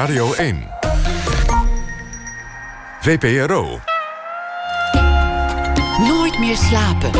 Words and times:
Radio 0.00 0.32
1. 0.32 0.68
VPRO. 3.00 3.80
Nooit 5.98 6.38
meer 6.38 6.56
slapen. 6.56 7.10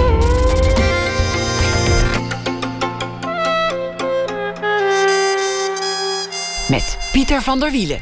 Met 6.69 6.99
Pieter 7.13 7.43
van 7.43 7.61
der 7.61 7.71
Wielen. 7.71 8.01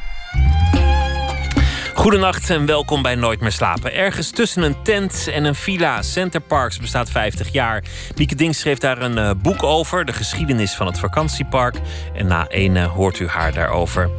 Goedenacht 1.94 2.50
en 2.50 2.66
welkom 2.66 3.02
bij 3.02 3.14
Nooit 3.14 3.40
meer 3.40 3.52
slapen. 3.52 3.94
Ergens 3.94 4.30
tussen 4.30 4.62
een 4.62 4.82
tent 4.82 5.28
en 5.32 5.44
een 5.44 5.54
villa, 5.54 6.02
Center 6.02 6.40
Parks 6.40 6.78
bestaat 6.78 7.10
50 7.10 7.52
jaar. 7.52 7.82
Mieke 8.16 8.34
Ding 8.34 8.54
schreef 8.54 8.78
daar 8.78 9.02
een 9.02 9.18
uh, 9.18 9.30
boek 9.42 9.62
over, 9.62 10.04
de 10.04 10.12
geschiedenis 10.12 10.74
van 10.74 10.86
het 10.86 10.98
vakantiepark. 10.98 11.76
En 12.14 12.26
na 12.26 12.48
ene 12.48 12.84
hoort 12.84 13.18
u 13.18 13.28
haar 13.28 13.52
daarover. 13.52 14.10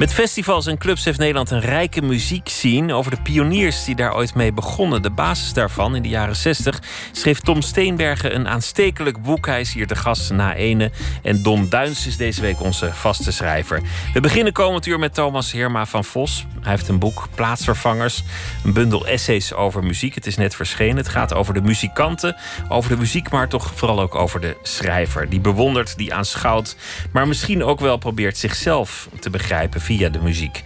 Met 0.00 0.12
festivals 0.12 0.66
en 0.66 0.78
clubs 0.78 1.04
heeft 1.04 1.18
Nederland 1.18 1.50
een 1.50 1.60
rijke 1.60 2.02
muziekscene. 2.02 2.94
Over 2.94 3.10
de 3.10 3.22
pioniers 3.22 3.84
die 3.84 3.94
daar 3.94 4.14
ooit 4.14 4.34
mee 4.34 4.52
begonnen. 4.52 5.02
De 5.02 5.10
basis 5.10 5.52
daarvan 5.52 5.94
in 5.94 6.02
de 6.02 6.08
jaren 6.08 6.36
60 6.36 6.82
schreef 7.12 7.40
Tom 7.40 7.62
Steenbergen 7.62 8.34
een 8.34 8.48
aanstekelijk 8.48 9.22
boek. 9.22 9.46
Hij 9.46 9.60
is 9.60 9.72
hier 9.72 9.86
de 9.86 9.96
gast 9.96 10.30
na 10.30 10.54
ene. 10.54 10.90
En 11.22 11.42
Don 11.42 11.68
Duins 11.68 12.06
is 12.06 12.16
deze 12.16 12.40
week 12.40 12.60
onze 12.60 12.92
vaste 12.92 13.32
schrijver. 13.32 13.82
We 14.12 14.20
beginnen 14.20 14.52
komend 14.52 14.86
uur 14.86 14.98
met 14.98 15.14
Thomas 15.14 15.52
Heerma 15.52 15.86
van 15.86 16.04
Vos. 16.04 16.46
Hij 16.60 16.70
heeft 16.70 16.88
een 16.88 16.98
boek, 16.98 17.28
Plaatsvervangers. 17.34 18.22
Een 18.64 18.72
bundel 18.72 19.06
essays 19.06 19.54
over 19.54 19.84
muziek. 19.84 20.14
Het 20.14 20.26
is 20.26 20.36
net 20.36 20.54
verschenen. 20.54 20.96
Het 20.96 21.08
gaat 21.08 21.34
over 21.34 21.54
de 21.54 21.62
muzikanten, 21.62 22.36
over 22.68 22.90
de 22.90 22.96
muziek, 22.96 23.30
maar 23.30 23.48
toch 23.48 23.72
vooral 23.74 24.00
ook 24.00 24.14
over 24.14 24.40
de 24.40 24.56
schrijver. 24.62 25.28
Die 25.28 25.40
bewondert, 25.40 25.96
die 25.96 26.14
aanschouwt, 26.14 26.76
maar 27.12 27.28
misschien 27.28 27.64
ook 27.64 27.80
wel 27.80 27.96
probeert 27.96 28.38
zichzelf 28.38 29.08
te 29.18 29.30
begrijpen 29.30 29.80
via 29.90 30.08
de 30.08 30.22
muziek. 30.22 30.62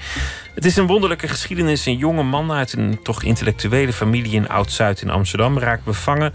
Het 0.54 0.64
is 0.64 0.76
een 0.76 0.86
wonderlijke 0.86 1.28
geschiedenis. 1.28 1.86
Een 1.86 1.96
jonge 1.96 2.22
man 2.22 2.52
uit 2.52 2.72
een 2.72 3.02
toch 3.02 3.22
intellectuele 3.22 3.92
familie 3.92 4.32
in 4.32 4.48
Oud-Zuid 4.48 5.02
in 5.02 5.10
Amsterdam 5.10 5.58
raakt 5.58 5.84
bevangen 5.84 6.32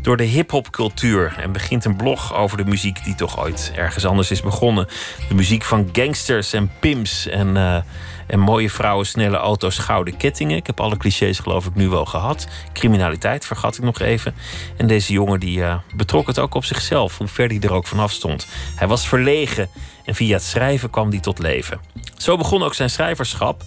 door 0.00 0.16
de 0.16 0.24
hip-hop-cultuur 0.24 1.34
en 1.38 1.52
begint 1.52 1.84
een 1.84 1.96
blog 1.96 2.34
over 2.34 2.56
de 2.56 2.64
muziek 2.64 3.04
die 3.04 3.14
toch 3.14 3.40
ooit 3.40 3.72
ergens 3.76 4.04
anders 4.04 4.30
is 4.30 4.40
begonnen. 4.40 4.86
De 5.28 5.34
muziek 5.34 5.62
van 5.62 5.88
gangsters 5.92 6.52
en 6.52 6.70
pimps 6.80 7.26
en. 7.26 7.56
Uh, 7.56 7.76
en 8.32 8.40
mooie 8.40 8.70
vrouwen, 8.70 9.06
snelle 9.06 9.36
auto's, 9.36 9.78
gouden 9.78 10.16
kettingen. 10.16 10.56
Ik 10.56 10.66
heb 10.66 10.80
alle 10.80 10.96
clichés 10.96 11.38
geloof 11.38 11.66
ik 11.66 11.74
nu 11.74 11.88
wel 11.88 12.04
gehad. 12.04 12.46
Criminaliteit 12.72 13.46
vergat 13.46 13.76
ik 13.76 13.82
nog 13.82 14.00
even. 14.00 14.34
En 14.76 14.86
deze 14.86 15.12
jongen 15.12 15.40
die 15.40 15.58
uh, 15.58 15.74
betrok 15.96 16.26
het 16.26 16.38
ook 16.38 16.54
op 16.54 16.64
zichzelf, 16.64 17.18
hoe 17.18 17.26
ver 17.26 17.48
hij 17.48 17.60
er 17.60 17.72
ook 17.72 17.86
vanaf 17.86 18.12
stond. 18.12 18.46
Hij 18.76 18.88
was 18.88 19.08
verlegen 19.08 19.68
en 20.04 20.14
via 20.14 20.34
het 20.34 20.42
schrijven 20.42 20.90
kwam 20.90 21.10
hij 21.10 21.20
tot 21.20 21.38
leven. 21.38 21.80
Zo 22.16 22.36
begon 22.36 22.62
ook 22.62 22.74
zijn 22.74 22.90
schrijverschap. 22.90 23.62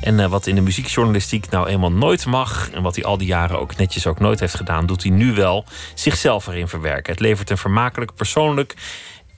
En 0.00 0.18
uh, 0.18 0.26
wat 0.26 0.46
in 0.46 0.54
de 0.54 0.60
muziekjournalistiek 0.60 1.50
nou 1.50 1.68
eenmaal 1.68 1.92
nooit 1.92 2.26
mag... 2.26 2.70
en 2.70 2.82
wat 2.82 2.94
hij 2.94 3.04
al 3.04 3.18
die 3.18 3.26
jaren 3.26 3.60
ook 3.60 3.76
netjes 3.76 4.06
ook 4.06 4.18
nooit 4.18 4.40
heeft 4.40 4.54
gedaan... 4.54 4.86
doet 4.86 5.02
hij 5.02 5.12
nu 5.12 5.34
wel 5.34 5.64
zichzelf 5.94 6.46
erin 6.46 6.68
verwerken. 6.68 7.12
Het 7.12 7.22
levert 7.22 7.50
een 7.50 7.58
vermakelijk, 7.58 8.14
persoonlijk 8.14 8.74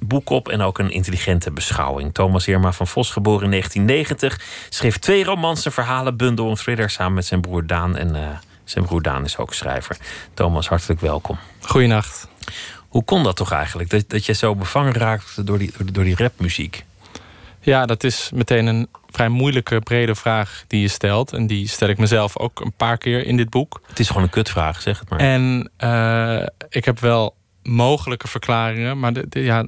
boek 0.04 0.30
op 0.30 0.48
en 0.48 0.60
ook 0.60 0.78
een 0.78 0.90
intelligente 0.90 1.50
beschouwing. 1.50 2.14
Thomas 2.14 2.46
Heerma 2.46 2.72
van 2.72 2.86
Vos, 2.86 3.10
geboren 3.10 3.44
in 3.44 3.50
1990, 3.50 4.66
schreef 4.68 4.98
twee 4.98 5.24
romans, 5.24 5.64
een 5.64 5.72
verhalenbundel, 5.72 6.50
een 6.50 6.56
thriller 6.56 6.90
samen 6.90 7.14
met 7.14 7.26
zijn 7.26 7.40
broer 7.40 7.66
Daan. 7.66 7.96
En 7.96 8.14
uh, 8.14 8.28
zijn 8.64 8.84
broer 8.84 9.02
Daan 9.02 9.24
is 9.24 9.36
ook 9.36 9.54
schrijver. 9.54 9.96
Thomas, 10.34 10.68
hartelijk 10.68 11.00
welkom. 11.00 11.38
Goeienacht. 11.60 12.28
Hoe 12.88 13.04
kon 13.04 13.22
dat 13.22 13.36
toch 13.36 13.52
eigenlijk? 13.52 13.90
Dat, 13.90 14.08
dat 14.08 14.26
je 14.26 14.32
zo 14.32 14.54
bevangen 14.54 14.92
raakt 14.92 15.46
door 15.46 15.58
die, 15.58 15.72
door 15.92 16.04
die 16.04 16.16
rapmuziek? 16.16 16.84
Ja, 17.60 17.86
dat 17.86 18.04
is 18.04 18.30
meteen 18.34 18.66
een 18.66 18.88
vrij 19.10 19.28
moeilijke, 19.28 19.80
brede 19.80 20.14
vraag 20.14 20.64
die 20.66 20.80
je 20.80 20.88
stelt. 20.88 21.32
En 21.32 21.46
die 21.46 21.68
stel 21.68 21.88
ik 21.88 21.98
mezelf 21.98 22.38
ook 22.38 22.60
een 22.60 22.72
paar 22.72 22.98
keer 22.98 23.26
in 23.26 23.36
dit 23.36 23.50
boek. 23.50 23.80
Het 23.86 23.98
is 23.98 24.06
gewoon 24.06 24.22
een 24.22 24.30
kutvraag, 24.30 24.80
zeg 24.80 24.98
het 24.98 25.08
maar. 25.08 25.18
En 25.18 25.70
uh, 25.78 26.46
ik 26.68 26.84
heb 26.84 27.00
wel 27.00 27.34
mogelijke 27.62 28.28
verklaringen, 28.28 28.98
maar 28.98 29.12
de, 29.12 29.26
ja, 29.30 29.64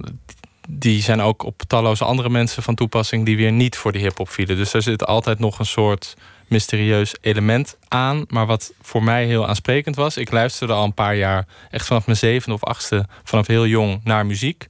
die 0.69 1.03
zijn 1.03 1.21
ook 1.21 1.43
op 1.43 1.63
talloze 1.67 2.05
andere 2.05 2.29
mensen 2.29 2.63
van 2.63 2.75
toepassing 2.75 3.25
die 3.25 3.37
weer 3.37 3.53
niet 3.53 3.77
voor 3.77 3.93
de 3.93 3.99
hip-hop 3.99 4.29
vielen. 4.29 4.57
Dus 4.57 4.73
er 4.73 4.83
zit 4.83 5.07
altijd 5.07 5.39
nog 5.39 5.59
een 5.59 5.67
soort 5.67 6.17
mysterieus 6.49 7.15
element 7.21 7.77
aan. 7.89 8.25
Maar 8.29 8.47
wat 8.47 8.73
voor 8.83 9.03
mij 9.03 9.27
heel 9.27 9.49
aansprekend 9.49 9.97
was, 9.97 10.17
ik 10.17 10.31
luisterde 10.31 10.73
al 10.73 10.85
een 10.85 10.95
paar 10.95 11.17
jaar, 11.17 11.47
echt 11.71 11.87
vanaf 11.87 12.07
mijn 12.07 12.19
zevende 12.19 12.55
of 12.55 12.65
achtste, 12.65 13.07
vanaf 13.25 13.47
heel 13.47 13.67
jong 13.67 14.01
naar 14.05 14.27
muziek. 14.27 14.67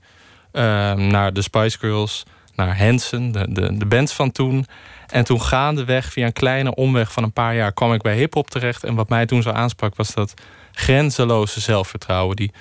Uh, 0.52 0.62
naar 0.92 1.32
de 1.32 1.42
Spice 1.42 1.78
Girls, 1.78 2.22
naar 2.54 2.78
Hanson, 2.78 3.32
de, 3.32 3.46
de, 3.52 3.76
de 3.76 3.86
bands 3.86 4.12
van 4.12 4.32
toen. 4.32 4.66
En 5.06 5.24
toen 5.24 5.42
gaandeweg, 5.42 6.12
via 6.12 6.26
een 6.26 6.32
kleine 6.32 6.74
omweg 6.74 7.12
van 7.12 7.22
een 7.22 7.32
paar 7.32 7.54
jaar, 7.54 7.72
kwam 7.72 7.92
ik 7.92 8.02
bij 8.02 8.16
hip-hop 8.16 8.50
terecht. 8.50 8.84
En 8.84 8.94
wat 8.94 9.08
mij 9.08 9.26
toen 9.26 9.42
zo 9.42 9.50
aansprak, 9.50 9.96
was 9.96 10.14
dat 10.14 10.34
grenzeloze 10.72 11.60
zelfvertrouwen. 11.60 12.36
Die 12.36 12.52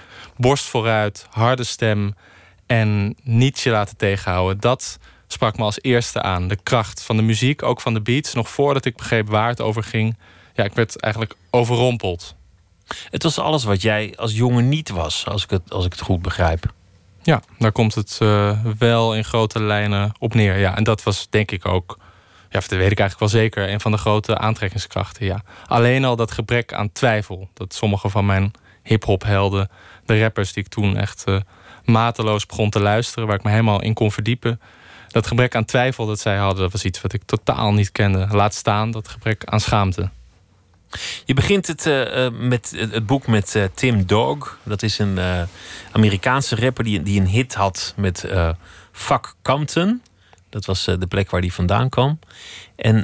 borst 0.44 0.66
vooruit, 0.66 1.28
harde 1.30 1.64
stem 1.64 2.16
en 2.66 3.16
niet 3.24 3.60
je 3.60 3.70
laten 3.70 3.98
tegenhouden. 3.98 4.60
Dat 4.60 5.00
sprak 5.28 5.58
me 5.58 5.64
als 5.64 5.82
eerste 5.82 6.22
aan. 6.22 6.48
De 6.48 6.58
kracht 6.64 7.04
van 7.04 7.16
de 7.16 7.22
muziek, 7.22 7.64
ook 7.64 7.82
van 7.82 7.94
de 7.94 8.02
beats. 8.02 8.34
Nog 8.34 8.50
voordat 8.50 8.86
ik 8.86 8.96
begreep 8.96 9.30
waar 9.30 9.48
het 9.48 9.62
over 9.62 9.84
ging. 9.84 10.18
Ja, 10.54 10.64
ik 10.64 10.74
werd 10.74 11.00
eigenlijk 11.00 11.36
overrompeld. 11.50 12.36
Het 13.10 13.24
was 13.24 13.40
alles 13.40 13.64
wat 13.64 13.82
jij 13.82 14.14
als 14.16 14.34
jongen 14.34 14.70
niet 14.70 14.90
was, 14.90 15.26
als 15.28 15.44
ik 15.44 15.50
het, 15.50 15.72
als 15.72 15.86
ik 15.86 15.92
het 15.92 16.02
goed 16.02 16.22
begrijp. 16.22 16.74
Ja, 17.22 17.42
daar 17.60 17.72
komt 17.72 17.96
het 17.96 18.20
uh, 18.22 18.60
wel 18.78 19.16
in 19.16 19.24
grote 19.24 19.64
lijnen 19.64 20.12
op 20.20 20.34
neer. 20.34 20.58
Ja, 20.58 20.78
en 20.78 20.84
dat 20.84 21.04
was 21.04 21.28
denk 21.30 21.52
ik 21.52 21.66
ook, 21.66 21.98
ja, 22.50 22.60
dat 22.60 22.70
weet 22.70 22.92
ik 22.92 23.00
eigenlijk 23.00 23.20
wel 23.20 23.42
zeker, 23.42 23.70
een 23.70 23.80
van 23.80 23.92
de 23.92 23.98
grote 23.98 24.38
aantrekkingskrachten. 24.38 25.26
Ja. 25.26 25.42
Alleen 25.68 26.06
al 26.06 26.16
dat 26.16 26.32
gebrek 26.32 26.74
aan 26.74 26.92
twijfel. 26.92 27.50
Dat 27.54 27.74
sommige 27.74 28.10
van 28.10 28.26
mijn 28.26 28.52
hip-hop 28.84 29.24
helden, 29.24 29.70
de 30.06 30.20
rappers 30.20 30.54
die 30.54 30.64
ik 30.64 30.70
toen 30.70 30.98
echt 30.98 31.24
uh, 31.28 31.40
mateloos 31.86 32.46
begon 32.46 32.70
te 32.70 32.80
luisteren, 32.80 33.28
waar 33.28 33.38
ik 33.38 33.44
me 33.44 33.50
helemaal 33.50 33.82
in 33.82 33.94
kon 33.94 34.12
verdiepen. 34.12 34.62
Dat 35.08 35.28
gebrek 35.28 35.56
aan 35.56 35.66
twijfel 35.66 36.06
dat 36.06 36.20
zij 36.20 36.38
hadden, 36.38 36.62
dat 36.62 36.72
was 36.72 36.84
iets 36.84 37.02
wat 37.02 37.14
ik 37.14 37.24
totaal 37.26 37.74
niet 37.74 37.92
kende. 37.92 38.28
Laat 38.32 38.54
staan 38.54 38.92
dat 38.92 39.08
gebrek 39.08 39.46
aan 39.46 39.60
schaamte. 39.60 40.10
Je 41.26 41.34
begint 41.34 41.68
het, 41.68 41.86
uh, 41.86 42.30
met, 42.32 42.74
het 42.78 43.06
boek 43.06 43.28
met 43.28 43.70
Tim 43.74 44.06
Dog. 44.06 44.58
Dat 44.64 44.84
is 44.84 45.00
een 45.00 45.20
Amerikaanse 45.92 46.56
rapper 46.56 46.84
die, 46.84 47.04
die 47.04 47.20
een 47.20 47.28
hit 47.28 47.54
had 47.54 47.94
met 47.98 48.28
Fuck 48.92 49.34
Compton. 49.42 50.02
Dat 50.50 50.66
was 50.66 50.84
de 50.84 51.08
plek 51.08 51.30
waar 51.30 51.42
hij 51.42 51.50
vandaan 51.50 51.90
kwam. 51.90 52.20
En 52.76 52.98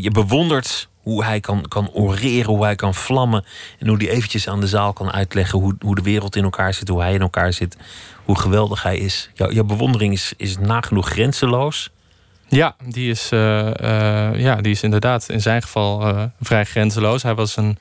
je 0.00 0.10
bewondert 0.10 0.88
hoe 1.04 1.24
hij 1.24 1.40
kan, 1.40 1.64
kan 1.68 1.90
oreren, 1.92 2.50
hoe 2.50 2.64
hij 2.64 2.74
kan 2.74 2.94
vlammen. 2.94 3.44
En 3.78 3.88
hoe 3.88 3.96
hij 3.96 4.08
eventjes 4.08 4.48
aan 4.48 4.60
de 4.60 4.66
zaal 4.66 4.92
kan 4.92 5.12
uitleggen 5.12 5.58
hoe, 5.58 5.76
hoe 5.80 5.94
de 5.94 6.02
wereld 6.02 6.36
in 6.36 6.44
elkaar 6.44 6.74
zit, 6.74 6.88
hoe 6.88 7.00
hij 7.00 7.14
in 7.14 7.20
elkaar 7.20 7.52
zit, 7.52 7.76
hoe 8.24 8.38
geweldig 8.38 8.82
hij 8.82 8.96
is. 8.96 9.30
Jouw, 9.34 9.64
bewondering 9.64 10.12
is, 10.12 10.32
is 10.36 10.58
nagenoeg 10.58 11.08
grenzeloos. 11.08 11.90
Ja, 12.48 12.76
die 12.84 13.10
is, 13.10 13.32
uh, 13.32 13.40
uh, 13.66 14.38
ja, 14.38 14.56
die 14.56 14.72
is 14.72 14.82
inderdaad 14.82 15.28
in 15.28 15.40
zijn 15.40 15.62
geval 15.62 16.08
uh, 16.08 16.22
vrij 16.40 16.64
grenzeloos. 16.64 17.22
Hij 17.22 17.34
was 17.34 17.56
een 17.56 17.78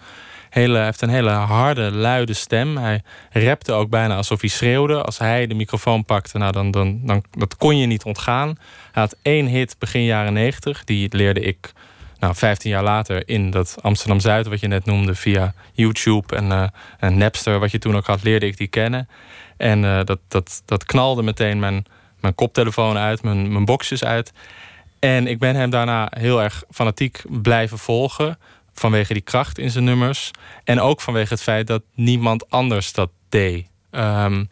hele, 0.50 0.80
heeft 0.80 1.02
een 1.02 1.10
hele 1.10 1.30
harde, 1.30 1.92
luide 1.92 2.34
stem. 2.34 2.78
Hij 2.78 3.02
rapte 3.32 3.72
ook 3.72 3.90
bijna 3.90 4.16
alsof 4.16 4.42
hij 4.42 4.50
schreeuwde. 4.50 5.02
Als 5.02 5.18
hij 5.18 5.48
de 5.48 5.54
microfoon 5.54 6.06
pakte, 6.06 6.38
nou, 6.38 6.52
dan, 6.52 6.72
dan, 6.72 7.00
dan 7.04 7.24
dat 7.38 7.58
kon 7.58 7.78
je 7.78 7.86
niet 7.86 8.04
ontgaan. 8.04 8.48
Hij 8.92 9.02
had 9.02 9.16
één 9.22 9.46
hit 9.46 9.76
begin 9.80 10.04
jaren 10.04 10.34
negentig. 10.34 10.84
Die 10.84 11.08
leerde 11.16 11.40
ik 11.40 11.74
nou, 12.24 12.36
15 12.36 12.70
jaar 12.70 12.84
later 12.84 13.28
in 13.28 13.52
dat 13.52 13.78
Amsterdam 13.82 14.20
Zuid, 14.20 14.48
wat 14.48 14.60
je 14.60 14.68
net 14.68 14.86
noemde, 14.86 15.16
via 15.16 15.54
YouTube 15.74 16.36
en, 16.36 16.46
uh, 16.46 16.68
en 17.00 17.18
Napster, 17.18 17.60
wat 17.60 17.72
je 17.72 17.80
toen 17.80 17.96
ook 17.96 18.06
had, 18.06 18.24
leerde 18.24 18.46
ik 18.46 18.58
die 18.58 18.68
kennen. 18.68 19.10
En 19.58 19.84
uh, 19.84 20.04
dat, 20.04 20.20
dat, 20.28 20.62
dat 20.66 20.84
knalde 20.84 21.24
meteen 21.24 21.60
mijn, 21.60 21.86
mijn 22.20 22.36
koptelefoon 22.36 22.98
uit, 22.98 23.24
mijn, 23.24 23.52
mijn 23.52 23.66
boxjes 23.66 24.04
uit. 24.04 24.32
En 25.00 25.28
ik 25.28 25.40
ben 25.40 25.56
hem 25.56 25.70
daarna 25.70 26.12
heel 26.18 26.42
erg 26.42 26.64
fanatiek 26.72 27.22
blijven 27.28 27.78
volgen. 27.78 28.40
Vanwege 28.74 29.14
die 29.14 29.22
kracht 29.22 29.58
in 29.58 29.70
zijn 29.70 29.84
nummers. 29.84 30.32
En 30.64 30.80
ook 30.80 31.02
vanwege 31.02 31.34
het 31.34 31.44
feit 31.44 31.68
dat 31.68 31.82
niemand 31.94 32.50
anders 32.50 32.94
dat 32.94 33.10
deed. 33.30 33.68
Um, 33.92 34.48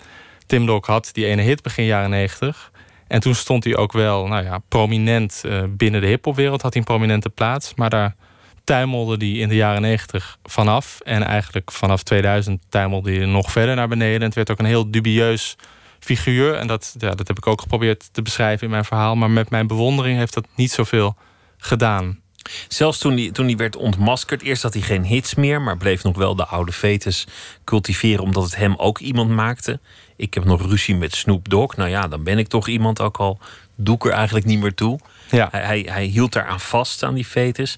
Tim 0.46 0.66
Dog 0.66 0.86
had 0.86 1.10
die 1.12 1.26
ene 1.26 1.42
hit 1.42 1.62
begin 1.62 1.86
jaren 1.86 2.10
90. 2.10 2.71
En 3.12 3.20
toen 3.20 3.36
stond 3.36 3.64
hij 3.64 3.76
ook 3.76 3.92
wel 3.92 4.28
nou 4.28 4.44
ja, 4.44 4.58
prominent 4.68 5.42
uh, 5.46 5.64
binnen 5.70 6.02
de 6.02 6.08
hiphopwereld. 6.08 6.62
Had 6.62 6.74
hij 6.74 6.82
een 6.82 6.88
prominente 6.88 7.30
plaats. 7.30 7.74
Maar 7.76 7.90
daar 7.90 8.16
tuimelde 8.64 9.26
hij 9.26 9.36
in 9.36 9.50
de 9.50 9.56
jaren 9.56 9.82
90 9.82 10.38
vanaf. 10.44 11.00
En 11.04 11.24
eigenlijk 11.24 11.72
vanaf 11.72 12.04
2000 12.04 12.62
tuimelde 12.70 13.12
hij 13.12 13.26
nog 13.26 13.52
verder 13.52 13.76
naar 13.76 13.88
beneden. 13.88 14.20
En 14.20 14.26
het 14.26 14.36
werd 14.36 14.52
ook 14.52 14.60
een 14.60 14.66
heel 14.66 14.92
dubieus 14.92 15.56
figuur. 16.00 16.56
En 16.56 16.68
dat, 16.68 16.96
ja, 16.98 17.16
dat 17.16 17.28
heb 17.28 17.38
ik 17.38 17.48
ook 17.48 17.62
geprobeerd 17.62 18.10
te 18.14 18.22
beschrijven 18.22 18.64
in 18.64 18.72
mijn 18.72 18.86
verhaal. 18.86 19.16
Maar 19.16 19.32
met 19.32 19.50
mijn 19.50 19.68
bewondering 19.68 20.18
heeft 20.18 20.34
dat 20.34 20.48
niet 20.56 20.72
zoveel 20.72 21.16
gedaan. 21.58 22.20
Zelfs 22.68 22.98
toen 22.98 23.18
hij, 23.18 23.32
toen 23.32 23.46
hij 23.46 23.56
werd 23.56 23.76
ontmaskerd, 23.76 24.42
eerst 24.42 24.64
had 24.64 24.74
hij 24.74 24.82
geen 24.82 25.04
hits 25.06 25.36
meer, 25.36 25.62
maar 25.62 25.78
bleef 25.78 26.04
nog 26.04 26.18
wel 26.18 26.36
de 26.36 26.46
oude 26.46 26.72
fetus 26.72 27.28
cultiveren, 27.64 28.24
omdat 28.24 28.44
het 28.44 28.56
hem 28.56 28.76
ook 28.76 29.00
iemand 29.00 29.30
maakte. 29.30 29.80
Ik 30.22 30.34
heb 30.34 30.46
nog 30.46 30.62
ruzie 30.62 30.96
met 30.96 31.16
Snoop 31.16 31.50
Dogg. 31.50 31.76
Nou 31.76 31.90
ja, 31.90 32.08
dan 32.08 32.24
ben 32.24 32.38
ik 32.38 32.48
toch 32.48 32.68
iemand 32.68 33.02
ook 33.02 33.18
al 33.18 33.40
doe 33.76 33.96
ik 33.96 34.06
er 34.06 34.12
eigenlijk 34.12 34.46
niet 34.46 34.60
meer 34.60 34.74
toe. 34.74 35.00
Ja. 35.30 35.48
Hij, 35.52 35.62
hij, 35.62 35.86
hij 35.90 36.06
hield 36.06 36.34
daaraan 36.34 36.60
vast, 36.60 37.04
aan 37.04 37.14
die 37.14 37.26
fetus. 37.26 37.78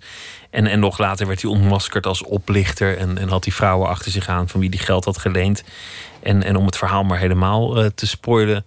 En, 0.49 0.67
en 0.67 0.79
nog 0.79 0.97
later 0.97 1.27
werd 1.27 1.41
hij 1.41 1.51
ontmaskerd 1.51 2.05
als 2.05 2.23
oplichter. 2.23 2.97
En, 2.97 3.17
en 3.17 3.29
had 3.29 3.43
die 3.43 3.53
vrouwen 3.53 3.89
achter 3.89 4.11
zich 4.11 4.27
aan 4.27 4.49
van 4.49 4.59
wie 4.59 4.69
die 4.69 4.79
geld 4.79 5.05
had 5.05 5.17
geleend. 5.17 5.63
En, 6.23 6.43
en 6.43 6.55
om 6.55 6.65
het 6.65 6.77
verhaal 6.77 7.03
maar 7.03 7.19
helemaal 7.19 7.77
eh, 7.77 7.89
te 7.95 8.07
spoilen. 8.07 8.65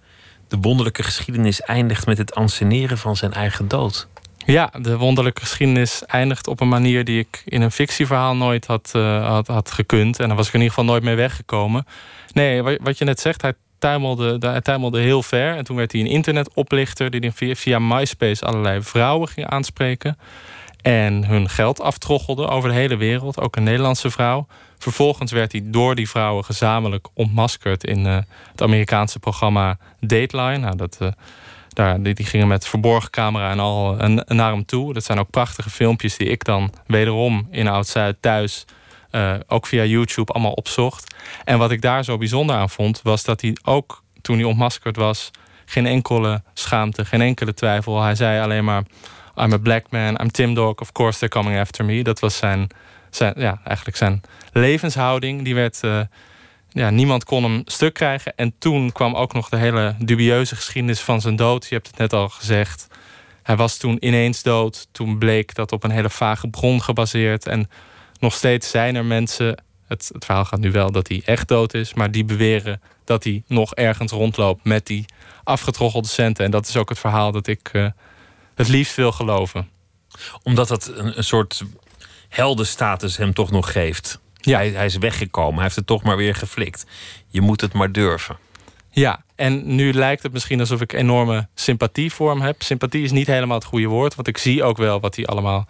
De 0.48 0.56
wonderlijke 0.60 1.02
geschiedenis 1.02 1.60
eindigt 1.60 2.06
met 2.06 2.18
het 2.18 2.34
anseneren 2.34 2.98
van 2.98 3.16
zijn 3.16 3.32
eigen 3.32 3.68
dood. 3.68 4.08
Ja, 4.46 4.72
de 4.80 4.96
wonderlijke 4.96 5.40
geschiedenis 5.40 6.04
eindigt 6.04 6.46
op 6.46 6.60
een 6.60 6.68
manier 6.68 7.04
die 7.04 7.18
ik 7.18 7.42
in 7.44 7.62
een 7.62 7.70
fictieverhaal 7.70 8.36
nooit 8.36 8.66
had, 8.66 8.92
uh, 8.96 9.26
had, 9.26 9.46
had 9.46 9.70
gekund. 9.70 10.20
En 10.20 10.28
daar 10.28 10.36
was 10.36 10.46
ik 10.46 10.52
in 10.52 10.60
ieder 10.60 10.74
geval 10.74 10.90
nooit 10.90 11.02
mee 11.02 11.14
weggekomen. 11.14 11.86
Nee, 12.32 12.62
wat 12.62 12.98
je 12.98 13.04
net 13.04 13.20
zegt, 13.20 13.42
hij 13.42 13.54
tuimelde, 13.78 14.36
hij 14.40 14.60
tuimelde 14.60 15.00
heel 15.00 15.22
ver. 15.22 15.56
En 15.56 15.64
toen 15.64 15.76
werd 15.76 15.92
hij 15.92 16.00
een 16.00 16.06
internetoplichter 16.06 17.10
die 17.10 17.32
via, 17.32 17.54
via 17.54 17.78
MySpace 17.78 18.44
allerlei 18.44 18.82
vrouwen 18.82 19.28
ging 19.28 19.46
aanspreken. 19.46 20.18
En 20.82 21.24
hun 21.24 21.48
geld 21.48 21.80
aftroggelde 21.80 22.48
over 22.48 22.68
de 22.68 22.74
hele 22.74 22.96
wereld, 22.96 23.40
ook 23.40 23.56
een 23.56 23.62
Nederlandse 23.62 24.10
vrouw. 24.10 24.46
Vervolgens 24.78 25.32
werd 25.32 25.52
hij 25.52 25.60
door 25.64 25.94
die 25.94 26.08
vrouwen 26.08 26.44
gezamenlijk 26.44 27.08
ontmaskerd 27.14 27.84
in 27.84 28.06
uh, 28.06 28.18
het 28.50 28.62
Amerikaanse 28.62 29.18
programma 29.18 29.78
Dateline. 30.00 30.58
Nou, 30.58 30.76
dat, 30.76 30.98
uh, 31.02 31.08
daar, 31.68 32.02
die, 32.02 32.14
die, 32.14 32.26
gingen 32.26 32.48
met 32.48 32.66
verborgen 32.66 33.10
camera 33.10 33.50
en 33.50 33.58
al 33.58 33.96
naar 34.26 34.52
hem 34.52 34.64
toe. 34.64 34.92
Dat 34.92 35.04
zijn 35.04 35.18
ook 35.18 35.30
prachtige 35.30 35.70
filmpjes 35.70 36.16
die 36.16 36.28
ik 36.28 36.44
dan 36.44 36.72
wederom 36.86 37.48
in 37.50 37.68
Oud-Zuid 37.68 38.16
thuis, 38.20 38.64
uh, 39.16 39.34
ook 39.46 39.66
via 39.66 39.84
YouTube, 39.84 40.32
allemaal 40.32 40.52
opzocht. 40.52 41.14
En 41.44 41.58
wat 41.58 41.70
ik 41.70 41.80
daar 41.80 42.04
zo 42.04 42.18
bijzonder 42.18 42.56
aan 42.56 42.70
vond, 42.70 43.00
was 43.02 43.24
dat 43.24 43.40
hij 43.40 43.56
ook 43.64 44.02
toen 44.20 44.36
hij 44.36 44.44
ontmaskerd 44.44 44.96
was, 44.96 45.30
geen 45.64 45.86
enkele 45.86 46.42
schaamte, 46.54 47.04
geen 47.04 47.20
enkele 47.20 47.54
twijfel. 47.54 48.02
Hij 48.02 48.14
zei 48.14 48.40
alleen 48.40 48.64
maar: 48.64 48.82
I'm 49.36 49.52
a 49.52 49.58
black 49.58 49.90
man, 49.90 50.20
I'm 50.20 50.30
Tim 50.30 50.54
Dog, 50.54 50.74
of 50.74 50.92
course 50.92 51.18
they're 51.18 51.34
coming 51.34 51.60
after 51.60 51.84
me. 51.84 52.02
Dat 52.02 52.20
was 52.20 52.36
zijn, 52.36 52.68
zijn 53.10 53.34
ja, 53.36 53.60
eigenlijk 53.64 53.96
zijn 53.96 54.20
levenshouding. 54.52 55.44
Die 55.44 55.54
werd, 55.54 55.80
uh, 55.84 56.00
ja, 56.68 56.90
niemand 56.90 57.24
kon 57.24 57.42
hem 57.42 57.62
stuk 57.64 57.94
krijgen. 57.94 58.36
En 58.36 58.54
toen 58.58 58.92
kwam 58.92 59.14
ook 59.14 59.32
nog 59.32 59.48
de 59.48 59.56
hele 59.56 59.94
dubieuze 59.98 60.56
geschiedenis 60.56 61.00
van 61.00 61.20
zijn 61.20 61.36
dood. 61.36 61.66
Je 61.66 61.74
hebt 61.74 61.86
het 61.86 61.98
net 61.98 62.12
al 62.12 62.28
gezegd. 62.28 62.86
Hij 63.42 63.56
was 63.56 63.76
toen 63.76 64.06
ineens 64.06 64.42
dood. 64.42 64.88
Toen 64.92 65.18
bleek 65.18 65.54
dat 65.54 65.72
op 65.72 65.84
een 65.84 65.90
hele 65.90 66.10
vage 66.10 66.48
bron 66.48 66.82
gebaseerd. 66.82 67.46
En 67.46 67.68
nog 68.20 68.34
steeds 68.34 68.70
zijn 68.70 68.94
er 68.94 69.04
mensen. 69.04 69.64
Het, 69.86 70.10
het 70.12 70.24
verhaal 70.24 70.44
gaat 70.44 70.60
nu 70.60 70.70
wel 70.70 70.92
dat 70.92 71.08
hij 71.08 71.22
echt 71.24 71.48
dood 71.48 71.74
is. 71.74 71.94
Maar 71.94 72.10
die 72.10 72.24
beweren 72.24 72.80
dat 73.04 73.24
hij 73.24 73.42
nog 73.46 73.74
ergens 73.74 74.12
rondloopt 74.12 74.64
met 74.64 74.86
die 74.86 75.04
afgetroggelde 75.44 76.08
centen. 76.08 76.44
En 76.44 76.50
dat 76.50 76.68
is 76.68 76.76
ook 76.76 76.88
het 76.88 76.98
verhaal 76.98 77.32
dat 77.32 77.46
ik 77.46 77.70
uh, 77.72 77.88
het 78.54 78.68
liefst 78.68 78.96
wil 78.96 79.12
geloven. 79.12 79.68
Omdat 80.42 80.68
dat 80.68 80.86
een, 80.86 81.16
een 81.16 81.24
soort 81.24 81.62
heldenstatus 82.28 83.16
hem 83.16 83.34
toch 83.34 83.50
nog 83.50 83.72
geeft. 83.72 84.20
Ja. 84.34 84.56
Hij, 84.56 84.70
hij, 84.70 84.84
is 84.84 84.96
weggekomen, 84.96 85.54
hij 85.54 85.62
heeft 85.62 85.76
het 85.76 85.86
toch 85.86 86.02
maar 86.02 86.16
weer 86.16 86.34
geflikt. 86.34 86.86
Je 87.28 87.40
moet 87.40 87.60
het 87.60 87.72
maar 87.72 87.92
durven. 87.92 88.36
Ja, 88.90 89.22
en 89.34 89.74
nu 89.74 89.92
lijkt 89.92 90.22
het 90.22 90.32
misschien 90.32 90.60
alsof 90.60 90.80
ik 90.80 90.92
enorme 90.92 91.48
sympathie 91.54 92.12
voor 92.12 92.30
hem 92.30 92.40
heb. 92.40 92.62
Sympathie 92.62 93.04
is 93.04 93.10
niet 93.10 93.26
helemaal 93.26 93.56
het 93.56 93.66
goede 93.66 93.86
woord, 93.86 94.14
want 94.14 94.28
ik 94.28 94.38
zie 94.38 94.62
ook 94.62 94.76
wel 94.76 95.00
wat 95.00 95.16
hij 95.16 95.26
allemaal 95.26 95.68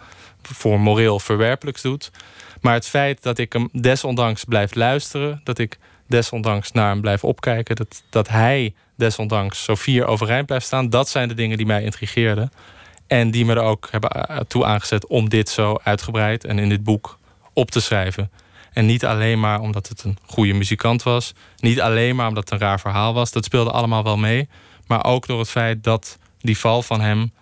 voor 0.53 0.81
moreel 0.81 1.21
verwerpelijks 1.21 1.83
doet. 1.83 2.11
Maar 2.61 2.75
het 2.75 2.87
feit 2.87 3.23
dat 3.23 3.39
ik 3.39 3.53
hem 3.53 3.69
desondanks 3.73 4.45
blijf 4.45 4.75
luisteren, 4.75 5.41
dat 5.45 5.59
ik 5.59 5.79
desondanks 6.09 6.73
naar 6.73 6.89
hem 6.89 7.01
blijf 7.01 7.25
opkijken, 7.25 7.77
dat, 7.77 8.03
dat 8.11 8.29
hij 8.29 8.75
desondanks 8.97 9.65
zo 9.65 9.75
vier 9.75 10.07
overeind 10.07 10.47
blijft 10.47 10.67
staan, 10.67 10.91
dat 10.91 11.09
zijn 11.09 11.29
de 11.29 11.35
dingen 11.35 11.57
die 11.57 11.67
mij 11.67 11.83
intrigeerden. 11.83 12.51
En 13.07 13.31
die 13.31 13.45
me 13.45 13.55
er 13.55 13.63
ook 13.63 13.89
hebben 13.91 14.47
toe 14.49 14.65
aangezet 14.65 15.07
om 15.07 15.29
dit 15.29 15.49
zo 15.49 15.79
uitgebreid 15.83 16.45
en 16.45 16.59
in 16.59 16.69
dit 16.69 16.85
boek 16.85 17.19
op 17.53 17.71
te 17.71 17.81
schrijven. 17.81 18.31
En 18.73 18.87
niet 18.87 19.05
alleen 19.05 19.41
maar 19.41 19.61
omdat 19.61 19.89
het 19.89 20.03
een 20.03 20.19
goede 20.27 20.53
muzikant 20.53 21.03
was. 21.03 21.33
Niet 21.57 21.81
alleen 21.81 22.17
maar 22.17 22.29
omdat 22.29 22.51
het 22.51 22.61
een 22.61 22.67
raar 22.67 22.81
verhaal 22.81 23.15
was. 23.15 23.33
Dat 23.33 23.45
speelde 23.45 23.71
allemaal 23.71 24.03
wel 24.03 24.17
mee. 24.17 24.49
Maar 24.87 25.05
ook 25.05 25.27
door 25.27 25.39
het 25.39 25.51
feit 25.51 25.85
dat 25.85 26.19
die 26.39 26.59
val 26.59 26.83
van 26.83 27.01
hem 27.01 27.33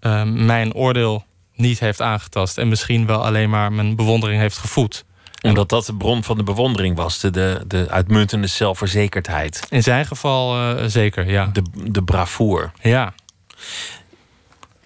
uh, 0.00 0.22
mijn 0.22 0.74
oordeel 0.74 1.24
niet 1.54 1.78
heeft 1.78 2.00
aangetast. 2.00 2.58
En 2.58 2.68
misschien 2.68 3.06
wel 3.06 3.24
alleen 3.24 3.50
maar 3.50 3.72
mijn 3.72 3.96
bewondering 3.96 4.40
heeft 4.40 4.58
gevoed. 4.58 5.04
Omdat 5.42 5.68
dat 5.68 5.86
de 5.86 5.94
bron 5.94 6.24
van 6.24 6.36
de 6.36 6.42
bewondering 6.42 6.96
was. 6.96 7.20
De, 7.20 7.30
de, 7.30 7.64
de 7.66 7.86
uitmuntende 7.90 8.46
zelfverzekerdheid. 8.46 9.66
In 9.70 9.82
zijn 9.82 10.06
geval 10.06 10.58
uh, 10.58 10.84
zeker, 10.86 11.30
ja. 11.30 11.46
De, 11.46 11.62
de 11.74 12.02
bravoure. 12.02 12.70
Ja. 12.82 13.14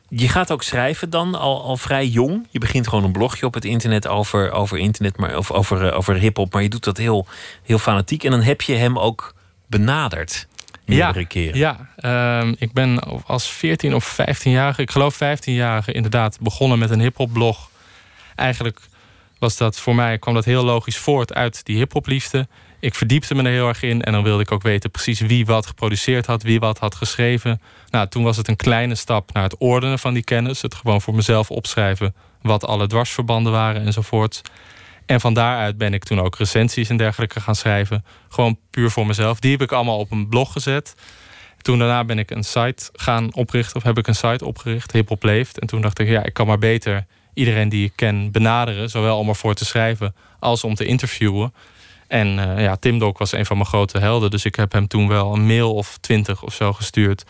Je 0.08 0.28
gaat 0.28 0.50
ook 0.50 0.62
schrijven 0.62 1.10
dan 1.10 1.34
al, 1.34 1.62
al 1.62 1.76
vrij 1.76 2.06
jong. 2.06 2.46
Je 2.50 2.58
begint 2.58 2.88
gewoon 2.88 3.04
een 3.04 3.12
blogje 3.12 3.46
op 3.46 3.54
het 3.54 3.64
internet 3.64 4.06
over, 4.06 4.50
over 4.50 4.78
internet, 4.78 5.16
maar, 5.16 5.36
of 5.36 5.50
over, 5.50 5.86
uh, 5.86 5.96
over 5.96 6.14
hip-hop. 6.14 6.52
Maar 6.52 6.62
je 6.62 6.68
doet 6.68 6.84
dat 6.84 6.96
heel, 6.96 7.26
heel 7.62 7.78
fanatiek. 7.78 8.24
En 8.24 8.30
dan 8.30 8.42
heb 8.42 8.62
je 8.62 8.74
hem 8.74 8.98
ook 8.98 9.34
benaderd. 9.66 10.46
Meerdere 10.88 11.20
ja, 11.20 11.26
keren. 11.26 11.58
Ja, 11.58 11.88
uh, 12.44 12.52
ik 12.58 12.72
ben 12.72 12.98
als 13.26 13.48
14 13.50 13.94
of 13.94 14.18
15-jarige, 14.20 14.82
ik 14.82 14.90
geloof 14.90 15.14
15-jarige, 15.14 15.92
inderdaad 15.92 16.38
begonnen 16.40 16.78
met 16.78 16.90
een 16.90 17.00
hip-hop 17.00 17.32
blog. 17.32 17.70
Eigenlijk 18.34 18.80
was 19.38 19.56
dat 19.56 19.78
voor 19.78 19.94
mij, 19.94 20.18
kwam 20.18 20.34
dat 20.34 20.44
heel 20.44 20.64
logisch 20.64 20.98
voort 20.98 21.34
uit 21.34 21.64
die 21.64 21.76
hip-hop 21.76 22.06
liefde. 22.06 22.48
Ik 22.80 22.94
verdiepte 22.94 23.34
me 23.34 23.42
er 23.42 23.50
heel 23.50 23.68
erg 23.68 23.82
in 23.82 24.02
en 24.02 24.12
dan 24.12 24.22
wilde 24.22 24.42
ik 24.42 24.52
ook 24.52 24.62
weten 24.62 24.90
precies 24.90 25.20
wie 25.20 25.46
wat 25.46 25.66
geproduceerd 25.66 26.26
had, 26.26 26.42
wie 26.42 26.60
wat 26.60 26.78
had 26.78 26.94
geschreven. 26.94 27.60
Nou, 27.90 28.08
toen 28.08 28.22
was 28.22 28.36
het 28.36 28.48
een 28.48 28.56
kleine 28.56 28.94
stap 28.94 29.32
naar 29.32 29.42
het 29.42 29.56
ordenen 29.56 29.98
van 29.98 30.14
die 30.14 30.24
kennis. 30.24 30.62
Het 30.62 30.74
gewoon 30.74 31.00
voor 31.00 31.14
mezelf 31.14 31.50
opschrijven 31.50 32.14
wat 32.42 32.64
alle 32.64 32.86
dwarsverbanden 32.86 33.52
waren 33.52 33.86
enzovoort. 33.86 34.42
En 35.08 35.20
van 35.20 35.34
daaruit 35.34 35.78
ben 35.78 35.94
ik 35.94 36.04
toen 36.04 36.20
ook 36.20 36.36
recensies 36.36 36.88
en 36.88 36.96
dergelijke 36.96 37.40
gaan 37.40 37.54
schrijven. 37.54 38.04
Gewoon 38.28 38.58
puur 38.70 38.90
voor 38.90 39.06
mezelf. 39.06 39.40
Die 39.40 39.50
heb 39.50 39.62
ik 39.62 39.72
allemaal 39.72 39.98
op 39.98 40.10
een 40.10 40.28
blog 40.28 40.52
gezet. 40.52 40.94
Toen 41.60 41.78
daarna 41.78 42.04
ben 42.04 42.18
ik 42.18 42.30
een 42.30 42.44
site 42.44 42.88
gaan 42.92 43.34
oprichten, 43.34 43.76
of 43.76 43.82
heb 43.82 43.98
ik 43.98 44.06
een 44.06 44.14
site 44.14 44.44
opgericht, 44.44 44.92
Hip 44.92 45.08
Hop 45.08 45.22
Leeft. 45.22 45.58
En 45.58 45.66
toen 45.66 45.80
dacht 45.80 45.98
ik, 45.98 46.08
ja, 46.08 46.24
ik 46.24 46.32
kan 46.32 46.46
maar 46.46 46.58
beter 46.58 47.06
iedereen 47.34 47.68
die 47.68 47.84
ik 47.84 47.92
ken 47.94 48.30
benaderen, 48.30 48.90
zowel 48.90 49.18
om 49.18 49.28
ervoor 49.28 49.54
te 49.54 49.64
schrijven 49.64 50.14
als 50.38 50.64
om 50.64 50.74
te 50.74 50.84
interviewen. 50.84 51.54
En 52.06 52.38
uh, 52.38 52.62
ja, 52.62 52.76
Tim 52.76 52.98
Dok 52.98 53.18
was 53.18 53.32
een 53.32 53.46
van 53.46 53.56
mijn 53.56 53.68
grote 53.68 53.98
helden. 53.98 54.30
Dus 54.30 54.44
ik 54.44 54.54
heb 54.54 54.72
hem 54.72 54.86
toen 54.86 55.08
wel 55.08 55.34
een 55.34 55.46
mail 55.46 55.74
of 55.74 55.98
twintig 56.00 56.42
of 56.42 56.54
zo 56.54 56.72
gestuurd. 56.72 57.24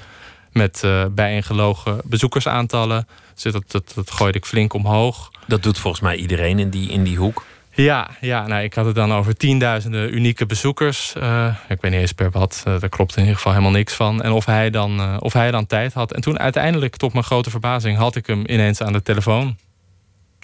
Met 0.52 0.82
uh, 0.84 1.04
bijeengelogen 1.10 2.00
bezoekersaantallen. 2.04 3.08
Dus 3.34 3.52
dat, 3.52 3.70
dat, 3.70 3.92
dat 3.94 4.10
gooide 4.10 4.38
ik 4.38 4.46
flink 4.46 4.72
omhoog. 4.72 5.30
Dat 5.46 5.62
doet 5.62 5.78
volgens 5.78 6.02
mij 6.02 6.16
iedereen 6.16 6.58
in 6.58 6.70
die, 6.70 6.90
in 6.90 7.04
die 7.04 7.16
hoek. 7.16 7.44
Ja, 7.82 8.10
ja 8.20 8.46
nou, 8.46 8.62
ik 8.62 8.74
had 8.74 8.84
het 8.84 8.94
dan 8.94 9.12
over 9.12 9.36
tienduizenden 9.36 10.14
unieke 10.14 10.46
bezoekers. 10.46 11.14
Uh, 11.16 11.54
ik 11.68 11.80
weet 11.80 11.90
niet 11.90 12.00
eens 12.00 12.12
per 12.12 12.30
wat. 12.30 12.64
Uh, 12.68 12.80
daar 12.80 12.88
klopt 12.88 13.12
in 13.12 13.20
ieder 13.20 13.36
geval 13.36 13.52
helemaal 13.52 13.72
niks 13.72 13.94
van. 13.94 14.22
En 14.22 14.30
of 14.30 14.44
hij, 14.44 14.70
dan, 14.70 15.00
uh, 15.00 15.16
of 15.18 15.32
hij 15.32 15.50
dan 15.50 15.66
tijd 15.66 15.92
had. 15.92 16.12
En 16.12 16.20
toen 16.20 16.38
uiteindelijk, 16.38 16.96
tot 16.96 17.12
mijn 17.12 17.24
grote 17.24 17.50
verbazing, 17.50 17.98
had 17.98 18.16
ik 18.16 18.26
hem 18.26 18.44
ineens 18.46 18.82
aan 18.82 18.92
de 18.92 19.02
telefoon. 19.02 19.56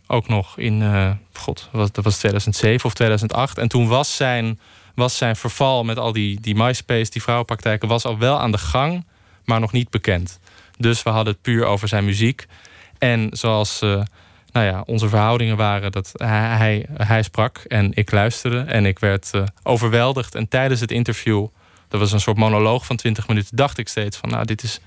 Ook 0.07 0.29
nog 0.29 0.59
in, 0.59 0.83
god, 1.33 1.69
dat 1.73 2.05
was 2.05 2.19
2007 2.19 2.87
of 2.87 2.95
2008. 2.95 3.59
En 3.59 3.69
toen 3.69 3.89
was 3.89 4.17
zijn, 4.17 4.61
was 4.95 5.17
zijn 5.17 5.37
verval 5.37 5.85
met 5.85 5.99
al 5.99 6.13
die, 6.13 6.41
die 6.41 6.55
MySpace, 6.55 7.11
die 7.11 7.23
vrouwenpraktijken, 7.23 7.89
was 7.89 8.05
al 8.05 8.19
wel 8.19 8.41
aan 8.41 8.53
de 8.53 8.59
gang, 8.59 9.07
maar 9.45 9.61
nog 9.61 9.73
niet 9.73 9.91
bekend. 9.91 10.41
Dus 10.77 11.03
we 11.03 11.11
hadden 11.11 11.33
het 11.33 11.43
puur 11.43 11.65
over 11.65 11.89
zijn 11.89 12.05
muziek. 12.05 12.47
En 12.99 13.29
zoals 13.31 13.83
nou 14.55 14.67
ja, 14.67 14.83
onze 14.87 15.09
verhoudingen 15.09 15.57
waren, 15.57 15.93
dat 15.93 16.13
hij, 16.15 16.87
hij, 16.93 17.23
sprak 17.23 17.59
en 17.59 17.91
ik 17.95 18.11
luisterde. 18.11 18.61
En 18.61 18.87
ik 18.87 18.99
werd 18.99 19.31
uh, 19.35 19.43
overweldigd. 19.63 20.35
En 20.35 20.49
tijdens 20.49 20.81
het 20.81 20.91
interview, 20.91 21.47
dat 21.89 22.01
was 22.01 22.13
een 22.13 22.21
soort 22.21 22.37
monoloog 22.37 22.87
van 22.87 22.97
20 22.97 23.29
minuten, 23.29 23.57
dacht 23.57 23.79
ik 23.79 23.89
steeds 23.89 24.17
van, 24.17 24.29
nou, 24.29 24.45
dit 24.45 24.63
is, 24.63 24.81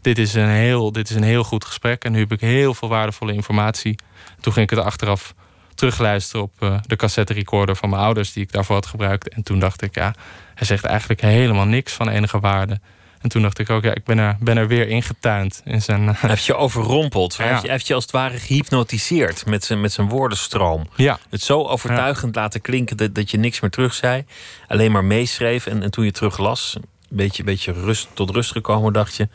dit 0.00 0.18
is, 0.18 0.34
een, 0.34 0.48
heel, 0.48 0.92
dit 0.92 1.10
is 1.10 1.16
een 1.16 1.22
heel 1.22 1.44
goed 1.44 1.64
gesprek. 1.64 2.04
En 2.04 2.12
nu 2.12 2.18
heb 2.18 2.32
ik 2.32 2.40
heel 2.40 2.74
veel 2.74 2.88
waardevolle 2.88 3.32
informatie. 3.32 3.98
Toen 4.40 4.52
ging 4.52 4.70
ik 4.70 4.76
het 4.76 4.86
achteraf 4.86 5.34
terugluisteren 5.74 6.42
op 6.42 6.52
uh, 6.60 6.78
de 6.86 6.96
cassette 6.96 7.32
recorder 7.32 7.76
van 7.76 7.88
mijn 7.88 8.02
ouders, 8.02 8.32
die 8.32 8.42
ik 8.42 8.52
daarvoor 8.52 8.74
had 8.74 8.86
gebruikt. 8.86 9.28
En 9.28 9.42
toen 9.42 9.58
dacht 9.58 9.82
ik, 9.82 9.94
ja, 9.94 10.14
hij 10.54 10.66
zegt 10.66 10.84
eigenlijk 10.84 11.20
helemaal 11.20 11.66
niks 11.66 11.92
van 11.92 12.08
enige 12.08 12.40
waarde. 12.40 12.80
En 13.20 13.28
toen 13.28 13.42
dacht 13.42 13.58
ik 13.58 13.70
ook, 13.70 13.82
ja, 13.82 13.94
ik 13.94 14.04
ben 14.04 14.18
er, 14.18 14.36
ben 14.40 14.56
er 14.56 14.68
weer 14.68 14.88
ingetuind. 14.88 15.62
In 15.64 15.82
zijn, 15.82 16.02
uh, 16.02 16.10
hij 16.14 16.30
heeft 16.30 16.44
je 16.44 16.54
overrompeld. 16.54 17.34
Ja. 17.34 17.42
Hij, 17.42 17.48
heeft 17.48 17.60
je, 17.60 17.66
hij 17.66 17.76
heeft 17.76 17.86
je 17.86 17.94
als 17.94 18.02
het 18.02 18.12
ware 18.12 18.38
gehypnotiseerd 18.38 19.46
met 19.46 19.64
zijn, 19.64 19.80
met 19.80 19.92
zijn 19.92 20.08
woordenstroom. 20.08 20.88
Ja. 20.96 21.18
Het 21.30 21.42
zo 21.42 21.62
overtuigend 21.62 22.34
ja. 22.34 22.40
laten 22.40 22.60
klinken 22.60 22.96
dat, 22.96 23.14
dat 23.14 23.30
je 23.30 23.38
niks 23.38 23.60
meer 23.60 23.70
terug 23.70 23.94
zei. 23.94 24.24
Alleen 24.66 24.92
maar 24.92 25.04
meeschreef. 25.04 25.66
En, 25.66 25.82
en 25.82 25.90
toen 25.90 26.04
je 26.04 26.12
terug 26.12 26.38
las, 26.38 26.76
een 26.76 27.16
beetje, 27.16 27.44
beetje 27.44 27.72
rust, 27.72 28.08
tot 28.12 28.30
rust 28.30 28.52
gekomen, 28.52 28.92
dacht 28.92 29.16
je... 29.16 29.28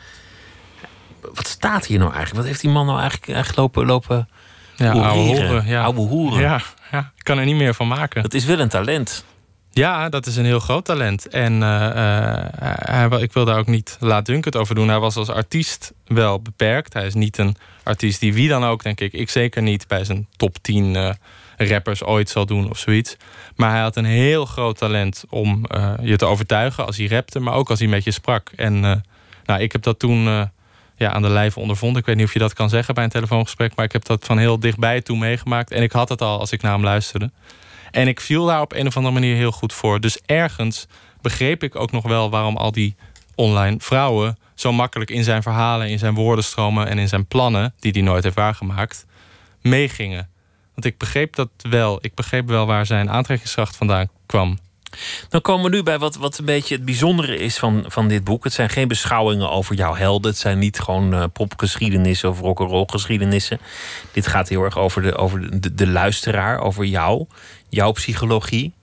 Wat 1.34 1.48
staat 1.48 1.86
hier 1.86 2.00
nou 2.00 2.10
eigenlijk? 2.10 2.40
Wat 2.40 2.48
heeft 2.48 2.62
die 2.62 2.72
man 2.72 2.86
nou 2.86 3.00
eigenlijk, 3.00 3.30
eigenlijk 3.30 3.58
lopen... 3.58 3.86
lopen 3.86 4.30
ja, 4.76 4.92
ouwe 4.92 5.20
hoeren. 5.20 5.66
Ja. 5.66 5.84
Ouwe 5.84 6.00
hoeren. 6.00 6.42
Ja, 6.42 6.62
ja, 6.92 7.12
ik 7.18 7.24
kan 7.24 7.38
er 7.38 7.46
niet 7.46 7.56
meer 7.56 7.74
van 7.74 7.88
maken. 7.88 8.22
Dat 8.22 8.34
is 8.34 8.46
wel 8.46 8.60
een 8.60 8.70
talent. 8.70 9.26
Ja, 9.76 10.10
dat 10.10 10.26
is 10.26 10.36
een 10.36 10.46
heel 10.46 10.60
groot 10.60 10.86
talent. 10.86 11.28
En 11.28 11.62
hij, 11.62 13.10
ik 13.20 13.34
wil 13.34 13.46
daar 13.46 13.58
ook 13.58 13.68
niet 13.68 13.98
laatdunkend 14.00 14.56
over 14.56 14.76
doen. 14.76 14.88
Hij 14.88 15.00
was 15.00 15.16
als 15.16 15.30
artiest 15.30 15.94
wel 16.06 16.42
beperkt. 16.42 16.94
Hij 16.94 17.06
is 17.06 17.14
niet 17.14 17.38
een 17.38 17.56
artiest 17.84 18.20
die 18.20 18.34
wie 18.34 18.50
dan 18.50 18.64
ook, 18.64 18.84
denk 18.84 19.00
ik, 19.00 19.14
ik 19.14 19.30
zeker 19.30 19.62
niet 19.62 19.88
bij 19.88 20.04
zijn 20.04 20.28
top 20.36 20.58
10 20.62 21.18
rappers 21.58 22.04
ooit 22.04 22.30
zal 22.30 22.46
doen 22.46 22.70
of 22.70 22.78
zoiets. 22.78 23.18
Maar 23.56 23.72
hij 23.72 23.82
had 23.82 23.96
een 23.96 24.06
heel 24.06 24.46
groot 24.46 24.78
talent 24.78 25.24
om 25.30 25.66
je 26.02 26.16
te 26.16 26.26
overtuigen 26.26 26.86
als 26.86 26.98
hij 26.98 27.08
rapte, 27.08 27.40
maar 27.40 27.54
ook 27.54 27.70
als 27.70 27.80
hij 27.80 27.88
met 27.88 28.04
je 28.04 28.12
sprak. 28.12 28.52
En 28.56 28.80
nou, 29.46 29.62
ik 29.62 29.72
heb 29.72 29.82
dat 29.82 30.00
toen 30.00 30.50
ja, 30.96 31.12
aan 31.12 31.22
de 31.22 31.30
lijve 31.30 31.60
ondervond. 31.60 31.98
Ik 31.98 32.06
weet 32.06 32.16
niet 32.16 32.26
of 32.26 32.34
je 32.34 32.40
dat 32.40 32.54
kan 32.54 32.70
zeggen 32.70 32.94
bij 32.94 33.04
een 33.04 33.10
telefoongesprek, 33.10 33.76
maar 33.76 33.86
ik 33.86 33.92
heb 33.92 34.06
dat 34.06 34.26
van 34.26 34.38
heel 34.38 34.60
dichtbij 34.60 35.02
toen 35.02 35.20
meegemaakt. 35.20 35.72
En 35.72 35.84
ik 35.84 35.92
had 35.92 36.10
het 36.10 36.22
al 36.22 36.40
als 36.40 36.52
ik 36.52 36.62
naar 36.62 36.74
hem 36.74 36.84
luisterde. 36.84 37.32
En 37.96 38.08
ik 38.08 38.20
viel 38.20 38.46
daar 38.46 38.62
op 38.62 38.74
een 38.74 38.88
of 38.88 38.98
andere 38.98 39.14
manier 39.14 39.36
heel 39.36 39.52
goed 39.52 39.74
voor. 39.74 40.00
Dus 40.00 40.20
ergens 40.26 40.88
begreep 41.22 41.64
ik 41.64 41.76
ook 41.76 41.92
nog 41.92 42.04
wel 42.04 42.30
waarom 42.30 42.58
al 42.58 42.72
die 42.72 42.96
online 43.36 43.76
vrouwen 43.80 44.38
zo 44.56 44.72
makkelijk 44.72 45.10
in 45.10 45.24
zijn 45.24 45.44
verhalen, 45.44 45.90
in 45.90 46.00
zijn 46.00 46.14
woordenstromen 46.14 46.88
en 46.88 46.98
in 46.98 47.08
zijn 47.08 47.26
plannen, 47.26 47.74
die 47.80 47.92
hij 47.92 48.02
nooit 48.02 48.24
heeft 48.24 48.36
waargemaakt, 48.36 49.06
meegingen. 49.62 50.30
Want 50.74 50.86
ik 50.86 50.98
begreep 50.98 51.36
dat 51.36 51.50
wel. 51.58 52.00
Ik 52.02 52.14
begreep 52.14 52.48
wel 52.48 52.66
waar 52.66 52.86
zijn 52.86 53.10
aantrekkingskracht 53.10 53.76
vandaan 53.76 54.10
kwam. 54.26 54.58
Dan 55.30 55.42
komen 55.42 55.70
we 55.70 55.76
nu 55.76 55.84
bij 55.84 56.00
wat, 56.00 56.16
wat 56.16 56.38
een 56.38 56.46
beetje 56.46 56.76
het 56.76 56.86
bijzondere 56.86 57.38
is 57.38 57.58
van, 57.58 57.84
van 57.88 58.08
dit 58.08 58.24
boek. 58.24 58.44
Het 58.44 58.54
zijn 58.54 58.70
geen 58.70 58.88
beschouwingen 58.88 59.50
over 59.50 59.76
jouw 59.76 59.96
helden. 59.96 60.32
Het 60.32 60.40
zijn 60.40 60.60
niet 60.60 60.80
gewoon 60.80 61.14
uh, 61.14 61.24
popgeschiedenissen 61.34 62.30
of 62.30 62.40
rock'n'roll 62.40 62.88
geschiedenissen. 62.88 63.60
Dit 64.12 64.28
gaat 64.28 64.50
heel 64.50 64.64
erg 64.64 64.78
over 64.78 65.02
de, 65.02 65.16
over 65.16 65.62
de, 65.62 65.74
de 65.74 65.88
luisteraar, 65.88 66.60
over 66.60 66.86
jou, 66.86 67.26
jouw 67.70 67.92
psychologie. 67.92 68.74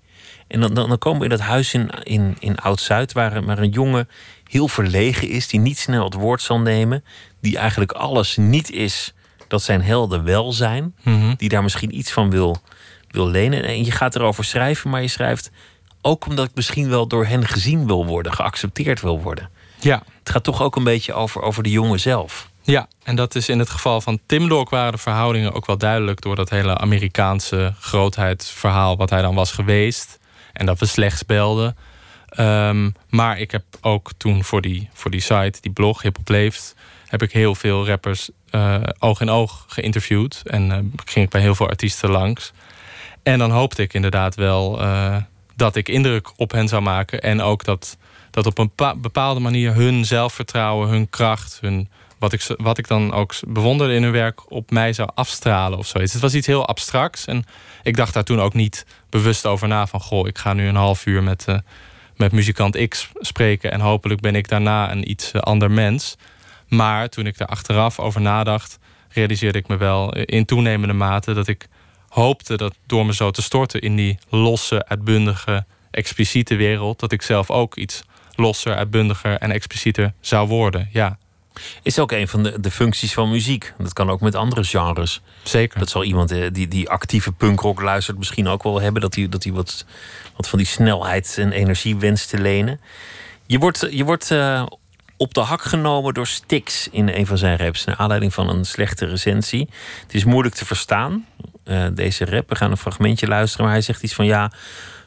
En 0.49 0.61
dan, 0.61 0.75
dan, 0.75 0.88
dan 0.88 0.99
komen 0.99 1.19
we 1.19 1.25
in 1.25 1.31
dat 1.31 1.40
huis 1.40 1.75
in, 1.75 1.90
in, 2.02 2.37
in 2.38 2.59
Oud-Zuid, 2.59 3.12
waar, 3.12 3.45
waar 3.45 3.59
een 3.59 3.71
jongen 3.71 4.09
heel 4.50 4.69
verlegen 4.69 5.28
is, 5.28 5.49
die 5.49 5.61
niet 5.61 5.78
snel 5.78 6.04
het 6.04 6.14
woord 6.14 6.42
zal 6.42 6.61
nemen, 6.61 7.04
die 7.40 7.59
eigenlijk 7.59 7.92
alles 7.92 8.37
niet 8.37 8.71
is 8.71 9.14
dat 9.49 9.62
zijn 9.62 9.83
helden 9.83 10.25
wel 10.25 10.52
zijn, 10.52 10.95
mhm. 11.02 11.35
die 11.37 11.49
daar 11.49 11.62
misschien 11.62 11.99
iets 11.99 12.12
van 12.12 12.31
wil, 12.31 12.62
wil 13.11 13.28
lenen. 13.28 13.64
En 13.64 13.85
je 13.85 13.90
gaat 13.90 14.14
erover 14.14 14.45
schrijven, 14.45 14.90
maar 14.90 15.02
je 15.02 15.09
schrijft 15.09 15.50
ook 16.02 16.26
omdat 16.26 16.49
ik 16.49 16.54
misschien 16.54 16.88
wel 16.88 17.06
door 17.06 17.26
hen 17.26 17.47
gezien 17.47 17.87
wil 17.87 18.06
worden, 18.06 18.32
geaccepteerd 18.32 19.00
wil 19.00 19.21
worden. 19.21 19.50
Ja. 19.80 20.02
Het 20.18 20.30
gaat 20.30 20.44
toch 20.44 20.62
ook 20.62 20.76
een 20.76 20.85
beetje 20.85 21.12
over, 21.12 21.42
over 21.42 21.62
de 21.62 21.71
jongen 21.71 22.00
zelf. 22.00 22.50
Ja, 22.62 22.88
en 23.02 23.16
dat 23.16 23.35
is 23.35 23.49
in 23.49 23.59
het 23.59 23.71
geval 23.71 24.00
van 24.00 24.18
Tim 24.26 24.64
waren 24.64 24.92
de 24.92 24.99
verhoudingen 24.99 25.52
ook 25.52 25.66
wel 25.66 25.78
duidelijk 25.78 26.21
door 26.21 26.37
dat 26.37 26.50
hele 26.50 26.78
Amerikaanse 26.78 27.75
grootheidsverhaal 27.80 28.97
wat 28.97 29.11
hij 29.11 29.23
dan 29.23 29.35
was 29.35 29.52
geweest. 29.52 30.18
En 30.52 30.66
dat 30.66 30.78
we 30.78 30.87
slechts 30.87 31.26
belden. 31.26 31.76
Ehm, 32.28 32.90
maar 33.09 33.38
ik 33.38 33.50
heb 33.50 33.64
ook 33.80 34.11
toen 34.16 34.44
voor 34.44 34.61
die, 34.61 34.88
voor 34.92 35.11
die 35.11 35.21
site, 35.21 35.59
die 35.61 35.73
blog 35.73 36.02
Hip 36.02 36.16
Hop 36.16 36.28
Leeft, 36.28 36.75
heb 37.06 37.23
ik 37.23 37.32
heel 37.32 37.54
veel 37.54 37.87
rappers 37.87 38.30
uh, 38.50 38.82
oog 38.99 39.21
in 39.21 39.30
oog 39.30 39.64
geïnterviewd. 39.66 40.42
En 40.44 40.71
uh, 40.71 40.76
ging 41.04 41.25
ik 41.25 41.30
bij 41.30 41.40
heel 41.40 41.54
veel 41.54 41.68
artiesten 41.68 42.11
langs. 42.11 42.52
En 43.23 43.38
dan 43.38 43.50
hoopte 43.50 43.82
ik 43.82 43.94
inderdaad 43.94 44.35
wel 44.35 44.82
uh, 44.82 45.16
dat 45.62 45.76
ik 45.76 45.88
indruk 45.88 46.33
op 46.37 46.52
hen 46.52 46.69
zou 46.69 46.83
maken. 46.83 47.23
En 47.23 47.40
ook 47.40 47.64
dat, 47.64 47.97
dat 48.31 48.47
op 48.47 48.59
een 48.59 48.71
bepaalde 49.00 49.40
manier 49.40 49.75
hun 49.75 50.04
zelfvertrouwen, 50.04 50.88
hun 50.88 51.11
kracht, 51.11 51.59
hun, 51.61 51.88
wat, 52.19 52.33
ik, 52.33 52.47
wat 52.57 52.78
ik 52.78 52.88
dan 52.88 53.12
ook 53.12 53.35
bewonderde 53.47 53.95
in 53.95 54.02
hun 54.02 54.12
werk, 54.12 54.50
op 54.50 54.71
mij 54.71 54.92
zou 54.92 55.11
afstralen 55.14 55.78
of 55.78 55.87
zoiets. 55.87 56.12
Het 56.12 56.23
was 56.23 56.35
iets 56.35 56.47
heel 56.47 56.66
abstracts. 56.66 57.26
En 57.26 57.45
ik 57.83 57.97
dacht 57.97 58.14
daar 58.14 58.25
toen 58.25 58.40
ook 58.40 58.54
niet 58.54 58.87
bewust 59.11 59.47
over 59.47 59.69
na 59.69 59.87
van 59.87 60.00
goh, 60.00 60.26
ik 60.26 60.38
ga 60.38 60.52
nu 60.52 60.69
een 60.69 60.76
half 60.76 61.07
uur 61.07 61.23
met, 61.23 61.45
uh, 61.49 61.59
met 62.16 62.33
muzikant 62.33 62.88
X 62.88 63.09
spreken. 63.14 63.73
En 63.73 63.81
hopelijk 63.81 64.21
ben 64.21 64.35
ik 64.35 64.49
daarna 64.49 64.92
een 64.92 65.11
iets 65.11 65.33
uh, 65.33 65.40
ander 65.42 65.71
mens. 65.71 66.16
Maar 66.69 67.09
toen 67.09 67.26
ik 67.26 67.40
er 67.40 67.47
achteraf 67.47 67.99
over 67.99 68.21
nadacht, 68.21 68.78
realiseerde 69.09 69.59
ik 69.59 69.69
me 69.69 69.76
wel 69.76 70.14
in 70.14 70.45
toenemende 70.45 70.95
mate 70.95 71.35
dat 71.35 71.49
ik 71.49 71.69
hoopte 72.12 72.57
dat 72.57 72.75
door 72.87 73.07
me 73.07 73.14
zo 73.14 73.31
te 73.31 73.42
storten 73.42 73.81
in 73.81 73.97
die 73.97 74.19
losse, 74.28 74.87
uitbundige, 74.87 75.64
expliciete 75.90 76.54
wereld, 76.54 77.00
dat 77.00 77.12
ik 77.12 77.23
zelf 77.23 77.50
ook 77.50 77.76
iets 77.76 78.02
losser, 78.35 78.76
uitbundiger 78.76 79.38
en 79.38 79.50
explicieter 79.50 80.12
zou 80.21 80.49
worden. 80.49 80.88
Ja. 80.92 81.19
Is 81.83 81.99
ook 81.99 82.12
een 82.12 82.28
van 82.28 82.42
de, 82.42 82.61
de 82.61 82.71
functies 82.71 83.12
van 83.12 83.31
muziek. 83.31 83.73
Dat 83.78 83.92
kan 83.92 84.11
ook 84.11 84.21
met 84.21 84.35
andere 84.35 84.64
genres. 84.64 85.21
Zeker. 85.42 85.78
Dat 85.78 85.90
zal 85.90 86.04
iemand 86.04 86.31
eh, 86.31 86.47
die, 86.52 86.69
die 86.69 86.88
actieve 86.88 87.33
punkrock 87.33 87.81
luistert 87.81 88.19
misschien 88.19 88.49
ook 88.49 88.62
wel 88.62 88.81
hebben. 88.81 89.02
Dat 89.02 89.14
hij, 89.14 89.28
dat 89.28 89.45
wat, 89.45 89.85
wat 90.37 90.49
van 90.49 90.59
die 90.59 90.66
snelheid 90.66 91.35
en 91.38 91.52
energie 91.52 91.97
wenst 91.97 92.28
te 92.28 92.38
lenen. 92.38 92.81
Je 93.47 93.59
wordt, 93.59 93.87
je 93.90 94.04
wordt 94.04 94.31
uh, 94.31 94.66
op 95.16 95.35
de 95.35 95.40
hak 95.40 95.62
genomen 95.62 96.14
door 96.14 96.26
Stix 96.26 96.88
in 96.88 97.09
een 97.09 97.26
van 97.26 97.38
zijn 97.38 97.57
raps. 97.57 97.85
Naar 97.85 97.97
aanleiding 97.97 98.35
van 98.35 98.49
een 98.49 98.64
slechte 98.64 99.07
recensie. 99.07 99.69
Het 100.02 100.14
is 100.14 100.25
moeilijk 100.25 100.54
te 100.54 100.64
verstaan, 100.64 101.26
uh, 101.64 101.87
deze 101.92 102.25
rap. 102.25 102.49
We 102.49 102.54
gaan 102.57 102.71
een 102.71 102.76
fragmentje 102.76 103.26
luisteren. 103.26 103.64
Maar 103.64 103.75
hij 103.75 103.83
zegt 103.83 104.02
iets 104.02 104.14
van 104.14 104.26
ja. 104.26 104.52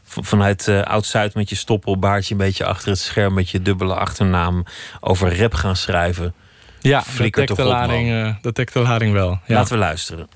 Vanuit 0.08 0.68
uh, 0.68 0.82
Oud-Zuid 0.82 1.34
met 1.34 1.50
je 1.50 1.56
stoppelbaardje 1.56 2.32
een 2.32 2.40
beetje 2.40 2.66
achter 2.66 2.90
het 2.90 3.00
scherm 3.00 3.34
met 3.34 3.50
je 3.50 3.62
dubbele 3.62 3.96
achternaam 3.96 4.66
over 5.00 5.40
rap 5.40 5.54
gaan 5.54 5.76
schrijven. 5.76 6.34
Ja, 6.80 7.04
dat 7.18 7.34
dekt, 7.34 7.56
de 7.56 7.64
lading, 7.64 8.10
uh, 8.10 8.36
dat 8.42 8.56
dekt 8.56 8.74
de 8.74 8.80
lading 8.80 9.14
wel. 9.14 9.40
Ja. 9.46 9.56
Laten 9.56 9.74
we 9.74 9.80
luisteren. 9.80 10.28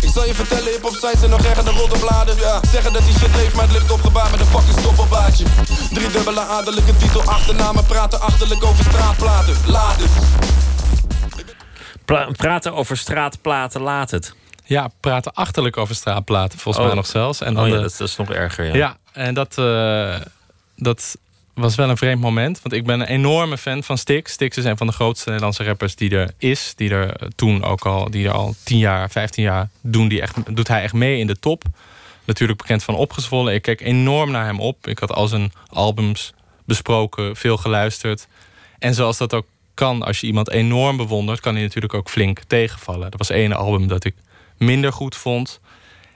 Ik 0.00 0.08
zal 0.14 0.26
je 0.26 0.34
vertellen, 0.34 0.72
hip-hop 0.72 0.92
sites 0.92 1.18
zijn 1.18 1.30
nog 1.30 1.44
erger 1.44 1.64
dan 1.64 1.74
roddelbladen. 1.74 2.36
Ja. 2.36 2.60
Zeggen 2.70 2.92
dat 2.92 3.04
die 3.04 3.14
shit 3.18 3.34
leeft, 3.34 3.54
maar 3.54 3.64
het 3.64 3.72
ligt 3.72 3.90
opgebaard 3.90 4.30
met 4.30 4.40
een 4.40 4.46
fucking 4.46 4.78
stoppelbaardje. 4.78 5.44
Drie 5.92 6.10
dubbele 6.10 6.40
adellijke 6.40 6.96
titel, 6.96 7.22
achternamen, 7.22 7.84
praten 7.84 8.20
achterlijk 8.20 8.64
over 8.64 8.84
straatplaten. 8.84 9.54
Laat 9.66 9.96
het. 9.96 10.10
Pra 12.04 12.30
praten 12.36 12.74
over 12.74 12.96
straatplaten, 12.96 13.80
laat 13.80 14.10
het. 14.10 14.34
Ja, 14.70 14.90
praten 15.00 15.32
achterlijk 15.32 15.76
over 15.76 15.94
straatplaten, 15.94 16.58
volgens 16.58 16.84
mij 16.84 16.92
Oh. 16.92 16.98
nog 16.98 17.06
zelfs. 17.06 17.40
En 17.40 17.58
Oh 17.58 17.66
ja, 17.68 17.74
de- 17.74 17.80
dat, 17.80 17.96
dat 17.98 18.08
is 18.08 18.16
nog 18.16 18.30
erger. 18.30 18.64
Ja. 18.64 18.74
Ja, 18.74 18.96
en 19.12 19.34
dat, 19.34 19.58
eh, 19.58 20.14
dat 20.76 21.16
was 21.54 21.74
wel 21.74 21.88
een 21.88 21.96
vreemd 21.96 22.20
moment. 22.20 22.62
Want 22.62 22.74
ik 22.74 22.84
ben 22.84 23.00
een 23.00 23.06
enorme 23.06 23.58
fan 23.58 23.82
van 23.82 23.98
Stix. 23.98 24.32
Stix 24.32 24.56
is 24.56 24.64
een 24.64 24.76
van 24.76 24.86
de 24.86 24.92
grootste 24.92 25.26
Nederlandse 25.28 25.64
rappers 25.64 25.94
die 25.96 26.10
er 26.16 26.30
is. 26.38 26.72
Die 26.76 26.90
er 26.90 27.16
toen 27.36 27.64
ook 27.64 27.86
al, 27.86 28.10
die 28.10 28.26
er 28.26 28.32
al 28.32 28.54
10 28.64 28.78
jaar, 28.78 29.10
15 29.10 29.42
jaar 29.42 29.68
doen 29.80 30.08
die 30.08 30.20
echt, 30.20 30.36
doet 30.56 30.68
hij 30.68 30.82
echt 30.82 30.92
mee 30.94 31.18
in 31.18 31.26
de 31.26 31.38
top. 31.38 31.62
Natuurlijk 32.24 32.58
bekend 32.58 32.82
van 32.84 32.94
Opgezwollen. 32.94 33.54
Ik 33.54 33.62
keek 33.62 33.80
enorm 33.80 34.30
naar 34.30 34.44
hem 34.44 34.60
op. 34.60 34.86
Ik 34.86 34.98
had 34.98 35.12
al 35.12 35.26
zijn 35.28 35.52
albums 35.68 36.32
besproken, 36.64 37.36
veel 37.36 37.56
geluisterd. 37.56 38.26
En 38.78 38.94
zoals 38.94 39.18
dat 39.18 39.34
ook 39.34 39.46
kan, 39.74 40.02
als 40.02 40.20
je 40.20 40.26
iemand 40.26 40.50
enorm 40.50 40.96
bewondert, 40.96 41.40
kan 41.40 41.54
hij 41.54 41.62
natuurlijk 41.62 41.94
ook 41.94 42.08
flink 42.10 42.38
tegenvallen. 42.46 43.10
Er 43.10 43.18
was 43.18 43.30
één 43.30 43.52
album 43.52 43.86
dat 43.88 44.04
ik 44.04 44.14
minder 44.60 44.92
goed 44.92 45.16
vond. 45.16 45.60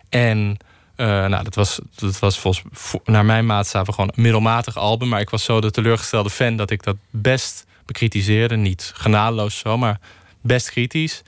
En 0.08 0.56
eh, 0.96 1.06
nou, 1.06 1.44
dat 1.44 1.54
was, 1.54 1.78
dat 1.94 2.18
was 2.18 2.38
volgens, 2.38 2.64
vo- 2.72 3.00
naar 3.04 3.24
mijn 3.24 3.46
maatstaven 3.46 3.94
gewoon 3.94 4.10
een 4.14 4.22
middelmatig 4.22 4.76
album. 4.76 5.08
Maar 5.08 5.20
ik 5.20 5.30
was 5.30 5.44
zo 5.44 5.60
de 5.60 5.70
teleurgestelde 5.70 6.30
fan 6.30 6.56
dat 6.56 6.70
ik 6.70 6.82
dat 6.82 6.96
best 7.10 7.66
bekritiseerde. 7.86 8.56
Niet 8.56 8.92
genadeloos 8.94 9.58
zo, 9.58 9.78
maar 9.78 9.98
best 10.40 10.70
kritisch. 10.70 11.22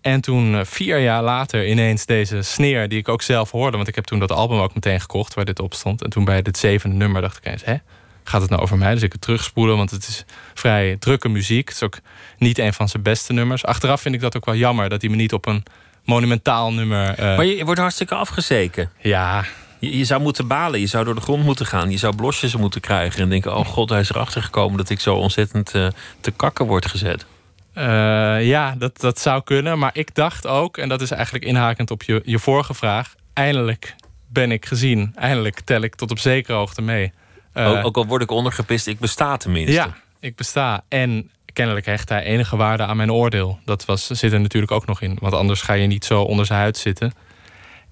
En 0.00 0.20
toen 0.20 0.54
eh, 0.54 0.64
vier 0.64 0.98
jaar 0.98 1.22
later 1.22 1.68
ineens 1.68 2.06
deze 2.06 2.42
sneer 2.42 2.88
die 2.88 2.98
ik 2.98 3.08
ook 3.08 3.22
zelf 3.22 3.50
hoorde. 3.50 3.76
Want 3.76 3.88
ik 3.88 3.94
heb 3.94 4.04
toen 4.04 4.18
dat 4.18 4.32
album 4.32 4.58
ook 4.58 4.74
meteen 4.74 5.00
gekocht 5.00 5.34
waar 5.34 5.44
dit 5.44 5.60
op 5.60 5.74
stond. 5.74 6.02
En 6.02 6.10
toen 6.10 6.24
bij 6.24 6.42
dit 6.42 6.58
zevende 6.58 6.96
nummer 6.96 7.22
dacht 7.22 7.36
ik 7.36 7.44
eens, 7.46 7.64
hè? 7.64 7.74
Gaat 8.24 8.40
het 8.40 8.50
nou 8.50 8.62
over 8.62 8.78
mij? 8.78 8.94
Dus 8.94 9.02
ik 9.02 9.12
het 9.12 9.20
terugspoelen, 9.20 9.76
want 9.76 9.90
het 9.90 10.08
is 10.08 10.24
vrij 10.54 10.96
drukke 10.96 11.28
muziek. 11.28 11.68
Het 11.68 11.76
is 11.76 11.82
ook 11.82 11.98
niet 12.38 12.58
een 12.58 12.72
van 12.72 12.88
zijn 12.88 13.02
beste 13.02 13.32
nummers. 13.32 13.64
Achteraf 13.64 14.00
vind 14.00 14.14
ik 14.14 14.20
dat 14.20 14.36
ook 14.36 14.44
wel 14.44 14.54
jammer 14.54 14.88
dat 14.88 15.00
hij 15.00 15.10
me 15.10 15.16
niet 15.16 15.32
op 15.32 15.46
een 15.46 15.62
monumentaal 16.04 16.72
nummer. 16.72 17.08
eh, 17.18 17.36
Maar 17.36 17.44
je, 17.44 17.64
wordt 17.64 17.80
hartstikke 17.80 18.14
afgezeken. 18.14 18.90
ja, 18.98 19.44
Je, 19.78 19.98
je 19.98 20.04
zou 20.04 20.20
moeten 20.20 20.46
balen, 20.46 20.80
je 20.80 20.86
zou 20.86 21.04
door 21.04 21.14
de 21.14 21.20
grond 21.20 21.44
moeten 21.44 21.66
gaan. 21.66 21.90
Je 21.90 21.96
zou 21.98 22.16
blosjes 22.16 22.56
moeten 22.56 22.80
krijgen 22.80 23.22
en 23.22 23.28
denken... 23.28 23.56
oh 23.56 23.66
god, 23.66 23.88
hij 23.90 24.00
is 24.00 24.10
erachter 24.10 24.42
gekomen 24.42 24.76
dat 24.76 24.90
ik 24.90 25.00
zo 25.00 25.14
ontzettend 25.14 25.74
eh, 25.74 25.86
te 26.20 26.30
kakken 26.30 26.66
word 26.66 26.86
gezet. 26.86 27.26
Eh, 27.72 27.84
ja, 28.46 28.74
dat, 28.78 29.00
dat 29.00 29.18
zou 29.18 29.42
kunnen. 29.42 29.78
Maar 29.78 29.90
ik 29.92 30.14
dacht 30.14 30.46
ook, 30.46 30.76
en 30.76 30.88
dat 30.88 31.00
is 31.00 31.10
eigenlijk 31.10 31.44
inhakend 31.44 31.90
op 31.90 32.02
je, 32.02 32.22
je 32.24 32.38
vorige 32.38 32.74
vraag. 32.74 33.14
Eindelijk 33.32 33.94
ben 34.28 34.52
ik 34.52 34.66
gezien. 34.66 35.12
Eindelijk 35.14 35.60
tel 35.60 35.80
ik 35.80 35.94
tot 35.94 36.10
op 36.10 36.18
zekere 36.18 36.56
hoogte 36.56 36.82
mee. 36.82 37.12
Ook, 37.54 37.84
ook 37.84 37.96
al 37.96 38.06
word 38.06 38.22
ik 38.22 38.30
ondergepist, 38.30 38.86
ik 38.86 38.98
besta 38.98 39.36
tenminste. 39.36 39.72
ja, 39.72 39.94
ik 40.20 40.36
besta. 40.36 40.84
En 40.88 41.30
kennelijk 41.60 41.86
hecht 41.86 42.08
hij 42.08 42.22
enige 42.22 42.56
waarde 42.56 42.82
aan 42.82 42.96
mijn 42.96 43.12
oordeel. 43.12 43.58
Dat 43.64 43.84
was, 43.84 44.06
zit 44.06 44.32
er 44.32 44.40
natuurlijk 44.40 44.72
ook 44.72 44.86
nog 44.86 45.00
in. 45.00 45.16
Want 45.20 45.34
anders 45.34 45.62
ga 45.62 45.72
je 45.72 45.86
niet 45.86 46.04
zo 46.04 46.22
onder 46.22 46.46
zijn 46.46 46.58
huid 46.58 46.76
zitten. 46.76 47.12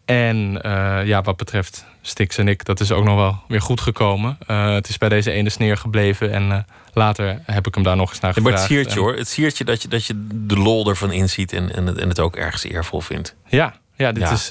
En 0.05 0.63
eh, 0.63 1.07
ja, 1.07 1.23
wat 1.23 1.37
betreft 1.37 1.85
Stix 2.03 2.39
en 2.39 2.49
ik, 2.49 2.65
dat 2.65 2.81
is 2.81 2.93
ook 2.93 3.05
nog 3.05 3.17
wel 3.17 3.43
weer 3.49 3.61
goed 3.61 3.81
gekomen. 3.81 4.39
Eh, 4.47 4.73
het 4.73 4.89
is 4.89 4.99
bij 4.99 5.09
deze 5.09 5.31
ene 5.31 5.51
sneer 5.51 5.77
gebleven. 5.77 6.33
En 6.33 6.53
eh, 6.53 6.59
later 6.93 7.41
heb 7.45 7.67
ik 7.67 7.75
hem 7.75 7.83
daar 7.85 7.97
nog 7.97 8.11
eens 8.11 8.21
naar 8.21 8.33
Ja, 8.35 8.43
maar 8.43 8.53
het 8.53 8.61
siertje 8.61 8.91
En- 8.93 8.99
hoor. 8.99 9.17
Het 9.17 9.29
siertje 9.29 9.65
dat 9.65 9.83
je, 9.83 9.89
dat 9.89 10.05
je 10.05 10.27
de 10.33 10.57
lol 10.57 10.89
ervan 10.89 11.13
inziet 11.13 11.53
en, 11.53 11.75
en, 11.75 11.87
het, 11.87 11.99
en 11.99 12.09
het 12.09 12.21
ook 12.21 12.37
ergens 12.37 12.65
eervol 12.65 13.01
vindt. 13.01 13.35
Ja, 13.49 13.75
ja 13.97 14.13
dit 14.13 14.23
Ja. 14.23 14.33
is. 14.33 14.47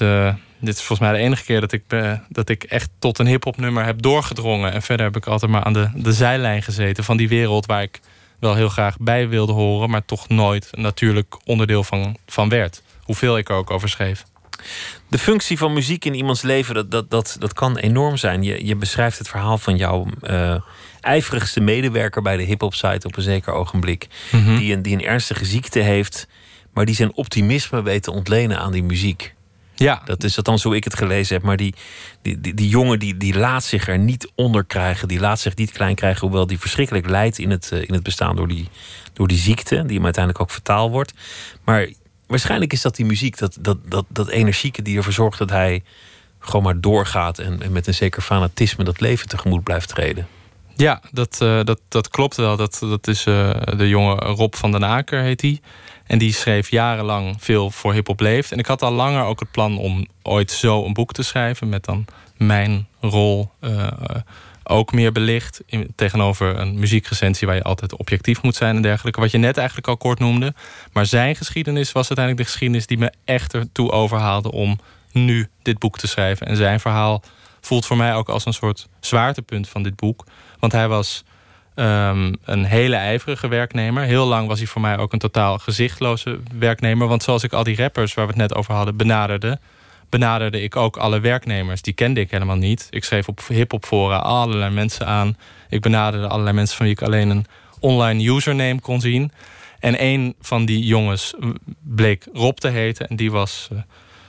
dit 0.58 0.74
is 0.74 0.82
volgens 0.82 1.08
mij 1.08 1.18
de 1.18 1.24
enige 1.24 1.44
keer 1.44 1.60
dat 1.60 1.72
ik, 1.72 1.82
dat 2.28 2.48
ik 2.48 2.62
echt 2.64 2.90
tot 2.98 3.18
een 3.18 3.26
hip-hop 3.26 3.56
nummer 3.56 3.84
heb 3.84 4.02
doorgedrongen. 4.02 4.72
En 4.72 4.82
verder 4.82 5.06
heb 5.06 5.16
ik 5.16 5.26
altijd 5.26 5.50
maar 5.50 5.64
aan 5.64 5.72
de, 5.72 5.88
de 5.94 6.12
zijlijn 6.12 6.62
gezeten 6.62 7.04
van 7.04 7.16
die 7.16 7.28
wereld 7.28 7.66
waar 7.66 7.82
ik 7.82 8.00
wel 8.38 8.54
heel 8.54 8.68
graag 8.68 8.96
bij 8.98 9.28
wilde 9.28 9.52
horen, 9.52 9.90
maar 9.90 10.04
toch 10.04 10.28
nooit 10.28 10.68
een 10.70 10.82
natuurlijk 10.82 11.36
onderdeel 11.44 11.84
van, 11.84 12.16
van 12.26 12.48
werd. 12.48 12.82
Hoeveel 13.02 13.38
ik 13.38 13.48
er 13.48 13.54
ook 13.54 13.70
over 13.70 13.88
schreef. 13.88 14.24
De 15.08 15.18
functie 15.18 15.58
van 15.58 15.72
muziek 15.72 16.04
in 16.04 16.14
iemands 16.14 16.42
leven, 16.42 16.74
dat, 16.74 16.90
dat, 16.90 17.10
dat, 17.10 17.36
dat 17.38 17.52
kan 17.52 17.76
enorm 17.76 18.16
zijn. 18.16 18.42
Je, 18.42 18.66
je 18.66 18.76
beschrijft 18.76 19.18
het 19.18 19.28
verhaal 19.28 19.58
van 19.58 19.76
jouw 19.76 20.06
uh, 20.22 20.54
ijverigste 21.00 21.60
medewerker 21.60 22.22
bij 22.22 22.36
de 22.36 22.42
hip-hop 22.42 22.74
site 22.74 23.06
op 23.06 23.16
een 23.16 23.22
zeker 23.22 23.52
ogenblik. 23.52 24.06
Mhm. 24.32 24.56
die, 24.56 24.72
een, 24.74 24.82
die 24.82 24.92
een 24.92 25.04
ernstige 25.04 25.44
ziekte 25.44 25.78
heeft, 25.78 26.26
maar 26.72 26.84
die 26.84 26.94
zijn 26.94 27.14
optimisme 27.14 27.82
weet 27.82 28.02
te 28.02 28.10
ontlenen 28.10 28.58
aan 28.58 28.72
die 28.72 28.82
muziek. 28.82 29.34
Ja. 29.78 30.02
Dat 30.04 30.24
is 30.24 30.36
althans 30.36 30.62
hoe 30.62 30.76
ik 30.76 30.84
het 30.84 30.96
gelezen 30.96 31.34
heb. 31.34 31.44
Maar 31.44 31.56
die, 31.56 31.74
die, 32.22 32.40
die, 32.40 32.54
die, 32.54 32.68
jongen 32.68 32.98
die, 32.98 33.16
die 33.16 33.38
laat 33.38 33.64
zich 33.64 33.88
er 33.88 33.98
niet 33.98 34.32
onder 34.34 34.64
krijgen. 34.64 35.08
Die 35.08 35.20
laat 35.20 35.40
zich 35.40 35.56
niet 35.56 35.72
klein 35.72 35.94
krijgen. 35.94 36.20
Hoewel 36.20 36.46
die 36.46 36.58
verschrikkelijk 36.58 37.08
lijdt 37.08 37.38
in 37.38 37.50
het, 37.50 37.72
eh, 37.72 37.82
in 37.82 37.94
het 37.94 38.02
bestaan 38.02 38.36
door 38.36 38.48
die, 38.48 38.68
door 39.12 39.28
die 39.28 39.38
ziekte. 39.38 39.84
Die 39.86 39.96
hem 39.96 40.04
uiteindelijk 40.04 40.44
ook 40.44 40.50
vertaal 40.50 40.90
wordt. 40.90 41.12
Maar 41.64 41.88
waarschijnlijk 42.26 42.72
is 42.72 42.82
dat 42.82 42.96
die 42.96 43.06
muziek. 43.06 43.38
Dat, 43.38 43.58
dat, 43.60 43.78
dat, 43.84 44.04
dat 44.08 44.28
energieke 44.28 44.82
die 44.82 44.96
ervoor 44.96 45.12
zorgt 45.12 45.38
dat 45.38 45.50
hij 45.50 45.82
gewoon 46.38 46.62
maar 46.62 46.80
doorgaat. 46.80 47.38
En, 47.38 47.62
en 47.62 47.72
met 47.72 47.86
een 47.86 47.94
zeker 47.94 48.22
fanatisme 48.22 48.84
dat 48.84 49.00
leven 49.00 49.28
tegemoet 49.28 49.64
blijft 49.64 49.88
treden. 49.88 50.26
Ja, 50.76 51.02
dat, 51.10 51.38
uh, 51.42 51.64
dat, 51.64 51.80
dat 51.88 52.08
klopt 52.08 52.36
wel. 52.36 52.56
Dat, 52.56 52.78
dat 52.80 53.06
is 53.06 53.26
uh, 53.26 53.50
de 53.76 53.88
jonge 53.88 54.14
Rob 54.14 54.54
van 54.54 54.72
den 54.72 54.84
Aker, 54.84 55.22
heet 55.22 55.40
hij. 55.40 55.60
En 56.08 56.18
die 56.18 56.32
schreef 56.32 56.70
jarenlang 56.70 57.36
veel 57.38 57.70
voor 57.70 57.92
Hip 57.92 58.06
Hop 58.06 58.20
Leeft. 58.20 58.52
En 58.52 58.58
ik 58.58 58.66
had 58.66 58.82
al 58.82 58.92
langer 58.92 59.24
ook 59.24 59.40
het 59.40 59.50
plan 59.50 59.78
om 59.78 60.06
ooit 60.22 60.50
zo 60.50 60.84
een 60.84 60.92
boek 60.92 61.12
te 61.12 61.22
schrijven. 61.22 61.68
Met 61.68 61.84
dan 61.84 62.04
mijn 62.36 62.86
rol 63.00 63.50
uh, 63.60 63.86
ook 64.64 64.92
meer 64.92 65.12
belicht. 65.12 65.62
Tegenover 65.94 66.58
een 66.58 66.78
muziekrecensie 66.78 67.46
waar 67.46 67.56
je 67.56 67.62
altijd 67.62 67.96
objectief 67.96 68.42
moet 68.42 68.56
zijn 68.56 68.76
en 68.76 68.82
dergelijke. 68.82 69.20
Wat 69.20 69.30
je 69.30 69.38
net 69.38 69.56
eigenlijk 69.56 69.88
al 69.88 69.96
kort 69.96 70.18
noemde. 70.18 70.54
Maar 70.92 71.06
zijn 71.06 71.36
geschiedenis 71.36 71.92
was 71.92 72.08
uiteindelijk 72.08 72.46
de 72.46 72.52
geschiedenis 72.52 72.86
die 72.86 72.98
me 72.98 73.12
echt 73.24 73.54
ertoe 73.54 73.90
overhaalde 73.90 74.52
om 74.52 74.78
nu 75.12 75.48
dit 75.62 75.78
boek 75.78 75.98
te 75.98 76.06
schrijven. 76.06 76.46
En 76.46 76.56
zijn 76.56 76.80
verhaal 76.80 77.22
voelt 77.60 77.86
voor 77.86 77.96
mij 77.96 78.14
ook 78.14 78.28
als 78.28 78.46
een 78.46 78.52
soort 78.52 78.88
zwaartepunt 79.00 79.68
van 79.68 79.82
dit 79.82 79.96
boek. 79.96 80.26
Want 80.58 80.72
hij 80.72 80.88
was 80.88 81.24
um, 81.78 82.36
een 82.44 82.64
hele 82.64 82.96
ijverige 82.96 83.48
werknemer. 83.48 84.02
Heel 84.02 84.26
lang 84.26 84.48
was 84.48 84.58
hij 84.58 84.66
voor 84.66 84.80
mij 84.80 84.98
ook 84.98 85.12
een 85.12 85.18
totaal 85.18 85.58
gezichtloze 85.58 86.38
werknemer. 86.58 87.08
Want 87.08 87.22
zoals 87.22 87.42
ik 87.42 87.52
al 87.52 87.64
die 87.64 87.76
rappers 87.76 88.14
waar 88.14 88.26
we 88.26 88.32
het 88.32 88.40
net 88.40 88.54
over 88.54 88.74
hadden 88.74 88.96
benaderde, 88.96 89.58
benaderde 90.08 90.62
ik 90.62 90.76
ook 90.76 90.96
alle 90.96 91.20
werknemers. 91.20 91.82
Die 91.82 91.92
kende 91.92 92.20
ik 92.20 92.30
helemaal 92.30 92.56
niet. 92.56 92.86
Ik 92.90 93.04
schreef 93.04 93.28
op 93.28 93.40
hip-hop 93.48 93.84
allerlei 94.10 94.74
mensen 94.74 95.06
aan. 95.06 95.36
Ik 95.68 95.80
benaderde 95.80 96.28
allerlei 96.28 96.56
mensen 96.56 96.76
van 96.76 96.86
wie 96.86 96.94
ik 96.94 97.02
alleen 97.02 97.30
een 97.30 97.46
online 97.80 98.30
username 98.30 98.80
kon 98.80 99.00
zien. 99.00 99.32
En 99.78 100.04
een 100.04 100.34
van 100.40 100.64
die 100.64 100.86
jongens 100.86 101.34
bleek 101.80 102.26
Rob 102.32 102.56
te 102.56 102.68
heten. 102.68 103.08
En 103.08 103.16
die 103.16 103.30
was 103.30 103.68
uh, 103.72 103.78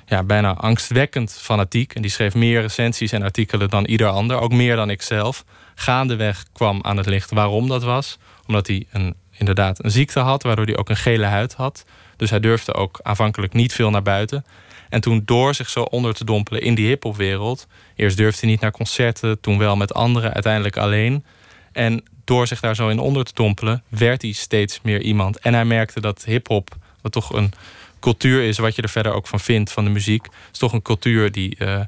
ja, 0.06 0.24
bijna 0.24 0.53
angstwekkend 0.53 1.38
fanatiek. 1.41 1.94
En 1.94 2.01
die 2.01 2.12
schreef 2.12 2.36
meer 2.36 2.62
recensies 2.62 3.12
en 3.12 3.24
artikelen 3.24 3.70
dan 3.70 3.86
ieder 3.86 4.08
ander. 4.08 4.39
Ook 4.39 4.51
meer 4.51 4.75
dan 4.75 4.89
ik 4.89 5.01
zelf 5.01 5.46
gaandeweg 5.79 6.45
kwam 6.53 6.79
aan 6.81 6.98
het 6.98 7.05
licht 7.05 7.31
waarom 7.31 7.67
dat 7.67 7.83
was. 7.83 8.17
Omdat 8.48 8.67
hij 8.67 8.86
een, 8.91 9.15
inderdaad 9.31 9.83
een 9.83 9.91
ziekte 9.91 10.19
had, 10.19 10.43
waardoor 10.43 10.65
hij 10.65 10.77
ook 10.77 10.89
een 10.89 10.98
gele 10.98 11.25
huid 11.25 11.53
had. 11.53 11.86
Dus 12.15 12.29
hij 12.29 12.39
durfde 12.39 12.74
ook 12.74 13.00
aanvankelijk 13.03 13.53
niet 13.53 13.74
veel 13.74 13.89
naar 13.89 14.01
buiten. 14.01 14.45
En 14.89 15.01
toen 15.01 15.21
door 15.25 15.55
zich 15.55 15.69
zo 15.69 15.81
onder 15.81 16.13
te 16.13 16.25
dompelen 16.25 16.62
in 16.62 16.75
die 16.75 16.88
hiphopwereld... 16.88 17.67
eerst 17.95 18.17
durfde 18.17 18.39
hij 18.39 18.50
niet 18.50 18.62
naar 18.62 18.71
concerten, 18.71 19.39
toen 19.39 19.57
wel 19.57 19.75
met 19.75 19.93
anderen, 19.93 20.33
uiteindelijk 20.33 20.77
alleen. 20.77 21.25
En 21.71 22.03
door 22.24 22.48
zich 22.48 22.59
daar 22.59 22.75
zo 22.75 22.89
in 22.89 23.00
onder 23.00 23.24
te 23.24 23.33
dompelen, 23.33 23.83
werd 23.88 24.21
hij 24.21 24.31
steeds 24.31 24.79
meer 24.81 25.01
iemand. 25.01 25.39
En 25.39 25.53
hij 25.53 25.65
merkte 25.65 26.01
dat 26.01 26.24
hiphop, 26.24 26.75
wat 27.01 27.12
toch 27.12 27.33
een 27.33 27.51
cultuur 28.00 28.43
is... 28.43 28.57
wat 28.57 28.75
je 28.75 28.81
er 28.81 28.89
verder 28.89 29.13
ook 29.13 29.27
van 29.27 29.39
vindt, 29.39 29.71
van 29.71 29.83
de 29.83 29.89
muziek... 29.89 30.27
is 30.51 30.59
toch 30.59 30.74
een 30.74 30.81
cultuur 30.81 31.31
die... 31.31 31.55
Uh, 31.59 31.79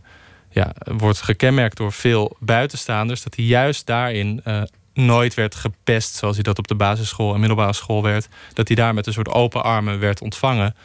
ja, 0.51 0.73
wordt 0.83 1.21
gekenmerkt 1.21 1.77
door 1.77 1.91
veel 1.91 2.37
buitenstaanders. 2.39 3.23
Dat 3.23 3.35
hij 3.35 3.45
juist 3.45 3.85
daarin 3.85 4.41
uh, 4.45 4.61
nooit 4.93 5.33
werd 5.33 5.55
gepest 5.55 6.15
zoals 6.15 6.35
hij 6.35 6.43
dat 6.43 6.57
op 6.57 6.67
de 6.67 6.75
basisschool 6.75 7.33
en 7.33 7.39
middelbare 7.39 7.73
school 7.73 8.03
werd. 8.03 8.27
Dat 8.53 8.67
hij 8.67 8.75
daar 8.75 8.93
met 8.93 9.07
een 9.07 9.13
soort 9.13 9.29
open 9.29 9.63
armen 9.63 9.99
werd 9.99 10.21
ontvangen. 10.21 10.75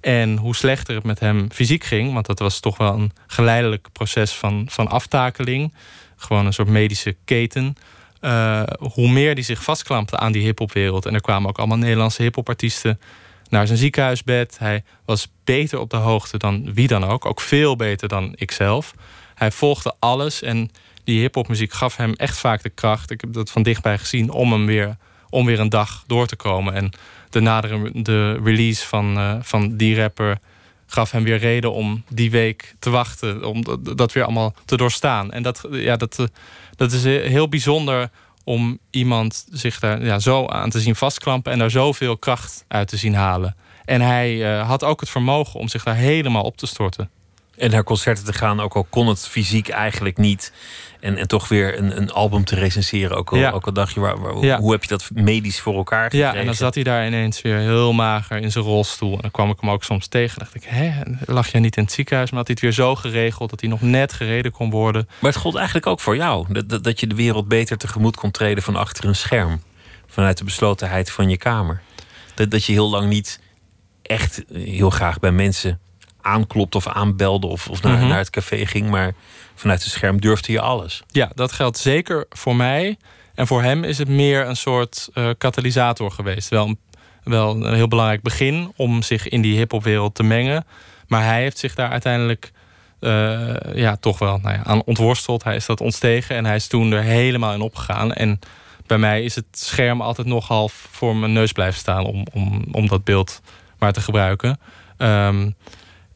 En 0.00 0.36
hoe 0.36 0.54
slechter 0.54 0.94
het 0.94 1.04
met 1.04 1.20
hem 1.20 1.52
fysiek 1.52 1.84
ging, 1.84 2.12
want 2.12 2.26
dat 2.26 2.38
was 2.38 2.60
toch 2.60 2.76
wel 2.76 2.94
een 2.94 3.12
geleidelijk 3.26 3.88
proces 3.92 4.32
van, 4.32 4.66
van 4.70 4.88
aftakeling. 4.88 5.74
Gewoon 6.16 6.46
een 6.46 6.52
soort 6.52 6.68
medische 6.68 7.16
keten. 7.24 7.74
Uh, 8.20 8.62
hoe 8.78 9.10
meer 9.10 9.32
hij 9.32 9.42
zich 9.42 9.62
vastklampte 9.62 10.16
aan 10.16 10.32
die 10.32 10.42
hiphopwereld. 10.42 11.06
En 11.06 11.14
er 11.14 11.20
kwamen 11.20 11.48
ook 11.48 11.58
allemaal 11.58 11.76
Nederlandse 11.76 12.22
hiphopartiesten 12.22 13.00
naar 13.48 13.66
zijn 13.66 13.78
ziekenhuisbed. 13.78 14.58
Hij 14.58 14.84
was 15.04 15.28
beter 15.44 15.78
op 15.78 15.90
de 15.90 15.96
hoogte 15.96 16.38
dan 16.38 16.74
wie 16.74 16.86
dan 16.86 17.04
ook. 17.04 17.24
Ook 17.24 17.40
veel 17.40 17.76
beter 17.76 18.08
dan 18.08 18.32
ikzelf. 18.36 18.94
Hij 19.34 19.50
volgde 19.50 19.94
alles 19.98 20.42
en 20.42 20.70
die 21.04 21.20
hiphopmuziek 21.20 21.72
gaf 21.72 21.96
hem 21.96 22.12
echt 22.12 22.38
vaak 22.38 22.62
de 22.62 22.70
kracht. 22.70 23.10
Ik 23.10 23.20
heb 23.20 23.32
dat 23.32 23.50
van 23.50 23.62
dichtbij 23.62 23.98
gezien 23.98 24.30
om 24.30 24.52
hem 24.52 24.66
weer, 24.66 24.96
om 25.30 25.46
weer 25.46 25.60
een 25.60 25.68
dag 25.68 26.04
door 26.06 26.26
te 26.26 26.36
komen. 26.36 26.74
En 26.74 26.90
de 27.30 27.40
nadere 27.40 28.02
de 28.02 28.32
release 28.32 28.86
van, 28.86 29.18
uh, 29.18 29.36
van 29.40 29.76
die 29.76 30.00
rapper 30.00 30.38
gaf 30.86 31.10
hem 31.10 31.24
weer 31.24 31.38
reden 31.38 31.72
om 31.72 32.04
die 32.08 32.30
week 32.30 32.74
te 32.78 32.90
wachten. 32.90 33.44
Om 33.44 33.64
dat 33.96 34.12
weer 34.12 34.24
allemaal 34.24 34.54
te 34.64 34.76
doorstaan. 34.76 35.32
En 35.32 35.42
dat, 35.42 35.66
ja, 35.70 35.96
dat, 35.96 36.18
eh, 36.18 36.26
dat 36.76 36.92
is 36.92 37.04
heel 37.04 37.48
bijzonder 37.48 38.10
om 38.44 38.78
iemand 38.90 39.46
zich 39.50 39.78
daar 39.78 40.04
ja, 40.04 40.18
zo 40.18 40.46
aan 40.46 40.70
te 40.70 40.80
zien 40.80 40.96
vastklampen 40.96 41.52
en 41.52 41.58
daar 41.58 41.70
zoveel 41.70 42.16
kracht 42.16 42.64
uit 42.68 42.88
te 42.88 42.96
zien 42.96 43.14
halen. 43.14 43.56
En 43.84 44.00
hij 44.00 44.40
had 44.60 44.84
ook 44.84 45.00
het 45.00 45.08
vermogen 45.08 45.60
om 45.60 45.68
zich 45.68 45.82
daar 45.82 45.96
helemaal 45.96 46.42
op 46.42 46.56
te 46.56 46.66
storten. 46.66 47.10
En 47.56 47.70
naar 47.70 47.84
concerten 47.84 48.24
te 48.24 48.32
gaan, 48.32 48.60
ook 48.60 48.74
al 48.74 48.86
kon 48.90 49.08
het 49.08 49.28
fysiek 49.28 49.68
eigenlijk 49.68 50.18
niet. 50.18 50.52
En, 51.00 51.16
en 51.16 51.28
toch 51.28 51.48
weer 51.48 51.78
een, 51.78 51.96
een 51.96 52.10
album 52.10 52.44
te 52.44 52.54
recenseren. 52.54 53.16
Ook 53.16 53.32
al, 53.32 53.52
ook 53.52 53.66
al 53.66 53.72
dacht 53.72 53.94
je, 53.94 54.00
waar, 54.00 54.16
hoe 54.56 54.72
heb 54.72 54.82
je 54.82 54.88
dat 54.88 55.10
medisch 55.14 55.60
voor 55.60 55.74
elkaar 55.74 56.02
gekregen? 56.02 56.32
Ja, 56.32 56.34
en 56.34 56.46
dan 56.46 56.54
zat 56.54 56.74
hij 56.74 56.84
daar 56.84 57.06
ineens 57.06 57.42
weer 57.42 57.58
heel 57.58 57.92
mager 57.92 58.36
in 58.36 58.50
zijn 58.50 58.64
rolstoel. 58.64 59.14
En 59.14 59.20
dan 59.20 59.30
kwam 59.30 59.50
ik 59.50 59.60
hem 59.60 59.70
ook 59.70 59.84
soms 59.84 60.06
tegen. 60.06 60.38
dacht 60.38 60.54
ik, 60.54 60.64
hè, 60.64 60.92
lag 61.26 61.48
jij 61.48 61.60
niet 61.60 61.76
in 61.76 61.82
het 61.82 61.92
ziekenhuis? 61.92 62.30
Maar 62.30 62.38
had 62.38 62.46
hij 62.46 62.56
het 62.60 62.64
weer 62.64 62.86
zo 62.86 62.94
geregeld 62.94 63.50
dat 63.50 63.60
hij 63.60 63.68
nog 63.68 63.80
net 63.80 64.12
gereden 64.12 64.52
kon 64.52 64.70
worden. 64.70 65.08
Maar 65.20 65.30
het 65.32 65.40
gold 65.40 65.54
eigenlijk 65.54 65.86
ook 65.86 66.00
voor 66.00 66.16
jou. 66.16 66.64
Dat, 66.66 66.84
dat 66.84 67.00
je 67.00 67.06
de 67.06 67.14
wereld 67.14 67.48
beter 67.48 67.76
tegemoet 67.76 68.16
kon 68.16 68.30
treden 68.30 68.62
van 68.62 68.76
achter 68.76 69.04
een 69.04 69.16
scherm. 69.16 69.62
Vanuit 70.06 70.38
de 70.38 70.44
beslotenheid 70.44 71.10
van 71.10 71.28
je 71.28 71.36
kamer. 71.36 71.82
Dat, 72.34 72.50
dat 72.50 72.64
je 72.64 72.72
heel 72.72 72.90
lang 72.90 73.08
niet 73.08 73.40
echt 74.02 74.42
heel 74.52 74.90
graag 74.90 75.18
bij 75.18 75.32
mensen 75.32 75.80
aanklopt 76.24 76.74
of 76.74 76.86
aanbelde 76.86 77.46
of, 77.46 77.68
of 77.68 77.82
naar, 77.82 77.98
mhm. 77.98 78.08
naar 78.08 78.18
het 78.18 78.30
café 78.30 78.66
ging. 78.66 78.90
Maar 78.90 79.14
vanuit 79.54 79.82
het 79.82 79.92
scherm 79.92 80.20
durfde 80.20 80.52
je 80.52 80.60
alles. 80.60 81.02
Ja, 81.06 81.30
dat 81.34 81.52
geldt 81.52 81.78
zeker 81.78 82.26
voor 82.30 82.56
mij. 82.56 82.96
En 83.34 83.46
voor 83.46 83.62
hem 83.62 83.84
is 83.84 83.98
het 83.98 84.08
meer 84.08 84.46
een 84.46 84.56
soort 84.56 85.08
uh, 85.14 85.30
katalysator 85.38 86.10
geweest. 86.10 86.48
Wel 86.48 86.66
een, 86.66 86.78
wel 87.24 87.50
een 87.50 87.74
heel 87.74 87.88
belangrijk 87.88 88.22
begin 88.22 88.72
om 88.76 89.02
zich 89.02 89.28
in 89.28 89.42
die 89.42 89.56
hiphopwereld 89.56 90.14
te 90.14 90.22
mengen. 90.22 90.66
Maar 91.08 91.24
hij 91.24 91.40
heeft 91.40 91.58
zich 91.58 91.74
daar 91.74 91.90
uiteindelijk 91.90 92.52
uh, 93.00 93.54
ja, 93.74 93.96
toch 93.96 94.18
wel 94.18 94.38
nou 94.42 94.54
ja, 94.54 94.64
aan 94.64 94.82
ontworsteld. 94.84 95.44
Hij 95.44 95.56
is 95.56 95.66
dat 95.66 95.80
ontstegen 95.80 96.36
en 96.36 96.44
hij 96.44 96.56
is 96.56 96.66
toen 96.66 96.92
er 96.92 97.02
helemaal 97.02 97.54
in 97.54 97.60
opgegaan. 97.60 98.12
En 98.12 98.38
bij 98.86 98.98
mij 98.98 99.22
is 99.22 99.34
het 99.34 99.44
scherm 99.50 100.00
altijd 100.00 100.26
nog 100.26 100.48
half 100.48 100.88
voor 100.90 101.16
mijn 101.16 101.32
neus 101.32 101.52
blijven 101.52 101.80
staan 101.80 102.04
om, 102.04 102.26
om, 102.32 102.64
om 102.72 102.88
dat 102.88 103.04
beeld 103.04 103.40
maar 103.78 103.92
te 103.92 104.00
gebruiken. 104.00 104.58
Um, 104.98 105.54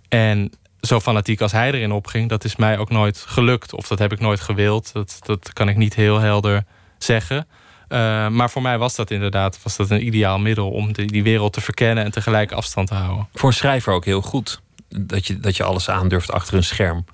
en 0.08 0.52
zo 0.80 1.00
fanatiek 1.00 1.40
als 1.40 1.52
hij 1.52 1.72
erin 1.72 1.92
opging, 1.92 2.28
dat 2.28 2.44
is 2.44 2.56
mij 2.56 2.78
ook 2.78 2.90
nooit 2.90 3.24
gelukt. 3.26 3.74
Of 3.74 3.88
dat 3.88 3.98
heb 3.98 4.12
ik 4.12 4.20
nooit 4.20 4.40
gewild. 4.40 4.92
Dat, 4.92 5.18
dat 5.22 5.52
kan 5.52 5.68
ik 5.68 5.76
niet 5.76 5.94
heel 5.94 6.18
helder 6.18 6.64
zeggen. 6.98 7.46
Uh, 7.88 8.28
maar 8.28 8.50
voor 8.50 8.62
mij 8.62 8.78
was 8.78 8.96
dat 8.96 9.10
inderdaad 9.10 9.62
was 9.62 9.76
dat 9.76 9.90
een 9.90 10.06
ideaal 10.06 10.38
middel 10.38 10.70
om 10.70 10.92
die, 10.92 11.06
die 11.06 11.22
wereld 11.22 11.52
te 11.52 11.60
verkennen 11.60 12.04
en 12.04 12.10
tegelijk 12.10 12.52
afstand 12.52 12.88
te 12.88 12.94
houden. 12.94 13.28
Voor 13.34 13.48
een 13.48 13.54
schrijver 13.54 13.92
ook 13.92 14.04
heel 14.04 14.22
goed. 14.22 14.60
Dat 14.88 15.26
je, 15.26 15.40
dat 15.40 15.56
je 15.56 15.62
alles 15.62 15.90
aandurft 15.90 16.32
achter 16.32 16.54
een 16.54 16.64
scherm. 16.64 17.04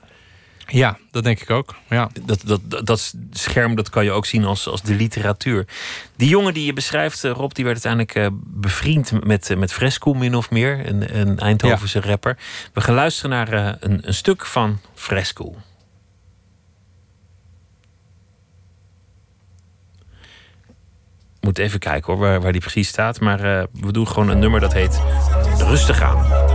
Ja, 0.67 0.99
dat 1.11 1.25
denk 1.25 1.41
ik 1.41 1.51
ook. 1.51 1.75
Ja. 1.89 2.11
Dat, 2.25 2.43
dat, 2.45 2.87
dat 2.87 3.15
scherm 3.31 3.75
dat 3.75 3.91
kan 3.91 4.05
je 4.05 4.11
ook 4.11 4.27
zien 4.27 4.45
als, 4.45 4.69
als 4.69 4.83
de 4.83 4.95
literatuur. 4.95 5.67
Die 6.17 6.29
jongen 6.29 6.55
die 6.55 6.65
je 6.65 6.73
beschrijft, 6.73 7.25
eh, 7.25 7.31
Rob, 7.31 7.53
die 7.53 7.65
werd 7.65 7.87
uiteindelijk 7.87 8.33
uh, 8.35 8.39
bevriend 8.47 9.25
met, 9.25 9.51
uh, 9.51 9.57
met 9.57 9.73
Fresco, 9.73 10.15
min 10.15 10.35
of 10.35 10.51
meer. 10.51 10.89
Een, 10.89 11.19
een 11.19 11.39
Eindhovense 11.39 12.01
rapper. 12.01 12.37
We 12.73 12.81
gaan 12.81 12.95
luisteren 12.95 13.31
naar 13.31 13.77
een, 13.81 14.09
een 14.09 14.15
stuk 14.15 14.47
van 14.47 14.81
Fresco. 14.95 15.57
Moet 21.41 21.59
even 21.59 21.79
kijken 21.79 22.13
hoor, 22.13 22.23
waar, 22.23 22.41
waar 22.41 22.53
die 22.53 22.61
precies 22.61 22.89
staat. 22.89 23.21
Maar 23.21 23.67
we 23.73 23.93
doen 23.93 24.09
gewoon 24.09 24.29
een 24.29 24.39
nummer 24.39 24.61
dat 24.61 24.73
heet 24.73 25.01
Rustig 25.59 26.03
aan. 26.03 26.54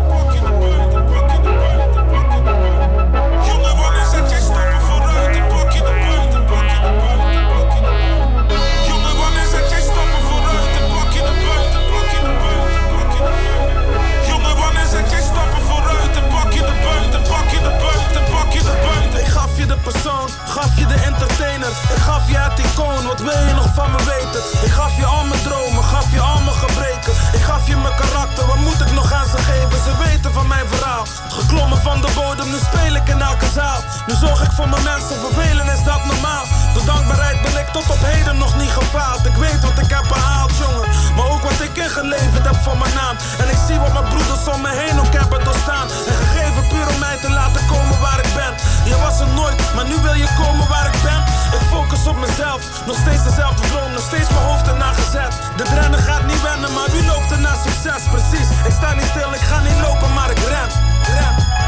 Van 31.84 32.02
de 32.02 32.12
bodem, 32.16 32.50
nu 32.50 32.58
speel 32.70 32.96
ik 32.96 33.08
in 33.08 33.22
elke 33.22 33.50
zaal. 33.54 33.80
Nu 34.08 34.14
zorg 34.26 34.42
ik 34.44 34.52
voor 34.52 34.70
mijn 34.70 34.84
mensen, 34.84 35.16
vervelen 35.26 35.68
is 35.76 35.84
dat 35.84 36.06
normaal. 36.06 36.46
Door 36.74 36.86
dankbaarheid 36.86 37.42
ben 37.42 37.58
ik 37.64 37.68
tot 37.76 37.90
op 37.90 38.02
heden 38.12 38.38
nog 38.38 38.54
niet 38.58 38.74
gefaald. 38.80 39.26
Ik 39.26 39.36
weet 39.46 39.62
wat 39.68 39.78
ik 39.84 39.90
heb 39.98 40.06
behaald, 40.14 40.54
jongen. 40.64 40.88
Maar 41.16 41.28
ook 41.34 41.44
wat 41.50 41.60
ik 41.68 41.78
ingeleverd 41.78 42.46
heb 42.50 42.58
voor 42.66 42.78
mijn 42.78 42.94
naam. 42.94 43.16
En 43.42 43.48
ik 43.56 43.60
zie 43.68 43.80
wat 43.80 43.94
mijn 43.94 44.10
broeders 44.14 44.48
om 44.54 44.62
me 44.62 44.72
heen 44.82 45.00
ook 45.04 45.14
hebben 45.22 45.44
doorstaan. 45.44 45.88
En 46.10 46.16
gegeven 46.24 46.64
puur 46.72 46.88
om 46.94 47.00
mij 47.00 47.18
te 47.24 47.30
laten 47.30 47.64
komen 47.74 48.00
waar 48.06 48.20
ik 48.26 48.32
ben. 48.42 48.54
Je 48.90 48.98
was 49.06 49.20
er 49.20 49.32
nooit, 49.40 49.60
maar 49.76 49.88
nu 49.92 49.96
wil 50.08 50.18
je 50.24 50.30
komen 50.42 50.68
waar 50.74 50.88
ik 50.94 50.98
ben. 51.08 51.22
Ik 51.58 51.64
focus 51.74 52.08
op 52.12 52.18
mezelf, 52.28 52.62
nog 52.86 52.98
steeds 53.04 53.24
dezelfde 53.24 53.64
droom, 53.72 53.92
nog 53.92 54.06
steeds 54.12 54.30
mijn 54.30 54.46
hoofd 54.50 54.68
ernaar 54.68 54.96
gezet. 55.02 55.32
De 55.60 55.66
rennen 55.80 56.00
gaat 56.00 56.26
niet 56.32 56.42
wennen, 56.42 56.72
maar 56.74 56.90
wie 56.92 57.06
loopt 57.06 57.32
er 57.32 57.40
naar 57.40 57.58
succes? 57.68 58.02
Precies, 58.16 58.50
ik 58.68 58.74
sta 58.80 58.94
niet 58.94 59.10
stil, 59.14 59.34
ik 59.34 59.46
ga 59.52 59.60
niet 59.60 59.80
lopen, 59.86 60.14
maar 60.14 60.30
ik 60.32 60.40
ren. 60.40 60.70
ren. 61.16 61.59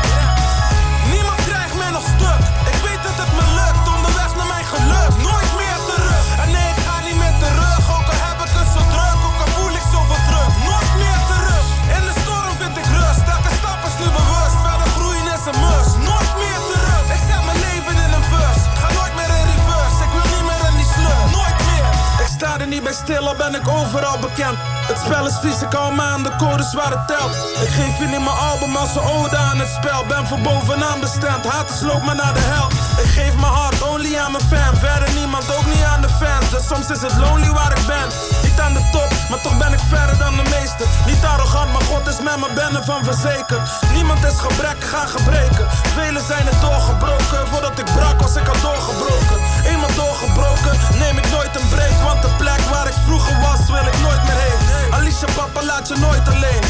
Sta 22.41 22.59
er 22.59 22.67
niet 22.67 22.83
bij 22.83 22.93
stil, 22.93 23.27
al 23.27 23.35
ben 23.35 23.55
ik 23.55 23.67
overal 23.67 24.19
bekend. 24.19 24.57
Het 24.89 24.97
spel 25.05 25.27
is 25.27 25.37
vies, 25.41 25.61
ik 25.61 25.73
hou 25.73 25.95
me 25.95 26.01
aan 26.01 26.23
de 26.23 26.35
codes 26.37 26.73
waar 26.73 26.91
het 26.97 27.07
telt. 27.07 27.33
Ik 27.65 27.71
geef 27.77 27.97
jullie 27.97 28.19
mijn 28.19 28.37
album 28.49 28.75
als 28.75 28.95
een 28.95 29.01
ode 29.01 29.37
aan 29.37 29.59
het 29.59 29.67
spel. 29.67 30.05
Ben 30.05 30.27
voor 30.27 30.39
bovenaan 30.39 30.99
bestemd, 30.99 31.45
haters 31.45 31.81
loop 31.81 32.03
me 32.05 32.13
naar 32.13 32.33
de 32.33 32.45
hel. 32.53 32.67
Ik 33.03 33.09
geef 33.17 33.33
mijn 33.35 33.53
hart 33.53 33.80
only 34.01 34.17
aan 34.17 34.31
mijn 34.31 34.43
fan. 34.51 34.75
Verder 34.75 35.09
niemand, 35.13 35.45
ook 35.57 35.65
niet 35.65 35.83
aan 35.83 36.01
de 36.01 36.09
fans. 36.21 36.49
Dus 36.49 36.65
soms 36.67 36.87
is 36.95 37.01
het 37.01 37.15
lonely 37.23 37.51
waar 37.59 37.71
ik 37.77 37.85
ben. 37.87 38.07
Niet 38.43 38.59
aan 38.59 38.73
de 38.73 38.83
top, 38.91 39.09
maar 39.29 39.41
toch 39.41 39.57
ben 39.57 39.73
ik 39.73 39.83
verder 39.93 40.17
dan 40.17 40.33
de 40.39 40.45
meesten. 40.55 40.87
Niet 41.05 41.23
arrogant, 41.33 41.71
maar 41.73 41.85
God 41.91 42.07
is 42.07 42.19
met 42.27 42.37
me, 42.41 42.47
ben 42.61 42.75
ervan 42.75 43.03
verzekerd. 43.03 43.63
Niemand 43.93 44.23
is 44.29 44.37
gebrekkig 44.47 44.89
gaan 44.89 45.07
gebreken. 45.07 45.65
Velen 45.95 46.25
zijn 46.31 46.45
er 46.51 46.59
doorgebroken. 46.65 47.41
Voordat 47.51 47.79
ik 47.79 47.87
brak 47.97 48.17
was 48.21 48.35
ik 48.35 48.47
al 48.47 48.59
doorgebroken. 48.61 49.37
Eenmaal 49.71 49.93
doorgebroken, 49.95 50.73
neem 51.01 51.17
ik 51.21 51.27
nooit 51.35 51.53
een 51.59 51.67
break. 51.73 51.97
Want 52.09 52.21
de 52.21 52.31
plek 52.41 52.61
waar 52.73 52.87
ik 52.87 52.97
vroeger 53.07 53.35
was, 53.47 53.61
wil 53.75 53.85
ik 53.91 53.97
nooit 54.05 54.23
meer 54.27 54.39
heen. 54.45 54.59
Alicia, 54.93 55.27
papa, 55.35 55.63
laat 55.63 55.87
je 55.87 55.95
nooit 56.05 56.25
alleen. 56.33 56.63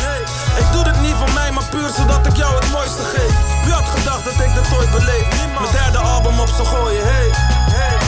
Ik 0.57 0.71
doe 0.71 0.83
dit 0.83 1.01
niet 1.01 1.15
voor 1.15 1.31
mij, 1.33 1.51
maar 1.51 1.63
puur 1.69 1.89
zodat 1.89 2.25
ik 2.25 2.35
jou 2.35 2.55
het 2.55 2.71
mooiste 2.71 3.03
geef. 3.03 3.63
Wie 3.63 3.73
had 3.73 3.89
gedacht 3.89 4.23
dat 4.23 4.33
ik 4.33 4.53
dit 4.53 4.77
ooit 4.77 4.91
beleef? 4.91 5.25
Mijn 5.59 5.71
derde 5.71 5.97
album 5.97 6.39
op 6.39 6.47
zo 6.47 6.63
gooien, 6.63 7.03
hey. 7.03 7.29
hey. 7.75 8.00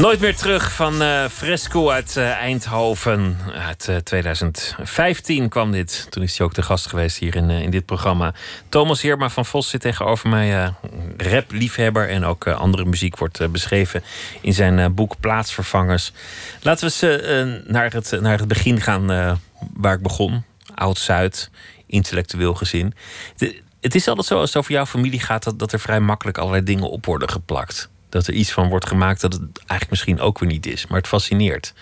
Nooit 0.00 0.20
meer 0.20 0.36
terug 0.36 0.72
van 0.72 1.02
eh, 1.02 1.24
Fresco 1.28 1.90
uit 1.90 2.16
eh, 2.16 2.30
Eindhoven. 2.30 3.36
Uit 3.52 3.88
eh, 3.88 3.96
2015 3.96 5.48
kwam 5.48 5.72
dit. 5.72 6.06
Toen 6.10 6.22
is 6.22 6.38
hij 6.38 6.46
ook 6.46 6.54
de 6.54 6.62
gast 6.62 6.86
geweest 6.86 7.18
hier 7.18 7.36
in, 7.36 7.50
eh, 7.50 7.62
in 7.62 7.70
dit 7.70 7.84
programma. 7.86 8.34
Thomas 8.68 9.02
Heerma 9.02 9.28
van 9.28 9.46
Vos 9.46 9.68
zit 9.68 9.80
tegenover 9.80 10.28
mij. 10.28 10.62
eh 10.64 10.68
rap-liefhebber 11.16 12.08
en 12.08 12.24
ook 12.24 12.46
eh, 12.46 12.56
andere 12.60 12.84
muziek 12.84 13.16
wordt 13.16 13.40
eh, 13.40 13.48
beschreven 13.48 14.02
in 14.40 14.54
zijn 14.54 14.78
eh, 14.78 14.86
boek 14.90 15.14
Plaatsvervangers. 15.20 16.12
Laten 16.62 16.88
we 16.88 17.06
eh, 17.06 17.40
eh, 17.40 17.62
naar, 17.66 17.92
het, 17.92 18.18
naar 18.20 18.38
het 18.38 18.48
begin 18.48 18.80
gaan 18.80 19.10
eh, 19.10 19.32
waar 19.72 19.94
ik 19.94 20.02
begon. 20.02 20.44
Oud-Zuid, 20.74 21.50
intellectueel 21.86 22.54
gezin. 22.54 22.94
Het 23.80 23.94
is 23.94 24.08
altijd 24.08 24.26
zo 24.26 24.38
als 24.38 24.48
het 24.48 24.58
over 24.58 24.72
jouw 24.72 24.86
familie 24.86 25.20
gaat... 25.20 25.44
Dat, 25.44 25.58
dat 25.58 25.72
er 25.72 25.80
vrij 25.80 26.00
makkelijk 26.00 26.38
allerlei 26.38 26.64
dingen 26.64 26.90
op 26.90 27.06
worden 27.06 27.30
geplakt. 27.30 27.89
Dat 28.10 28.26
er 28.26 28.34
iets 28.34 28.52
van 28.52 28.68
wordt 28.68 28.86
gemaakt 28.86 29.20
dat 29.20 29.32
het 29.32 29.42
eigenlijk 29.56 29.90
misschien 29.90 30.20
ook 30.20 30.38
weer 30.38 30.48
niet 30.48 30.66
is. 30.66 30.86
Maar 30.86 30.98
het 30.98 31.06
fascineert. 31.06 31.74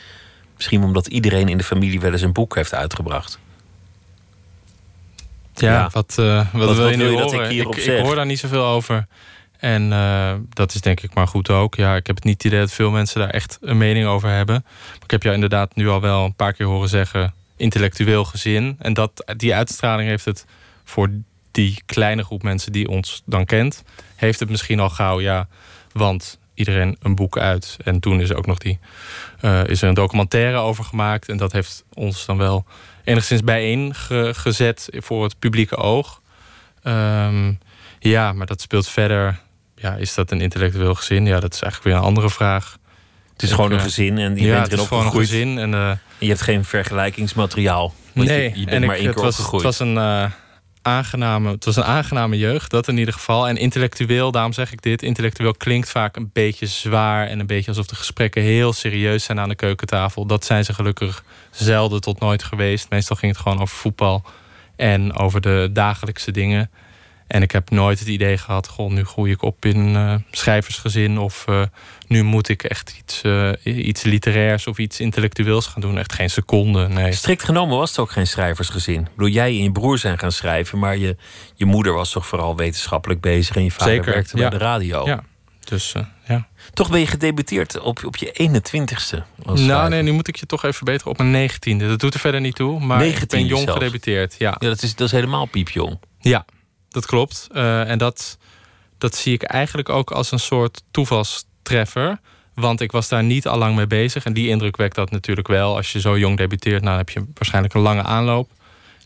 Misschien 0.57 0.83
omdat 0.83 1.07
iedereen 1.07 1.49
in 1.49 1.59
de 1.59 1.65
familie 1.65 2.01
wel 2.01 2.13
eens 2.13 2.23
een 2.23 2.33
boek 2.33 2.55
heeft 2.55 2.75
uitgebracht. 2.75 3.39
Ja, 5.55 5.73
Ja. 5.73 5.89
Wat, 5.93 6.15
eh, 6.19 6.47
wat, 6.53 6.67
wat 6.67 6.77
wil 6.77 6.89
je 6.89 6.97
nu 6.97 7.03
wil 7.03 7.13
je 7.13 7.23
horen? 7.23 7.51
ik 7.51 7.77
ik, 7.77 8.05
hoor 8.05 8.15
daar 8.15 8.27
niet 8.27 8.39
zoveel 8.39 8.65
over. 8.65 9.07
En 9.59 9.93
eh, 9.93 10.35
dat 10.49 10.75
is 10.75 10.81
denk 10.81 11.01
ik 11.01 11.15
maar 11.15 11.29
goed 11.29 11.51
ook. 11.51 11.75
Ja, 11.75 11.97
ik 11.97 12.07
heb 12.07 12.17
het 12.17 12.25
niet 12.25 12.35
het 12.35 12.45
idee 12.45 12.61
dat 12.61 12.73
veel 12.73 12.91
mensen 12.91 13.21
daar 13.21 13.31
echt 13.31 13.59
een 13.61 13.79
mening 13.79 14.07
over 14.07 14.29
hebben. 14.29 14.65
Maar 14.65 15.05
ik 15.05 15.11
heb 15.11 15.23
jou 15.23 15.35
inderdaad 15.35 15.75
nu 15.75 15.89
al 15.89 16.01
wel 16.01 16.25
een 16.25 16.35
paar 16.35 16.53
keer 16.53 16.67
horen 16.67 16.89
zeggen... 16.89 17.35
intellectueel 17.57 18.25
gezin. 18.25 18.77
En 18.79 18.95
dat, 18.95 19.33
die 19.37 19.55
uitstraling 19.55 20.09
heeft 20.09 20.25
het 20.25 20.45
voor 20.85 21.11
die 21.51 21.83
kleine 21.87 22.25
groep 22.25 22.43
mensen 22.43 22.73
die 22.73 22.89
ons 22.89 23.23
dan 23.25 23.45
kent... 23.45 23.83
heeft 24.17 24.41
het 24.41 24.51
misschien 24.51 24.81
al 24.81 24.91
gauw, 24.91 25.21
ja, 25.21 25.49
want 25.93 26.39
iedereen 26.55 26.97
een 27.03 27.15
boek 27.15 27.39
uit. 27.39 27.77
En 27.85 28.01
toen 28.01 28.21
is 28.21 28.31
er 28.31 28.37
ook 28.37 28.47
nog 28.47 28.59
die, 28.59 28.79
eh, 29.41 29.65
is 29.67 29.83
er 29.83 29.89
een 29.89 29.95
documentaire 29.95 30.57
over 30.59 30.85
gemaakt. 30.85 31.29
En 31.29 31.37
dat 31.37 31.53
heeft 31.53 31.85
ons 31.95 32.27
dan 32.27 32.37
wel 32.37 32.65
enigszins 33.05 33.43
bijeen 33.43 33.95
ge- 33.95 34.33
gezet 34.37 34.89
voor 34.93 35.23
het 35.23 35.39
publieke 35.39 35.77
oog. 35.77 36.21
Ehm, 36.83 37.53
ja, 37.99 38.33
maar 38.33 38.47
dat 38.47 38.61
speelt 38.61 38.89
verder. 38.89 39.39
Ja, 39.77 39.95
is 39.95 40.15
dat 40.15 40.31
een 40.31 40.41
intellectueel 40.41 40.95
gezin? 40.95 41.27
Ja, 41.27 41.41
dat 41.41 41.55
is 41.55 41.61
eigenlijk 41.63 41.93
weer 41.93 42.03
een 42.03 42.09
andere 42.09 42.31
vraag. 42.31 42.79
Het 43.33 43.43
is 43.43 43.49
Ik, 43.49 43.55
gewoon 43.55 43.71
een 43.73 43.77
eh, 43.79 43.83
gezin 43.85 44.19
en 44.19 44.37
je 44.37 44.43
ja, 44.43 44.53
bent 44.53 44.63
het 44.63 44.73
erin 44.73 44.83
is 44.83 44.89
gewoon 44.89 45.07
een 45.07 45.13
gezin. 45.13 45.59
En, 45.59 45.75
eh, 45.75 45.89
En 45.91 45.99
je 46.19 46.29
hebt 46.29 46.41
geen 46.43 46.65
vergelijkingsmateriaal. 46.65 47.95
Nee, 48.13 48.27
je, 48.43 48.59
je 48.59 48.65
bent 48.65 48.69
en 48.71 48.87
maar 48.87 48.95
ik, 48.97 49.01
één 49.01 49.11
het, 49.11 49.21
was, 49.21 49.37
het 49.53 49.63
was 49.63 49.79
een 49.79 49.97
aangename, 50.89 51.51
het 51.51 51.65
was 51.65 51.77
een 51.77 51.85
aangename 51.85 52.39
jeugd, 52.39 52.71
dat 52.71 52.89
in 52.89 52.99
ieder 52.99 53.15
geval. 53.15 53.49
En 53.49 53.57
intellectueel, 53.57 54.31
daarom 54.31 54.53
zeg 54.53 54.73
ik 54.73 54.83
dit, 54.83 55.03
intellectueel 55.03 55.55
klinkt 55.55 55.91
vaak 55.91 56.17
een 56.17 56.31
beetje 56.33 56.67
zwaar 56.67 57.27
en 57.27 57.41
een 57.41 57.47
beetje 57.47 57.69
alsof 57.69 57.87
de 57.87 57.95
gesprekken 57.95 58.43
heel 58.43 58.73
serieus 58.73 59.25
zijn 59.25 59.41
aan 59.41 59.49
de 59.49 59.55
keukentafel. 59.55 60.27
Dat 60.27 60.45
zijn 60.45 60.65
ze 60.65 60.75
gelukkig 60.75 61.25
zelden 61.51 62.01
tot 62.01 62.21
nooit 62.21 62.43
geweest. 62.43 62.91
Meestal 62.91 63.17
ging 63.17 63.33
het 63.33 63.41
gewoon 63.41 63.61
over 63.61 63.77
voetbal 63.77 64.25
en 64.77 65.13
over 65.13 65.41
de 65.41 65.71
dagelijkse 65.73 66.31
dingen. 66.31 66.71
En 67.29 67.43
ik 67.43 67.53
heb 67.53 67.71
nooit 67.71 67.99
het 67.99 68.09
idee 68.09 68.39
gehad, 68.39 68.69
goh, 68.69 68.91
nu 68.91 69.05
groei 69.05 69.33
ik 69.33 69.43
op 69.43 69.65
in 69.65 69.97
eh, 69.97 70.15
schrijversgezin. 70.31 71.19
Of 71.19 71.45
eh, 71.47 71.63
nu 72.07 72.23
moet 72.23 72.49
ik 72.49 72.63
echt 72.63 72.97
iets, 72.99 73.23
eh, 73.23 73.53
iets 73.63 74.03
literairs 74.03 74.67
of 74.67 74.79
iets 74.79 75.01
intellectueels 75.01 75.67
gaan 75.67 75.81
doen. 75.81 75.99
Echt 75.99 76.13
geen 76.13 76.31
seconde, 76.31 76.89
nee. 76.89 77.13
Strikt 77.13 77.45
genomen 77.45 77.79
was 77.79 77.91
het 77.91 77.99
ook 77.99 78.11
geen 78.11 78.27
schrijversgezin. 78.27 79.01
Ik 79.01 79.15
bedoel, 79.17 79.33
jij 79.33 79.49
en 79.49 79.63
je 79.63 79.73
broer 79.73 79.99
zijn 79.99 80.19
gaan 80.19 80.33
schrijven, 80.33 80.79
maar 80.79 80.97
je, 80.97 81.17
je 81.55 81.65
moeder 81.65 81.93
was 81.93 82.11
toch 82.11 82.27
vooral 82.27 82.57
wetenschappelijk 82.57 83.21
bezig 83.21 83.57
en 83.57 83.65
je 83.65 83.71
vader 83.71 83.95
Zeker, 83.95 84.13
werkte 84.13 84.37
ja. 84.37 84.49
bij 84.49 84.59
de 84.59 84.65
radio. 84.65 85.07
Ja, 85.07 85.25
dus 85.65 85.95
ja. 86.27 86.49
Toch 86.73 86.91
ben 86.91 87.01
je 87.01 87.07
gedebuteerd 87.07 87.81
op, 87.81 88.05
op 88.05 88.17
je 88.17 88.51
21ste. 88.51 88.93
als 88.93 89.25
Nou, 89.45 89.59
schrijver. 89.59 89.89
nee, 89.91 90.03
nu 90.03 90.13
moet 90.13 90.29
ik 90.29 90.37
je 90.37 90.47
toch 90.47 90.63
even 90.63 90.75
verbeteren 90.75 91.11
op 91.13 91.19
mijn 91.19 91.31
negentiende. 91.31 91.89
Dat 91.89 92.01
doet 92.01 92.15
er 92.15 92.21
verder 92.21 92.41
niet 92.41 92.55
toe, 92.55 92.81
maar 92.81 93.05
ik 93.05 93.19
19e 93.19 93.27
ben 93.27 93.47
jong 93.47 93.63
zelfs. 93.63 93.79
gedebuteerd. 93.79 94.35
Ja, 94.39 94.57
Ja, 94.59 94.69
dat 94.69 94.83
is, 94.83 94.95
dat 94.95 95.07
is 95.07 95.13
helemaal 95.13 95.47
piepjong. 95.47 95.99
ja 96.19 96.45
dat 96.89 97.07
klopt. 97.07 97.49
Eh, 97.53 97.91
en 97.91 97.99
dat, 97.99 98.39
dat 98.99 99.15
zie 99.15 99.33
ik 99.33 99.43
eigenlijk 99.43 99.89
ook 99.89 100.11
als 100.11 100.33
een 100.33 100.39
soort 100.39 100.83
toevalstreffer. 100.91 102.21
Want 102.55 102.81
ik 102.81 102.93
was 102.93 103.09
daar 103.09 103.25
niet 103.25 103.47
al 103.47 103.59
lang 103.59 103.77
mee 103.77 103.87
bezig. 103.87 104.25
En 104.25 104.33
die 104.33 104.49
indruk 104.49 104.77
wekt 104.77 104.95
dat 104.95 105.11
natuurlijk 105.11 105.49
wel. 105.49 105.77
Als 105.77 105.93
je 105.93 106.01
zo 106.01 106.19
jong 106.19 106.37
debuteert, 106.37 106.83
nou, 106.83 106.97
heb 106.97 107.11
je 107.11 107.25
waarschijnlijk 107.35 107.75
een 107.75 107.81
lange 107.81 108.03
aanloop. 108.03 108.51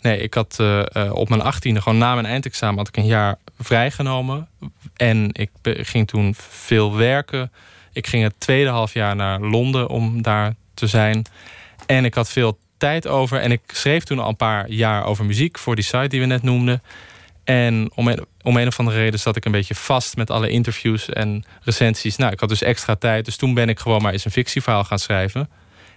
Nee, 0.03 0.19
ik 0.19 0.35
had 0.35 0.57
eh, 0.59 0.97
eh, 0.97 1.15
op 1.15 1.29
mijn 1.29 1.43
achttiende, 1.43 1.83
gewoon 1.83 1.99
na 1.99 2.15
mijn 2.15 2.27
eindexamen, 2.27 2.79
had 2.79 2.89
ik 2.89 2.97
een 2.97 3.07
jaar 3.07 3.39
vrijgenomen. 3.59 4.49
En 4.97 5.29
ik 5.33 5.51
ging 5.63 6.09
toen 6.09 6.35
veel 6.39 6.97
werken. 6.97 7.53
Ik 7.93 8.07
ging 8.07 8.23
het 8.23 8.35
tweede 8.39 8.71
half 8.71 8.93
jaar 8.93 9.17
naar 9.17 9.41
Londen 9.41 9.89
om 9.89 10.23
daar 10.23 10.55
te 10.75 10.87
zijn. 10.87 11.25
En 11.87 12.05
ik 12.05 12.15
had 12.15 12.31
veel 12.31 12.59
tijd 12.77 13.07
over. 13.07 13.41
En 13.41 13.53
ik 13.53 13.61
schreef 13.67 14.05
toen 14.05 14.19
al 14.19 14.29
een 14.29 14.37
paar 14.37 14.71
jaar 14.71 15.05
over 15.05 15.25
muziek 15.25 15.59
voor 15.59 15.75
die 15.75 15.85
site 15.85 16.07
die 16.09 16.21
we 16.21 16.27
net 16.27 16.43
noemden. 16.43 16.83
En 17.53 17.91
om 17.95 18.09
een, 18.09 18.27
om 18.43 18.57
een 18.57 18.67
of 18.67 18.79
andere 18.79 18.97
reden 18.97 19.21
zat 19.21 19.37
ik 19.37 19.45
een 19.45 19.53
beetje 19.53 19.75
vast 19.75 20.17
met 20.17 20.31
alle 20.31 20.49
interviews 20.49 21.09
en 21.09 21.45
recensies. 21.63 22.17
Nou, 22.17 22.33
ik 22.33 22.41
had 22.41 22.49
dus 22.49 22.63
extra 22.63 22.95
tijd. 22.95 23.25
Dus 23.25 23.37
toen 23.37 23.55
ben 23.55 23.69
ik 23.69 23.79
gewoon 23.79 24.03
maar 24.03 24.13
eens 24.13 24.25
een 24.25 24.31
fictieverhaal 24.31 24.85
gaan 24.85 24.99
schrijven. 24.99 25.51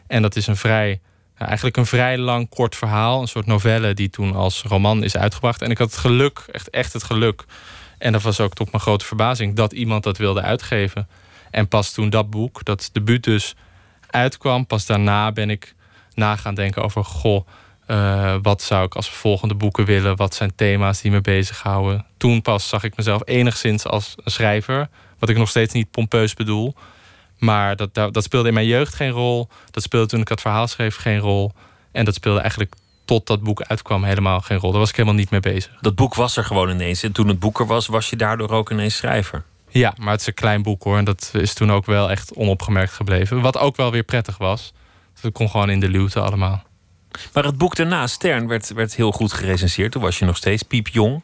En 0.08 0.22
dat 0.22 0.36
is 0.36 0.48
een 0.48 0.56
vrij, 0.56 1.00
eigenlijk 1.38 1.78
een 1.78 1.86
vrij 1.86 2.18
lang 2.18 2.50
kort 2.50 2.76
verhaal. 2.76 3.22
Een 3.22 3.28
soort 3.28 3.46
novelle 3.46 3.94
die 3.94 4.10
toen 4.10 4.36
als 4.36 4.62
roman 4.62 5.04
is 5.04 5.18
uitgebracht. 5.18 5.62
En 5.62 5.72
ik 5.72 5.78
had 5.78 5.92
het 5.92 6.00
geluk, 6.00 6.44
echt, 6.52 6.70
echt 6.70 6.94
het 6.94 7.04
geluk. 7.04 7.46
En 7.98 8.12
dat 8.12 8.22
was 8.22 8.40
ook 8.40 8.54
tot 8.54 8.72
mijn 8.72 8.84
grote 8.84 9.06
verbazing 9.06 9.56
dat 9.56 9.74
iemand 9.74 10.04
dat 10.04 10.18
wilde 10.18 10.42
uitgeven. 10.42 11.08
En 11.52 11.68
pas 11.68 11.92
toen 11.92 12.10
dat 12.10 12.30
boek, 12.30 12.64
dat 12.64 12.90
debuut 12.92 13.24
dus, 13.24 13.56
uitkwam, 14.10 14.66
pas 14.66 14.86
daarna 14.86 15.32
ben 15.32 15.50
ik 15.50 15.76
na 16.14 16.36
gaan 16.36 16.56
denken 16.56 16.84
over: 16.84 17.04
goh, 17.04 17.48
Uh, 17.88 18.36
wat 18.42 18.62
zou 18.62 18.86
ik 18.86 18.96
als 18.96 19.10
volgende 19.10 19.56
boeken 19.56 19.86
willen? 19.86 20.16
Wat 20.16 20.34
zijn 20.34 20.56
thema's 20.56 21.02
die 21.02 21.12
me 21.12 21.22
bezighouden? 21.22 22.06
Toen 22.18 22.42
pas 22.42 22.70
zag 22.70 22.84
ik 22.84 22.96
mezelf 22.96 23.22
enigszins 23.26 23.86
als 23.86 24.14
een 24.24 24.32
schrijver. 24.32 24.90
Wat 25.20 25.30
ik 25.30 25.38
nog 25.38 25.50
steeds 25.50 25.74
niet 25.74 25.92
pompeus 25.92 26.34
bedoel. 26.34 26.76
Maar 27.38 27.76
dat, 27.76 27.94
dat, 27.94 28.24
speelde 28.24 28.48
in 28.48 28.54
mijn 28.54 28.66
jeugd 28.66 28.94
geen 28.96 29.10
rol. 29.10 29.48
Dat 29.72 29.84
speelde 29.84 30.08
toen 30.08 30.22
ik 30.22 30.28
het 30.28 30.42
verhaal 30.42 30.68
schreef 30.68 30.96
geen 30.96 31.20
rol. 31.20 31.52
En 31.92 32.06
dat 32.06 32.14
speelde 32.14 32.40
eigenlijk 32.40 32.76
tot 33.06 33.28
dat 33.28 33.42
boek 33.42 33.62
uitkwam 33.62 34.04
helemaal 34.04 34.42
geen 34.42 34.58
rol. 34.58 34.72
Daar 34.72 34.80
was 34.80 34.90
ik 34.90 34.96
helemaal 34.96 35.18
niet 35.18 35.30
mee 35.30 35.40
bezig. 35.40 35.72
Dat 35.82 35.96
boek 35.96 36.16
was 36.16 36.38
er 36.38 36.44
gewoon 36.44 36.70
ineens. 36.70 37.04
En 37.04 37.12
toen 37.12 37.28
het 37.28 37.40
boek 37.40 37.60
er 37.60 37.66
was, 37.66 37.88
was 37.88 38.10
je 38.10 38.16
daardoor 38.16 38.50
ook 38.50 38.72
ineens 38.72 38.96
schrijver. 38.96 39.44
Ja, 39.70 39.94
maar 39.98 40.12
het 40.12 40.22
is 40.22 40.28
een 40.28 40.34
klein 40.34 40.62
boek 40.62 40.84
hoor. 40.84 40.98
En 40.98 41.06
dat 41.06 41.32
is 41.34 41.54
toen 41.54 41.72
ook 41.72 41.86
wel 41.86 42.12
echt 42.12 42.34
onopgemerkt 42.34 42.94
gebleven. 42.94 43.42
Wat 43.42 43.58
ook 43.58 43.76
wel 43.76 43.92
weer 43.92 44.04
prettig 44.04 44.38
was. 44.38 44.74
Het 45.22 45.34
kon 45.34 45.50
gewoon 45.50 45.70
in 45.70 45.80
de 45.80 45.90
luwte 45.90 46.20
allemaal. 46.20 46.64
Maar 47.34 47.44
het 47.44 47.58
boek 47.58 47.76
daarna, 47.76 48.08
Stern, 48.08 48.48
werd, 48.48 48.74
werd 48.74 48.96
heel 48.96 49.12
goed 49.12 49.34
gerecenseerd. 49.34 49.92
Toen 49.92 50.02
was 50.02 50.20
je 50.20 50.26
nog 50.26 50.38
steeds 50.38 50.64
piepjong. 50.64 51.24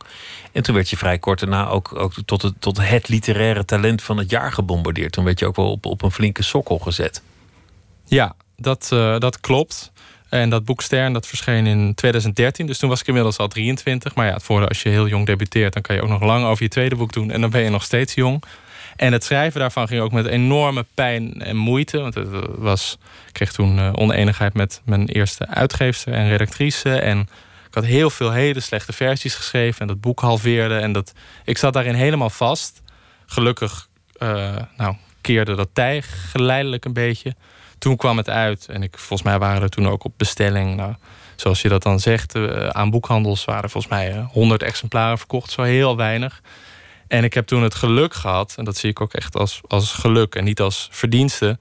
En 0.51 0.63
toen 0.63 0.75
werd 0.75 0.89
je 0.89 0.97
vrij 0.97 1.19
kort 1.19 1.39
daarna 1.39 1.67
ook, 1.67 1.95
ook 1.95 2.13
tot, 2.25 2.41
het, 2.41 2.54
tot 2.60 2.77
het 2.82 3.08
literaire 3.08 3.65
talent 3.65 4.01
van 4.01 4.17
het 4.17 4.30
jaar 4.30 4.51
gebombardeerd. 4.51 5.12
Toen 5.12 5.23
werd 5.23 5.39
je 5.39 5.45
ook 5.45 5.56
wel 5.56 5.71
op, 5.71 5.86
op 5.86 6.01
een 6.01 6.12
flinke 6.12 6.43
sokkel 6.43 6.77
gezet. 6.77 7.21
Ja, 8.06 8.36
dat, 8.56 8.89
uh, 8.93 9.17
dat 9.17 9.39
klopt. 9.39 9.91
En 10.30 10.49
dat 10.49 10.65
boek 10.65 10.82
Stern 10.82 11.13
dat 11.13 11.27
verscheen 11.27 11.67
in 11.67 11.93
2013. 11.95 12.65
Dus 12.65 12.77
toen 12.77 12.89
was 12.89 12.99
ik 12.99 13.08
inmiddels 13.08 13.38
al 13.38 13.47
23. 13.47 14.15
Maar 14.15 14.25
ja, 14.25 14.34
het 14.34 14.43
voordeel 14.43 14.67
als 14.67 14.82
je 14.82 14.89
heel 14.89 15.08
jong 15.08 15.25
debuteert... 15.25 15.73
dan 15.73 15.82
kan 15.82 15.95
je 15.95 16.01
ook 16.01 16.10
nog 16.10 16.21
lang 16.21 16.45
over 16.45 16.63
je 16.63 16.69
tweede 16.69 16.95
boek 16.95 17.13
doen. 17.13 17.32
En 17.32 17.41
dan 17.41 17.49
ben 17.49 17.62
je 17.62 17.69
nog 17.69 17.84
steeds 17.84 18.13
jong. 18.13 18.43
En 18.95 19.13
het 19.13 19.23
schrijven 19.23 19.60
daarvan 19.60 19.88
ging 19.88 20.01
ook 20.01 20.12
met 20.12 20.25
enorme 20.25 20.86
pijn 20.93 21.41
en 21.41 21.56
moeite. 21.56 21.99
Want 21.99 22.13
het 22.13 22.27
was, 22.58 22.97
ik 23.27 23.34
kreeg 23.34 23.51
toen 23.51 23.77
uh, 23.77 23.89
oneenigheid 23.95 24.54
met 24.54 24.82
mijn 24.86 25.08
eerste 25.08 25.47
uitgeefster 25.47 26.13
en 26.13 26.30
redactrice. 26.30 26.99
En 26.99 27.19
ik 27.67 27.73
had 27.73 27.86
heel 27.86 28.10
veel 28.10 28.32
hele 28.32 28.60
slechte 28.60 28.93
versies 28.93 29.36
geschreven. 29.36 29.82
En 29.82 29.88
dat 29.88 30.01
boek 30.01 30.19
halveerde. 30.19 30.75
En 30.75 30.91
dat, 30.91 31.13
ik 31.45 31.58
zat 31.58 31.73
daarin 31.73 31.93
helemaal 31.93 32.30
vast. 32.30 32.82
Gelukkig 33.25 33.88
uh, 34.17 34.56
nou, 34.77 34.95
keerde 35.21 35.56
dat 35.56 35.69
tij 35.73 36.01
geleidelijk 36.01 36.86
een 36.86 36.93
beetje. 36.93 37.36
Toen 37.77 37.95
kwam 37.95 38.17
het 38.17 38.30
uit. 38.30 38.67
En 38.67 38.84
ik, 38.84 38.97
volgens 38.97 39.30
mij 39.30 39.39
waren 39.39 39.62
er 39.62 39.69
toen 39.69 39.88
ook 39.88 40.04
op 40.04 40.13
bestelling... 40.17 40.75
Nou, 40.75 40.93
zoals 41.36 41.62
je 41.62 41.69
dat 41.69 41.84
dan 41.84 41.99
zegt, 41.99 42.36
aan 42.73 42.89
boekhandels 42.89 43.45
waren 43.45 43.69
volgens 43.69 43.93
mij 43.93 44.25
100 44.32 44.63
exemplaren 44.63 45.17
verkocht. 45.17 45.51
Zo 45.51 45.62
heel 45.62 45.97
weinig. 45.97 46.41
En 47.12 47.24
ik 47.24 47.34
heb 47.34 47.47
toen 47.47 47.63
het 47.63 47.76
geluk 47.76 48.13
gehad, 48.13 48.54
en 48.58 48.63
dat 48.63 48.78
zie 48.78 48.89
ik 48.89 49.02
ook 49.02 49.13
echt 49.13 49.36
als, 49.36 49.62
als 49.67 49.91
geluk 49.91 50.36
en 50.36 50.43
niet 50.43 50.60
als 50.60 50.88
verdienste, 50.91 51.60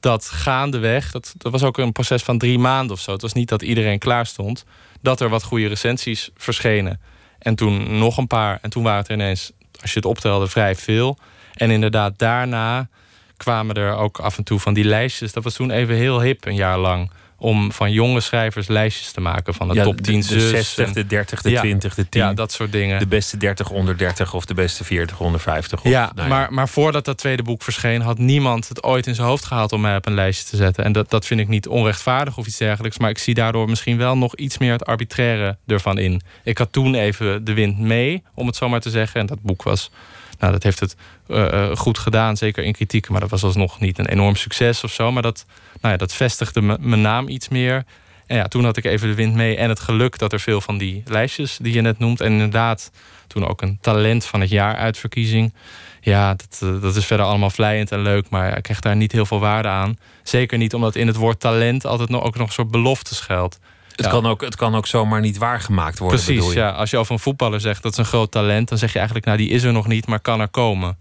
dat 0.00 0.24
gaandeweg, 0.24 1.10
dat, 1.10 1.34
dat 1.36 1.52
was 1.52 1.62
ook 1.62 1.78
een 1.78 1.92
proces 1.92 2.22
van 2.22 2.38
drie 2.38 2.58
maanden 2.58 2.96
of 2.96 3.00
zo. 3.00 3.12
Het 3.12 3.22
was 3.22 3.32
niet 3.32 3.48
dat 3.48 3.62
iedereen 3.62 3.98
klaar 3.98 4.26
stond, 4.26 4.64
dat 5.00 5.20
er 5.20 5.28
wat 5.28 5.42
goede 5.42 5.66
recensies 5.66 6.30
verschenen. 6.36 7.00
En 7.38 7.54
toen 7.54 7.98
nog 7.98 8.16
een 8.16 8.26
paar, 8.26 8.58
en 8.62 8.70
toen 8.70 8.82
waren 8.82 9.00
het 9.00 9.08
ineens, 9.08 9.52
als 9.80 9.92
je 9.92 9.96
het 9.96 10.08
optelde, 10.08 10.46
vrij 10.46 10.74
veel. 10.74 11.18
En 11.54 11.70
inderdaad, 11.70 12.18
daarna 12.18 12.88
kwamen 13.36 13.74
er 13.74 13.94
ook 13.96 14.18
af 14.18 14.38
en 14.38 14.44
toe 14.44 14.58
van 14.58 14.74
die 14.74 14.84
lijstjes. 14.84 15.32
Dat 15.32 15.44
was 15.44 15.54
toen 15.54 15.70
even 15.70 15.94
heel 15.94 16.20
hip, 16.20 16.44
een 16.44 16.54
jaar 16.54 16.78
lang 16.78 17.10
om 17.44 17.72
van 17.72 17.92
jonge 17.92 18.20
schrijvers 18.20 18.66
lijstjes 18.66 19.12
te 19.12 19.20
maken 19.20 19.54
van 19.54 19.68
de 19.68 19.82
top 19.82 20.00
10 20.00 20.20
de, 20.20 20.26
de 20.26 20.48
60, 20.48 20.92
de 20.92 21.06
30, 21.06 21.42
de 21.42 21.52
20, 21.52 21.94
de 21.94 22.08
10. 22.08 22.20
Ja, 22.20 22.32
dat 22.32 22.52
soort 22.52 22.72
dingen. 22.72 22.98
De 22.98 23.06
beste 23.06 23.36
30 23.36 23.70
onder 23.70 23.98
30 23.98 24.34
of 24.34 24.44
de 24.44 24.54
beste 24.54 24.84
40 24.84 25.20
onder 25.20 25.40
50. 25.40 25.78
Of, 25.78 25.90
ja, 25.90 26.12
nou 26.14 26.28
ja, 26.28 26.34
Maar, 26.34 26.52
maar 26.52 26.68
voordat 26.68 27.04
dat 27.04 27.18
tweede 27.18 27.42
boek 27.42 27.62
verscheen... 27.62 28.00
had 28.00 28.18
niemand 28.18 28.68
het 28.68 28.82
ooit 28.82 29.06
in 29.06 29.14
zijn 29.14 29.26
hoofd 29.26 29.44
gehaald 29.44 29.72
om 29.72 29.80
mij 29.80 29.96
op 29.96 30.06
een 30.06 30.14
lijstje 30.14 30.50
te 30.50 30.56
zetten. 30.56 30.84
En 30.84 30.92
dat, 30.92 31.10
dat 31.10 31.26
vind 31.26 31.40
ik 31.40 31.48
niet 31.48 31.68
onrechtvaardig 31.68 32.38
of 32.38 32.46
iets 32.46 32.58
dergelijks. 32.58 32.98
Maar 32.98 33.10
ik 33.10 33.18
zie 33.18 33.34
daardoor 33.34 33.68
misschien 33.68 33.96
wel 33.96 34.16
nog 34.16 34.36
iets 34.36 34.58
meer 34.58 34.72
het 34.72 34.86
arbitraire 34.86 35.56
ervan 35.66 35.98
in. 35.98 36.22
Ik 36.44 36.58
had 36.58 36.72
toen 36.72 36.94
even 36.94 37.44
de 37.44 37.54
wind 37.54 37.78
mee, 37.78 38.22
om 38.34 38.46
het 38.46 38.56
zo 38.56 38.68
maar 38.68 38.80
te 38.80 38.90
zeggen. 38.90 39.20
En 39.20 39.26
dat 39.26 39.42
boek 39.42 39.62
was 39.62 39.90
nou, 40.38 40.52
dat 40.52 40.62
heeft 40.62 40.80
het 40.80 40.96
uh, 41.28 41.76
goed 41.76 41.98
gedaan, 41.98 42.36
zeker 42.36 42.64
in 42.64 42.72
kritieken. 42.72 43.12
Maar 43.12 43.20
dat 43.20 43.30
was 43.30 43.42
alsnog 43.42 43.80
niet 43.80 43.98
een 43.98 44.08
enorm 44.08 44.34
succes 44.34 44.84
of 44.84 44.92
zo. 44.92 45.12
Maar 45.12 45.22
dat, 45.22 45.44
nou 45.80 45.92
ja, 45.92 45.98
dat 45.98 46.12
vestigde 46.12 46.60
mijn 46.80 47.00
naam 47.00 47.28
iets 47.28 47.48
meer. 47.48 47.84
En 48.26 48.36
ja, 48.36 48.48
toen 48.48 48.64
had 48.64 48.76
ik 48.76 48.84
even 48.84 49.08
de 49.08 49.14
wind 49.14 49.34
mee 49.34 49.56
en 49.56 49.68
het 49.68 49.80
geluk 49.80 50.18
dat 50.18 50.32
er 50.32 50.40
veel 50.40 50.60
van 50.60 50.78
die 50.78 51.02
lijstjes 51.06 51.58
die 51.62 51.72
je 51.72 51.80
net 51.80 51.98
noemt. 51.98 52.20
En 52.20 52.32
inderdaad, 52.32 52.90
toen 53.26 53.48
ook 53.48 53.62
een 53.62 53.78
talent 53.80 54.24
van 54.24 54.40
het 54.40 54.50
jaar 54.50 54.76
uitverkiezing. 54.76 55.52
Ja, 56.00 56.34
dat, 56.34 56.60
eh, 56.62 56.80
dat 56.80 56.96
is 56.96 57.04
verder 57.04 57.26
allemaal 57.26 57.50
vlijend 57.50 57.92
en 57.92 58.02
leuk, 58.02 58.28
maar 58.28 58.56
ik 58.56 58.62
krijg 58.62 58.80
daar 58.80 58.96
niet 58.96 59.12
heel 59.12 59.26
veel 59.26 59.40
waarde 59.40 59.68
aan. 59.68 59.98
Zeker 60.22 60.58
niet 60.58 60.74
omdat 60.74 60.96
in 60.96 61.06
het 61.06 61.16
woord 61.16 61.40
talent 61.40 61.86
altijd 61.86 62.08
nog, 62.08 62.22
ook 62.22 62.36
nog 62.36 62.46
een 62.46 62.52
soort 62.52 62.70
belofte 62.70 63.14
schuilt. 63.14 63.58
Het, 63.96 64.08
kan 64.08 64.26
ook, 64.26 64.40
het 64.40 64.56
kan 64.56 64.74
ook 64.74 64.86
zomaar 64.86 65.20
niet 65.20 65.38
waargemaakt 65.38 65.98
worden. 65.98 66.24
Precies, 66.24 66.52
ja. 66.52 66.70
Als 66.70 66.90
je 66.90 66.96
over 66.96 67.12
een 67.12 67.18
voetballer 67.18 67.60
zegt 67.60 67.82
dat 67.82 67.92
is 67.92 67.98
een 67.98 68.04
groot 68.04 68.30
talent, 68.30 68.68
dan 68.68 68.78
zeg 68.78 68.90
je 68.92 68.96
eigenlijk, 68.98 69.26
nou 69.26 69.38
die 69.38 69.48
is 69.48 69.62
er 69.62 69.72
nog 69.72 69.86
niet, 69.86 70.06
maar 70.06 70.20
kan 70.20 70.40
er 70.40 70.48
komen. 70.48 70.98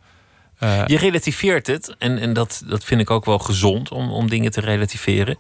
Uh, 0.60 0.84
je 0.86 0.98
relativeert 0.98 1.68
het 1.68 1.96
en, 1.98 2.18
en 2.18 2.34
dat, 2.34 2.64
dat 2.66 2.84
vind 2.84 3.02
ik 3.02 3.10
ook 3.10 3.26
wel 3.26 3.40
gezond 3.40 3.92
om, 3.92 4.12
om 4.12 4.30
dingen 4.30 4.52
te 4.52 4.62
relativeren. 4.62 5.38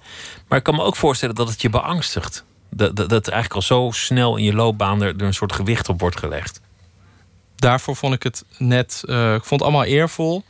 Maar 0.48 0.58
ik 0.58 0.64
kan 0.64 0.76
me 0.76 0.84
ook 0.84 0.96
voorstellen 0.96 1.36
dat 1.36 1.50
het 1.50 1.62
je 1.62 1.70
beangstigt. 1.70 2.46
Dat, 2.70 2.96
dat, 2.96 3.10
dat 3.10 3.28
eigenlijk 3.28 3.56
al 3.56 3.78
zo 3.78 3.90
snel 3.92 4.38
in 4.38 4.44
je 4.44 4.54
loopbaan 4.54 5.02
er, 5.02 5.16
er 5.16 5.22
een 5.22 5.34
soort 5.34 5.54
gewicht 5.54 5.90
op 5.90 6.00
wordt 6.00 6.20
gelegd. 6.20 6.62
Daarvoor 7.56 7.96
vond 7.96 8.14
ik 8.14 8.24
het 8.24 8.46
net, 8.58 9.04
uh, 9.06 9.34
ik 9.34 9.44
vond 9.44 9.62
het 9.62 9.70
allemaal 9.70 9.84
eervol, 9.84 10.44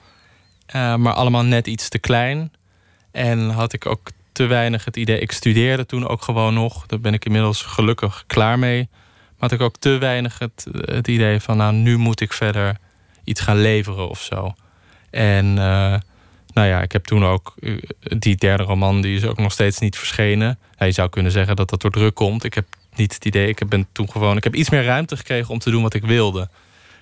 uh, 0.76 0.96
maar 0.96 1.14
allemaal 1.14 1.44
net 1.44 1.68
iets 1.68 1.90
te 1.90 2.00
klein. 2.00 2.54
En 3.12 3.50
had 3.50 3.74
ik 3.74 3.86
ook 3.86 4.10
te 4.34 4.46
weinig 4.46 4.86
het 4.86 4.98
idee. 4.98 5.20
Ik 5.20 5.32
studeerde 5.32 5.86
toen 5.86 6.08
ook 6.08 6.22
gewoon 6.22 6.54
nog. 6.54 6.86
Daar 6.86 7.00
ben 7.00 7.14
ik 7.14 7.26
inmiddels 7.26 7.62
gelukkig 7.62 8.24
klaar 8.28 8.60
mee. 8.60 8.90
Maar 8.90 9.50
had 9.50 9.52
ik 9.52 9.62
ook 9.62 9.78
te 9.78 9.98
weinig 9.98 10.40
het, 10.40 10.68
het 10.72 11.08
idee 11.08 11.40
van, 11.40 11.58
nou, 11.58 11.74
nu 11.74 11.98
moet 11.98 12.22
ik 12.22 12.34
verder 12.34 12.78
iets 13.24 13.42
gaan 13.42 13.62
leveren 13.62 14.10
of 14.10 14.22
zo. 14.22 14.54
En 15.10 15.46
uh, 15.46 15.96
nou 16.54 16.68
ja, 16.68 16.82
ik 16.82 16.92
heb 16.92 17.04
toen 17.04 17.26
ook 17.26 17.54
uh, 17.60 17.82
die 18.02 18.36
derde 18.36 18.64
roman, 18.64 19.02
die 19.02 19.16
is 19.16 19.26
ook 19.26 19.38
nog 19.38 19.52
steeds 19.52 19.80
niet 19.80 19.98
verschenen. 19.98 20.60
Ja, 20.78 20.86
je 20.86 20.92
zou 20.92 21.10
kunnen 21.10 21.32
zeggen 21.32 21.56
dat 21.56 21.70
dat 21.70 21.82
door 21.82 21.92
druk 21.92 22.16
komt. 22.16 22.44
Ik 22.44 22.54
heb 22.54 22.66
niet 22.96 23.14
het 23.14 23.26
idee, 23.26 23.48
ik 23.48 23.68
ben 23.68 23.88
toen 23.92 24.12
gewoon, 24.12 24.38
ik 24.38 24.44
heb 24.44 24.56
iets 24.56 24.70
meer 24.70 24.84
ruimte 24.84 25.18
gekregen 25.18 25.50
om 25.50 25.60
te 25.60 25.72
doen 25.72 25.82
wat 25.82 25.94
ik 25.94 26.04
wilde. 26.04 26.50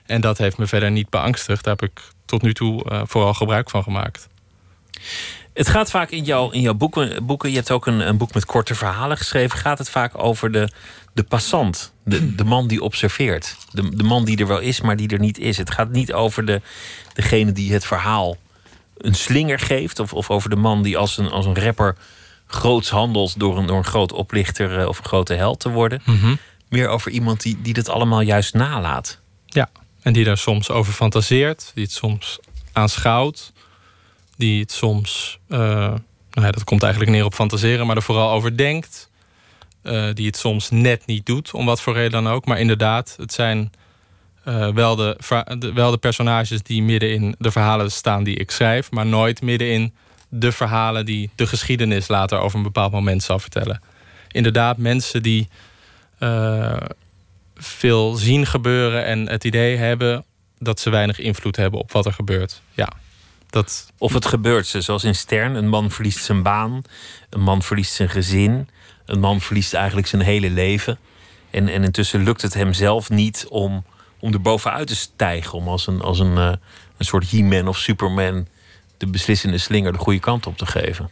En 0.06 0.22
dat 0.22 0.38
heeft 0.38 0.58
me 0.58 0.68
verder 0.68 0.92
niet 0.92 1.10
beangstigd. 1.10 1.64
Daar 1.64 1.76
heb 1.80 1.90
ik 1.90 2.02
tot 2.26 2.42
nu 2.42 2.54
toe 2.54 2.86
uh, 2.92 3.02
vooral 3.06 3.34
gebruik 3.34 3.70
van 3.70 3.84
gemaakt. 3.84 4.30
Het 5.54 5.68
gaat 5.68 5.90
vaak 5.90 6.10
in, 6.10 6.24
jouw 6.24 6.50
in 6.50 6.62
jouw 6.62 6.74
boeken, 6.74 7.26
boeken, 7.26 7.50
je 7.50 7.56
hebt 7.56 7.72
ook 7.72 7.86
een, 7.86 8.08
een 8.08 8.18
boek 8.18 8.34
met 8.34 8.46
korte 8.46 8.76
verhalen 8.76 9.18
geschreven, 9.18 9.58
gaat 9.58 9.78
het 9.78 9.90
vaak 9.90 10.24
over 10.24 10.52
de, 10.52 10.70
de 11.14 11.24
passant, 11.24 11.94
de, 12.04 12.36
de 12.36 12.44
man 12.44 12.68
die 12.68 12.82
observeert. 12.82 13.56
De, 13.72 13.96
de 13.96 14.04
man 14.04 14.26
die 14.26 14.38
er 14.38 14.48
wel 14.48 14.60
is, 14.60 14.82
maar 14.82 14.96
die 14.96 15.10
er 15.10 15.20
niet 15.20 15.38
is. 15.38 15.58
Het 15.58 15.72
gaat 15.72 15.92
niet 15.92 16.14
over 16.14 16.46
de, 16.46 16.62
degene 17.14 17.52
die 17.52 17.74
het 17.74 17.86
verhaal 17.86 18.38
een 18.98 19.16
slinger 19.16 19.60
geeft, 19.60 20.00
of, 20.00 20.14
of 20.14 20.30
over 20.30 20.50
de 20.50 20.56
man 20.56 20.84
die 20.84 20.98
als 20.98 21.18
een, 21.18 21.30
als 21.30 21.46
een 21.46 21.60
rapper 21.60 21.96
groots 22.48 22.90
handelt 22.90 23.40
door 23.40 23.58
een, 23.58 23.66
door 23.66 23.78
een 23.78 23.84
groot 23.84 24.12
oplichter 24.12 24.80
eh, 24.80 24.88
of 24.88 24.98
een 24.98 25.06
grote 25.06 25.34
held 25.34 25.60
te 25.60 25.70
worden. 25.70 26.02
Mhm. 26.06 26.36
Meer 26.70 26.88
over 26.88 27.12
iemand 27.12 27.42
die, 27.42 27.62
die 27.62 27.74
dat 27.74 27.90
allemaal 27.90 28.22
juist 28.22 28.54
nalaat. 28.54 29.20
Ja, 29.46 29.70
en 30.02 30.14
die 30.14 30.24
daar 30.24 30.38
soms 30.38 30.70
over 30.70 30.94
fantaseert, 30.94 31.72
die 31.74 31.84
het 31.84 31.94
soms 31.94 32.40
aanschouwt 32.72 33.52
die 34.42 34.62
het 34.62 34.72
soms, 34.72 35.40
uh, 35.50 35.60
nou 35.60 36.02
ja, 36.32 36.52
dat 36.52 36.64
komt 36.64 36.84
eigenlijk 36.84 37.12
neer 37.12 37.26
op 37.26 37.34
fantaseren, 37.34 37.88
maar 37.88 37.96
er 37.96 38.02
vooral 38.02 38.32
over 38.32 38.58
denkt. 38.58 39.10
Uh, 39.84 40.14
die 40.14 40.26
het 40.26 40.38
soms 40.38 40.70
net 40.70 41.06
niet 41.06 41.26
doet, 41.26 41.54
om 41.54 41.66
wat 41.66 41.82
voor 41.82 41.94
reden 41.94 42.12
dan 42.12 42.28
ook. 42.28 42.46
Maar 42.46 42.60
inderdaad, 42.60 43.16
het 43.18 43.34
zijn 43.34 43.72
uh, 44.48 44.70
wel, 44.70 44.96
de, 44.96 45.18
de, 45.58 45.74
wel 45.74 45.92
de 45.92 45.98
personages 45.98 46.62
die 46.62 46.84
midden 46.84 47.14
in 47.14 47.36
de 47.38 47.52
verhalen 47.52 47.92
staan 47.92 48.24
die 48.24 48.36
ik 48.36 48.52
schrijf, 48.52 48.92
maar 48.92 49.06
nooit 49.06 49.42
midden 49.42 49.72
in 49.72 49.94
de 50.30 50.52
verhalen 50.52 51.06
die 51.06 51.30
de 51.36 51.48
geschiedenis 51.48 52.08
later 52.08 52.40
over 52.40 52.58
een 52.58 52.64
bepaald 52.64 52.92
moment 52.92 53.24
zal 53.24 53.40
vertellen. 53.40 53.82
Inderdaad, 54.32 54.78
mensen 54.78 55.24
die 55.24 55.50
veel 57.56 58.16
zien 58.16 58.46
gebeuren 58.46 59.06
en 59.06 59.28
het 59.28 59.44
idee 59.44 59.78
hebben 59.78 60.26
dat 60.60 60.80
ze 60.80 60.90
weinig 60.90 61.20
invloed 61.20 61.56
hebben 61.56 61.80
op 61.80 61.92
wat 61.92 62.06
er 62.06 62.14
gebeurt. 62.14 62.62
Ja. 62.74 62.90
Dat... 63.52 63.92
Of 63.98 64.14
het 64.14 64.26
gebeurt 64.26 64.68
ze, 64.68 64.82
zoals 64.82 65.04
in 65.04 65.16
Stern. 65.16 65.56
Een 65.56 65.70
man 65.70 65.92
verliest 65.92 66.24
zijn 66.24 66.44
baan. 66.44 66.82
Een 67.30 67.42
man 67.42 67.62
verliest 67.62 67.94
zijn 67.94 68.10
gezin. 68.10 68.70
Een 69.06 69.20
man 69.20 69.42
verliest 69.42 69.74
eigenlijk 69.74 70.08
zijn 70.08 70.22
hele 70.22 70.50
leven. 70.50 71.00
En, 71.50 71.68
en 71.68 71.84
intussen 71.84 72.24
lukt 72.24 72.42
het 72.42 72.54
hem 72.54 72.74
zelf 72.74 73.10
niet 73.10 73.46
om, 73.50 73.84
om 74.20 74.34
er 74.34 74.42
bovenuit 74.42 74.88
te 74.88 74.96
stijgen. 74.96 75.58
Om 75.58 75.68
als 75.68 75.88
een, 75.88 76.02
als 76.02 76.20
een, 76.20 76.38
uh, 76.38 76.52
een 76.98 77.06
soort 77.06 77.32
He-Man 77.32 77.68
of 77.68 77.78
Superman 77.78 78.48
de 78.98 79.08
beslissende 79.08 79.58
slinger 79.58 79.92
de 79.92 79.98
goede 79.98 80.20
kant 80.20 80.48
op 80.48 80.58
te 80.58 80.66
geven. 80.66 81.10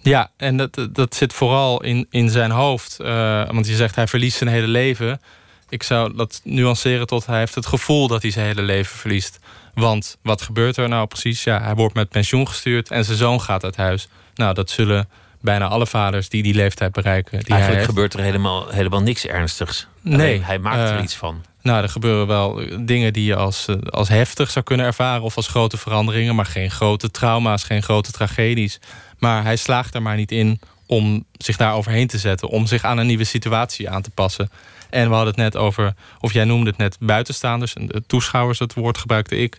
Ja, 0.00 0.30
en 0.36 0.56
dat, 0.56 0.88
dat 0.92 1.14
zit 1.14 1.32
vooral 1.32 1.82
in, 1.82 2.06
in 2.10 2.30
zijn 2.30 2.50
hoofd. 2.50 2.96
Uh, 3.00 3.50
want 3.50 3.66
je 3.66 3.76
zegt 3.76 3.94
hij 3.94 4.06
verliest 4.06 4.36
zijn 4.36 4.50
hele 4.50 4.66
leven. 4.66 5.20
Ik 5.68 5.82
zou 5.82 6.16
dat 6.16 6.40
nuanceren 6.44 7.06
tot 7.06 7.26
hij 7.26 7.38
heeft 7.38 7.54
het 7.54 7.66
gevoel 7.66 8.08
dat 8.08 8.22
hij 8.22 8.30
zijn 8.30 8.46
hele 8.46 8.62
leven 8.62 8.96
verliest. 8.96 9.38
Want 9.78 10.18
wat 10.22 10.42
gebeurt 10.42 10.76
er 10.76 10.88
nou 10.88 11.06
precies? 11.06 11.44
Ja, 11.44 11.60
hij 11.60 11.74
wordt 11.74 11.94
met 11.94 12.08
pensioen 12.08 12.48
gestuurd 12.48 12.90
en 12.90 13.04
zijn 13.04 13.16
zoon 13.16 13.40
gaat 13.40 13.64
uit 13.64 13.76
huis. 13.76 14.08
Nou, 14.34 14.54
dat 14.54 14.70
zullen 14.70 15.08
bijna 15.40 15.66
alle 15.66 15.86
vaders 15.86 16.28
die 16.28 16.42
die 16.42 16.54
leeftijd 16.54 16.92
bereiken. 16.92 17.38
Die 17.38 17.54
Eigenlijk 17.54 17.84
gebeurt 17.84 18.14
er 18.14 18.20
helemaal, 18.20 18.68
helemaal 18.68 19.00
niks 19.00 19.26
ernstigs. 19.26 19.86
Nee. 20.02 20.42
hij 20.42 20.58
maakt 20.58 20.90
er 20.90 20.96
uh, 20.96 21.02
iets 21.02 21.14
van. 21.14 21.44
Nou, 21.62 21.82
er 21.82 21.88
gebeuren 21.88 22.26
wel 22.26 22.62
dingen 22.80 23.12
die 23.12 23.24
je 23.24 23.36
als, 23.36 23.66
eh, 23.68 23.76
als 23.76 24.08
heftig 24.08 24.50
zou 24.50 24.64
kunnen 24.64 24.86
ervaren 24.86 25.22
of 25.22 25.36
als 25.36 25.48
grote 25.48 25.76
veranderingen, 25.76 26.34
maar 26.34 26.46
geen 26.46 26.70
grote 26.70 27.10
trauma's, 27.10 27.64
geen 27.64 27.82
grote 27.82 28.12
tragedies. 28.12 28.80
Maar 29.18 29.42
hij 29.42 29.56
slaagt 29.56 29.94
er 29.94 30.02
maar 30.02 30.16
niet 30.16 30.32
in 30.32 30.60
om 30.86 31.24
zich 31.32 31.56
daar 31.56 31.74
overheen 31.74 32.06
te 32.06 32.18
zetten, 32.18 32.48
om 32.48 32.66
zich 32.66 32.84
aan 32.84 32.98
een 32.98 33.06
nieuwe 33.06 33.24
situatie 33.24 33.90
aan 33.90 34.02
te 34.02 34.10
passen. 34.10 34.50
En 34.90 35.08
we 35.08 35.14
hadden 35.14 35.34
het 35.34 35.42
net 35.42 35.56
over, 35.56 35.94
of 36.20 36.32
jij 36.32 36.44
noemde 36.44 36.70
het 36.70 36.78
net 36.78 36.96
buitenstaanders, 37.00 37.74
en 37.74 38.04
toeschouwers, 38.06 38.58
dat 38.58 38.74
woord 38.74 38.98
gebruikte 38.98 39.36
ik. 39.36 39.58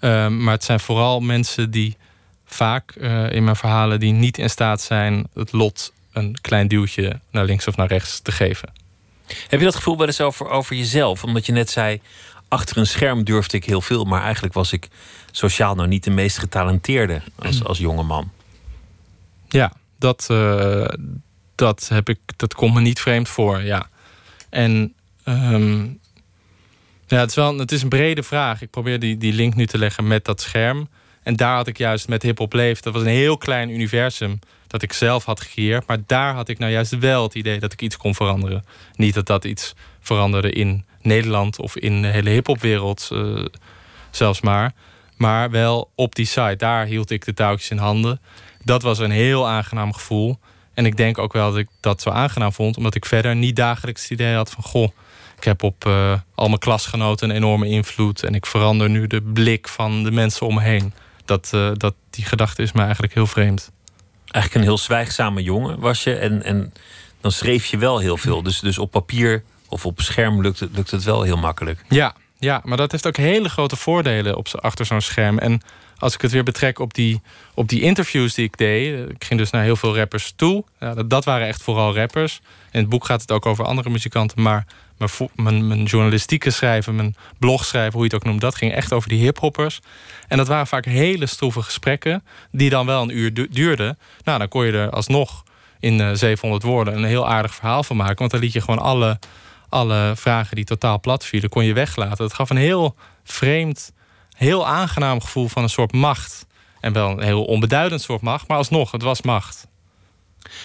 Ehm, 0.00 0.44
maar 0.44 0.54
het 0.54 0.64
zijn 0.64 0.80
vooral 0.80 1.20
mensen 1.20 1.70
die 1.70 1.96
vaak 2.44 2.94
uh, 2.96 3.32
in 3.32 3.44
mijn 3.44 3.56
verhalen 3.56 4.00
die 4.00 4.12
niet 4.12 4.38
in 4.38 4.50
staat 4.50 4.80
zijn 4.80 5.28
het 5.34 5.52
lot 5.52 5.92
een 6.12 6.36
klein 6.40 6.68
duwtje 6.68 7.20
naar 7.30 7.44
links 7.44 7.66
of 7.66 7.76
naar 7.76 7.86
rechts 7.86 8.20
te 8.20 8.32
geven. 8.32 8.72
Heb 9.48 9.58
je 9.58 9.64
dat 9.64 9.74
gevoel 9.74 9.96
wel 9.96 10.06
eens 10.06 10.20
over, 10.20 10.48
over 10.48 10.76
jezelf? 10.76 11.24
Omdat 11.24 11.46
je 11.46 11.52
net 11.52 11.70
zei, 11.70 12.00
achter 12.48 12.76
een 12.76 12.86
scherm 12.86 13.24
durfde 13.24 13.56
ik 13.56 13.64
heel 13.64 13.80
veel, 13.80 14.04
maar 14.04 14.22
eigenlijk 14.22 14.54
was 14.54 14.72
ik 14.72 14.88
sociaal 15.30 15.74
nou 15.74 15.88
niet 15.88 16.04
de 16.04 16.10
meest 16.10 16.38
getalenteerde 16.38 17.22
als, 17.38 17.64
als 17.64 17.78
jonge 17.78 18.02
man. 18.02 18.30
Ja, 19.48 19.72
dat, 19.98 20.28
uh, 20.30 20.88
dat, 21.54 21.88
heb 21.92 22.08
ik, 22.08 22.18
dat 22.36 22.54
komt 22.54 22.74
me 22.74 22.80
niet 22.80 23.00
vreemd 23.00 23.28
voor, 23.28 23.62
ja. 23.62 23.88
En 24.50 24.94
um, 25.24 26.00
ja, 27.06 27.18
het 27.18 27.28
is 27.28 27.34
wel 27.34 27.58
het 27.58 27.72
is 27.72 27.82
een 27.82 27.88
brede 27.88 28.22
vraag. 28.22 28.62
Ik 28.62 28.70
probeer 28.70 28.98
die, 28.98 29.16
die 29.16 29.32
link 29.32 29.54
nu 29.54 29.66
te 29.66 29.78
leggen 29.78 30.06
met 30.06 30.24
dat 30.24 30.40
scherm. 30.40 30.88
En 31.22 31.36
daar 31.36 31.54
had 31.54 31.66
ik 31.66 31.78
juist 31.78 32.08
met 32.08 32.22
Hip 32.22 32.38
Hop 32.38 32.52
Leef... 32.52 32.80
dat 32.80 32.92
was 32.92 33.02
een 33.02 33.08
heel 33.08 33.36
klein 33.36 33.70
universum 33.70 34.38
dat 34.66 34.82
ik 34.82 34.92
zelf 34.92 35.24
had 35.24 35.40
gecreëerd. 35.40 35.86
Maar 35.86 35.98
daar 36.06 36.34
had 36.34 36.48
ik 36.48 36.58
nou 36.58 36.72
juist 36.72 36.98
wel 36.98 37.22
het 37.22 37.34
idee 37.34 37.58
dat 37.58 37.72
ik 37.72 37.82
iets 37.82 37.96
kon 37.96 38.14
veranderen. 38.14 38.64
Niet 38.94 39.14
dat 39.14 39.26
dat 39.26 39.44
iets 39.44 39.74
veranderde 40.00 40.50
in 40.50 40.84
Nederland 41.02 41.58
of 41.58 41.76
in 41.76 42.02
de 42.02 42.08
hele 42.08 42.30
hip-hopwereld 42.30 43.08
uh, 43.12 43.44
zelfs 44.10 44.40
maar. 44.40 44.72
Maar 45.16 45.50
wel 45.50 45.90
op 45.94 46.14
die 46.14 46.26
site. 46.26 46.54
Daar 46.56 46.86
hield 46.86 47.10
ik 47.10 47.24
de 47.24 47.34
touwtjes 47.34 47.70
in 47.70 47.78
handen. 47.78 48.20
Dat 48.64 48.82
was 48.82 48.98
een 48.98 49.10
heel 49.10 49.48
aangenaam 49.48 49.92
gevoel. 49.92 50.38
En 50.78 50.86
ik 50.86 50.96
denk 50.96 51.18
ook 51.18 51.32
wel 51.32 51.50
dat 51.50 51.58
ik 51.58 51.68
dat 51.80 52.02
zo 52.02 52.10
aangenaam 52.10 52.52
vond, 52.52 52.76
omdat 52.76 52.94
ik 52.94 53.04
verder 53.04 53.36
niet 53.36 53.56
dagelijks 53.56 54.02
het 54.02 54.10
idee 54.10 54.34
had 54.34 54.50
van 54.50 54.64
goh. 54.64 54.88
Ik 55.36 55.44
heb 55.44 55.62
op 55.62 55.84
uh, 55.86 56.12
al 56.34 56.46
mijn 56.46 56.58
klasgenoten 56.58 57.30
een 57.30 57.36
enorme 57.36 57.68
invloed 57.68 58.22
en 58.22 58.34
ik 58.34 58.46
verander 58.46 58.90
nu 58.90 59.06
de 59.06 59.22
blik 59.22 59.68
van 59.68 60.02
de 60.02 60.10
mensen 60.10 60.46
om 60.46 60.54
me 60.54 60.60
heen. 60.60 60.92
Dat, 61.24 61.50
uh, 61.54 61.70
dat, 61.74 61.94
die 62.10 62.24
gedachte 62.24 62.62
is 62.62 62.72
me 62.72 62.82
eigenlijk 62.82 63.14
heel 63.14 63.26
vreemd. 63.26 63.70
Eigenlijk 64.26 64.54
een 64.54 64.70
heel 64.70 64.82
zwijgzame 64.82 65.42
jongen 65.42 65.80
was 65.80 66.02
je 66.02 66.14
en, 66.14 66.42
en 66.42 66.72
dan 67.20 67.32
schreef 67.32 67.66
je 67.66 67.78
wel 67.78 67.98
heel 67.98 68.16
veel. 68.16 68.42
Dus, 68.42 68.60
dus 68.60 68.78
op 68.78 68.90
papier 68.90 69.42
of 69.68 69.86
op 69.86 70.00
scherm 70.00 70.42
lukt 70.42 70.60
het, 70.60 70.70
lukt 70.74 70.90
het 70.90 71.04
wel 71.04 71.22
heel 71.22 71.36
makkelijk. 71.36 71.84
Ja, 71.88 72.14
ja, 72.38 72.60
maar 72.64 72.76
dat 72.76 72.90
heeft 72.90 73.06
ook 73.06 73.16
hele 73.16 73.48
grote 73.48 73.76
voordelen 73.76 74.36
op, 74.36 74.48
achter 74.52 74.86
zo'n 74.86 75.00
scherm. 75.00 75.38
En 75.38 75.62
als 75.98 76.14
ik 76.14 76.20
het 76.20 76.32
weer 76.32 76.42
betrek 76.42 76.78
op 76.78 76.94
die, 76.94 77.20
op 77.54 77.68
die 77.68 77.80
interviews 77.80 78.34
die 78.34 78.44
ik 78.44 78.56
deed. 78.56 79.10
Ik 79.10 79.24
ging 79.24 79.40
dus 79.40 79.50
naar 79.50 79.62
heel 79.62 79.76
veel 79.76 79.96
rappers 79.96 80.32
toe. 80.36 80.64
Dat, 80.78 81.10
dat, 81.10 81.24
waren 81.24 81.46
echt 81.46 81.62
vooral 81.62 81.94
rappers. 81.94 82.40
In 82.70 82.80
het 82.80 82.88
boek 82.88 83.04
gaat 83.04 83.20
het 83.20 83.32
ook 83.32 83.46
over 83.46 83.64
andere 83.64 83.90
muzikanten. 83.90 84.42
Maar 84.42 84.66
mijn, 84.98 85.30
mijn, 85.34 85.66
mijn 85.66 85.84
journalistieke 85.84 86.50
schrijven, 86.50 86.94
mijn 86.94 87.16
blog 87.38 87.64
schrijven, 87.64 87.92
hoe 87.92 88.02
je 88.02 88.14
het 88.14 88.14
ook 88.14 88.28
noemt, 88.28 88.40
dat 88.40 88.54
ging 88.54 88.72
echt 88.72 88.92
over 88.92 89.08
die 89.08 89.20
hiphoppers. 89.20 89.80
En 90.28 90.36
dat 90.36 90.48
waren 90.48 90.66
vaak 90.66 90.84
hele 90.84 91.26
stroeve 91.26 91.62
gesprekken, 91.62 92.24
die 92.50 92.70
dan 92.70 92.86
wel 92.86 93.02
een 93.02 93.16
uur 93.16 93.48
duurden. 93.50 93.98
Nou, 94.24 94.38
dan 94.38 94.48
kon 94.48 94.66
je 94.66 94.72
er 94.72 94.90
alsnog 94.90 95.44
in 95.80 95.98
uh, 95.98 96.10
eh, 96.10 96.16
700 96.16 96.62
woorden 96.62 96.96
een 96.96 97.04
heel 97.04 97.28
aardig 97.28 97.54
verhaal 97.54 97.82
van 97.82 97.96
maken. 97.96 98.18
Want 98.18 98.30
dan 98.30 98.40
liet 98.40 98.52
je 98.52 98.60
gewoon 98.60 98.78
alle, 98.78 99.18
alle 99.68 100.12
vragen 100.16 100.56
die 100.56 100.64
totaal 100.64 101.00
plat 101.00 101.24
vielen, 101.24 101.50
kon 101.50 101.64
je 101.64 101.72
weglaten. 101.72 102.16
Dat 102.16 102.34
gaf 102.34 102.50
een 102.50 102.56
heel 102.56 102.94
vreemd 103.24 103.92
heel 104.38 104.66
aangenaam 104.66 105.20
gevoel 105.20 105.48
van 105.48 105.62
een 105.62 105.68
soort 105.68 105.92
macht. 105.92 106.46
En 106.80 106.92
wel 106.92 107.10
een 107.10 107.22
heel 107.22 107.44
onbeduidend 107.44 108.02
soort 108.02 108.20
macht, 108.20 108.48
maar 108.48 108.56
alsnog, 108.56 108.90
het 108.90 109.02
was 109.02 109.22
macht. 109.22 109.66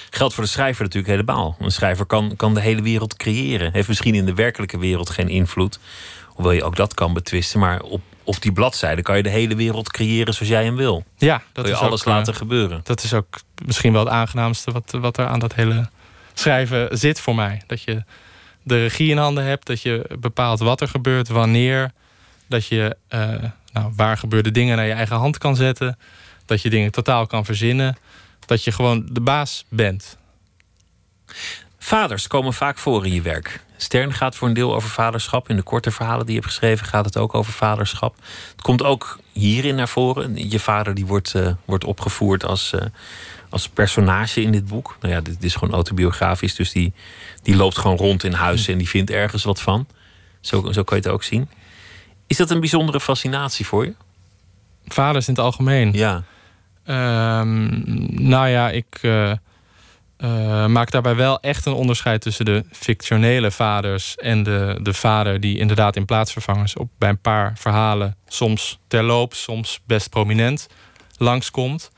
Geldt 0.10 0.34
voor 0.34 0.44
de 0.44 0.50
schrijver 0.50 0.84
natuurlijk 0.84 1.12
helemaal. 1.12 1.56
Een 1.60 1.72
schrijver 1.72 2.06
kan, 2.06 2.36
kan 2.36 2.54
de 2.54 2.62
hele 2.62 2.82
wereld 2.82 3.16
creëren. 3.16 3.74
Heeft 3.74 3.88
misschien 3.88 4.16
in 4.16 4.26
de 4.26 4.34
werkelijke 4.34 4.78
wereld 4.78 5.10
geen 5.10 5.30
invloed. 5.30 5.80
Hoewel 6.28 6.52
je 6.52 6.64
ook 6.64 6.76
dat 6.76 6.94
kan 6.94 7.14
betwisten. 7.14 7.60
Maar 7.60 7.82
op, 7.82 8.02
op 8.24 8.42
die 8.42 8.52
bladzijde 8.52 9.02
kan 9.02 9.18
je 9.18 9.24
de 9.24 9.30
hele 9.30 9.56
wereld 9.56 9.92
creëren 9.92 10.34
zoals 10.34 10.52
jij 10.52 10.64
hem 10.64 10.76
wil. 10.76 11.04
Ja, 11.18 11.38
dat 11.38 11.64
kan 11.64 11.66
je 11.66 11.72
is 11.72 11.84
alles 11.84 12.04
laten 12.04 12.36
gebeuren. 12.36 12.82
Dat 12.84 13.04
is 13.04 13.14
ook 13.14 13.40
misschien 13.66 13.94
wel 13.94 14.04
het 14.04 14.14
aangenaamste 14.14 14.72
wat, 14.72 14.92
wat 14.92 15.18
er 15.18 15.28
aan 15.28 15.40
dat 15.40 15.54
hele 15.54 15.90
schrijven 16.34 16.98
zit 16.98 17.20
voor 17.20 17.36
mij. 17.36 17.62
Dat 17.68 17.82
je 17.82 18.04
de 18.64 18.82
regie 18.82 19.10
in 19.10 19.18
handen 19.18 19.44
hebt. 19.44 19.66
Dat 19.66 19.82
je 19.82 20.16
bepaalt 20.20 20.60
wat 20.60 20.82
er 20.82 20.88
gebeurt, 20.88 21.28
wanneer. 21.28 21.92
Dat 22.48 22.68
je 22.68 22.96
uh, 23.10 23.44
nou, 23.74 23.94
waar 23.96 24.18
gebeurde 24.18 24.52
dingen 24.52 24.78
naar 24.78 24.86
je 24.86 24.94
eigen 24.94 25.16
hand 25.16 25.38
kan 25.38 25.56
zetten. 25.56 25.98
Dat 26.46 26.62
je 26.62 26.70
dingen 26.70 26.92
totaal 26.92 27.28
kan 27.28 27.46
verzinnen. 27.46 27.98
Dat 28.46 28.64
je 28.64 28.72
gewoon 28.72 29.08
de 29.12 29.22
baas 29.22 29.66
bent. 29.70 30.18
Vaders 31.78 32.28
komen 32.28 32.54
vaak 32.54 32.78
voor 32.78 33.06
in 33.06 33.14
je 33.14 33.22
werk. 33.22 33.64
Stern 33.78 34.14
gaat 34.14 34.36
voor 34.36 34.48
een 34.48 34.54
deel 34.54 34.76
over 34.76 34.90
vaderschap. 34.90 35.50
In 35.50 35.56
de 35.56 35.62
korte 35.62 35.92
verhalen 35.92 36.26
die 36.26 36.36
je 36.36 36.42
hebt 36.42 36.54
geschreven 36.54 36.86
gaat 36.86 37.06
het 37.06 37.18
ook 37.18 37.34
over 37.34 37.54
vaderschap. 37.54 38.16
Het 38.52 38.62
komt 38.62 38.84
ook 38.84 39.20
hierin 39.32 39.76
naar 39.76 39.88
voren. 39.88 40.50
Je 40.50 40.60
vader 40.60 40.94
die 40.94 41.06
wordt, 41.06 41.34
uh, 41.36 41.52
wordt 41.66 41.84
opgevoerd 41.84 42.46
als, 42.46 42.72
uh, 42.76 42.82
als 43.50 43.70
personage 43.70 44.42
in 44.42 44.52
dit 44.52 44.68
boek. 44.68 44.98
Nou 45.02 45.14
ja, 45.14 45.22
dit 45.22 45.44
is 45.44 45.56
gewoon 45.56 45.74
autobiografisch. 45.74 46.56
Dus 46.56 46.72
die, 46.72 46.94
die 47.42 47.56
loopt 47.56 47.78
gewoon 47.78 47.98
rond 47.98 48.24
in 48.24 48.34
huis 48.34 48.68
en 48.68 48.78
die 48.78 48.90
vindt 48.90 49.10
ergens 49.10 49.44
wat 49.44 49.62
van. 49.62 49.88
Zo, 50.42 50.72
zo 50.72 50.84
kan 50.84 50.98
je 50.98 51.04
het 51.04 51.14
ook 51.14 51.24
zien. 51.24 51.50
Is 52.28 52.38
dat 52.38 52.50
een 52.50 52.60
bijzondere 52.60 53.00
fascinatie 53.00 53.66
voor 53.66 53.86
je? 53.86 53.94
Vaders 54.86 55.28
in 55.28 55.34
het 55.34 55.44
algemeen? 55.44 55.92
Ja. 55.94 56.24
Um, 57.40 57.84
nou 58.28 58.48
ja, 58.48 58.70
ik 58.70 59.00
uh, 59.02 59.32
uh, 60.18 60.66
maak 60.66 60.92
daarbij 60.92 61.16
wel 61.16 61.40
echt 61.40 61.66
een 61.66 61.74
onderscheid 61.74 62.22
tussen 62.22 62.46
de 62.46 62.66
fictionele 62.72 63.52
vaders 63.52 64.16
en 64.16 64.44
de, 64.44 64.80
de 64.82 64.94
vader 64.94 65.40
die 65.40 65.58
inderdaad 65.58 65.96
in 65.96 66.06
plaatsvervangers 66.06 66.76
op, 66.76 66.90
bij 66.98 67.10
een 67.10 67.22
paar 67.22 67.54
verhalen, 67.58 68.16
soms 68.28 68.80
terloops, 68.88 69.44
soms 69.44 69.82
best 69.86 70.10
prominent, 70.10 70.68
langskomt. 71.18 71.92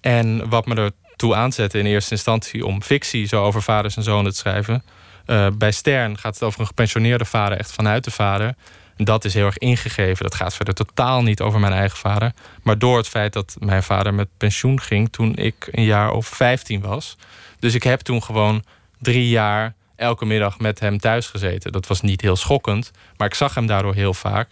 En 0.00 0.48
wat 0.48 0.66
me 0.66 0.92
ertoe 1.10 1.34
aanzette 1.34 1.78
in 1.78 1.86
eerste 1.86 2.12
instantie 2.12 2.66
om 2.66 2.82
fictie 2.82 3.26
zo 3.26 3.44
over 3.44 3.62
vaders 3.62 3.96
en 3.96 4.02
zonen 4.02 4.32
te 4.32 4.38
schrijven. 4.38 4.84
Uh, 5.26 5.46
bij 5.54 5.72
Stern 5.72 6.18
gaat 6.18 6.34
het 6.34 6.42
over 6.42 6.60
een 6.60 6.66
gepensioneerde 6.66 7.24
vader, 7.24 7.58
echt 7.58 7.72
vanuit 7.72 8.04
de 8.04 8.10
vader 8.10 8.54
dat 9.04 9.24
is 9.24 9.34
heel 9.34 9.46
erg 9.46 9.58
ingegeven. 9.58 10.22
Dat 10.24 10.34
gaat 10.34 10.54
verder 10.54 10.74
totaal 10.74 11.22
niet 11.22 11.40
over 11.40 11.60
mijn 11.60 11.72
eigen 11.72 11.98
vader. 11.98 12.32
Maar 12.62 12.78
door 12.78 12.96
het 12.96 13.08
feit 13.08 13.32
dat 13.32 13.56
mijn 13.58 13.82
vader 13.82 14.14
met 14.14 14.28
pensioen 14.36 14.80
ging 14.80 15.12
toen 15.12 15.36
ik 15.36 15.68
een 15.70 15.84
jaar 15.84 16.10
of 16.10 16.26
15 16.26 16.80
was. 16.80 17.16
Dus 17.58 17.74
ik 17.74 17.82
heb 17.82 18.00
toen 18.00 18.22
gewoon 18.22 18.64
drie 18.98 19.28
jaar 19.28 19.74
elke 19.96 20.24
middag 20.24 20.58
met 20.58 20.80
hem 20.80 20.98
thuis 20.98 21.26
gezeten. 21.26 21.72
Dat 21.72 21.86
was 21.86 22.00
niet 22.00 22.20
heel 22.20 22.36
schokkend, 22.36 22.90
maar 23.16 23.26
ik 23.26 23.34
zag 23.34 23.54
hem 23.54 23.66
daardoor 23.66 23.94
heel 23.94 24.14
vaak. 24.14 24.48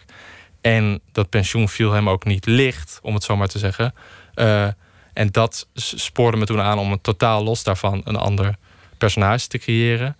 En 0.61 1.01
dat 1.11 1.29
pensioen 1.29 1.69
viel 1.69 1.91
hem 1.91 2.09
ook 2.09 2.25
niet 2.25 2.45
licht, 2.45 2.99
om 3.01 3.13
het 3.13 3.23
zo 3.23 3.35
maar 3.35 3.47
te 3.47 3.59
zeggen. 3.59 3.93
Uh, 4.35 4.67
en 5.13 5.27
dat 5.31 5.67
spoorde 5.73 6.37
me 6.37 6.45
toen 6.45 6.61
aan 6.61 6.79
om 6.79 6.91
een 6.91 7.01
totaal 7.01 7.43
los 7.43 7.63
daarvan 7.63 8.01
een 8.03 8.15
ander 8.15 8.55
personage 8.97 9.47
te 9.47 9.57
creëren 9.57 10.15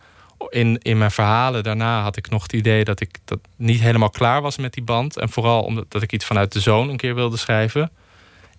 in, 0.49 0.77
in 0.77 0.97
mijn 0.97 1.11
verhalen 1.11 1.63
daarna 1.63 2.01
had 2.01 2.17
ik 2.17 2.29
nog 2.29 2.41
het 2.41 2.53
idee 2.53 2.83
dat 2.83 2.99
ik 2.99 3.17
dat 3.25 3.39
niet 3.55 3.79
helemaal 3.79 4.09
klaar 4.09 4.41
was 4.41 4.57
met 4.57 4.73
die 4.73 4.83
band. 4.83 5.17
En 5.17 5.29
vooral 5.29 5.61
omdat 5.61 5.85
dat 5.91 6.01
ik 6.01 6.11
iets 6.11 6.25
vanuit 6.25 6.51
de 6.51 6.59
zoon 6.59 6.89
een 6.89 6.97
keer 6.97 7.15
wilde 7.15 7.37
schrijven. 7.37 7.91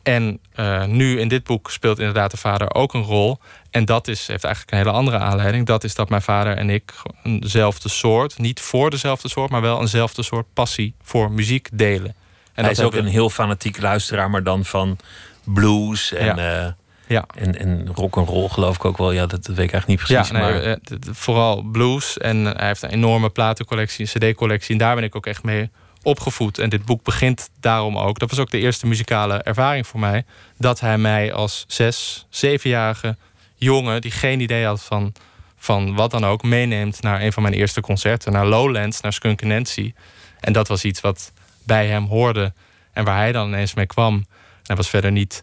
En 0.03 0.41
uh, 0.57 0.85
nu 0.85 1.21
in 1.21 1.29
dit 1.29 1.45
boek 1.45 1.71
speelt 1.71 1.99
inderdaad 1.99 2.31
de 2.31 2.37
vader 2.37 2.75
ook 2.75 2.95
een 2.95 3.03
rol. 3.03 3.39
En 3.71 3.85
dat 3.85 4.09
is, 4.09 4.27
heeft 4.27 4.45
eigenlijk 4.45 4.73
een 4.73 4.79
hele 4.79 4.97
andere 4.99 5.19
aanleiding. 5.19 5.67
Dat 5.67 5.85
is 5.85 5.95
dat 5.95 6.09
mijn 6.09 6.23
vader 6.23 6.57
en 6.57 6.71
ik 6.71 6.93
eenzelfde 7.23 7.89
soort, 7.89 8.39
niet 8.39 8.61
voor 8.61 8.91
dezelfde 8.91 9.29
soort, 9.29 9.51
maar 9.51 9.61
wel 9.61 9.81
eenzelfde 9.81 10.23
soort 10.23 10.47
passie 10.55 10.95
voor 11.03 11.31
muziek 11.31 11.69
delen. 11.73 12.15
En 12.55 12.65
Hij 12.65 12.73
is 12.73 12.81
ook 12.81 12.95
een 12.95 13.07
heel 13.07 13.31
fanatiek 13.31 13.81
luisteraar, 13.81 14.31
maar 14.31 14.43
dan 14.43 14.65
van 14.65 14.99
blues 15.45 16.13
en. 16.13 16.37
Ja. 16.37 16.65
Uh, 16.67 16.73
ja. 17.09 17.25
En, 17.35 17.59
en 17.59 17.89
rock 17.95 18.17
and 18.17 18.29
roll 18.29 18.49
geloof 18.49 18.75
ik 18.75 18.85
ook 18.85 18.99
wel. 18.99 19.13
Ja, 19.13 19.27
dat, 19.27 19.47
weet 19.47 19.59
ik 19.59 19.73
eigenlijk 19.73 19.87
niet 19.87 19.99
precies. 19.99 20.29
Ja, 20.29 20.39
maar... 20.39 20.63
Eh, 20.63 20.77
vooral 21.13 21.63
blues. 21.63 22.19
En 22.19 22.45
hij 22.45 22.67
heeft 22.67 22.83
een 22.83 22.91
enorme 22.91 23.31
platencollectie, 23.31 24.09
een 24.13 24.33
cd-collectie. 24.33 24.73
En 24.73 24.79
daar 24.79 24.95
ben 24.95 25.05
ik 25.05 25.17
ook 25.17 25.27
echt 25.27 25.43
mee 25.43 25.71
opgevoed. 26.03 26.59
En 26.59 26.69
dit 26.69 26.85
boek 26.85 27.03
begint 27.03 27.51
daarom 27.61 27.99
ook. 27.99 28.19
Dat 28.19 28.31
was 28.31 28.39
ook 28.39 28.51
de 28.51 28.59
eerste 28.59 28.87
muzikale 28.87 29.35
ervaring 29.35 29.87
voor 29.87 30.01
mij. 30.01 30.25
Dat 30.57 30.81
hij 30.81 30.99
mij 30.99 31.33
als 31.33 31.65
zes, 31.69 32.27
zevenjarige 32.29 33.17
jongen... 33.55 34.01
die 34.01 34.11
geen 34.11 34.41
idee 34.41 34.65
had 34.65 34.83
van, 34.83 35.13
van 35.57 35.95
wat 35.95 36.11
dan 36.11 36.25
ook... 36.25 36.43
meeneemt 36.43 37.03
naar 37.03 37.23
een 37.23 37.33
van 37.33 37.43
mijn 37.43 37.55
eerste 37.55 37.81
concerten. 37.81 38.33
Naar 38.33 38.47
Lowlands, 38.47 39.01
naar 39.01 39.13
Skunk 39.13 39.43
Nancy. 39.43 39.93
En 40.41 40.53
dat 40.53 40.69
was 40.69 40.85
iets 40.85 41.01
wat 41.01 41.33
bij 41.65 41.87
hem 41.87 42.05
hoorde. 42.05 42.53
En 42.93 43.05
waar 43.05 43.17
hij 43.17 43.33
dan 43.33 43.49
ineens 43.49 43.75
mee 43.75 43.87
kwam. 43.87 44.27
Hij 44.63 44.77
was 44.77 44.89
verder 44.89 45.13
niet 45.13 45.43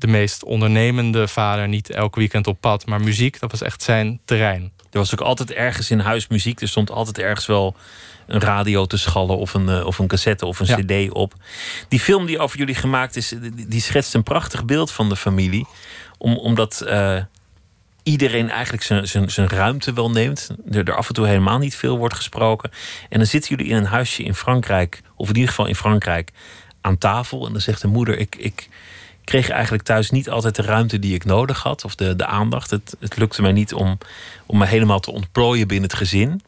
de 0.00 0.06
meest 0.06 0.44
ondernemende 0.44 1.28
vader. 1.28 1.68
Niet 1.68 1.90
elk 1.90 2.16
weekend 2.16 2.46
op 2.46 2.60
pad, 2.60 2.86
maar 2.86 3.00
muziek, 3.00 3.40
dat 3.40 3.50
was 3.50 3.62
echt 3.62 3.82
zijn 3.82 4.20
terrein. 4.24 4.72
Er 4.90 4.98
was 4.98 5.12
ook 5.12 5.20
altijd 5.20 5.52
ergens 5.52 5.90
in 5.90 5.98
huis 5.98 6.28
muziek. 6.28 6.60
Er 6.60 6.68
stond 6.68 6.90
altijd 6.90 7.18
ergens 7.18 7.46
wel 7.46 7.76
een 8.26 8.40
radio 8.40 8.86
te 8.86 8.96
schallen 8.96 9.36
of 9.36 9.54
een, 9.54 9.68
uh, 9.68 9.86
of 9.86 9.98
een 9.98 10.06
cassette 10.06 10.46
of 10.46 10.60
een 10.60 10.84
cd 10.84 11.12
op. 11.12 11.34
Die 11.88 12.00
film 12.00 12.26
die 12.26 12.38
over 12.38 12.58
jullie 12.58 12.74
gemaakt 12.74 13.16
is, 13.16 13.34
die 13.68 13.80
schetst 13.80 14.14
een 14.14 14.22
prachtig 14.22 14.64
beeld 14.64 14.90
van 14.90 15.08
de 15.08 15.16
familie. 15.16 15.66
Om, 16.18 16.36
omdat 16.36 16.82
uh, 16.86 17.16
iedereen 18.02 18.50
eigenlijk 18.50 18.82
zijn, 18.82 19.08
zijn, 19.08 19.30
zijn 19.30 19.48
ruimte 19.48 19.92
wel 19.92 20.10
neemt. 20.10 20.50
Er, 20.70 20.88
er 20.88 20.96
af 20.96 21.08
en 21.08 21.14
toe 21.14 21.26
helemaal 21.26 21.58
niet 21.58 21.76
veel 21.76 21.98
wordt 21.98 22.14
gesproken. 22.14 22.70
En 23.08 23.18
dan 23.18 23.26
zitten 23.26 23.56
jullie 23.56 23.72
in 23.72 23.76
een 23.76 23.86
huisje 23.86 24.22
in 24.22 24.34
Frankrijk, 24.34 25.02
of 25.16 25.28
in 25.28 25.34
ieder 25.34 25.48
geval 25.48 25.66
in 25.66 25.76
Frankrijk, 25.76 26.30
aan 26.80 26.98
tafel. 26.98 27.46
En 27.46 27.52
dan 27.52 27.60
zegt 27.60 27.80
de 27.80 27.88
moeder: 27.88 28.18
Ik, 28.18 28.36
ik 28.36 28.68
kreeg 29.30 29.48
eigenlijk 29.48 29.82
thuis 29.82 30.10
niet 30.10 30.30
altijd 30.30 30.54
de 30.54 30.62
ruimte 30.62 30.98
die 30.98 31.14
ik 31.14 31.24
nodig 31.24 31.62
had, 31.62 31.84
of 31.84 31.94
de, 31.94 32.16
de 32.16 32.26
aandacht. 32.26 32.70
Het, 32.70 32.96
het 33.00 33.16
lukte 33.16 33.42
mij 33.42 33.52
niet 33.52 33.74
om, 33.74 33.98
om 34.46 34.58
me 34.58 34.66
helemaal 34.66 35.00
te 35.00 35.10
ontplooien 35.10 35.68
binnen 35.68 35.88
het 35.88 35.98
gezin. 35.98 36.42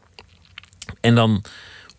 En 1.01 1.15
dan 1.15 1.43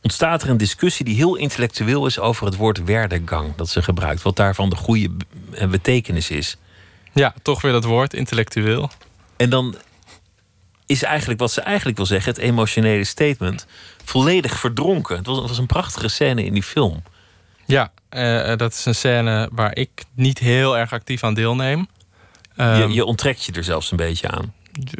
ontstaat 0.02 0.42
er 0.42 0.48
een 0.48 0.56
discussie 0.56 1.04
die 1.04 1.14
heel 1.14 1.36
intellectueel 1.36 2.06
is 2.06 2.18
over 2.18 2.46
het 2.46 2.56
woord 2.56 2.84
werdegang 2.84 3.54
dat 3.56 3.68
ze 3.68 3.82
gebruikt. 3.82 4.22
Wat 4.22 4.36
daarvan 4.36 4.70
de 4.70 4.76
goede 4.76 5.10
betekenis 5.70 6.30
is. 6.30 6.56
Ja, 7.12 7.34
toch 7.42 7.60
weer 7.60 7.72
dat 7.72 7.84
woord, 7.84 8.14
intellectueel. 8.14 8.90
En 9.36 9.50
dan 9.50 9.76
is 10.86 11.02
eigenlijk 11.02 11.40
wat 11.40 11.52
ze 11.52 11.60
eigenlijk 11.60 11.96
wil 11.96 12.06
zeggen, 12.06 12.32
het 12.32 12.42
emotionele 12.42 13.04
statement, 13.04 13.66
volledig 14.04 14.58
verdronken. 14.58 15.16
Het 15.16 15.26
was, 15.26 15.38
het 15.38 15.48
was 15.48 15.58
een 15.58 15.66
prachtige 15.66 16.08
scène 16.08 16.44
in 16.44 16.52
die 16.52 16.62
film. 16.62 17.02
Ja, 17.66 17.92
uh, 18.14 18.56
dat 18.56 18.72
is 18.72 18.84
een 18.84 18.94
scène 18.94 19.48
waar 19.52 19.76
ik 19.76 19.90
niet 20.14 20.38
heel 20.38 20.78
erg 20.78 20.92
actief 20.92 21.24
aan 21.24 21.34
deelneem. 21.34 21.88
je, 22.56 22.62
ehm, 22.62 22.90
je, 22.90 23.04
onttrekt 23.04 23.44
je 23.44 23.52
er 23.52 23.64
zelfs 23.64 23.90
een 23.90 23.96
beetje 23.96 24.28
aan. 24.28 24.52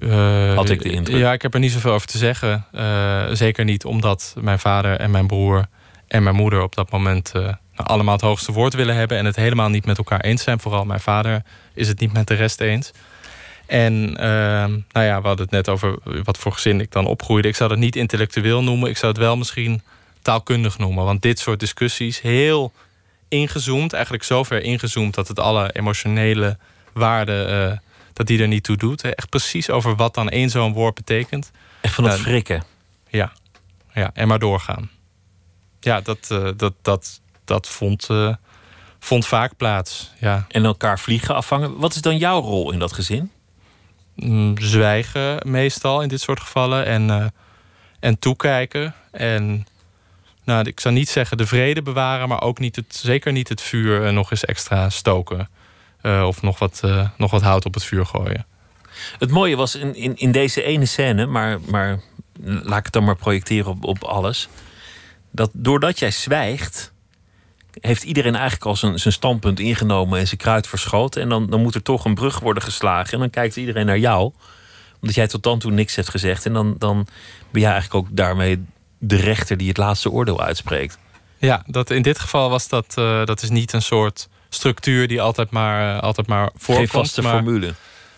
Uh, 0.03 0.55
Had 0.55 0.71
ik 0.71 0.83
de 0.83 0.91
indruk. 0.91 1.17
Ja, 1.17 1.33
ik 1.33 1.43
heb 1.43 1.55
er 1.55 1.61
niet 1.61 1.73
zoveel 1.73 1.93
over 1.93 2.07
te 2.07 2.19
zeggen. 2.19 2.67
Uh, 2.73 3.25
zeker 3.33 3.65
niet 3.65 3.85
omdat 3.85 4.35
mijn 4.41 4.59
vader 4.59 4.99
en 4.99 5.11
mijn 5.11 5.27
broer 5.27 5.67
en 6.09 6.23
mijn 6.23 6.35
moeder 6.35 6.63
op 6.63 6.75
dat 6.75 6.91
moment 6.91 7.33
nou, 7.33 7.89
allemaal 7.89 8.15
het 8.15 8.23
hoogste 8.23 8.53
woord 8.53 8.75
willen 8.75 8.95
hebben 8.95 9.19
en 9.19 9.25
het 9.25 9.37
helemaal 9.37 9.69
niet 9.69 9.87
met 9.87 9.99
elkaar 9.99 10.21
eens 10.21 10.43
zijn. 10.43 10.61
Vooral 10.61 10.85
mijn 10.85 11.01
vader 11.01 11.43
is 11.75 11.89
het 11.89 12.01
niet 12.01 12.13
met 12.13 12.27
de 12.27 12.35
rest 12.35 12.61
eens. 12.61 12.93
En 13.67 14.17
ehm, 14.17 14.71
nou 14.93 15.07
ja, 15.07 15.21
we 15.21 15.27
hadden 15.27 15.47
het 15.47 15.51
net 15.51 15.69
over 15.69 15.99
wat 16.25 16.39
voor 16.39 16.53
gezin 16.53 16.81
ik 16.81 16.93
dan 16.93 17.07
opgroeide. 17.07 17.49
Ik 17.49 17.57
zou 17.57 17.71
het 17.71 17.79
niet 17.79 17.97
intellectueel 17.97 18.63
noemen. 18.63 18.91
Ik 18.91 18.97
zou 18.97 19.13
het 19.13 19.21
wel 19.21 19.37
misschien 19.37 19.83
taalkundig 20.23 20.79
noemen. 20.79 21.05
Want 21.05 21.23
dit 21.23 21.39
soort 21.39 21.61
discussies, 21.61 22.21
heel 22.21 22.73
ingezoomd, 23.35 23.93
eigenlijk 23.93 24.25
zover 24.25 24.63
ingezoomd 24.63 25.15
dat 25.15 25.29
het 25.29 25.39
alle 25.39 25.73
emotionele 25.73 26.59
waarden, 26.93 27.71
uh, 27.71 27.79
dat 28.13 28.27
die 28.27 28.41
er 28.41 28.49
niet 28.49 28.65
toe 28.65 28.77
doet. 28.77 29.03
Echt 29.03 29.29
precies 29.29 29.71
over 29.71 29.97
wat 29.97 30.15
dan 30.15 30.29
één 30.29 30.51
zo'n 30.51 30.73
woord 30.73 30.95
betekent. 30.95 31.51
Echt 31.81 31.95
van 31.95 32.05
het 32.05 32.19
uh, 32.19 32.25
frikken. 32.25 32.65
Ja. 33.09 33.33
ja, 33.95 34.11
en 34.15 34.29
maar 34.29 34.39
doorgaan. 34.39 34.91
Ja, 35.81 36.01
dat, 36.01 36.29
uh, 36.33 36.49
dat, 36.57 36.75
dat, 36.83 37.21
dat 37.45 37.69
vond, 37.69 38.09
vond 38.99 39.27
vaak 39.27 39.57
plaats. 39.57 40.11
Ja. 40.21 40.45
En 40.49 40.65
elkaar 40.65 40.99
vliegen 40.99 41.35
afvangen. 41.35 41.77
Wat 41.77 41.95
is 41.95 42.01
dan 42.01 42.17
jouw 42.17 42.41
rol 42.41 42.73
in 42.73 42.79
dat 42.79 42.93
gezin? 42.93 43.31
Mm, 44.15 44.59
zwijgen 44.59 45.41
meestal 45.51 46.03
in 46.03 46.09
dit 46.09 46.21
soort 46.21 46.41
gevallen. 46.41 46.87
En, 46.87 47.35
en 48.01 48.19
toekijken. 48.19 48.95
En 49.11 49.67
nou, 50.45 50.67
ik 50.67 50.81
zou 50.81 50.95
niet 50.95 51.09
zeggen 51.09 51.37
de 51.37 51.47
vrede 51.47 51.83
bewaren, 51.83 52.29
maar 52.29 52.43
ook 52.43 52.59
niet 52.59 52.77
het, 52.77 52.97
zeker 52.97 53.33
niet 53.33 53.49
het 53.49 53.61
vuur 53.61 54.13
nog 54.13 54.31
eens 54.31 54.45
extra 54.45 54.91
stoken. 54.91 55.49
Uh, 56.03 56.25
of 56.27 56.43
nog 56.43 56.59
wat, 56.59 56.81
uh, 56.85 57.09
nog 57.17 57.31
wat 57.31 57.43
hout 57.43 57.65
op 57.65 57.75
het 57.75 57.85
vuur 57.85 58.07
gooien. 58.07 58.47
Het 59.19 59.31
mooie 59.31 59.57
was 59.57 59.75
in, 59.75 59.95
in, 59.95 60.17
in 60.17 60.33
deze 60.33 60.63
ene 60.63 60.87
scène, 60.87 61.27
maar, 61.27 61.61
maar 61.61 62.01
laat 62.43 62.79
ik 62.79 62.85
het 62.85 62.93
dan 62.93 63.05
maar 63.05 63.17
projecteren 63.17 63.71
op, 63.71 63.85
op 63.85 64.05
alles. 64.05 64.49
Dat 65.31 65.51
doordat 65.53 65.99
jij 65.99 66.11
zwijgt, 66.11 66.93
heeft 67.81 68.03
iedereen 68.03 68.35
eigenlijk 68.35 68.65
al 68.65 68.77
zijn, 68.77 68.99
zijn 68.99 69.15
standpunt 69.15 69.61
ingenomen 69.61 70.19
en 70.19 70.27
zijn 70.27 70.41
kruid 70.41 70.67
verschoten. 70.67 71.23
En 71.23 71.29
dan, 71.29 71.51
dan 71.51 71.63
moet 71.63 71.75
er 71.75 71.83
toch 71.83 72.05
een 72.05 72.15
brug 72.15 72.39
worden 72.39 72.63
geslagen. 72.63 73.13
En 73.13 73.19
dan 73.19 73.31
kijkt 73.31 73.57
iedereen 73.57 73.87
naar 73.87 73.99
jou, 73.99 74.33
omdat 75.01 75.15
jij 75.15 75.27
tot 75.27 75.43
dan 75.43 75.59
toe 75.59 75.71
niks 75.71 75.97
hebt 75.97 76.09
gezegd. 76.09 76.47
En 76.47 76.53
dan, 76.53 76.75
dan 76.79 77.07
ben 77.51 77.61
jij 77.61 77.73
eigenlijk 77.73 78.07
ook 78.07 78.17
daarmee 78.17 78.65
de 79.07 79.17
rechter 79.17 79.57
die 79.57 79.69
het 79.69 79.77
laatste 79.77 80.11
oordeel 80.11 80.43
uitspreekt. 80.43 80.99
Ja, 81.39 81.63
dat, 81.67 81.91
in 81.91 82.03
dit 82.03 82.19
geval 82.19 82.51
was 82.51 82.69
dat, 82.69 82.95
uh, 82.99 83.25
dat 83.25 83.43
is 83.43 83.51
niet 83.51 83.73
een 83.73 83.83
soort 83.83 84.29
structuur 84.49 85.09
die 85.09 85.21
altijd 85.21 85.51
maar, 85.51 85.97
uh, 85.97 86.03
altijd 86.03 86.27
maar 86.27 86.51
voorkomt. 86.57 86.91
Geen 86.91 87.01
vaste 87.01 87.23
maar, 87.23 87.33
formule. 87.33 87.75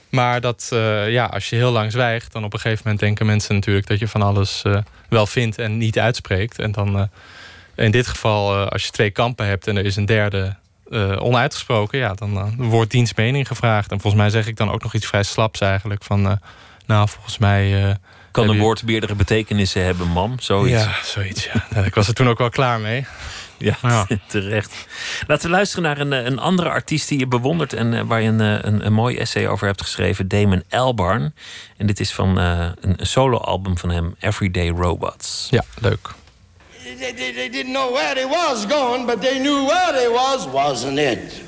Maar 0.09 0.41
dat, 0.41 0.71
uh, 0.73 1.11
ja, 1.11 1.25
als 1.25 1.51
je 1.51 1.57
heel 1.57 1.71
lang 1.71 1.93
zwijgt, 1.93 2.33
dan 2.33 2.45
op 2.45 2.53
een 2.53 2.61
gegeven 2.61 2.83
moment 2.85 3.01
denken 3.01 3.27
mensen 3.27 3.55
natuurlijk 3.55 3.87
dat 3.87 3.99
je 3.99 4.09
van 4.09 4.23
alles 4.23 4.63
wel 5.09 5.27
vindt 5.27 5.59
en 5.59 5.79
niet 5.79 5.99
uitspreekt. 5.99 6.59
En 6.59 6.73
dan 6.73 7.09
in 7.75 7.91
dit 7.91 8.07
geval, 8.07 8.69
als 8.69 8.85
je 8.85 8.91
twee 8.91 9.11
kampen 9.11 9.47
hebt 9.47 9.67
en 9.67 9.77
er 9.77 9.85
is 9.85 9.97
een 9.97 10.07
derde 10.07 10.57
onuitgesproken, 11.19 11.99
ja, 11.99 12.15
dan 12.15 12.55
wordt 12.57 12.91
diens 12.91 13.15
mening 13.15 13.47
gevraagd. 13.47 13.91
En 13.91 14.01
volgens 14.01 14.23
mij 14.23 14.31
zeg 14.31 14.47
ik 14.47 14.57
dan 14.57 14.71
ook 14.71 14.83
nog 14.83 14.95
iets 14.95 15.07
vrij 15.07 15.23
slaps 15.23 15.61
eigenlijk. 15.61 16.05
Van, 16.05 16.41
nou, 16.87 17.09
volgens 17.09 17.39
mij 17.39 17.97
kan 18.37 18.49
een 18.49 18.59
woord 18.59 18.83
meerdere 18.85 19.15
betekenissen 19.15 19.85
hebben, 19.85 20.09
mam? 20.09 20.41
Zoiets. 20.41 20.85
Ja, 20.85 20.95
zoiets. 21.05 21.49
Ja. 21.75 21.85
Ik 21.85 21.95
was 21.95 22.09
er 22.09 22.15
toen 22.15 22.29
ook 22.29 22.39
wel 22.39 22.51
klaar 22.51 22.81
mee. 22.81 23.07
Ja, 23.59 23.77
ja, 23.83 24.07
terecht. 24.29 24.75
Laten 25.27 25.45
we 25.45 25.57
luisteren 25.57 25.85
naar 25.85 25.99
een, 25.99 26.13
eh, 26.13 26.25
een 26.25 26.39
andere 26.39 26.69
artiest 26.69 27.09
die 27.09 27.19
je 27.19 27.27
bewondert 27.27 27.73
en 27.73 27.95
eh, 27.95 28.01
waar 28.03 28.21
je 28.23 28.31
eh, 28.31 28.59
een, 28.61 28.87
een, 28.87 28.93
mooi 28.93 29.17
essay 29.17 29.47
over 29.47 29.67
hebt 29.67 29.83
geschreven, 29.83 30.29
Damon 30.29 30.63
Albarn. 30.71 31.35
En 31.77 31.87
dit 31.87 32.01
is 32.01 32.13
van 32.13 32.39
uh, 32.39 32.69
een 32.81 32.97
soloalbum 33.01 33.79
van 33.79 33.91
hem, 33.91 34.15
Everyday 34.21 34.69
Robots. 34.69 35.47
Ja, 35.51 35.65
leuk. 35.81 36.09
They, 36.99 37.49
didn't 37.51 37.73
know 37.73 37.93
where 37.93 38.15
they 38.15 38.27
was 38.27 38.65
going, 38.69 39.07
but 39.07 39.21
they 39.21 39.39
knew 39.39 39.67
where 39.67 39.93
they 39.93 40.09
was, 40.09 40.47
wasn't 40.47 40.99
it? 40.99 41.43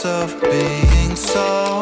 of 0.04 0.38
being 0.42 1.16
so 1.16 1.73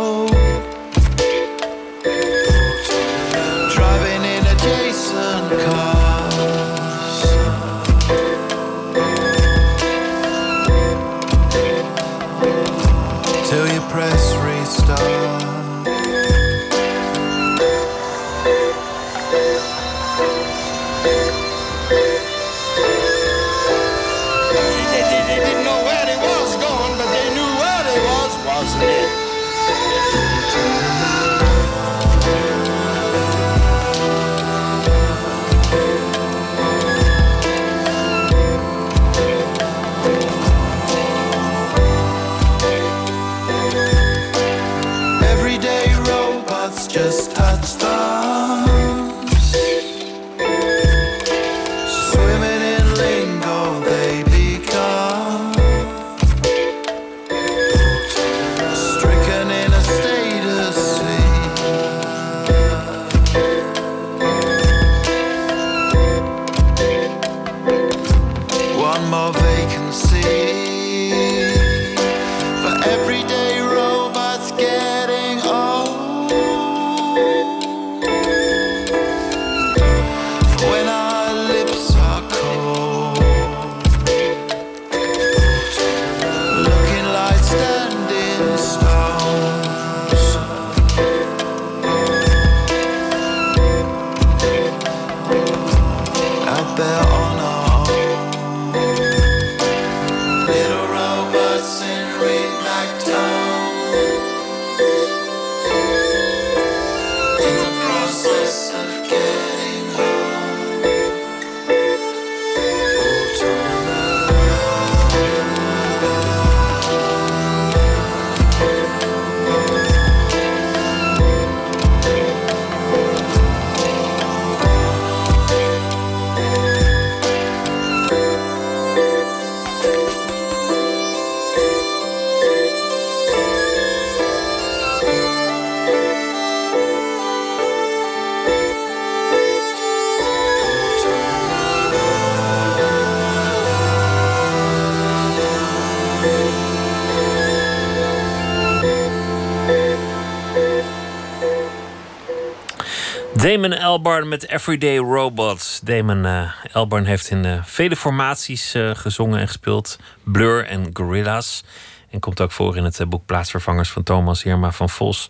Albarn 153.83 154.29
met 154.29 154.49
Everyday 154.49 154.97
Robots. 154.97 155.81
Damon 155.81 156.25
uh, 156.25 156.53
Albarn 156.73 157.05
heeft 157.05 157.31
in 157.31 157.45
uh, 157.45 157.65
vele 157.65 157.97
formaties 157.97 158.75
uh, 158.75 158.91
gezongen 158.95 159.41
en 159.41 159.47
gespeeld. 159.47 159.99
Blur 160.23 160.67
en 160.67 160.91
Gorillas. 160.93 161.65
En 162.11 162.21
komt 162.21 162.41
ook 162.41 162.53
voor 162.53 162.77
in 162.77 162.85
het 162.85 163.09
boek 163.09 163.27
Plaatsvervangers 163.27 163.91
van 163.91 164.03
Thomas 164.03 164.45
Irma 164.45 164.73
van 164.73 164.91
Vos. 164.91 165.29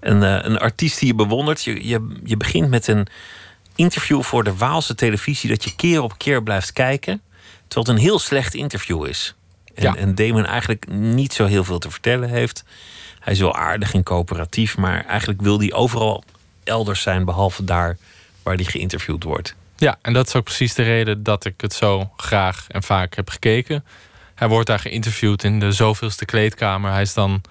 Een, 0.00 0.22
een 0.22 0.58
artiest 0.58 0.98
die 0.98 1.08
je 1.08 1.14
bewondert. 1.14 1.64
Je, 1.64 1.88
je, 1.88 2.20
je 2.24 2.36
begint 2.36 2.68
met 2.68 2.86
een 2.86 3.06
interview 3.74 4.22
voor 4.22 4.44
de 4.44 4.56
Waalse 4.56 4.94
televisie... 4.94 5.50
dat 5.50 5.64
je 5.64 5.76
keer 5.76 6.02
op 6.02 6.18
keer 6.18 6.42
blijft 6.42 6.72
kijken. 6.72 7.22
Terwijl 7.68 7.86
het 7.86 7.88
een 7.88 8.08
heel 8.10 8.18
slecht 8.18 8.54
interview 8.54 9.06
is. 9.06 9.34
En, 9.74 9.82
Ja. 9.82 9.96
en 9.96 10.14
Damon 10.14 10.46
eigenlijk 10.46 10.88
niet 10.88 11.32
zo 11.32 11.46
heel 11.46 11.64
veel 11.64 11.78
te 11.78 11.90
vertellen 11.90 12.28
heeft. 12.28 12.64
Hij 13.20 13.32
is 13.32 13.40
wel 13.40 13.56
aardig 13.56 13.94
en 13.94 14.02
coöperatief, 14.02 14.76
maar 14.76 15.04
eigenlijk 15.04 15.40
wil 15.42 15.58
hij 15.58 15.72
overal 15.72 16.24
elders 16.68 17.02
zijn, 17.02 17.24
behalve 17.24 17.64
daar 17.64 17.96
waar 18.42 18.54
hij 18.54 18.64
geïnterviewd 18.64 19.22
wordt. 19.22 19.54
Ja, 19.76 19.98
en 20.02 20.12
dat 20.12 20.26
is 20.26 20.34
ook 20.34 20.44
precies 20.44 20.74
de 20.74 20.82
reden 20.82 21.22
dat 21.22 21.44
ik 21.44 21.60
het 21.60 21.72
zo 21.72 22.10
graag 22.16 22.66
en 22.68 22.82
vaak 22.82 23.16
heb 23.16 23.30
gekeken. 23.30 23.84
Hij 24.34 24.48
wordt 24.48 24.66
daar 24.66 24.78
geïnterviewd 24.78 25.44
in 25.44 25.60
de 25.60 25.72
zoveelste 25.72 26.24
kleedkamer. 26.24 26.90
Hij 26.90 27.02
is 27.02 27.14
dan 27.14 27.42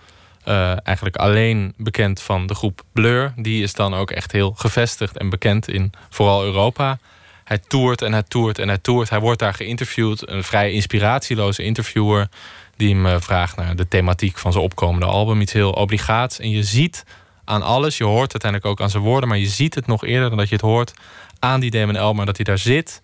eh, 0.44 0.88
eigenlijk 0.88 1.16
alleen 1.16 1.74
bekend 1.78 2.22
van 2.22 2.48
de 2.48 2.56
groep 2.56 2.82
Blur. 2.92 3.34
Die 3.36 3.64
is 3.64 3.74
dan 3.74 3.94
ook 3.94 4.12
echt 4.12 4.32
heel 4.32 4.54
gevestigd 4.58 5.18
en 5.18 5.30
bekend 5.30 5.68
in 5.68 5.92
vooral 6.10 6.44
Europa. 6.44 7.00
Hij 7.44 7.58
toert 7.58 8.02
en 8.02 8.12
hij 8.12 8.24
toert 8.24 8.60
en 8.60 8.68
hij 8.68 8.78
toert. 8.78 9.10
Hij 9.10 9.20
wordt 9.20 9.40
daar 9.40 9.54
geïnterviewd. 9.54 10.30
Een 10.30 10.44
vrij 10.44 10.72
inspiratieloze 10.72 11.64
interviewer. 11.64 12.30
Die 12.76 12.96
hem 12.96 13.06
eh, 13.06 13.16
vraagt 13.20 13.56
naar 13.56 13.76
de 13.76 13.88
thematiek 13.88 14.38
van 14.38 14.52
zijn 14.52 14.64
opkomende 14.64 15.06
album. 15.06 15.42
Iets 15.42 15.54
heel 15.54 15.72
obligaats. 15.72 16.40
En 16.40 16.50
je 16.50 16.64
ziet 16.64 17.04
aan 17.48 17.62
alles, 17.62 17.98
je 17.98 18.04
hoort 18.04 18.32
uiteindelijk 18.32 18.72
ook 18.72 18.82
aan 18.82 18.90
zijn 18.90 19.04
woorden. 19.04 19.30
Maar 19.30 19.38
je 19.38 19.48
ziet 19.48 19.76
het 19.76 19.88
nog 19.88 20.06
eerder 20.06 20.30
dan 20.30 20.38
dat 20.38 20.50
je 20.50 20.56
het 20.56 20.64
hoort 20.64 20.94
aan 21.40 21.60
die 21.60 21.72
Damon 21.72 21.96
Elmer. 21.96 22.26
Dat 22.26 22.36
hij 22.36 22.46
daar 22.46 22.58
zit 22.58 23.02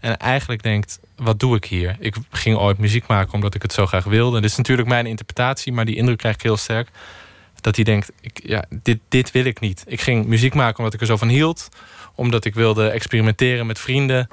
en 0.00 0.16
eigenlijk 0.18 0.62
denkt, 0.62 1.00
wat 1.16 1.40
doe 1.40 1.56
ik 1.56 1.64
hier? 1.64 1.96
Ik 1.98 2.16
ging 2.30 2.56
ooit 2.56 2.78
muziek 2.78 3.06
maken 3.06 3.32
omdat 3.32 3.54
ik 3.54 3.62
het 3.62 3.72
zo 3.72 3.86
graag 3.86 4.04
wilde. 4.04 4.40
Dit 4.40 4.50
is 4.50 4.56
natuurlijk 4.56 4.88
mijn 4.88 5.06
interpretatie, 5.06 5.72
maar 5.72 5.84
die 5.84 5.96
indruk 5.96 6.18
krijg 6.18 6.34
ik 6.34 6.42
heel 6.42 6.56
sterk. 6.56 6.88
Dat 7.60 7.76
hij 7.76 7.84
denkt, 7.84 8.12
ik, 8.20 8.40
ja, 8.42 8.64
dit, 8.70 8.98
dit 9.08 9.30
wil 9.30 9.44
ik 9.44 9.60
niet. 9.60 9.84
Ik 9.86 10.00
ging 10.00 10.26
muziek 10.26 10.54
maken 10.54 10.78
omdat 10.78 10.94
ik 10.94 11.00
er 11.00 11.06
zo 11.06 11.16
van 11.16 11.28
hield. 11.28 11.68
Omdat 12.14 12.44
ik 12.44 12.54
wilde 12.54 12.88
experimenteren 12.88 13.66
met 13.66 13.78
vrienden. 13.78 14.28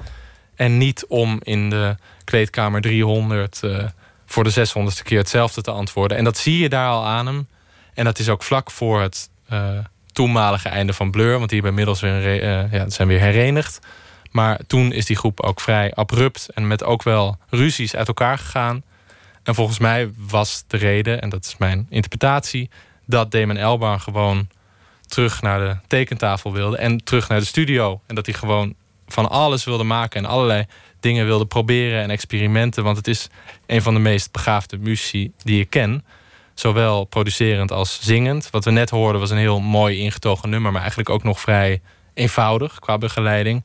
En 0.55 0.78
niet 0.78 1.05
om 1.07 1.39
in 1.43 1.70
de 1.70 1.95
kleedkamer 2.24 2.82
300 2.82 3.64
eh, 3.64 3.86
voor 4.26 4.43
de 4.43 4.68
600ste 4.68 5.03
keer 5.03 5.18
hetzelfde 5.18 5.62
te 5.62 5.72
antwoorden. 5.72 6.18
En 6.18 6.24
dat 6.24 6.38
zie 6.38 6.57
je 6.57 6.70
daar 6.70 6.89
al 6.89 7.05
aan 7.05 7.26
hem. 7.26 7.47
En 7.93 8.05
dat 8.05 8.20
is 8.20 8.30
ook 8.30 8.43
vlak 8.43 8.72
voor 8.72 9.01
het 9.01 9.30
toenmalige 10.12 10.70
einde 10.70 10.93
van 10.93 11.12
Blur. 11.12 11.38
Want 11.38 11.49
die 11.49 11.62
hebben 11.62 11.80
inmiddels 11.80 12.02
weer, 12.02 12.41
eh, 12.41 12.72
ja, 12.72 12.89
zijn 12.89 13.08
weer 13.08 13.20
herenigd. 13.20 13.80
Maar 14.32 14.60
toen 14.68 14.91
is 14.91 15.06
die 15.06 15.16
groep 15.16 15.41
ook 15.41 15.62
vrij 15.62 15.93
abrupt 15.93 16.49
en 16.54 16.68
met 16.68 16.84
ook 16.84 17.04
wel 17.04 17.38
ruzies 17.49 17.95
uit 17.95 18.08
elkaar 18.08 18.38
gegaan. 18.38 18.84
En 19.43 19.56
volgens 19.56 19.80
mij 19.80 20.12
was 20.18 20.64
de 20.68 20.78
reden, 20.78 21.22
en 21.22 21.30
dat 21.30 21.45
is 21.45 21.58
mijn 21.58 21.88
interpretatie, 21.89 22.70
dat 23.06 23.32
Damon 23.32 23.58
Albarn 23.58 24.02
gewoon 24.02 24.47
terug 25.08 25.41
naar 25.41 25.60
de 25.60 25.78
tekentafel 25.88 26.54
wilde 26.54 26.78
en 26.78 27.04
terug 27.04 27.28
naar 27.28 27.39
de 27.39 27.45
studio. 27.45 28.02
En 28.08 28.16
dat 28.16 28.26
hij 28.26 28.36
gewoon 28.36 28.76
van 29.08 29.30
alles 29.30 29.64
wilde 29.64 29.84
maken 29.84 30.24
en 30.24 30.30
allerlei 30.30 30.66
dingen 30.99 31.26
wilde 31.26 31.45
proberen 31.45 32.02
en 32.02 32.10
experimenten. 32.10 32.84
Want 32.84 32.97
het 32.97 33.08
is 33.08 33.30
een 33.68 33.82
van 33.82 33.93
de 33.93 33.99
meest 33.99 34.32
begaafde 34.32 34.78
muzici 34.78 35.32
die 35.38 35.62
ik 35.62 35.70
ken. 35.70 36.06
Zowel 36.62 37.03
producerend 37.03 37.72
als 37.72 37.99
zingend. 38.01 38.49
Wat 38.49 38.66
we 38.66 38.72
net 38.72 38.89
hoorden 38.89 39.22
was 39.22 39.30
een 39.30 39.38
heel 39.38 39.59
mooi 39.59 39.97
ingetogen 39.97 40.49
nummer, 40.49 40.72
maar 40.72 40.80
eigenlijk 40.80 41.09
ook 41.09 41.24
nog 41.24 41.39
vrij 41.39 41.82
eenvoudig 42.14 42.80
qua 42.80 42.97
begeleiding. 42.97 43.64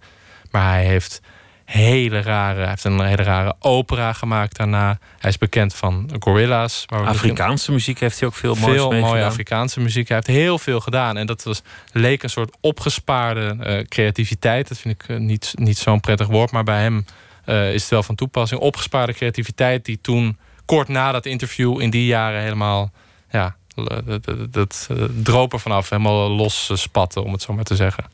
Maar 0.51 0.71
hij 0.73 0.85
heeft 0.85 1.21
hele 1.65 2.21
rare, 2.21 2.59
hij 2.59 2.69
heeft 2.69 2.85
een 2.85 3.01
hele 3.01 3.23
rare 3.23 3.55
opera 3.59 4.13
gemaakt 4.13 4.57
daarna. 4.57 4.99
Hij 5.19 5.31
is 5.31 5.39
bekend 5.39 5.75
van 5.75 6.11
Gorilla's. 6.19 6.85
Afrikaanse 6.87 7.73
muziek 7.73 8.01
heeft 8.01 8.19
hij 8.19 8.29
ook 8.29 8.35
veel 8.35 8.55
moois 8.55 8.77
veel 8.77 8.91
mooie 8.91 9.03
gedaan. 9.03 9.29
Afrikaanse 9.29 9.81
muziek. 9.81 10.09
Hij 10.09 10.17
heeft 10.17 10.39
heel 10.39 10.59
veel 10.59 10.81
gedaan. 10.81 11.17
En 11.17 11.27
dat 11.27 11.43
was, 11.43 11.63
leek 11.93 12.23
een 12.23 12.31
soort 12.31 12.57
opgespaarde 12.61 13.57
eh, 13.61 13.85
creativiteit. 13.85 14.69
Dat 14.69 14.79
vind 14.79 15.03
ik 15.03 15.09
eh, 15.09 15.17
niet, 15.17 15.53
niet 15.55 15.79
zo'n 15.79 16.01
prettig 16.01 16.27
woord. 16.27 16.51
Maar 16.51 16.65
bij 16.65 16.81
hem 16.81 17.05
eh, 17.45 17.73
is 17.73 17.81
het 17.81 17.91
wel 17.91 18.03
van 18.03 18.15
toepassing. 18.15 18.61
Opgespaarde 18.61 19.13
creativiteit 19.13 19.85
die 19.85 19.99
toen 20.01 20.39
kort 20.67 20.89
na 20.89 21.13
dat 21.13 21.27
interview 21.27 21.81
in 21.81 21.91
die 21.91 22.07
jaren 22.07 22.43
helemaal... 22.43 22.91
Ja, 23.31 23.57
dat, 23.75 24.25
dat, 24.25 24.53
dat 24.53 24.89
eh, 24.91 25.05
droop 25.23 25.53
er 25.53 25.61
vanaf. 25.61 25.91
Helemaal 25.91 26.31
los 26.31 26.71
eh, 26.71 26.77
spatte, 26.77 27.25
om 27.25 27.33
het 27.33 27.43
zo 27.43 27.53
maar 27.53 27.65
te 27.65 27.77
zeggen. 27.77 28.05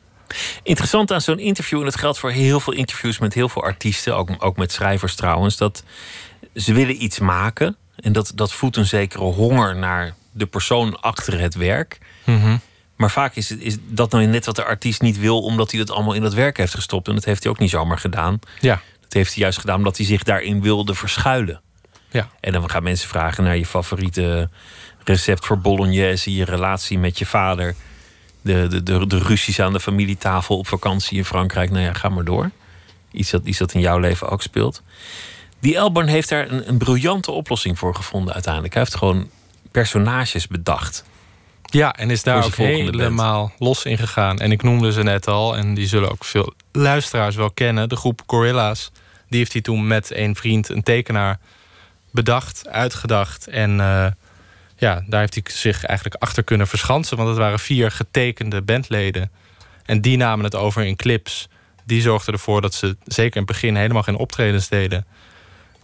Interessant 0.63 1.11
aan 1.11 1.21
zo'n 1.21 1.39
interview, 1.39 1.79
en 1.79 1.85
dat 1.85 1.95
geldt 1.95 2.19
voor 2.19 2.31
heel 2.31 2.59
veel 2.59 2.73
interviews 2.73 3.19
met 3.19 3.33
heel 3.33 3.49
veel 3.49 3.63
artiesten, 3.63 4.15
ook, 4.15 4.29
ook 4.37 4.57
met 4.57 4.71
schrijvers 4.71 5.15
trouwens, 5.15 5.57
dat 5.57 5.83
ze 6.55 6.73
willen 6.73 7.03
iets 7.03 7.19
maken. 7.19 7.75
En 7.95 8.11
dat, 8.11 8.31
dat 8.35 8.53
voedt 8.53 8.77
een 8.77 8.85
zekere 8.85 9.23
honger 9.23 9.75
naar 9.75 10.13
de 10.31 10.45
persoon 10.45 11.01
achter 11.01 11.39
het 11.39 11.55
werk. 11.55 11.99
Maar 12.95 13.11
vaak 13.11 13.35
is, 13.35 13.49
het, 13.49 13.61
is 13.61 13.77
dat 13.87 14.11
nou 14.11 14.25
net 14.25 14.45
wat 14.45 14.55
de 14.55 14.65
artiest 14.65 15.01
niet 15.01 15.19
wil, 15.19 15.41
omdat 15.41 15.71
hij 15.71 15.79
dat 15.79 15.91
allemaal 15.91 16.13
in 16.13 16.21
dat 16.21 16.33
werk 16.33 16.57
heeft 16.57 16.73
gestopt. 16.73 17.07
En 17.07 17.13
dat 17.13 17.25
heeft 17.25 17.43
hij 17.43 17.51
ook 17.51 17.59
niet 17.59 17.69
zomaar 17.69 17.97
gedaan. 17.97 18.39
Ja. 18.59 18.81
Dat 19.01 19.13
heeft 19.13 19.33
hij 19.33 19.41
juist 19.43 19.59
gedaan 19.59 19.77
omdat 19.77 19.97
hij 19.97 20.05
zich 20.05 20.23
daarin 20.23 20.61
wilde 20.61 20.95
verschuilen. 20.95 21.61
Ja. 22.13 22.29
En 22.39 22.51
dan 22.51 22.69
gaan 22.69 22.83
mensen 22.83 23.09
vragen 23.09 23.43
naar 23.43 23.57
je 23.57 23.65
favoriete 23.65 24.49
recept 25.03 25.45
voor 25.45 25.59
bolognese, 25.59 26.33
je 26.33 26.45
relatie 26.45 26.99
met 26.99 27.17
je 27.17 27.25
vader, 27.25 27.75
de, 28.41 28.67
de, 28.67 28.83
de, 28.83 29.07
de 29.07 29.17
ruzies 29.17 29.59
aan 29.59 29.73
de 29.73 29.79
familietafel 29.79 30.57
op 30.57 30.67
vakantie 30.67 31.17
in 31.17 31.25
Frankrijk. 31.25 31.69
Nou 31.69 31.83
ja, 31.83 31.93
ga 31.93 32.09
maar 32.09 32.23
door. 32.23 32.49
Iets 33.11 33.29
dat, 33.29 33.45
iets 33.45 33.57
dat 33.57 33.73
in 33.73 33.79
jouw 33.79 33.97
leven 33.99 34.29
ook 34.29 34.41
speelt. 34.41 34.81
Die 35.59 35.75
Elborn 35.75 36.07
heeft 36.07 36.29
daar 36.29 36.51
een, 36.51 36.69
een 36.69 36.77
briljante 36.77 37.31
oplossing 37.31 37.79
voor 37.79 37.95
gevonden 37.95 38.33
uiteindelijk. 38.33 38.73
Hij 38.73 38.83
heeft 38.83 38.95
gewoon 38.95 39.29
personages 39.71 40.47
bedacht. 40.47 41.03
Ja, 41.61 41.95
en 41.95 42.09
is 42.09 42.23
daar 42.23 42.45
ook 42.45 42.55
helemaal 42.55 43.51
los 43.57 43.85
in 43.85 43.97
gegaan. 43.97 44.39
En 44.39 44.51
ik 44.51 44.63
noemde 44.63 44.91
ze 44.91 45.03
net 45.03 45.27
al, 45.27 45.57
en 45.57 45.73
die 45.73 45.87
zullen 45.87 46.11
ook 46.11 46.25
veel 46.25 46.53
luisteraars 46.71 47.35
wel 47.35 47.51
kennen. 47.51 47.89
De 47.89 47.95
groep 47.95 48.21
Gorilla's, 48.27 48.91
die 49.29 49.39
heeft 49.39 49.53
hij 49.53 49.61
toen 49.61 49.87
met 49.87 50.15
een 50.15 50.35
vriend, 50.35 50.69
een 50.69 50.83
tekenaar, 50.83 51.39
bedacht, 52.13 52.67
uitgedacht. 52.69 53.47
En 53.47 53.71
uh, 53.71 54.07
ja, 54.75 55.03
daar 55.07 55.19
heeft 55.19 55.33
hij 55.33 55.43
zich 55.47 55.83
eigenlijk 55.85 56.21
achter 56.21 56.43
kunnen 56.43 56.67
verschansen. 56.67 57.17
Want 57.17 57.29
het 57.29 57.37
waren 57.37 57.59
vier 57.59 57.91
getekende 57.91 58.61
bandleden. 58.61 59.31
En 59.85 60.01
die 60.01 60.17
namen 60.17 60.45
het 60.45 60.55
over 60.55 60.83
in 60.83 60.95
clips. 60.95 61.47
Die 61.85 62.01
zorgden 62.01 62.33
ervoor 62.33 62.61
dat 62.61 62.73
ze 62.73 62.97
zeker 63.05 63.35
in 63.35 63.41
het 63.41 63.51
begin 63.51 63.75
helemaal 63.75 64.03
geen 64.03 64.15
optredens 64.15 64.69
deden. 64.69 65.05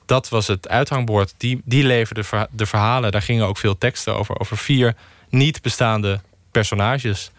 Dat 0.05 0.29
was 0.29 0.47
het 0.47 0.67
uithangbord. 0.67 1.33
Die, 1.37 1.61
die 1.65 1.83
leverde 1.83 2.47
de 2.51 2.65
verhalen. 2.65 3.11
Daar 3.11 3.21
gingen 3.21 3.47
ook 3.47 3.57
veel 3.57 3.77
teksten 3.77 4.15
over. 4.15 4.39
Over 4.39 4.57
vier 4.57 4.95
niet 5.29 5.61
bestaande 5.61 6.21
personages. 6.51 7.31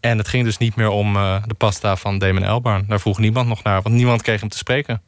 En 0.00 0.18
het 0.18 0.28
ging 0.28 0.44
dus 0.44 0.58
niet 0.58 0.76
meer 0.76 0.88
om 0.88 1.16
uh, 1.16 1.42
de 1.46 1.54
pasta 1.54 1.96
van 1.96 2.18
Damon 2.18 2.42
Elbarn. 2.42 2.84
Daar 2.88 3.00
vroeg 3.00 3.18
niemand 3.18 3.48
nog 3.48 3.62
naar, 3.62 3.82
want 3.82 3.94
niemand 3.94 4.22
kreeg 4.22 4.40
hem 4.40 4.48
te 4.48 4.56
spreken. 4.56 5.02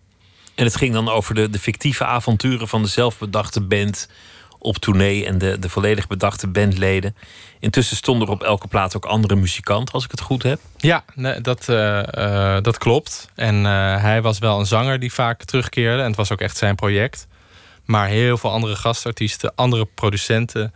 En 0.58 0.64
het 0.64 0.76
ging 0.76 0.92
dan 0.92 1.08
over 1.08 1.34
de, 1.34 1.50
de 1.50 1.58
fictieve 1.58 2.04
avonturen 2.04 2.68
van 2.68 2.82
de 2.82 2.88
zelfbedachte 2.88 3.60
band 3.60 4.08
op 4.58 4.76
tournee 4.76 5.26
en 5.26 5.38
de, 5.38 5.58
de 5.58 5.68
volledig 5.68 6.06
bedachte 6.06 6.46
bandleden. 6.46 7.16
Intussen 7.58 7.96
stonden 7.96 8.28
er 8.28 8.34
op 8.34 8.42
elke 8.42 8.68
plaat 8.68 8.96
ook 8.96 9.04
andere 9.04 9.36
muzikanten, 9.36 9.94
als 9.94 10.04
ik 10.04 10.10
het 10.10 10.20
goed 10.20 10.42
heb. 10.42 10.60
Ja, 10.76 11.04
nee, 11.14 11.40
dat, 11.40 11.68
uh, 11.68 12.56
dat 12.62 12.78
klopt. 12.78 13.30
En 13.34 13.54
uh, 13.54 14.02
hij 14.02 14.22
was 14.22 14.38
wel 14.38 14.58
een 14.58 14.66
zanger 14.66 14.98
die 14.98 15.12
vaak 15.12 15.44
terugkeerde. 15.44 16.02
En 16.02 16.06
het 16.06 16.16
was 16.16 16.32
ook 16.32 16.40
echt 16.40 16.56
zijn 16.56 16.74
project. 16.74 17.26
Maar 17.84 18.08
heel 18.08 18.38
veel 18.38 18.50
andere 18.50 18.76
gastartiesten, 18.76 19.52
andere 19.54 19.84
producenten. 19.84 20.74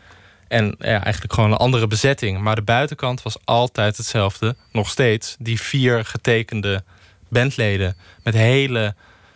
En 0.49 0.75
ja, 0.79 1.03
eigenlijk 1.03 1.33
gewoon 1.33 1.51
een 1.51 1.57
andere 1.57 1.87
bezetting. 1.87 2.41
Maar 2.41 2.55
de 2.55 2.63
buitenkant 2.63 3.23
was 3.23 3.37
altijd 3.45 3.97
hetzelfde. 3.97 4.57
Nog 4.73 4.89
steeds. 4.89 5.37
Die 5.39 5.61
vier 5.61 6.05
getekende 6.05 6.85
bandleden. 7.29 7.97
Met 8.23 8.35
hele 8.35 8.95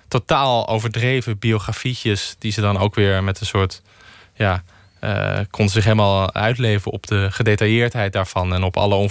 totaal 0.09 0.69
overdreven 0.69 1.39
biografietjes. 1.39 2.37
Die 2.39 2.53
ze 2.53 2.61
dan 2.61 2.79
ook 2.79 2.95
weer 2.95 3.25
met 3.25 3.41
een 3.41 3.47
soort 3.47 3.83
ja, 4.35 4.63
uh, 5.01 5.39
kon 5.51 5.69
zich 5.69 5.85
helemaal 5.85 6.35
uitleven 6.35 6.93
op 6.93 7.07
de 7.07 7.29
gedetailleerdheid 7.31 8.13
daarvan. 8.13 8.55
En 8.55 8.63
op 8.63 8.77
alle 8.77 9.09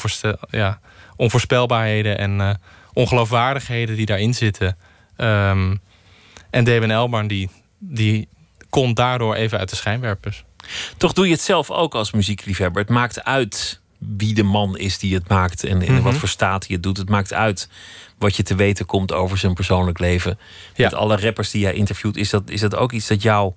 ja, 0.49 0.79
onvoorspelbaarheden 1.15 2.17
en 2.17 2.39
uh, 2.39 2.53
ongeloofwaardigheden 2.93 3.95
die 3.95 4.05
daarin 4.05 4.33
zitten. 4.33 4.77
Um, 5.17 5.81
en 6.49 6.63
Damon 6.63 6.91
Elbarn 6.91 7.27
die, 7.27 7.49
die 7.79 8.27
kon 8.69 8.93
daardoor 8.93 9.35
even 9.35 9.59
uit 9.59 9.69
de 9.69 9.75
schijnwerpers. 9.75 10.43
Toch 10.97 11.13
doe 11.13 11.25
je 11.25 11.31
het 11.31 11.41
zelf 11.41 11.71
ook 11.71 11.95
als 11.95 12.11
muziekliefhebber. 12.11 12.81
Het 12.81 12.91
maakt 12.91 13.23
uit 13.23 13.81
wie 13.97 14.33
de 14.33 14.43
man 14.43 14.77
is 14.77 14.97
die 14.97 15.13
het 15.13 15.27
maakt 15.27 15.63
en 15.63 15.81
in 15.81 16.01
wat 16.01 16.11
mhm. 16.11 16.19
voor 16.19 16.29
staat 16.29 16.65
hij 16.65 16.75
het 16.75 16.83
doet. 16.83 16.97
Het 16.97 17.09
maakt 17.09 17.33
uit 17.33 17.69
wat 18.17 18.35
je 18.35 18.43
te 18.43 18.55
weten 18.55 18.85
komt 18.85 19.11
over 19.13 19.37
zijn 19.37 19.53
persoonlijk 19.53 19.99
leven. 19.99 20.39
Ja. 20.75 20.83
Met 20.83 20.93
alle 20.93 21.17
rappers 21.17 21.51
die 21.51 21.61
jij 21.61 21.73
interviewt, 21.73 22.17
is 22.17 22.29
dat, 22.29 22.49
is 22.49 22.59
dat 22.59 22.75
ook 22.75 22.91
iets 22.91 23.07
dat 23.07 23.21
jou 23.21 23.53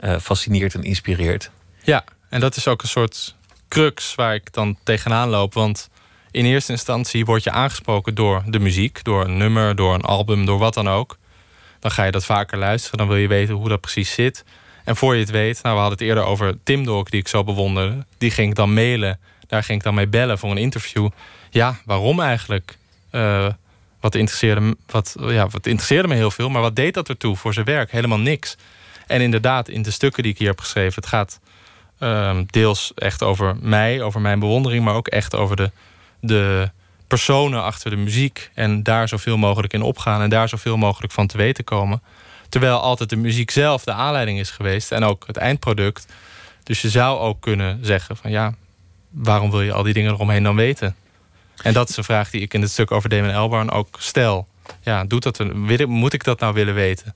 uh, 0.00 0.18
fascineert 0.18 0.74
en 0.74 0.82
inspireert. 0.82 1.50
Ja, 1.82 2.04
en 2.28 2.40
dat 2.40 2.56
is 2.56 2.68
ook 2.68 2.82
een 2.82 2.88
soort 2.88 3.34
crux 3.68 4.14
waar 4.14 4.34
ik 4.34 4.52
dan 4.52 4.76
tegenaan 4.82 5.28
loop. 5.28 5.54
Want 5.54 5.90
in 6.30 6.44
eerste 6.44 6.72
instantie 6.72 7.24
word 7.24 7.44
je 7.44 7.50
aangesproken 7.50 8.14
door 8.14 8.42
de 8.46 8.58
muziek, 8.58 9.04
door 9.04 9.24
een 9.24 9.36
nummer, 9.36 9.76
door 9.76 9.94
een 9.94 10.02
album, 10.02 10.46
door 10.46 10.58
wat 10.58 10.74
dan 10.74 10.88
ook. 10.88 11.18
Dan 11.80 11.90
ga 11.90 12.04
je 12.04 12.10
dat 12.10 12.24
vaker 12.24 12.58
luisteren, 12.58 12.98
dan 12.98 13.08
wil 13.08 13.16
je 13.16 13.28
weten 13.28 13.54
hoe 13.54 13.68
dat 13.68 13.80
precies 13.80 14.12
zit. 14.12 14.44
En 14.84 14.96
voor 14.96 15.14
je 15.14 15.20
het 15.20 15.30
weet, 15.30 15.62
nou, 15.62 15.74
we 15.74 15.80
hadden 15.80 15.98
het 15.98 16.08
eerder 16.08 16.24
over 16.24 16.58
Tim 16.62 16.84
Dog, 16.84 17.08
die 17.08 17.20
ik 17.20 17.28
zo 17.28 17.44
bewonderde. 17.44 18.06
Die 18.18 18.30
ging 18.30 18.48
ik 18.48 18.54
dan 18.54 18.74
mailen, 18.74 19.20
daar 19.46 19.62
ging 19.62 19.78
ik 19.78 19.84
dan 19.84 19.94
mee 19.94 20.06
bellen 20.06 20.38
voor 20.38 20.50
een 20.50 20.56
interview. 20.56 21.08
Ja, 21.50 21.78
waarom 21.84 22.20
eigenlijk? 22.20 22.76
Uh, 23.12 23.46
wat, 24.00 24.14
interesseerde, 24.14 24.76
wat, 24.86 25.16
ja, 25.18 25.48
wat 25.48 25.66
interesseerde 25.66 26.08
me 26.08 26.14
heel 26.14 26.30
veel, 26.30 26.48
maar 26.48 26.62
wat 26.62 26.76
deed 26.76 26.94
dat 26.94 27.08
ertoe 27.08 27.36
voor 27.36 27.54
zijn 27.54 27.66
werk? 27.66 27.90
Helemaal 27.90 28.18
niks. 28.18 28.56
En 29.06 29.20
inderdaad, 29.20 29.68
in 29.68 29.82
de 29.82 29.90
stukken 29.90 30.22
die 30.22 30.32
ik 30.32 30.38
hier 30.38 30.48
heb 30.48 30.60
geschreven, 30.60 30.94
het 30.94 31.06
gaat 31.06 31.40
um, 32.00 32.46
deels 32.50 32.92
echt 32.94 33.22
over 33.22 33.56
mij, 33.60 34.02
over 34.02 34.20
mijn 34.20 34.38
bewondering, 34.38 34.84
maar 34.84 34.94
ook 34.94 35.08
echt 35.08 35.34
over 35.34 35.56
de, 35.56 35.70
de 36.20 36.70
personen 37.06 37.62
achter 37.62 37.90
de 37.90 37.96
muziek. 37.96 38.50
En 38.54 38.82
daar 38.82 39.08
zoveel 39.08 39.36
mogelijk 39.36 39.72
in 39.72 39.82
opgaan 39.82 40.22
en 40.22 40.30
daar 40.30 40.48
zoveel 40.48 40.76
mogelijk 40.76 41.12
van 41.12 41.26
te 41.26 41.36
weten 41.36 41.64
komen. 41.64 42.02
Terwijl 42.48 42.80
altijd 42.80 43.10
de 43.10 43.16
muziek 43.16 43.50
zelf 43.50 43.84
de 43.84 43.92
aanleiding 43.92 44.38
is 44.38 44.50
geweest 44.50 44.92
en 44.92 45.04
ook 45.04 45.26
het 45.26 45.36
eindproduct. 45.36 46.06
Dus 46.62 46.82
je 46.82 46.90
zou 46.90 47.18
ook 47.18 47.40
kunnen 47.40 47.78
zeggen 47.82 48.16
van 48.16 48.30
ja, 48.30 48.54
waarom 49.14 49.50
wil 49.50 49.62
je 49.62 49.72
al 49.72 49.82
die 49.82 49.94
dingen 49.94 50.12
eromheen 50.12 50.42
dan 50.42 50.56
weten? 50.56 50.96
En 51.62 51.72
dat 51.72 51.88
is 51.88 51.96
een 51.96 52.04
vraag 52.04 52.30
die 52.30 52.40
ik 52.40 52.54
in 52.54 52.60
het 52.60 52.70
stuk 52.70 52.90
over 52.90 53.08
Damon 53.08 53.30
Elbarn 53.30 53.70
ook 53.70 53.96
stel. 53.98 54.46
Ja, 54.82 55.04
doet 55.04 55.22
dat, 55.22 55.54
moet 55.86 56.12
ik 56.12 56.24
dat 56.24 56.40
nou 56.40 56.54
willen 56.54 56.74
weten? 56.74 57.14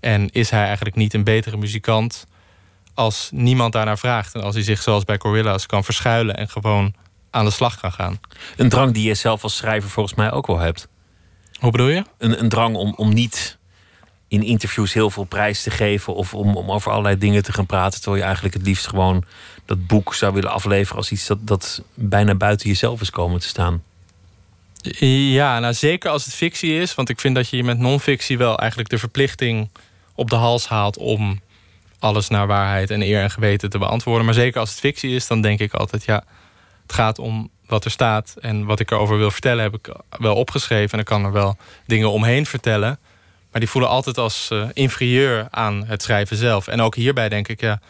En 0.00 0.30
is 0.30 0.50
hij 0.50 0.64
eigenlijk 0.64 0.96
niet 0.96 1.14
een 1.14 1.24
betere 1.24 1.56
muzikant 1.56 2.26
als 2.94 3.28
niemand 3.32 3.72
daarnaar 3.72 3.98
vraagt? 3.98 4.34
En 4.34 4.40
als 4.42 4.54
hij 4.54 4.64
zich 4.64 4.82
zoals 4.82 5.04
bij 5.04 5.18
Gorilla's 5.18 5.66
kan 5.66 5.84
verschuilen 5.84 6.36
en 6.36 6.48
gewoon 6.48 6.94
aan 7.30 7.44
de 7.44 7.50
slag 7.50 7.80
kan 7.80 7.92
gaan. 7.92 8.20
Een 8.56 8.68
drang 8.68 8.92
die 8.92 9.06
je 9.06 9.14
zelf 9.14 9.42
als 9.42 9.56
schrijver 9.56 9.90
volgens 9.90 10.14
mij 10.14 10.32
ook 10.32 10.46
wel 10.46 10.58
hebt. 10.58 10.88
Hoe 11.60 11.70
bedoel 11.70 11.88
je? 11.88 12.04
Een, 12.18 12.40
een 12.40 12.48
drang 12.48 12.76
om, 12.76 12.94
om 12.96 13.14
niet 13.14 13.58
in 14.34 14.42
interviews 14.42 14.92
heel 14.92 15.10
veel 15.10 15.24
prijs 15.24 15.62
te 15.62 15.70
geven 15.70 16.14
of 16.14 16.34
om, 16.34 16.56
om 16.56 16.70
over 16.70 16.90
allerlei 16.90 17.18
dingen 17.18 17.42
te 17.42 17.52
gaan 17.52 17.66
praten, 17.66 18.00
terwijl 18.00 18.16
je 18.16 18.24
eigenlijk 18.24 18.54
het 18.54 18.66
liefst 18.66 18.86
gewoon 18.86 19.24
dat 19.64 19.86
boek 19.86 20.14
zou 20.14 20.34
willen 20.34 20.50
afleveren 20.50 20.96
als 20.96 21.10
iets 21.10 21.26
dat, 21.26 21.46
dat 21.46 21.82
bijna 21.94 22.34
buiten 22.34 22.68
jezelf 22.68 23.00
is 23.00 23.10
komen 23.10 23.40
te 23.40 23.46
staan. 23.46 23.82
Ja, 25.32 25.58
nou 25.58 25.74
zeker 25.74 26.10
als 26.10 26.24
het 26.24 26.34
fictie 26.34 26.80
is, 26.80 26.94
want 26.94 27.08
ik 27.08 27.20
vind 27.20 27.34
dat 27.34 27.48
je 27.48 27.64
met 27.64 27.78
non-fictie 27.78 28.38
wel 28.38 28.58
eigenlijk 28.58 28.90
de 28.90 28.98
verplichting 28.98 29.68
op 30.14 30.30
de 30.30 30.36
hals 30.36 30.68
haalt 30.68 30.96
om 30.96 31.40
alles 31.98 32.28
naar 32.28 32.46
waarheid 32.46 32.90
en 32.90 33.02
eer 33.02 33.22
en 33.22 33.30
geweten 33.30 33.70
te 33.70 33.78
beantwoorden. 33.78 34.24
Maar 34.24 34.34
zeker 34.34 34.60
als 34.60 34.70
het 34.70 34.78
fictie 34.78 35.14
is, 35.14 35.26
dan 35.26 35.40
denk 35.40 35.60
ik 35.60 35.72
altijd, 35.72 36.04
ja, 36.04 36.24
het 36.82 36.92
gaat 36.92 37.18
om 37.18 37.50
wat 37.66 37.84
er 37.84 37.90
staat. 37.90 38.34
En 38.40 38.64
wat 38.64 38.80
ik 38.80 38.90
erover 38.90 39.18
wil 39.18 39.30
vertellen, 39.30 39.62
heb 39.62 39.74
ik 39.74 39.94
wel 40.10 40.34
opgeschreven. 40.34 40.92
En 40.92 40.98
ik 40.98 41.04
kan 41.04 41.24
er 41.24 41.32
wel 41.32 41.56
dingen 41.86 42.10
omheen 42.10 42.46
vertellen. 42.46 42.98
Maar 43.54 43.62
die 43.62 43.72
voelen 43.72 43.90
altijd 43.90 44.18
als 44.18 44.48
uh, 44.52 44.68
inferieur 44.72 45.46
aan 45.50 45.86
het 45.86 46.02
schrijven 46.02 46.36
zelf. 46.36 46.66
En 46.66 46.80
ook 46.80 46.94
hierbij 46.94 47.28
denk 47.28 47.48
ik, 47.48 47.60
ja, 47.60 47.80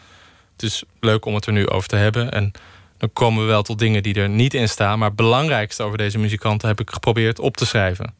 het 0.53 0.63
is 0.63 0.83
leuk 0.99 1.25
om 1.25 1.35
het 1.35 1.45
er 1.45 1.53
nu 1.53 1.67
over 1.67 1.89
te 1.89 1.95
hebben. 1.95 2.31
En 2.31 2.51
dan 2.97 3.09
komen 3.13 3.41
we 3.41 3.47
wel 3.47 3.61
tot 3.61 3.79
dingen 3.79 4.03
die 4.03 4.13
er 4.13 4.29
niet 4.29 4.53
in 4.53 4.69
staan. 4.69 4.99
Maar 4.99 5.07
het 5.07 5.17
belangrijkste 5.17 5.83
over 5.83 5.97
deze 5.97 6.17
muzikanten 6.17 6.67
heb 6.67 6.79
ik 6.79 6.89
geprobeerd 6.89 7.39
op 7.39 7.57
te 7.57 7.65
schrijven. 7.65 8.13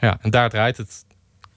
Ja, 0.00 0.18
en 0.20 0.30
daar 0.30 0.50
draait 0.50 0.76
het 0.76 1.04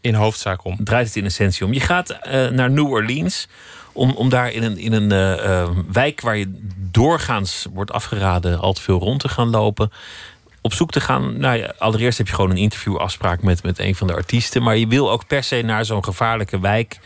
in 0.02 0.14
hoofdzaak 0.14 0.64
om. 0.66 0.84
Draait 0.84 1.08
het 1.08 1.16
in 1.16 1.26
essentie 1.26 1.66
om. 1.66 1.74
Je 1.74 1.80
gaat 1.80 2.12
uh, 2.12 2.48
naar 2.50 2.72
New 2.72 2.90
Orleans 2.90 3.48
om, 3.94 4.12
om 4.12 4.30
daar 4.30 4.52
in 4.52 4.64
een, 4.64 4.78
in 4.78 4.94
een 4.94 5.14
uh, 5.14 5.70
wijk 5.92 6.22
waar 6.22 6.38
je 6.38 6.60
doorgaans 6.92 7.68
wordt 7.74 7.92
afgeraden 7.92 8.60
al 8.60 8.74
te 8.74 8.82
veel 8.82 9.00
rond 9.00 9.20
te 9.20 9.30
gaan 9.30 9.50
lopen. 9.50 9.92
Op 10.64 10.74
zoek 10.74 10.92
te 10.92 11.02
gaan. 11.02 11.38
Nou 11.38 11.58
ja, 11.58 11.74
allereerst 11.78 12.18
heb 12.18 12.28
je 12.28 12.34
gewoon 12.34 12.50
een 12.50 12.58
interviewafspraak 12.58 13.42
met, 13.42 13.64
met 13.64 13.80
een 13.80 13.96
van 13.96 14.08
de 14.08 14.14
artiesten. 14.14 14.64
Maar 14.64 14.78
je 14.78 14.88
wil 14.88 15.12
ook 15.12 15.28
per 15.28 15.44
se 15.44 15.62
naar 15.62 15.86
zo'n 15.86 16.04
gevaarlijke 16.04 16.60
wijk 16.60 17.00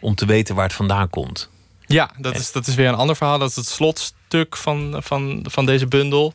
om 0.00 0.14
te 0.14 0.26
weten 0.26 0.54
waar 0.54 0.64
het 0.64 0.74
vandaan 0.74 1.10
komt. 1.10 1.50
Ja, 1.86 2.10
dat 2.18 2.34
is, 2.34 2.52
dat 2.52 2.66
is 2.66 2.74
weer 2.74 2.88
een 2.88 2.94
ander 2.94 3.16
verhaal. 3.16 3.38
Dat 3.38 3.50
is 3.50 3.56
het 3.56 3.66
slotstuk 3.66 4.56
van, 4.56 4.96
van, 4.98 5.44
van 5.48 5.66
deze 5.66 5.86
bundel. 5.86 6.34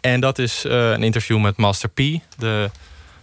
En 0.00 0.20
dat 0.20 0.38
is 0.38 0.64
uh, 0.64 0.90
een 0.90 1.02
interview 1.02 1.40
met 1.40 1.56
Master 1.56 1.88
P, 1.88 1.96
de 2.38 2.70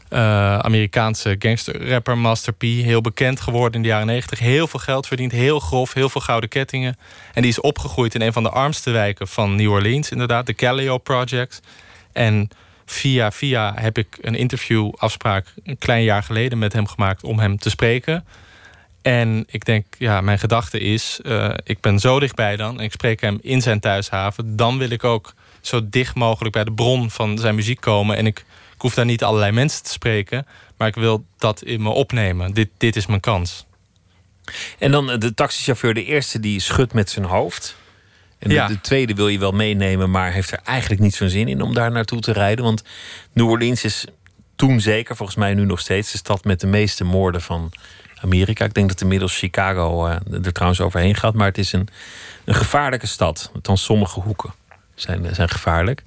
uh, 0.09 0.57
Amerikaanse 0.57 1.35
gangsterrapper 1.39 2.17
Master 2.17 2.53
P. 2.53 2.61
Heel 2.61 3.01
bekend 3.01 3.41
geworden 3.41 3.75
in 3.75 3.81
de 3.81 3.87
jaren 3.87 4.07
90. 4.07 4.39
Heel 4.39 4.67
veel 4.67 4.79
geld 4.79 5.07
verdiend, 5.07 5.31
heel 5.31 5.59
grof, 5.59 5.93
heel 5.93 6.09
veel 6.09 6.21
gouden 6.21 6.49
kettingen. 6.49 6.97
En 7.33 7.41
die 7.41 7.51
is 7.51 7.61
opgegroeid 7.61 8.15
in 8.15 8.21
een 8.21 8.33
van 8.33 8.43
de 8.43 8.49
armste 8.49 8.91
wijken 8.91 9.27
van 9.27 9.55
New 9.55 9.71
Orleans, 9.71 10.09
inderdaad, 10.09 10.45
de 10.45 10.53
Callio 10.53 10.97
Project. 10.97 11.59
En 12.13 12.49
via 12.85 13.31
via 13.31 13.73
heb 13.75 13.97
ik 13.97 14.17
een 14.21 14.35
interviewafspraak 14.35 15.53
een 15.63 15.77
klein 15.77 16.03
jaar 16.03 16.23
geleden 16.23 16.57
met 16.57 16.73
hem 16.73 16.87
gemaakt 16.87 17.23
om 17.23 17.39
hem 17.39 17.57
te 17.57 17.69
spreken. 17.69 18.25
En 19.01 19.45
ik 19.47 19.65
denk, 19.65 19.85
ja, 19.97 20.21
mijn 20.21 20.39
gedachte 20.39 20.79
is, 20.79 21.19
uh, 21.23 21.53
ik 21.63 21.79
ben 21.79 21.99
zo 21.99 22.19
dichtbij 22.19 22.55
dan 22.55 22.77
en 22.77 22.83
ik 22.83 22.91
spreek 22.91 23.21
hem 23.21 23.39
in 23.41 23.61
zijn 23.61 23.79
thuishaven. 23.79 24.55
Dan 24.55 24.77
wil 24.77 24.89
ik 24.89 25.03
ook 25.03 25.33
zo 25.61 25.89
dicht 25.89 26.15
mogelijk 26.15 26.53
bij 26.53 26.63
de 26.63 26.73
bron 26.73 27.09
van 27.09 27.37
zijn 27.37 27.55
muziek 27.55 27.81
komen. 27.81 28.17
En 28.17 28.25
ik 28.25 28.45
ik 28.81 28.87
hoef 28.87 28.95
daar 28.95 29.05
niet 29.05 29.23
allerlei 29.23 29.51
mensen 29.51 29.83
te 29.83 29.91
spreken, 29.91 30.47
maar 30.77 30.87
ik 30.87 30.95
wil 30.95 31.25
dat 31.37 31.63
in 31.63 31.81
me 31.81 31.89
opnemen. 31.89 32.53
Dit, 32.53 32.69
dit 32.77 32.95
is 32.95 33.05
mijn 33.05 33.19
kans. 33.19 33.65
En 34.79 34.91
dan 34.91 35.19
de 35.19 35.33
taxichauffeur, 35.33 35.93
de 35.93 36.05
eerste 36.05 36.39
die 36.39 36.59
schudt 36.59 36.93
met 36.93 37.09
zijn 37.09 37.25
hoofd. 37.25 37.75
En 38.41 38.49
de, 38.49 38.65
de, 38.67 38.81
tweede 38.81 39.13
wil 39.13 39.27
je 39.27 39.39
wel 39.39 39.51
meenemen, 39.51 40.11
maar 40.11 40.31
heeft 40.31 40.51
er 40.51 40.59
eigenlijk 40.63 41.01
niet 41.01 41.15
zo'n 41.15 41.29
zin 41.29 41.47
in 41.47 41.61
om 41.61 41.73
daar 41.73 41.91
naartoe 41.91 42.19
te 42.19 42.31
rijden. 42.31 42.65
Want 42.65 42.83
New 43.33 43.49
Orleans 43.49 43.83
is 43.83 44.05
toen 44.55 44.79
zeker, 44.79 45.15
volgens 45.15 45.37
mij 45.37 45.53
nu 45.53 45.65
nog 45.65 45.79
steeds, 45.79 46.11
de 46.11 46.17
stad 46.17 46.43
met 46.43 46.59
de 46.59 46.67
meeste 46.67 47.03
moorden 47.03 47.41
van 47.41 47.71
Amerika. 48.21 48.65
Ik 48.65 48.73
denk 48.73 48.87
dat 48.87 49.01
inmiddels 49.01 49.37
Chicago 49.37 50.07
uh, 50.07 50.15
er 50.45 50.53
trouwens 50.53 50.81
overheen 50.81 51.15
gaat, 51.15 51.33
maar 51.33 51.47
het 51.47 51.57
is 51.57 51.73
een, 51.73 51.87
een 52.45 52.55
gevaarlijke 52.55 53.07
stad, 53.07 53.51
althans 53.53 53.83
sommige 53.83 54.19
hoeken. 54.19 54.53
zijn, 54.95 55.35
zijn 55.35 55.49
gevaarlijk. 55.49 56.03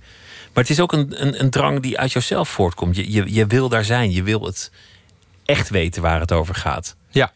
Maar 0.53 0.62
het 0.62 0.72
is 0.72 0.80
ook 0.80 0.93
een, 0.93 1.22
een, 1.22 1.41
een 1.41 1.51
drang 1.51 1.80
die 1.80 1.99
uit 1.99 2.12
jezelf 2.12 2.49
voortkomt. 2.49 2.97
Je, 2.97 3.12
je, 3.12 3.35
je 3.35 3.47
wil 3.47 3.68
daar 3.68 3.85
zijn. 3.85 4.12
Je 4.12 4.22
wil 4.22 4.45
het 4.45 4.70
echt 5.45 5.70
weten 5.70 6.03
waar 6.03 6.20
het 6.20 6.32
over 6.32 6.55
gaat. 6.55 6.97
Ja. 7.11 7.32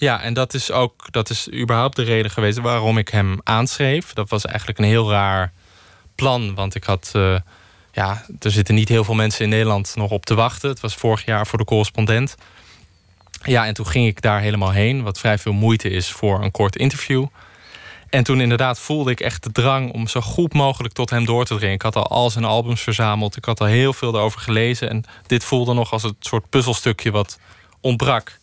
Ja, 0.00 0.22
en 0.22 0.34
dat 0.34 0.54
is 0.54 0.70
ook 0.70 1.06
dat 1.10 1.30
is 1.30 1.52
überhaupt 1.52 1.96
de 1.96 2.02
reden 2.02 2.30
geweest 2.30 2.58
waarom 2.58 2.98
ik 2.98 3.08
hem 3.08 3.40
aanschreef. 3.42 4.12
Dat 4.12 4.28
was 4.28 4.44
eigenlijk 4.44 4.78
een 4.78 4.84
heel 4.84 5.10
raar 5.10 5.52
plan. 6.14 6.54
Want 6.54 6.74
ik 6.74 6.84
had. 6.84 7.12
Uh, 7.16 7.36
ja, 7.92 8.24
er 8.38 8.50
zitten 8.50 8.74
niet 8.74 8.88
heel 8.88 9.04
veel 9.04 9.14
mensen 9.14 9.44
in 9.44 9.50
Nederland 9.50 9.92
nog 9.96 10.10
op 10.10 10.26
te 10.26 10.34
wachten. 10.34 10.68
Het 10.68 10.80
was 10.80 10.94
vorig 10.94 11.24
jaar 11.24 11.46
voor 11.46 11.58
de 11.58 11.64
correspondent. 11.64 12.36
Ja, 13.42 13.66
en 13.66 13.74
toen 13.74 13.86
ging 13.86 14.06
ik 14.06 14.22
daar 14.22 14.40
helemaal 14.40 14.70
heen, 14.70 15.02
wat 15.02 15.18
vrij 15.18 15.38
veel 15.38 15.52
moeite 15.52 15.88
is 15.90 16.10
voor 16.10 16.42
een 16.42 16.50
kort 16.50 16.76
interview. 16.76 17.26
En 18.10 18.24
toen 18.24 18.40
inderdaad 18.40 18.78
voelde 18.78 19.10
ik 19.10 19.20
echt 19.20 19.42
de 19.42 19.52
drang 19.52 19.92
om 19.92 20.06
zo 20.06 20.20
goed 20.20 20.52
mogelijk 20.52 20.94
tot 20.94 21.10
hem 21.10 21.24
door 21.24 21.44
te 21.44 21.54
dringen. 21.56 21.74
Ik 21.74 21.82
had 21.82 21.96
al 21.96 22.08
al 22.08 22.30
zijn 22.30 22.44
albums 22.44 22.80
verzameld, 22.80 23.36
ik 23.36 23.44
had 23.44 23.60
al 23.60 23.66
heel 23.66 23.92
veel 23.92 24.14
erover 24.14 24.40
gelezen. 24.40 24.90
En 24.90 25.04
dit 25.26 25.44
voelde 25.44 25.74
nog 25.74 25.92
als 25.92 26.02
het 26.02 26.14
soort 26.20 26.48
puzzelstukje 26.48 27.10
wat 27.10 27.38
ontbrak. 27.80 28.38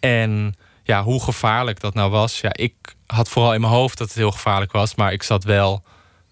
En 0.00 0.54
ja, 0.82 1.02
hoe 1.02 1.22
gevaarlijk 1.22 1.80
dat 1.80 1.94
nou 1.94 2.10
was. 2.10 2.40
Ja, 2.40 2.50
ik 2.52 2.74
had 3.06 3.28
vooral 3.28 3.54
in 3.54 3.60
mijn 3.60 3.72
hoofd 3.72 3.98
dat 3.98 4.08
het 4.08 4.16
heel 4.16 4.32
gevaarlijk 4.32 4.72
was, 4.72 4.94
maar 4.94 5.12
ik 5.12 5.22
zat 5.22 5.44
wel 5.44 5.82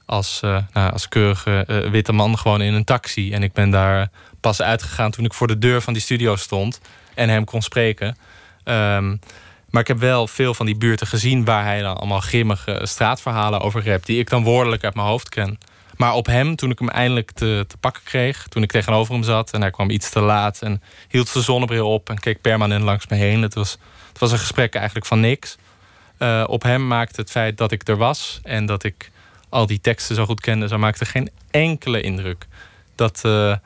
als, 0.07 0.41
uh, 0.45 0.59
nou, 0.73 0.93
als 0.93 1.09
keurige 1.09 1.65
uh, 1.67 1.91
witte 1.91 2.13
man 2.13 2.39
gewoon 2.39 2.61
in 2.61 2.75
een 2.75 2.85
taxi. 2.85 3.33
En 3.33 3.43
ik 3.43 3.53
ben 3.53 3.71
daar 3.71 4.11
pas 4.41 4.63
uitgegaan 4.63 5.11
toen 5.11 5.25
ik 5.25 5.35
voor 5.35 5.47
de 5.47 5.59
deur 5.59 5.81
van 5.81 5.93
die 5.93 6.03
studio 6.03 6.37
stond 6.37 6.81
en 7.15 7.29
hem 7.29 7.45
kon 7.45 7.63
spreken. 7.63 8.17
Um, 8.65 9.21
maar 9.71 9.83
ik 9.83 9.89
heb 9.89 9.99
wel 9.99 10.27
veel 10.27 10.55
van 10.55 10.67
die 10.67 10.77
buurten 10.77 11.07
gezien 11.07 11.45
waar 11.45 11.65
hij 11.65 11.83
dan 11.83 11.97
allemaal 11.97 12.21
grimmige 12.21 12.81
straatverhalen 12.83 13.61
over 13.61 13.85
hebt, 13.85 14.07
die 14.07 14.19
ik 14.19 14.31
dan 14.31 14.43
woordelijk 14.43 14.85
uit 14.85 14.95
mijn 14.95 15.07
hoofd 15.07 15.29
ken. 15.29 15.59
Maar 15.97 16.15
op 16.15 16.27
hem, 16.27 16.57
toen 16.57 16.71
ik 16.71 16.79
hem 16.79 16.89
eindelijk 16.89 17.31
te, 17.31 17.65
te 17.69 17.77
pakken 17.77 18.03
kreeg, 18.05 18.47
toen 18.49 18.63
ik 18.63 18.71
tegenover 18.71 19.15
hem 19.15 19.23
zat 19.23 19.51
en 19.51 19.61
hij 19.61 19.71
kwam 19.71 19.91
iets 19.91 20.11
te 20.11 20.21
laat 20.21 20.63
en 20.63 20.83
hield 21.09 21.29
zijn 21.29 21.45
zonnebril 21.45 21.93
op 21.93 22.09
en 22.09 22.19
keek 22.19 22.41
permanent 22.41 22.83
langs 22.85 23.07
me 23.07 23.17
heen. 23.17 23.43
Het 23.43 23.55
was, 23.55 23.79
het 24.21 24.31
was 24.31 24.39
een 24.39 24.47
gesprek 24.47 24.75
eigenlijk 24.75 25.07
van 25.07 25.21
niks. 25.21 25.57
Uh, 26.19 26.45
op 26.47 26.63
hem 26.63 26.87
maakte 26.87 27.21
het 27.21 27.31
feit 27.31 27.59
dat 27.59 27.73
ik 27.73 27.89
er 27.89 27.97
was 27.97 28.41
en 28.43 28.67
dat 28.67 28.85
ik 28.85 29.11
al 29.49 29.67
die 29.67 29.81
teksten 29.81 30.15
zo 30.15 30.25
goed 30.25 30.41
kende, 30.41 30.69
zo 30.69 30.79
maakte 30.79 31.05
geen 31.05 31.31
enkele 31.51 32.01
indruk. 32.01 32.47
Dat, 32.95 33.23
uh, 33.27 33.57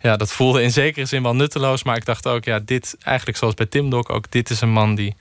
ja, 0.00 0.16
dat 0.16 0.32
voelde 0.32 0.62
in 0.62 0.70
zekere 0.70 1.06
zin 1.06 1.22
wel 1.22 1.34
nutteloos. 1.34 1.82
Maar 1.82 1.96
ik 1.96 2.04
dacht 2.04 2.26
ook, 2.26 2.44
ja, 2.44 2.58
dit 2.58 2.96
eigenlijk 3.02 3.38
zoals 3.38 3.54
bij 3.54 3.66
Tim 3.66 3.90
Dok 3.90 4.10
ook, 4.10 4.30
dit 4.30 4.50
is 4.50 4.60
een 4.60 4.70
man 4.70 4.94
die, 4.94 5.16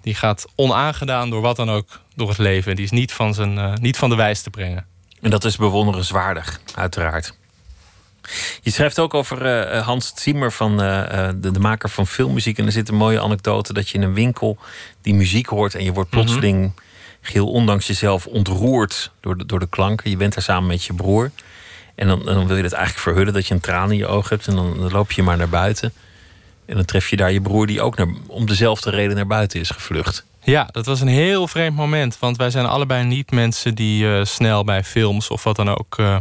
die 0.00 0.14
gaat 0.14 0.46
onaangedaan 0.54 1.30
door 1.30 1.40
wat 1.40 1.56
dan 1.56 1.70
ook 1.70 2.00
door 2.14 2.28
het 2.28 2.38
leven. 2.38 2.76
Die 2.76 2.84
is 2.84 2.90
niet 2.90 3.12
van, 3.12 3.34
zijn, 3.34 3.56
uh, 3.56 3.74
niet 3.74 3.96
van 3.96 4.10
de 4.10 4.16
wijs 4.16 4.42
te 4.42 4.50
brengen. 4.50 4.86
En 5.20 5.30
dat 5.30 5.44
is 5.44 5.56
bewonderenswaardig, 5.56 6.60
uiteraard. 6.74 7.36
Je 8.60 8.70
schrijft 8.70 8.98
ook 8.98 9.14
over 9.14 9.72
uh, 9.74 9.86
Hans 9.86 10.12
Zimmer, 10.14 10.52
van, 10.52 10.72
uh, 10.72 11.28
de, 11.34 11.50
de, 11.50 11.58
maker 11.58 11.90
van 11.90 12.06
filmmuziek. 12.06 12.58
En 12.58 12.66
er 12.66 12.72
zit 12.72 12.88
een 12.88 12.94
mooie 12.94 13.20
anekdote 13.20 13.72
dat 13.72 13.88
je 13.88 13.98
in 13.98 14.02
een 14.02 14.14
winkel 14.14 14.58
die 15.02 15.14
muziek 15.14 15.46
hoort... 15.46 15.74
en 15.74 15.84
je 15.84 15.92
wordt 15.92 16.10
plotseling 16.10 16.56
mm 16.56 16.62
-hmm. 16.62 16.74
geheel 17.20 17.50
ondanks 17.50 17.86
jezelf 17.86 18.26
ontroerd 18.26 19.10
door 19.20 19.38
de, 19.38 19.46
door 19.46 19.58
de 19.58 19.68
klanken. 19.68 20.10
Je 20.10 20.16
bent 20.16 20.34
daar 20.34 20.42
samen 20.42 20.68
met 20.68 20.84
je 20.84 20.94
broer. 20.94 21.30
En 21.94 22.06
dan, 22.06 22.24
dan 22.24 22.46
wil 22.46 22.56
je 22.56 22.62
het 22.62 22.72
eigenlijk 22.72 23.02
verhullen 23.02 23.32
dat 23.32 23.46
je 23.46 23.54
een 23.54 23.60
traan 23.60 23.90
in 23.90 23.98
je 23.98 24.06
oog 24.06 24.28
hebt. 24.28 24.46
En 24.46 24.54
dan, 24.54 24.76
dan 24.78 24.92
loop 24.92 25.12
je 25.12 25.22
maar 25.22 25.36
naar 25.36 25.48
buiten. 25.48 25.92
En 26.66 26.76
dan 26.76 26.84
tref 26.84 27.08
je 27.08 27.16
daar 27.16 27.32
je 27.32 27.40
broer 27.40 27.66
die 27.66 27.82
ook 27.82 27.96
naar, 27.96 28.08
om 28.26 28.46
dezelfde 28.46 28.90
reden 28.90 29.16
naar 29.16 29.26
buiten 29.26 29.60
is 29.60 29.70
gevlucht. 29.70 30.24
Ja, 30.44 30.68
dat 30.72 30.86
was 30.86 31.00
een 31.00 31.08
heel 31.08 31.48
vreemd 31.48 31.76
moment. 31.76 32.18
Want 32.18 32.36
wij 32.36 32.50
zijn 32.50 32.66
allebei 32.66 33.04
niet 33.04 33.30
mensen 33.30 33.74
die 33.74 34.04
uh, 34.04 34.24
snel 34.24 34.64
bij 34.64 34.84
films 34.84 35.28
of 35.28 35.44
wat 35.44 35.56
dan 35.56 35.68
ook 35.68 35.98
uh, 35.98 36.16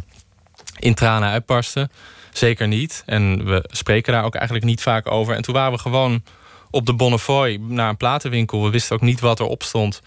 in 0.84 0.94
tranen 0.94 1.30
uitbarsten. 1.30 1.92
Zeker 2.32 2.68
niet. 2.68 3.04
En 3.06 3.46
we 3.46 3.64
spreken 3.72 4.14
daar 4.14 4.24
ook 4.24 4.36
eigenlijk 4.36 4.66
niet 4.66 4.82
vaak 4.82 5.12
over. 5.12 5.36
En 5.36 5.42
toen 5.42 5.54
waren 5.54 5.72
we 5.72 5.78
gewoon 5.78 6.24
op 6.72 6.86
de 6.86 6.94
Bonnefoy 6.94 7.60
naar 7.62 7.90
een 7.90 7.98
platenwinkel. 7.98 8.64
We 8.64 8.70
wisten 8.70 8.96
ook 8.96 9.02
niet 9.02 9.20
wat 9.20 9.40
erop 9.40 9.64
stond. 9.64 10.02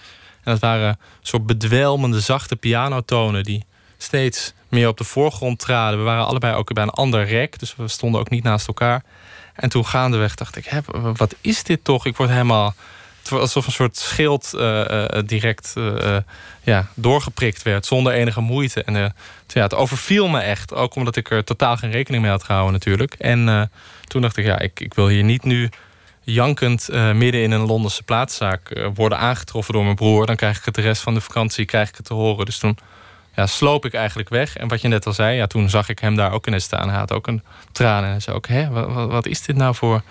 En 0.45 0.53
dat 0.53 0.61
waren 0.61 0.99
soort 1.21 1.47
bedwelmende, 1.47 2.21
zachte 2.21 2.57
pianotonen 2.57 3.43
die 3.43 3.65
steeds 3.99 4.53
meer 4.69 4.89
op 4.89 4.99
de 4.99 5.05
voorgrond 5.05 5.59
traden. 5.59 5.99
We 5.99 6.05
waren 6.05 6.27
allebei 6.27 6.55
ook 6.55 6.73
bij 6.73 6.83
een 6.83 6.91
ander 6.91 7.25
rek, 7.25 7.59
dus 7.59 7.77
we 7.77 7.89
stonden 7.89 8.21
ook 8.21 8.31
niet 8.31 8.43
naast 8.45 8.69
elkaar. 8.69 9.03
En 9.55 9.69
toen 9.69 9.87
gaandeweg 9.87 10.35
dacht 10.35 10.57
ik, 10.57 10.65
hè, 10.65 10.81
wat 11.17 11.35
is 11.41 11.63
dit 11.63 11.85
toch? 11.85 12.07
Ik 12.07 12.17
word 12.17 12.31
helemaal 12.31 12.75
alsof 13.33 13.67
een 13.67 13.73
soort 13.73 13.97
schild 13.97 14.53
uh, 14.55 14.85
uh, 14.91 15.05
direct 15.27 15.75
uh, 15.79 16.17
ja, 16.63 16.87
doorgeprikt 16.95 17.63
werd, 17.63 17.87
zonder 17.87 18.13
enige 18.13 18.41
moeite. 18.41 18.83
En 18.83 18.95
ja, 19.47 19.63
het 19.63 19.75
overviel 19.75 20.29
me 20.29 20.41
echt, 20.41 20.75
ook 20.75 20.95
omdat 20.95 21.17
ik 21.17 21.31
er 21.31 21.45
totaal 21.45 21.77
geen 21.77 21.91
rekening 21.91 22.23
mee 22.23 22.33
had 22.33 22.45
gehouden 22.45 22.73
natuurlijk. 22.73 23.15
En 23.15 23.71
toen 24.07 24.23
dacht 24.23 24.37
ik, 24.37 24.45
ja, 24.45 24.59
ik, 24.59 24.81
ik 24.81 24.95
wil 24.95 25.09
hier 25.09 25.25
niet 25.25 25.45
nu 25.45 25.71
jankend 26.21 26.89
midden 26.93 27.43
in 27.43 27.51
een 27.51 27.67
Londense 27.67 28.03
plaatszaak 28.03 28.89
worden 28.95 29.19
aangetroffen 29.19 29.75
door 29.75 29.85
mijn 29.85 29.97
broer. 29.97 30.27
Dan 30.27 30.37
krijg 30.37 30.59
ik 30.59 30.65
het 30.65 30.75
de 30.75 30.81
rest 30.81 31.03
van 31.03 31.15
de 31.15 31.21
vakantie 31.21 31.65
krijg 31.65 31.89
ik 31.89 31.97
het 31.97 32.07
te 32.07 32.15
horen. 32.15 32.45
Dus 32.45 32.59
toen 32.59 32.79
ja, 33.35 33.47
sloop 33.47 33.85
ik 33.85 33.95
eigenlijk 33.95 34.29
weg. 34.29 34.57
En 34.57 34.69
wat 34.69 34.81
je 34.81 34.89
net 34.89 35.07
al 35.07 35.13
zei, 35.13 35.37
ja, 35.37 35.47
toen 35.47 35.71
zag 35.71 35.89
ik 35.89 35.99
hem 35.99 36.17
daar 36.17 36.33
ook 36.33 36.47
in 36.47 36.61
staan. 36.61 36.89
Hij 36.89 36.99
had 36.99 37.13
ook 37.13 37.27
een 37.27 37.43
traan. 37.73 38.05
En 38.05 38.23
zei 38.23 38.37
ook, 38.37 38.47
hè, 38.47 38.69
wat, 38.69 39.11
wat 39.11 39.27
is 39.27 39.43
dit 39.43 39.57
nou 39.57 39.75
voor... 39.75 40.03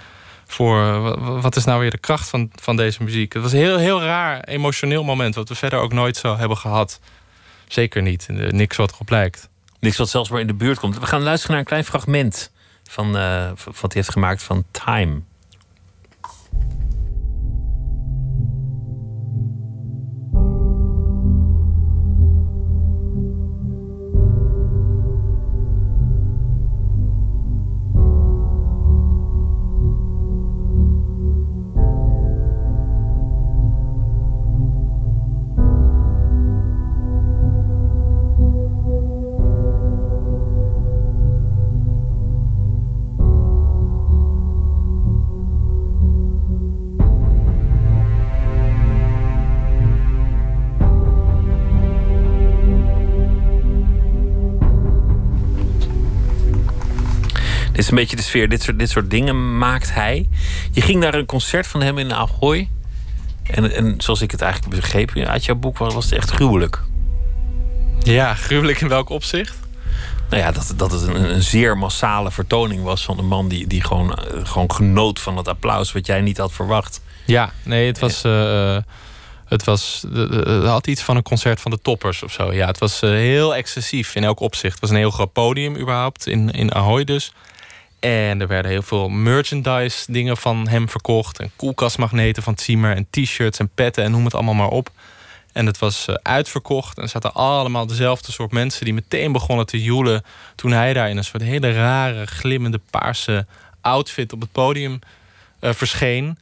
voor 0.56 1.02
wat 1.42 1.56
is 1.56 1.64
nou 1.64 1.80
weer 1.80 1.92
de 1.92 1.98
kracht 1.98 2.30
van, 2.30 2.52
van 2.56 2.76
deze 2.76 3.04
muziek? 3.04 3.34
Het 3.34 3.42
was 3.42 3.52
een 3.52 3.60
heel, 3.60 3.78
heel 3.78 4.02
raar, 4.02 4.44
emotioneel 4.44 5.04
moment... 5.04 5.36
wat 5.36 5.50
we 5.50 5.56
verder 5.56 5.80
ook 5.80 5.94
nooit 5.94 6.18
zo 6.18 6.38
hebben 6.38 6.58
gehad. 6.58 7.00
Zeker 7.68 8.02
niet. 8.02 8.28
Niks 8.30 8.78
wat 8.78 8.92
erop 8.92 9.10
lijkt. 9.10 9.50
Niks 9.80 9.98
wat 9.98 10.10
zelfs 10.10 10.30
maar 10.30 10.40
in 10.40 10.48
de 10.48 10.54
buurt 10.54 10.80
komt. 10.80 11.00
We 11.00 11.06
gaan 11.06 11.22
luisteren 11.22 11.52
naar 11.52 11.60
een 11.60 11.68
klein 11.68 11.86
fragment... 11.86 12.52
van, 12.84 13.18
uh, 13.18 13.50
wat 13.66 13.82
hij 13.82 13.92
heeft 13.94 14.12
gemaakt 14.12 14.44
van 14.44 14.64
Time... 14.72 15.22
Dit 57.76 57.84
is 57.84 57.90
een 57.90 57.96
beetje 57.96 58.16
de 58.16 58.22
sfeer. 58.22 58.50
Dit 58.50 58.62
soort, 58.64 58.80
dit 58.80 58.90
soort 58.90 59.10
dingen 59.10 59.58
maakt 59.58 59.94
hij. 59.94 60.30
Je 60.72 60.82
ging 60.82 61.00
naar 61.00 61.14
een 61.14 61.26
concert 61.26 61.68
van 61.68 61.82
hem 61.82 61.98
in 61.98 62.14
Ahoy. 62.14 62.70
En, 63.44 63.76
en 63.76 63.96
zoals 63.98 64.22
ik 64.22 64.32
het 64.32 64.42
eigenlijk 64.42 64.76
begreep 64.76 65.16
uit 65.16 65.46
jouw 65.46 65.56
boek, 65.56 65.78
was 65.78 66.06
het 66.06 66.14
echt 66.14 66.30
gruwelijk. 66.30 66.82
Ja, 68.00 68.34
gruwelijk 68.34 68.82
in 68.82 68.88
welk 68.88 69.10
opzicht? 69.10 69.58
Nou 70.30 70.42
ja, 70.42 70.52
dat, 70.52 70.74
dat 70.76 70.92
het 70.92 71.02
een, 71.02 71.34
een 71.34 71.42
zeer 71.42 71.78
massale 71.78 72.32
vertoning 72.32 72.84
was 72.84 73.06
van 73.06 73.18
een 73.20 73.28
man 73.28 73.48
die, 73.48 73.68
die 73.68 73.82
gewoon, 73.82 74.20
gewoon 74.44 74.72
genoot 74.72 75.20
van 75.20 75.38
het 75.38 75.48
applaus 75.48 75.92
wat 75.92 76.06
jij 76.06 76.22
niet 76.22 76.38
had 76.38 76.54
verwacht. 76.54 77.02
Ja, 77.26 77.54
nee, 77.64 77.88
het 77.88 78.00
was. 78.00 78.26
Uh, 78.26 78.78
het, 79.46 79.64
was, 79.64 80.06
het 80.14 80.66
had 80.66 80.88
iets 80.88 81.02
van 81.02 81.16
een 81.16 81.24
concert 81.24 81.62
van 81.62 81.72
de 81.72 81.82
toppers 81.82 82.24
of 82.24 82.32
zo. 82.32 82.54
Ja, 82.54 82.68
het 82.68 82.78
was 82.78 83.00
heel 83.00 83.56
excessief 83.56 84.16
in 84.16 84.24
elk 84.24 84.40
opzicht. 84.40 84.72
Het 84.72 84.82
was 84.82 84.90
een 84.90 84.96
heel 84.96 85.12
groot 85.12 85.34
podium 85.34 85.78
überhaupt 85.78 86.28
in, 86.28 86.52
in 86.52 86.74
Ahoy 86.74 87.04
dus. 87.04 87.32
En 88.06 88.42
er 88.42 88.48
werden 88.48 88.72
heel 88.72 88.82
veel 88.82 89.10
merchandise 89.10 90.12
dingen 90.12 90.38
van 90.38 90.68
hem 90.68 90.90
verkocht. 90.90 91.40
En 91.40 91.52
koelkastmagneten 91.56 92.44
van 92.44 92.58
Zimmer. 92.58 92.96
En 92.96 93.08
t-shirts 93.10 93.60
en 93.60 93.70
petten 93.76 94.04
en 94.04 94.12
noem 94.12 94.24
het 94.24 94.34
allemaal 94.34 94.54
maar 94.54 94.70
op. 94.70 94.90
En 95.54 95.66
het 95.66 95.80
was 95.80 96.08
uh, 96.10 96.16
uitverkocht. 96.22 96.98
En 96.98 97.10
zaten 97.10 97.34
allemaal 97.34 97.86
dezelfde 97.86 98.32
soort 98.32 98.52
mensen 98.52 98.86
die 98.86 98.94
meteen 98.94 99.32
begonnen 99.32 99.66
te 99.66 99.84
joelen. 99.84 100.24
Toen 100.56 100.72
hij 100.72 100.94
daar 100.94 101.10
in 101.10 101.18
een 101.18 101.24
soort 101.24 101.44
hele 101.44 101.72
rare, 101.72 102.26
glimmende 102.26 102.80
paarse 102.90 103.46
outfit 103.82 104.34
op 104.34 104.42
het 104.42 104.52
podium 104.52 105.00
uh, 105.62 105.72
verscheen. 105.72 106.38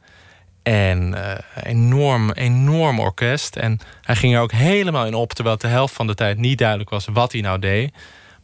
En 0.62 1.12
uh, 1.12 1.32
enorm, 1.62 2.30
enorm 2.30 3.00
orkest. 3.00 3.56
En 3.56 3.78
hij 4.02 4.16
ging 4.16 4.34
er 4.34 4.40
ook 4.40 4.52
helemaal 4.52 5.06
in 5.06 5.14
op. 5.14 5.32
Terwijl 5.32 5.56
de 5.56 5.66
helft 5.66 5.94
van 5.94 6.06
de 6.06 6.14
tijd 6.14 6.38
niet 6.38 6.58
duidelijk 6.58 6.90
was 6.90 7.06
wat 7.12 7.32
hij 7.32 7.40
nou 7.40 7.58
deed. 7.58 7.94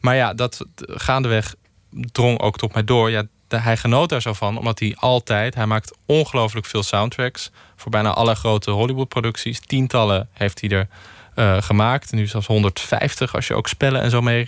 Maar 0.01 0.17
ja, 0.17 0.35
dat 0.35 0.67
gaandeweg 0.77 1.55
drong 1.91 2.41
ook 2.41 2.59
tot 2.59 2.73
mij 2.73 2.85
door. 2.85 3.11
Ja, 3.11 3.27
hij 3.49 3.77
genoot 3.77 4.09
daar 4.09 4.23
zo 4.23 4.33
van, 4.33 4.59
omdat 4.59 4.79
hij 4.79 4.97
altijd... 4.99 5.55
Hij 5.55 5.67
maakt 5.67 5.97
ongelooflijk 6.07 6.67
veel 6.67 6.83
soundtracks... 6.83 7.51
voor 7.77 7.91
bijna 7.91 8.11
alle 8.11 8.35
grote 8.35 8.71
Hollywood-producties. 8.71 9.61
Tientallen 9.61 10.29
heeft 10.33 10.61
hij 10.61 10.71
er 10.71 10.89
uh, 11.37 11.63
gemaakt. 11.63 12.13
Nu 12.13 12.27
zelfs 12.27 12.47
150 12.47 13.35
als 13.35 13.47
je 13.47 13.55
ook 13.55 13.69
spellen 13.69 14.01
en 14.01 14.11
zo 14.11 14.21
mee. 14.21 14.47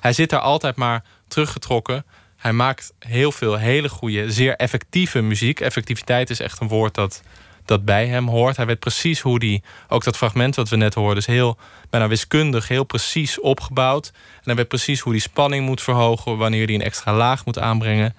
hij 0.00 0.12
zit 0.12 0.30
daar 0.30 0.40
altijd 0.40 0.76
maar 0.76 1.04
teruggetrokken. 1.28 2.04
Hij 2.36 2.52
maakt 2.52 2.92
heel 2.98 3.32
veel 3.32 3.56
hele 3.56 3.88
goede, 3.88 4.30
zeer 4.30 4.56
effectieve 4.56 5.20
muziek. 5.20 5.60
Effectiviteit 5.60 6.30
is 6.30 6.40
echt 6.40 6.60
een 6.60 6.68
woord 6.68 6.94
dat, 6.94 7.22
dat 7.66 7.84
bij 7.84 8.06
hem 8.06 8.28
hoort. 8.28 8.56
Hij 8.56 8.66
weet 8.66 8.78
precies 8.78 9.20
hoe 9.20 9.38
die, 9.38 9.62
ook 9.88 10.04
dat 10.04 10.16
fragment 10.16 10.54
wat 10.54 10.68
we 10.68 10.76
net 10.76 10.94
hoorden, 10.94 11.16
is 11.16 11.26
heel 11.26 11.56
bijna 11.90 12.08
wiskundig, 12.08 12.68
heel 12.68 12.84
precies 12.84 13.40
opgebouwd. 13.40 14.10
En 14.14 14.42
hij 14.44 14.54
weet 14.54 14.68
precies 14.68 15.00
hoe 15.00 15.12
die 15.12 15.22
spanning 15.22 15.66
moet 15.66 15.82
verhogen, 15.82 16.36
wanneer 16.36 16.66
hij 16.66 16.74
een 16.74 16.82
extra 16.82 17.14
laag 17.14 17.44
moet 17.44 17.58
aanbrengen. 17.58 18.14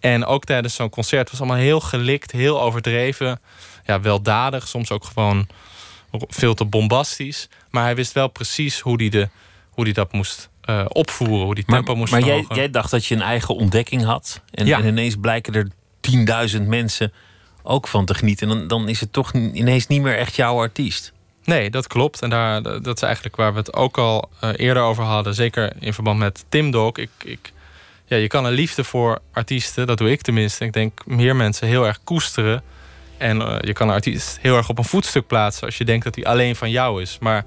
En 0.00 0.24
ook 0.24 0.44
tijdens 0.44 0.74
zo'n 0.74 0.90
concert 0.90 1.30
was 1.30 1.40
allemaal 1.40 1.58
heel 1.58 1.80
gelikt, 1.80 2.32
heel 2.32 2.62
overdreven. 2.62 3.40
Ja, 3.84 4.00
weldadig, 4.00 4.68
soms 4.68 4.90
ook 4.90 5.04
gewoon 5.04 5.46
veel 6.10 6.54
te 6.54 6.64
bombastisch. 6.64 7.48
Maar 7.70 7.82
hij 7.82 7.94
wist 7.94 8.12
wel 8.12 8.28
precies 8.28 8.80
hoe 8.80 8.96
hij, 8.96 9.08
de, 9.08 9.28
hoe 9.70 9.84
hij 9.84 9.92
dat 9.92 10.12
moest 10.12 10.48
uh, 10.70 10.84
opvoeren, 10.88 11.44
hoe 11.44 11.54
die 11.54 11.64
tempo 11.64 11.94
moest 11.96 12.12
Maar 12.12 12.24
jij, 12.24 12.44
jij, 12.48 12.70
dacht 12.70 12.90
dat 12.90 13.06
je 13.06 13.14
een 13.14 13.22
eigen 13.22 13.54
ontdekking 13.54 14.04
had. 14.04 14.40
En, 14.50 14.72
en 14.72 14.86
ineens 14.86 15.16
blijken 15.20 15.54
er 15.54 15.68
10.000 16.58 16.62
mensen 16.62 17.12
ook 17.66 17.88
van 17.88 18.04
te 18.04 18.14
genieten. 18.14 18.50
En 18.50 18.58
dan, 18.58 18.68
dan 18.68 18.88
is 18.88 19.00
het 19.00 19.12
toch 19.12 19.32
ineens 19.32 19.86
niet 19.86 20.02
meer 20.02 20.18
echt 20.18 20.36
jouw 20.36 20.58
artiest. 20.58 21.12
Nee, 21.44 21.70
dat 21.70 21.86
klopt. 21.86 22.22
En 22.22 22.30
daar, 22.30 22.62
dat 22.62 22.96
is 22.96 23.02
eigenlijk 23.02 23.36
waar 23.36 23.52
we 23.52 23.58
het 23.58 23.74
ook 23.74 23.98
al 23.98 24.28
uh, 24.44 24.50
eerder 24.56 24.82
over 24.82 25.04
hadden. 25.04 25.34
Zeker 25.34 25.72
in 25.80 25.94
verband 25.94 26.18
met 26.18 26.44
Tim 26.48 26.70
Dog. 26.70 26.96
Ik, 26.96 27.10
ik, 27.24 27.52
ja, 28.04 28.16
je 28.16 28.26
kan 28.26 28.44
een 28.44 28.52
liefde 28.52 28.84
voor 28.84 29.18
artiesten, 29.32 29.86
dat 29.86 29.98
doe 29.98 30.10
ik 30.10 30.22
tenminste. 30.22 30.64
Ik 30.64 30.72
denk 30.72 31.06
meer 31.06 31.36
mensen 31.36 31.68
heel 31.68 31.86
erg 31.86 32.00
koesteren. 32.04 32.62
En 33.18 33.40
uh, 33.40 33.56
je 33.60 33.72
kan 33.72 33.88
een 33.88 33.94
artiest 33.94 34.38
heel 34.40 34.56
erg 34.56 34.68
op 34.68 34.78
een 34.78 34.84
voetstuk 34.84 35.26
plaatsen 35.26 35.66
als 35.66 35.78
je 35.78 35.84
denkt 35.84 36.04
dat 36.04 36.14
hij 36.14 36.24
alleen 36.24 36.56
van 36.56 36.70
jou 36.70 37.02
is. 37.02 37.18
Maar 37.20 37.44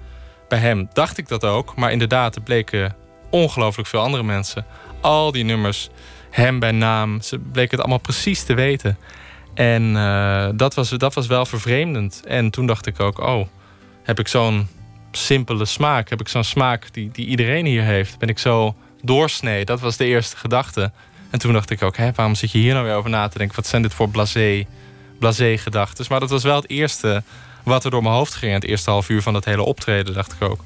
bij 0.47 0.59
hem 0.59 0.89
dacht 0.93 1.17
ik 1.17 1.28
dat 1.28 1.43
ook. 1.43 1.76
Maar 1.76 1.91
inderdaad, 1.91 2.36
er 2.36 2.41
bleken 2.41 2.95
ongelooflijk 3.30 3.88
veel 3.88 4.01
andere 4.01 4.24
mensen. 4.24 4.65
Al 5.01 5.32
die 5.32 5.43
nummers, 5.43 5.89
hem 6.30 6.59
bij 6.59 6.72
naam, 6.72 7.22
ze 7.22 7.39
bleken 7.39 7.72
het 7.72 7.80
allemaal 7.80 7.97
precies 7.97 8.43
te 8.43 8.53
weten. 8.53 8.97
En 9.60 9.95
uh, 9.95 10.47
dat, 10.53 10.74
was, 10.74 10.89
dat 10.89 11.14
was 11.14 11.28
wel 11.28 11.45
vervreemdend. 11.45 12.22
En 12.26 12.49
toen 12.49 12.66
dacht 12.66 12.86
ik 12.86 12.99
ook, 12.99 13.20
oh, 13.20 13.47
heb 14.03 14.20
ik 14.20 14.28
zo'n 14.28 14.68
simpele 15.12 15.66
smaak? 15.66 16.10
Heb 16.10 16.20
ik 16.20 16.28
zo'n 16.28 16.43
smaak 16.43 16.93
die, 16.93 17.10
die 17.12 17.26
iedereen 17.26 17.66
hier 17.66 17.84
heeft? 17.84 18.18
Ben 18.18 18.30
ik 18.30 18.39
zo 18.39 18.76
doorsnee? 19.01 19.66
Dat 19.66 19.80
was 19.80 19.97
de 19.97 20.05
eerste 20.05 20.38
gedachte. 20.38 20.91
En 21.30 21.39
toen 21.39 21.53
dacht 21.53 21.70
ik 21.70 21.82
ook, 21.82 21.97
hè, 21.97 22.12
waarom 22.16 22.36
zit 22.36 22.51
je 22.51 22.57
hier 22.57 22.74
nou 22.74 22.86
weer 22.86 22.95
over 22.95 23.10
na 23.10 23.28
te 23.28 23.38
denken? 23.38 23.55
Wat 23.55 23.68
zijn 23.68 23.82
dit 23.82 23.93
voor 23.93 24.10
blasé, 24.10 24.66
blasé 25.18 25.57
gedachten? 25.57 26.05
Maar 26.10 26.20
dat 26.20 26.30
was 26.30 26.43
wel 26.43 26.55
het 26.55 26.70
eerste 26.70 27.24
wat 27.64 27.86
er 27.86 27.91
door 27.91 28.03
mijn 28.03 28.16
hoofd 28.16 28.36
ging. 28.36 28.53
het 28.53 28.66
eerste 28.66 28.89
half 28.89 29.10
uur 29.10 29.22
van 29.22 29.34
dat 29.34 29.45
hele 29.45 29.64
optreden 29.64 30.14
dacht 30.14 30.34
ik 30.34 30.41
ook 30.41 30.64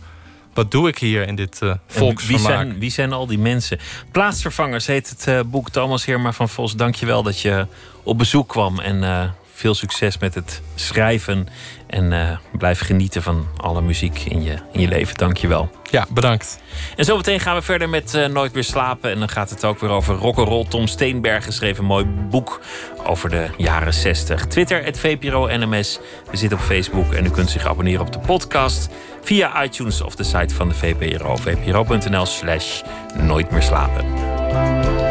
wat 0.53 0.71
doe 0.71 0.87
ik 0.87 0.97
hier 0.97 1.27
in 1.27 1.35
dit 1.35 1.59
uh, 1.63 1.73
volksvermaak? 1.87 2.41
Wie 2.41 2.51
zijn, 2.51 2.79
wie 2.79 2.91
zijn 2.91 3.13
al 3.13 3.27
die 3.27 3.39
mensen? 3.39 3.79
Plaatsvervangers 4.11 4.87
heet 4.87 5.09
het 5.09 5.27
uh, 5.27 5.39
boek. 5.45 5.69
Thomas 5.69 6.05
Heerma 6.05 6.31
van 6.31 6.49
Vos, 6.49 6.75
dank 6.75 6.95
je 6.95 7.05
wel 7.05 7.23
dat 7.23 7.39
je 7.39 7.67
op 8.03 8.17
bezoek 8.17 8.49
kwam. 8.49 8.79
En 8.79 9.03
uh, 9.03 9.23
veel 9.53 9.73
succes 9.73 10.17
met 10.17 10.35
het 10.35 10.61
schrijven. 10.75 11.47
En 11.87 12.39
blijf 12.57 12.79
genieten 12.79 13.21
van 13.21 13.47
alle 13.57 13.81
muziek 13.81 14.19
in 14.19 14.43
je, 14.43 14.57
in 14.71 14.81
je 14.81 14.87
leven. 14.87 15.15
Dank 15.15 15.37
je 15.37 15.47
wel. 15.47 15.69
Ja, 15.91 16.05
bedankt. 16.09 16.59
En 16.95 17.05
zometeen 17.05 17.39
gaan 17.39 17.55
we 17.55 17.61
verder 17.61 17.89
met 17.89 18.27
Nooit 18.31 18.53
meer 18.53 18.63
slapen. 18.63 19.11
En 19.11 19.19
dan 19.19 19.29
gaat 19.29 19.49
het 19.49 19.65
ook 19.65 19.79
weer 19.79 19.89
over 19.89 20.15
rock'n'roll. 20.15 20.65
Tom 20.65 20.87
Steenberg 20.87 21.43
geschreven 21.43 21.79
een 21.79 21.89
mooi 21.89 22.05
boek 22.05 22.61
over 23.03 23.29
de 23.29 23.47
jaren 23.57 23.93
60. 23.93 24.45
Twitter, 24.45 24.83
het 24.83 24.99
VPRO 24.99 25.47
NMS. 25.47 25.99
We 26.31 26.37
zitten 26.37 26.57
op 26.57 26.63
Facebook 26.63 27.13
en 27.13 27.25
u 27.25 27.29
kunt 27.29 27.49
zich 27.49 27.67
abonneren 27.67 28.05
op 28.05 28.13
de 28.13 28.19
podcast 28.19 28.89
via 29.21 29.63
iTunes 29.63 30.01
of 30.01 30.15
de 30.15 30.23
site 30.23 30.55
van 30.55 30.69
de 30.69 30.75
VPRO. 30.75 31.35
vpro.nl 31.35 32.25
slash 32.25 32.81
nooit 33.13 33.51
meer 33.51 33.63
slapen. 33.63 35.02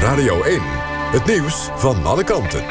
Radio 0.00 0.42
1. 0.42 0.60
Het 1.10 1.26
nieuws 1.26 1.68
van 1.76 2.04
alle 2.04 2.24
kanten. 2.24 2.64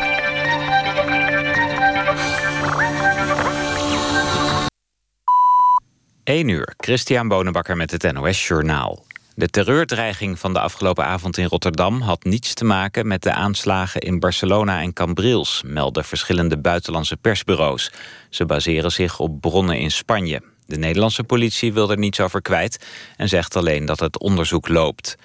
1 6.23 6.47
uur, 6.47 6.73
Christian 6.77 7.27
Bonenbakker 7.27 7.77
met 7.77 7.91
het 7.91 8.11
NOS 8.13 8.47
Journaal. 8.47 9.05
De 9.35 9.47
terreurdreiging 9.47 10.39
van 10.39 10.53
de 10.53 10.59
afgelopen 10.59 11.05
avond 11.05 11.37
in 11.37 11.45
Rotterdam... 11.45 12.01
had 12.01 12.23
niets 12.23 12.53
te 12.53 12.65
maken 12.65 13.07
met 13.07 13.23
de 13.23 13.31
aanslagen 13.31 14.01
in 14.01 14.19
Barcelona 14.19 14.81
en 14.81 14.93
Cambrils... 14.93 15.61
melden 15.65 16.03
verschillende 16.03 16.57
buitenlandse 16.57 17.17
persbureaus. 17.17 17.91
Ze 18.29 18.45
baseren 18.45 18.91
zich 18.91 19.19
op 19.19 19.41
bronnen 19.41 19.79
in 19.79 19.91
Spanje. 19.91 20.41
De 20.65 20.77
Nederlandse 20.77 21.23
politie 21.23 21.73
wil 21.73 21.91
er 21.91 21.97
niets 21.97 22.19
over 22.19 22.41
kwijt... 22.41 22.85
en 23.17 23.29
zegt 23.29 23.55
alleen 23.55 23.85
dat 23.85 23.99
het 23.99 24.19
onderzoek 24.19 24.67
loopt. 24.67 25.17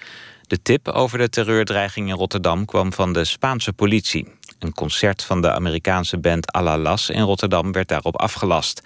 De 0.53 0.61
tip 0.61 0.87
over 0.87 1.17
de 1.17 1.29
terreurdreiging 1.29 2.09
in 2.09 2.15
Rotterdam 2.15 2.65
kwam 2.65 2.93
van 2.93 3.13
de 3.13 3.25
Spaanse 3.25 3.73
politie. 3.73 4.27
Een 4.59 4.73
concert 4.73 5.23
van 5.23 5.41
de 5.41 5.51
Amerikaanse 5.51 6.17
band 6.17 6.51
Alalas 6.51 7.09
in 7.09 7.21
Rotterdam 7.21 7.71
werd 7.71 7.87
daarop 7.87 8.19
afgelast. 8.19 8.81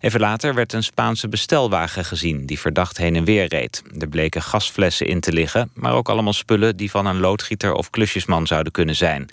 Even 0.00 0.20
later 0.20 0.54
werd 0.54 0.72
een 0.72 0.82
Spaanse 0.82 1.28
bestelwagen 1.28 2.04
gezien 2.04 2.46
die 2.46 2.58
verdacht 2.58 2.96
heen 2.96 3.16
en 3.16 3.24
weer 3.24 3.46
reed. 3.46 3.82
Er 3.98 4.08
bleken 4.08 4.42
gasflessen 4.42 5.06
in 5.06 5.20
te 5.20 5.32
liggen, 5.32 5.70
maar 5.74 5.92
ook 5.92 6.08
allemaal 6.08 6.32
spullen 6.32 6.76
die 6.76 6.90
van 6.90 7.06
een 7.06 7.20
loodgieter 7.20 7.72
of 7.72 7.90
klusjesman 7.90 8.46
zouden 8.46 8.72
kunnen 8.72 8.96
zijn. 8.96 9.28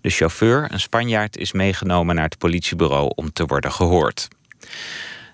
De 0.00 0.10
chauffeur, 0.10 0.72
een 0.72 0.80
Spanjaard, 0.80 1.36
is 1.36 1.52
meegenomen 1.52 2.14
naar 2.14 2.24
het 2.24 2.38
politiebureau 2.38 3.12
om 3.14 3.32
te 3.32 3.46
worden 3.46 3.72
gehoord. 3.72 4.28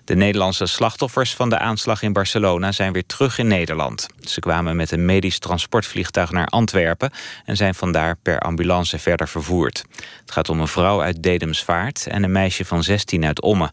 De 0.05 0.15
Nederlandse 0.15 0.65
slachtoffers 0.65 1.35
van 1.35 1.49
de 1.49 1.57
aanslag 1.57 2.01
in 2.01 2.13
Barcelona 2.13 2.71
zijn 2.71 2.93
weer 2.93 3.05
terug 3.05 3.37
in 3.37 3.47
Nederland. 3.47 4.07
Ze 4.19 4.39
kwamen 4.39 4.75
met 4.75 4.91
een 4.91 5.05
medisch 5.05 5.39
transportvliegtuig 5.39 6.31
naar 6.31 6.45
Antwerpen... 6.45 7.11
en 7.45 7.55
zijn 7.55 7.75
vandaar 7.75 8.15
per 8.21 8.39
ambulance 8.39 8.99
verder 8.99 9.27
vervoerd. 9.27 9.83
Het 10.21 10.31
gaat 10.31 10.49
om 10.49 10.59
een 10.59 10.67
vrouw 10.67 11.01
uit 11.01 11.23
Dedemsvaart 11.23 12.07
en 12.07 12.23
een 12.23 12.31
meisje 12.31 12.65
van 12.65 12.83
16 12.83 13.25
uit 13.25 13.41
Omme. 13.41 13.71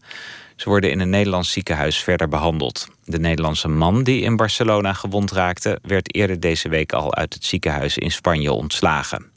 Ze 0.55 0.69
worden 0.69 0.91
in 0.91 0.99
een 0.99 1.09
Nederlands 1.09 1.51
ziekenhuis 1.51 2.03
verder 2.03 2.27
behandeld. 2.27 2.87
De 3.03 3.19
Nederlandse 3.19 3.67
man 3.67 4.03
die 4.03 4.21
in 4.21 4.35
Barcelona 4.35 4.93
gewond 4.93 5.31
raakte... 5.31 5.79
werd 5.81 6.15
eerder 6.15 6.39
deze 6.39 6.69
week 6.69 6.93
al 6.93 7.15
uit 7.15 7.33
het 7.33 7.45
ziekenhuis 7.45 7.97
in 7.97 8.11
Spanje 8.11 8.51
ontslagen. 8.51 9.31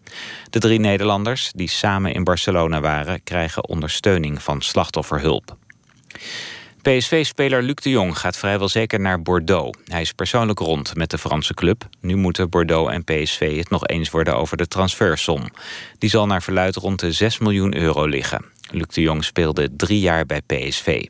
De 0.50 0.58
drie 0.58 0.80
Nederlanders 0.80 1.52
die 1.54 1.68
samen 1.68 2.14
in 2.14 2.24
Barcelona 2.24 2.80
waren... 2.80 3.22
krijgen 3.22 3.68
ondersteuning 3.68 4.42
van 4.42 4.60
slachtofferhulp. 4.60 5.56
PSV-speler 6.84 7.62
Luc 7.62 7.74
de 7.74 7.90
Jong 7.90 8.18
gaat 8.18 8.36
vrijwel 8.36 8.68
zeker 8.68 9.00
naar 9.00 9.22
Bordeaux. 9.22 9.78
Hij 9.84 10.00
is 10.00 10.12
persoonlijk 10.12 10.58
rond 10.58 10.94
met 10.94 11.10
de 11.10 11.18
Franse 11.18 11.54
club. 11.54 11.88
Nu 12.00 12.16
moeten 12.16 12.50
Bordeaux 12.50 12.92
en 12.92 13.04
PSV 13.04 13.56
het 13.56 13.70
nog 13.70 13.86
eens 13.86 14.10
worden 14.10 14.36
over 14.36 14.56
de 14.56 14.68
transfersom. 14.68 15.48
Die 15.98 16.10
zal 16.10 16.26
naar 16.26 16.42
verluid 16.42 16.76
rond 16.76 17.00
de 17.00 17.12
6 17.12 17.38
miljoen 17.38 17.76
euro 17.76 18.06
liggen. 18.06 18.44
Luc 18.70 18.86
de 18.86 19.00
Jong 19.00 19.24
speelde 19.24 19.76
drie 19.76 20.00
jaar 20.00 20.26
bij 20.26 20.40
PSV. 20.40 21.06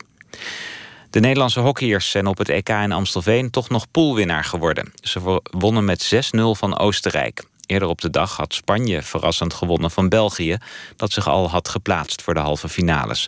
De 1.09 1.19
Nederlandse 1.19 1.59
hockeyers 1.59 2.11
zijn 2.11 2.27
op 2.27 2.37
het 2.37 2.49
EK 2.49 2.69
in 2.69 2.91
Amstelveen 2.91 3.49
toch 3.49 3.69
nog 3.69 3.91
poolwinnaar 3.91 4.43
geworden. 4.43 4.91
Ze 5.01 5.41
wonnen 5.51 5.85
met 5.85 6.31
6-0 6.35 6.39
van 6.51 6.77
Oostenrijk. 6.77 7.43
Eerder 7.65 7.87
op 7.87 8.01
de 8.01 8.09
dag 8.09 8.37
had 8.37 8.53
Spanje 8.53 9.01
verrassend 9.01 9.53
gewonnen 9.53 9.91
van 9.91 10.09
België... 10.09 10.57
dat 10.95 11.11
zich 11.11 11.27
al 11.27 11.49
had 11.49 11.69
geplaatst 11.69 12.21
voor 12.21 12.33
de 12.33 12.39
halve 12.39 12.69
finales. 12.69 13.27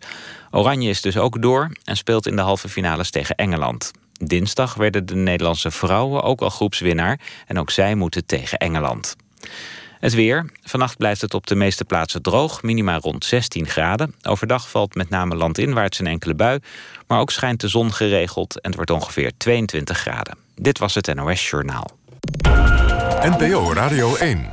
Oranje 0.58 0.89
is 0.89 1.01
dus 1.01 1.18
ook 1.18 1.41
door 1.41 1.72
en 1.84 1.97
speelt 1.97 2.28
in 2.28 2.36
de 2.36 2.41
halve 2.41 2.70
finales 2.70 3.10
tegen 3.10 3.36
Engeland. 3.36 3.91
Dinsdag 4.14 4.74
werden 4.74 5.05
de 5.05 5.16
Nederlandse 5.16 5.72
vrouwen 5.72 6.24
ook 6.24 6.41
al 6.41 6.49
groepswinnaar... 6.49 7.20
en 7.47 7.60
ook 7.60 7.70
zij 7.72 7.95
moeten 7.95 8.26
tegen 8.26 8.58
Engeland. 8.58 9.16
Het 9.99 10.14
weer. 10.14 10.49
Vannacht 10.64 10.97
blijft 10.97 11.22
het 11.22 11.34
op 11.34 11.47
de 11.47 11.55
meeste 11.55 11.86
plaatsen 11.86 12.22
droog, 12.22 12.62
minima 12.62 12.99
rond 12.99 13.26
16 13.26 13.68
graden. 13.68 14.16
Overdag 14.22 14.70
valt 14.70 14.95
met 14.95 15.10
name 15.10 15.36
landinwaarts 15.36 15.99
een 15.99 16.08
enkele 16.08 16.34
bui... 16.36 16.60
maar 17.08 17.20
ook 17.20 17.32
schijnt 17.32 17.62
de 17.62 17.68
zon 17.68 17.93
geregeld 17.93 18.62
en 18.62 18.70
het 18.70 18.76
wordt 18.76 18.91
ongeveer 18.91 19.32
22 19.38 19.97
graden. 19.97 20.38
Dit 20.55 20.80
was 20.80 20.95
het 20.95 21.16
NOS 21.16 21.49
Journaal. 21.49 21.97
NPO 23.22 23.74
Radio 23.74 24.16
1. 24.16 24.49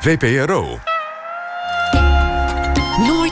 VPRO. 0.00 0.93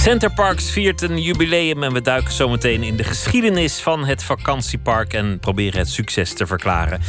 Centerparks 0.00 0.70
viert 0.70 1.02
een 1.02 1.22
jubileum 1.22 1.82
en 1.82 1.92
we 1.92 2.00
duiken 2.00 2.32
zometeen 2.32 2.82
in 2.82 2.96
de 2.96 3.04
geschiedenis 3.04 3.80
van 3.80 4.04
het 4.04 4.22
vakantiepark 4.22 5.12
en 5.12 5.38
proberen 5.38 5.78
het 5.78 5.88
succes 5.88 6.34
te 6.34 6.46
verklaren. 6.46 7.00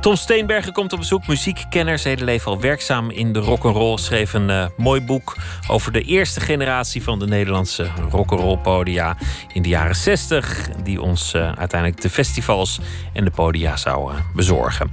Tom 0.00 0.16
Steenbergen 0.16 0.72
komt 0.72 0.92
op 0.92 0.98
bezoek, 0.98 1.26
muziekkenner, 1.26 1.98
zijn 1.98 2.24
leven 2.24 2.50
al 2.50 2.60
werkzaam 2.60 3.10
in 3.10 3.32
de 3.32 3.38
rock'n'roll, 3.38 3.98
schreef 3.98 4.32
een 4.32 4.48
uh, 4.48 4.66
mooi 4.76 5.00
boek 5.00 5.36
over 5.68 5.92
de 5.92 6.02
eerste 6.02 6.40
generatie 6.40 7.02
van 7.02 7.18
de 7.18 7.26
Nederlandse 7.26 7.90
rock'n'roll 8.10 8.56
podia 8.56 9.16
in 9.52 9.62
de 9.62 9.68
jaren 9.68 9.96
60, 9.96 10.68
die 10.82 11.02
ons 11.02 11.34
uh, 11.34 11.52
uiteindelijk 11.52 12.00
de 12.00 12.10
festivals 12.10 12.80
en 13.12 13.24
de 13.24 13.30
podia 13.30 13.76
zou 13.76 14.12
uh, 14.12 14.18
bezorgen. 14.34 14.90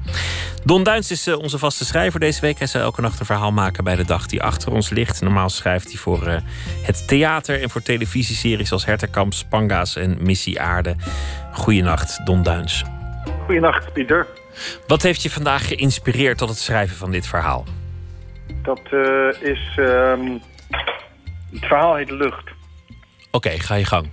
Don 0.66 0.84
Duins 0.84 1.12
is 1.12 1.28
onze 1.28 1.58
vaste 1.58 1.86
schrijver 1.86 2.20
deze 2.20 2.42
week. 2.42 2.58
Hij 2.58 2.68
zal 2.68 2.82
elke 2.82 3.02
nacht 3.02 3.20
een 3.20 3.26
verhaal 3.26 3.52
maken 3.52 3.84
bij 3.84 3.96
de 3.96 4.06
dag 4.06 4.26
die 4.26 4.42
achter 4.42 4.72
ons 4.72 4.90
ligt. 4.90 5.22
Normaal 5.22 5.50
schrijft 5.50 5.88
hij 5.88 5.98
voor 5.98 6.42
het 6.82 7.08
theater 7.08 7.43
en 7.50 7.70
voor 7.70 7.82
televisieseries 7.82 8.72
als 8.72 8.86
Herterkamp, 8.86 9.34
Spanga's 9.34 9.96
en 9.96 10.18
Missie 10.22 10.62
Aarde. 10.62 10.96
Goedenacht, 11.52 12.26
Don 12.26 12.44
Duins. 12.44 12.84
Goedenacht, 13.46 13.94
Pieter. 13.94 14.28
Wat 14.88 15.02
heeft 15.02 15.24
je 15.24 15.30
vandaag 15.30 15.68
geïnspireerd 15.68 16.38
tot 16.38 16.50
het 16.50 16.58
schrijven 16.58 16.96
van 16.96 17.12
dit 17.12 17.28
verhaal? 17.28 17.66
Dat 18.62 18.82
uh, 18.92 19.42
is. 19.42 19.78
Um, 19.78 20.42
het 21.52 21.66
verhaal 21.66 21.96
heet 21.96 22.12
Lucht. 22.12 22.52
Oké, 23.32 23.48
okay, 23.48 23.60
ga 23.60 23.76
je 23.76 23.86
gang. 23.86 24.10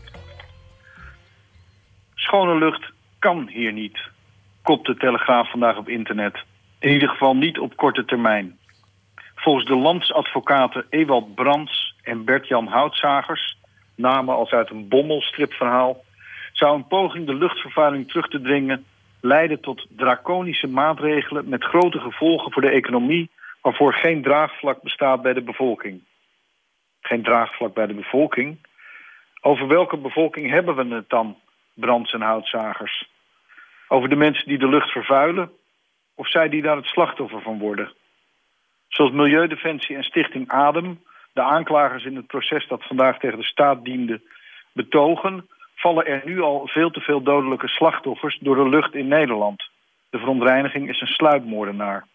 Schone 2.15 2.59
lucht 2.59 2.93
kan 3.19 3.49
hier 3.49 3.73
niet, 3.73 3.99
kopt 4.63 4.87
de 4.87 4.97
Telegraaf 4.97 5.51
vandaag 5.51 5.77
op 5.77 5.89
internet. 5.89 6.39
In 6.79 6.93
ieder 6.93 7.09
geval 7.09 7.35
niet 7.37 7.59
op 7.59 7.77
korte 7.77 8.05
termijn. 8.05 8.59
Volgens 9.35 9.67
de 9.67 9.77
landsadvocaten 9.77 10.87
Ewald 10.91 11.35
Brands 11.35 11.90
en 12.03 12.25
Bert-Jan 12.25 12.67
Houtzagers, 12.67 13.57
namen 13.95 14.35
als 14.35 14.51
uit 14.51 14.71
een 14.71 14.89
bommelstripverhaal, 14.89 16.05
zou 16.53 16.77
een 16.77 16.87
poging 16.87 17.27
de 17.27 17.35
luchtvervuiling 17.35 18.09
terug 18.09 18.29
te 18.29 18.41
dringen 18.41 18.85
leiden 19.21 19.61
tot 19.61 19.87
draconische 19.97 20.67
maatregelen 20.67 21.49
met 21.49 21.65
grote 21.65 21.99
gevolgen 21.99 22.53
voor 22.53 22.63
de 22.63 22.71
economie, 22.71 23.31
waarvoor 23.61 23.95
geen 23.95 24.23
draagvlak 24.23 24.83
bestaat 24.83 25.23
bij 25.23 25.33
de 25.33 25.43
bevolking. 25.43 26.01
Geen 27.01 27.23
draagvlak 27.23 27.75
bij 27.75 27.87
de 27.87 27.95
bevolking? 27.95 28.59
Over 29.41 29.69
welke 29.69 29.97
bevolking 29.97 30.51
hebben 30.51 30.77
we 30.77 30.95
het 30.95 31.09
dan, 31.09 31.39
brands- 31.75 32.13
en 32.13 32.21
houtzagers? 32.21 33.09
Over 33.89 34.09
de 34.09 34.17
mensen 34.17 34.49
die 34.49 34.59
de 34.59 34.69
lucht 34.69 34.91
vervuilen? 34.91 35.51
Of 36.15 36.29
zij 36.29 36.49
die 36.49 36.63
daar 36.63 36.77
het 36.77 36.87
slachtoffer 36.87 37.43
van 37.43 37.59
worden? 37.59 37.93
Zoals 38.89 39.13
Milieudefensie 39.13 39.97
en 39.97 40.03
Stichting 40.03 40.49
Adem, 40.49 41.03
de 41.33 41.43
aanklagers 41.43 42.05
in 42.05 42.17
het 42.17 42.27
proces 42.27 42.69
dat 42.69 42.87
vandaag 42.87 43.19
tegen 43.19 43.39
de 43.39 43.45
staat 43.45 43.85
diende, 43.85 44.21
betogen, 44.73 45.49
vallen 45.75 46.07
er 46.07 46.23
nu 46.25 46.41
al 46.41 46.67
veel 46.67 46.91
te 46.91 47.01
veel 47.01 47.23
dodelijke 47.23 47.69
slachtoffers 47.69 48.39
door 48.39 48.57
de 48.57 48.69
lucht 48.69 48.95
in 48.95 49.09
Nederland. 49.09 49.69
De 50.11 50.19
verontreiniging 50.19 50.89
is 50.89 51.01
een 51.01 51.07
sluipmoordenaar. 51.07 52.07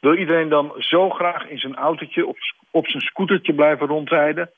Wil 0.00 0.14
iedereen 0.14 0.48
dan 0.48 0.72
zo 0.78 1.10
graag 1.10 1.48
in 1.48 1.58
zijn 1.58 1.76
autootje 1.76 2.26
of 2.26 2.36
op 2.70 2.88
zijn 2.88 3.02
scootertje 3.02 3.54
blijven 3.54 3.86
rondrijden? 3.86 4.50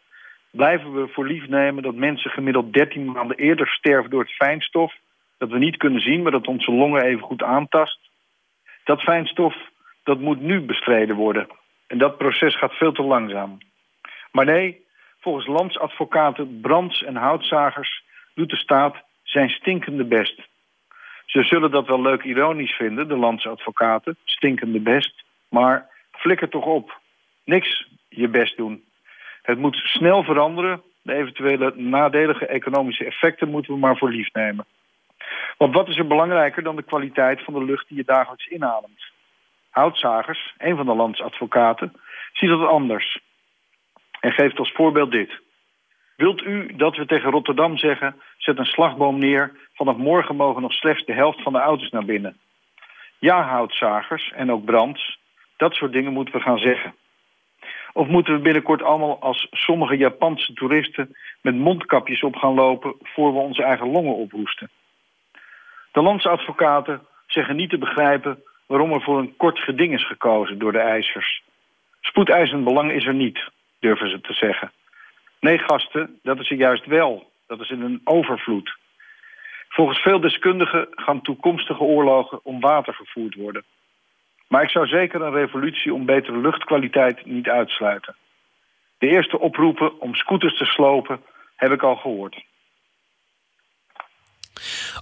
Blijven 0.50 0.92
we 0.92 1.08
voor 1.08 1.26
lief 1.26 1.48
nemen 1.48 1.82
dat 1.82 1.94
mensen 1.94 2.30
gemiddeld 2.30 2.72
13 2.72 3.12
maanden 3.12 3.36
eerder 3.36 3.68
sterven 3.68 4.10
door 4.10 4.20
het 4.20 4.32
fijnstof... 4.32 4.94
dat 5.38 5.50
we 5.50 5.58
niet 5.58 5.76
kunnen 5.76 6.00
zien, 6.00 6.22
maar 6.22 6.32
dat 6.32 6.46
onze 6.46 6.72
longen 6.72 7.02
even 7.02 7.22
goed 7.22 7.42
aantast? 7.42 7.98
Dat 8.84 9.00
fijnstof 9.00 9.54
dat 10.02 10.18
moet 10.18 10.40
nu 10.40 10.60
bestreden 10.60 11.16
worden. 11.16 11.46
En 11.92 11.98
dat 11.98 12.18
proces 12.18 12.56
gaat 12.56 12.72
veel 12.72 12.92
te 12.92 13.02
langzaam. 13.02 13.58
Maar 14.30 14.44
nee, 14.44 14.84
volgens 15.20 15.46
landsadvocaten 15.46 16.60
Brands 16.60 17.02
en 17.02 17.16
Houtzagers 17.16 18.02
doet 18.34 18.50
de 18.50 18.56
staat 18.56 18.96
zijn 19.22 19.48
stinkende 19.48 20.04
best. 20.04 20.48
Ze 21.26 21.42
zullen 21.42 21.70
dat 21.70 21.86
wel 21.86 22.02
leuk 22.02 22.22
ironisch 22.22 22.72
vinden, 22.72 23.08
de 23.08 23.16
landsadvocaten, 23.16 24.16
stinkende 24.24 24.80
best. 24.80 25.24
Maar 25.48 25.88
flikker 26.12 26.48
toch 26.48 26.64
op. 26.64 27.00
Niks 27.44 27.88
je 28.08 28.28
best 28.28 28.56
doen. 28.56 28.84
Het 29.42 29.58
moet 29.58 29.76
snel 29.76 30.22
veranderen. 30.22 30.82
De 31.02 31.14
eventuele 31.14 31.72
nadelige 31.76 32.46
economische 32.46 33.04
effecten 33.04 33.48
moeten 33.48 33.72
we 33.72 33.78
maar 33.78 33.96
voor 33.96 34.10
lief 34.10 34.32
nemen. 34.32 34.66
Want 35.56 35.74
wat 35.74 35.88
is 35.88 35.98
er 35.98 36.06
belangrijker 36.06 36.62
dan 36.62 36.76
de 36.76 36.82
kwaliteit 36.82 37.44
van 37.44 37.54
de 37.54 37.64
lucht 37.64 37.88
die 37.88 37.96
je 37.96 38.04
dagelijks 38.04 38.48
inademt? 38.48 39.11
Houtzagers, 39.72 40.54
een 40.58 40.76
van 40.76 40.86
de 40.86 40.94
landsadvocaten, 40.94 41.92
ziet 42.32 42.48
dat 42.48 42.68
anders. 42.68 43.18
En 44.20 44.32
geeft 44.32 44.58
als 44.58 44.72
voorbeeld 44.72 45.10
dit. 45.10 45.40
Wilt 46.16 46.42
u 46.42 46.76
dat 46.76 46.96
we 46.96 47.06
tegen 47.06 47.30
Rotterdam 47.30 47.78
zeggen... 47.78 48.20
zet 48.36 48.58
een 48.58 48.64
slagboom 48.64 49.18
neer, 49.18 49.52
vanaf 49.74 49.96
morgen 49.96 50.36
mogen 50.36 50.62
nog 50.62 50.72
slechts 50.72 51.04
de 51.04 51.12
helft 51.12 51.42
van 51.42 51.52
de 51.52 51.58
auto's 51.58 51.90
naar 51.90 52.04
binnen? 52.04 52.36
Ja, 53.18 53.42
houtzagers 53.42 54.32
en 54.32 54.52
ook 54.52 54.64
brands, 54.64 55.18
dat 55.56 55.74
soort 55.74 55.92
dingen 55.92 56.12
moeten 56.12 56.34
we 56.34 56.40
gaan 56.40 56.58
zeggen. 56.58 56.94
Of 57.92 58.06
moeten 58.06 58.34
we 58.34 58.40
binnenkort 58.40 58.82
allemaal 58.82 59.20
als 59.20 59.46
sommige 59.50 59.96
Japanse 59.96 60.52
toeristen... 60.52 61.16
met 61.40 61.54
mondkapjes 61.54 62.22
op 62.22 62.36
gaan 62.36 62.54
lopen 62.54 62.94
voor 63.02 63.32
we 63.32 63.38
onze 63.38 63.62
eigen 63.62 63.90
longen 63.90 64.14
ophoesten? 64.14 64.70
De 65.92 66.02
landsadvocaten 66.02 67.06
zeggen 67.26 67.56
niet 67.56 67.70
te 67.70 67.78
begrijpen 67.78 68.42
waarom 68.72 68.92
er 68.92 69.02
voor 69.02 69.18
een 69.18 69.36
kort 69.36 69.58
geding 69.58 69.94
is 69.94 70.06
gekozen 70.06 70.58
door 70.58 70.72
de 70.72 70.78
eisers. 70.78 71.42
Spoedeisend 72.00 72.64
belang 72.64 72.92
is 72.92 73.06
er 73.06 73.14
niet, 73.14 73.50
durven 73.78 74.10
ze 74.10 74.20
te 74.20 74.32
zeggen. 74.32 74.72
Nee, 75.40 75.58
gasten, 75.58 76.18
dat 76.22 76.40
is 76.40 76.50
er 76.50 76.56
juist 76.56 76.86
wel. 76.86 77.30
Dat 77.46 77.60
is 77.60 77.70
in 77.70 77.82
een 77.82 78.00
overvloed. 78.04 78.76
Volgens 79.68 79.98
veel 79.98 80.20
deskundigen 80.20 80.88
gaan 80.90 81.22
toekomstige 81.22 81.82
oorlogen 81.82 82.40
om 82.42 82.60
water 82.60 82.94
gevoerd 82.94 83.34
worden. 83.34 83.64
Maar 84.48 84.62
ik 84.62 84.70
zou 84.70 84.86
zeker 84.86 85.22
een 85.22 85.32
revolutie 85.32 85.94
om 85.94 86.04
betere 86.04 86.38
luchtkwaliteit 86.38 87.26
niet 87.26 87.48
uitsluiten. 87.48 88.16
De 88.98 89.08
eerste 89.08 89.38
oproepen 89.38 90.00
om 90.00 90.14
scooters 90.14 90.58
te 90.58 90.64
slopen 90.64 91.20
heb 91.56 91.72
ik 91.72 91.82
al 91.82 91.96
gehoord. 91.96 92.44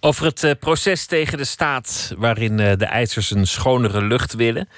Over 0.01 0.24
het 0.24 0.45
eh, 0.45 0.51
proces 0.61 1.07
tegen 1.07 1.38
de 1.38 1.45
staat 1.45 2.14
waarin 2.18 2.61
eh, 2.61 2.76
de 2.76 2.84
eisers 2.84 3.30
een 3.30 3.47
schonere 3.47 4.03
lucht 4.03 4.34
willen. 4.34 4.68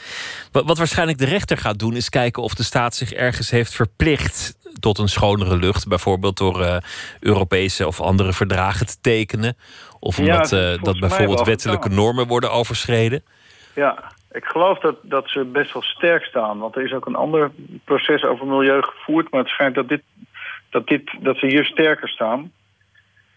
Wat 0.53 0.79
waarschijnlijk 0.79 1.19
de 1.19 1.25
rechter 1.25 1.57
gaat 1.57 1.79
doen 1.79 1.97
is 1.97 2.09
kijken 2.09 2.43
of 2.43 2.55
de 2.55 2.63
staat 2.63 2.95
zich 2.95 3.13
ergens 3.13 3.51
heeft 3.51 3.75
verplicht 3.75 4.57
tot 4.81 4.99
een 4.99 5.09
schonere 5.09 5.57
lucht. 5.57 5.89
Bijvoorbeeld 5.89 6.37
door 6.37 6.61
uh, 6.61 6.77
Europese 7.21 7.87
of 7.87 8.01
andere 8.01 8.33
verdragen 8.33 8.87
te 8.87 9.01
tekenen. 9.01 9.57
Of 10.01 10.19
omdat 10.19 10.51
ja, 10.51 10.77
dat 10.77 11.01
bijvoorbeeld 11.01 11.47
wettelijke 11.47 11.89
normen 11.89 12.27
worden 12.27 12.53
overschreden. 12.53 13.25
Ja, 13.75 14.13
ik 14.33 14.45
geloof 14.45 14.79
dat, 14.79 14.97
dat 15.03 15.31
ze 15.31 15.45
best 15.45 15.73
wel 15.73 15.83
sterk 15.83 16.25
staan. 16.25 16.59
Want 16.59 16.77
er 16.77 16.85
is 16.85 16.93
ook 16.93 17.07
een 17.07 17.15
ander 17.15 17.51
proces 17.85 18.25
over 18.25 18.47
milieu 18.47 18.83
gevoerd. 18.83 19.31
Maar 19.31 19.41
het 19.41 19.51
schijnt 19.51 19.75
dat, 19.75 19.89
dit, 19.89 20.03
dat, 20.71 20.87
dit, 20.87 21.11
dat 21.21 21.37
ze 21.37 21.47
hier 21.47 21.65
sterker 21.65 22.09
staan. 22.09 22.53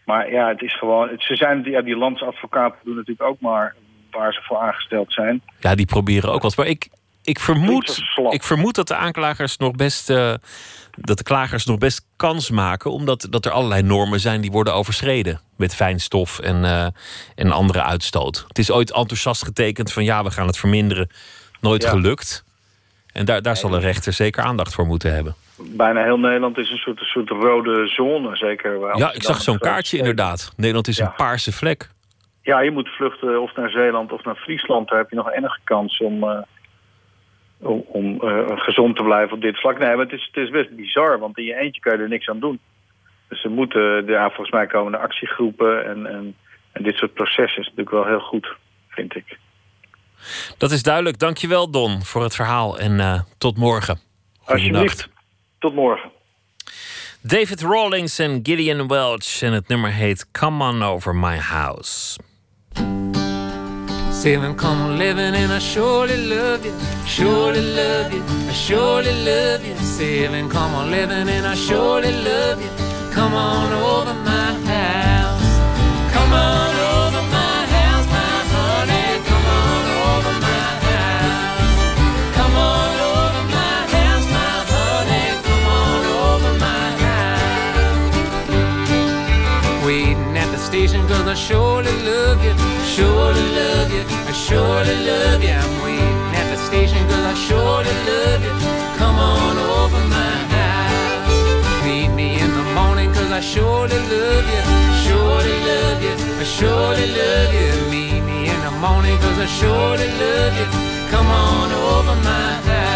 Maar 0.06 0.32
ja, 0.32 0.48
het 0.48 0.62
is 0.62 0.78
gewoon. 0.78 1.10
Ze 1.18 1.36
zijn, 1.36 1.64
ja, 1.64 1.82
die 1.82 1.98
landsadvocaten 1.98 2.80
doen 2.84 2.96
natuurlijk 2.96 3.30
ook 3.30 3.40
maar 3.40 3.76
waar 4.12 4.34
ze 4.34 4.42
voor 4.42 4.58
aangesteld 4.58 5.14
zijn. 5.14 5.42
Ja, 5.60 5.76
die 5.76 5.86
proberen 5.86 6.32
ook 6.32 6.42
wat. 6.42 6.58
Maar 6.58 6.68
ik, 6.68 6.88
ik, 7.24 7.40
vermoed, 7.40 8.02
ik 8.30 8.44
vermoed 8.44 8.76
dat 8.76 8.88
de 8.88 8.96
aanklagers 8.96 9.58
nog 9.58 9.72
best. 9.72 10.10
Uh, 10.10 10.34
dat 10.98 11.18
de 11.18 11.24
klagers 11.24 11.66
nog 11.66 11.78
best 11.78 12.06
kans 12.16 12.50
maken, 12.50 12.92
omdat 12.92 13.28
dat 13.30 13.46
er 13.46 13.52
allerlei 13.52 13.82
normen 13.82 14.20
zijn 14.20 14.42
die 14.42 14.52
worden 14.52 14.74
overschreden. 14.74 15.42
Met 15.58 15.76
fijnstof 15.76 16.40
en, 16.40 16.64
uh, 16.64 16.88
en 17.36 17.52
andere 17.52 17.82
uitstoot. 17.82 18.46
Het 18.48 18.60
is 18.60 18.72
ooit 18.72 18.92
enthousiast 18.92 19.44
getekend 19.44 19.94
van 19.94 20.04
ja, 20.04 20.24
we 20.24 20.32
gaan 20.32 20.48
het 20.48 20.58
verminderen. 20.58 21.10
Nooit 21.62 21.86
gelukt. 21.86 22.44
En 23.12 23.26
daar, 23.26 23.42
daar 23.42 23.58
zal 23.58 23.74
een 23.74 23.82
rechter 23.82 24.14
zeker 24.14 24.44
aandacht 24.44 24.74
voor 24.74 24.86
moeten 24.86 25.14
hebben 25.14 25.36
bijna 25.58 26.04
heel 26.04 26.20
Nederland 26.20 26.58
is 26.58 26.72
een 26.72 26.78
soort, 26.78 27.00
een 27.00 27.06
soort 27.06 27.30
rode 27.30 27.88
zone, 27.88 28.36
zeker. 28.36 28.98
Ja, 28.98 29.14
ik 29.14 29.24
zag 29.24 29.42
zo'n 29.42 29.58
kaartje 29.58 29.98
inderdaad. 29.98 30.54
Nederland 30.58 30.88
is 30.88 31.00
een 31.00 31.14
paarse 31.16 31.52
vlek. 31.52 31.90
Ja, 32.42 32.60
je 32.60 32.72
moet 32.72 32.90
vluchten 32.90 33.42
of 33.42 33.56
naar 33.56 33.70
Zeeland 33.70 34.12
of 34.12 34.24
naar 34.24 34.36
Friesland. 34.36 34.90
Daar 34.90 34.98
heb 34.98 35.10
je 35.10 35.16
nog 35.16 35.32
enige 35.32 35.60
kans 35.64 35.98
om, 35.98 36.24
uh, 36.24 36.42
om, 37.58 37.84
om 37.88 38.22
uh, 38.24 38.44
gezond 38.48 38.96
te 38.96 39.04
blijven 39.04 39.36
op 39.36 39.42
dit 39.42 39.60
vlak. 39.60 39.80
Nee, 39.80 39.96
maar 39.96 40.06
het 40.06 40.14
is, 40.14 40.30
het 40.32 40.44
is 40.44 40.50
best 40.50 40.76
bizar, 40.76 41.20
want 41.20 41.38
in 41.38 41.44
je 41.44 41.56
eentje 41.56 41.82
kan 41.82 41.98
je 41.98 42.04
er 42.04 42.10
niks 42.10 42.30
aan 42.30 42.40
doen. 42.40 42.60
Dus 43.28 43.42
ze 43.42 43.50
moeten, 43.50 44.06
ja, 44.06 44.26
volgens 44.28 44.52
mij 44.52 44.68
komen 44.68 44.92
de 44.92 44.98
actiegroepen 44.98 45.86
en, 45.86 46.06
en, 46.06 46.36
en 46.72 46.84
dit 46.84 46.96
soort 46.96 47.14
processen 47.14 47.62
is 47.62 47.68
natuurlijk 47.68 47.90
wel 47.90 48.06
heel 48.06 48.20
goed, 48.20 48.56
vind 48.90 49.16
ik. 49.16 49.38
Dat 50.58 50.72
is 50.72 50.84
duidelijk. 50.84 51.20
Dankjewel 51.20 51.72
Don 51.72 52.04
voor 52.04 52.24
het 52.24 52.36
verhaal 52.36 52.80
en 52.80 52.92
uh, 52.92 53.20
tot 53.38 53.58
morgen. 53.58 54.00
Alsjeblieft. 54.46 55.14
Tot 55.66 55.74
morgen. 55.74 56.12
David 57.22 57.62
Rawlings 57.62 58.20
en 58.20 58.40
Gideon 58.44 58.88
Welch 58.88 59.42
en 59.42 59.54
het 59.54 59.68
nummer 59.68 59.92
heet 59.92 60.32
Come 60.32 60.64
On 60.64 60.84
Over 60.84 61.16
My 61.16 61.38
House. 61.38 62.20
Sailing, 64.12 64.56
come 64.56 64.98
living, 64.98 65.36
and 65.36 65.52
I 65.52 65.60
surely 65.60 66.28
love 66.28 66.66
you, 66.66 66.74
surely 67.06 67.62
love 67.62 68.14
you, 68.14 68.22
I 68.50 68.54
surely 68.54 69.24
love 69.24 69.66
you. 69.66 69.76
Sailing, 69.98 70.50
come 70.50 70.76
on, 70.76 70.90
living, 70.90 71.30
and 71.30 71.46
I 71.46 71.56
surely 71.56 72.12
love 72.12 72.62
you. 72.62 72.70
Come 73.14 73.34
on 73.34 73.74
over 73.74 74.14
my 74.14 74.54
house, 74.66 75.05
Surely 91.36 91.92
love 92.02 92.44
you, 92.44 92.54
surely 92.86 93.46
love 93.60 93.92
you, 93.92 94.04
I 94.08 94.32
surely 94.32 94.96
love 95.06 95.44
you. 95.44 95.50
I'm 95.52 95.84
waiting 95.84 96.36
at 96.40 96.50
the 96.50 96.58
station, 96.58 97.06
cause 97.08 97.24
I 97.24 97.36
surely 97.36 97.96
love 98.10 98.42
you. 98.42 98.54
Come 98.98 99.18
on 99.20 99.58
over 99.58 100.02
my 100.10 100.36
house. 100.56 101.86
Meet 101.86 102.10
me 102.16 102.40
in 102.40 102.50
the 102.50 102.66
morning, 102.74 103.14
cause 103.14 103.32
I 103.32 103.42
surely 103.42 104.00
love 104.14 104.48
you, 104.54 104.64
surely 105.06 105.56
love 105.70 106.02
you, 106.02 106.16
I 106.40 106.44
surely 106.44 107.08
love 107.14 107.54
you. 107.54 107.92
Meet 107.92 108.22
me 108.24 108.50
in 108.50 108.60
the 108.62 108.72
morning, 108.72 109.18
cause 109.20 109.38
I 109.38 109.46
surely 109.46 110.10
love 110.24 110.54
you. 110.58 110.68
Come 111.12 111.28
on 111.28 111.72
over 111.72 112.16
my 112.24 112.54
house. 112.66 112.95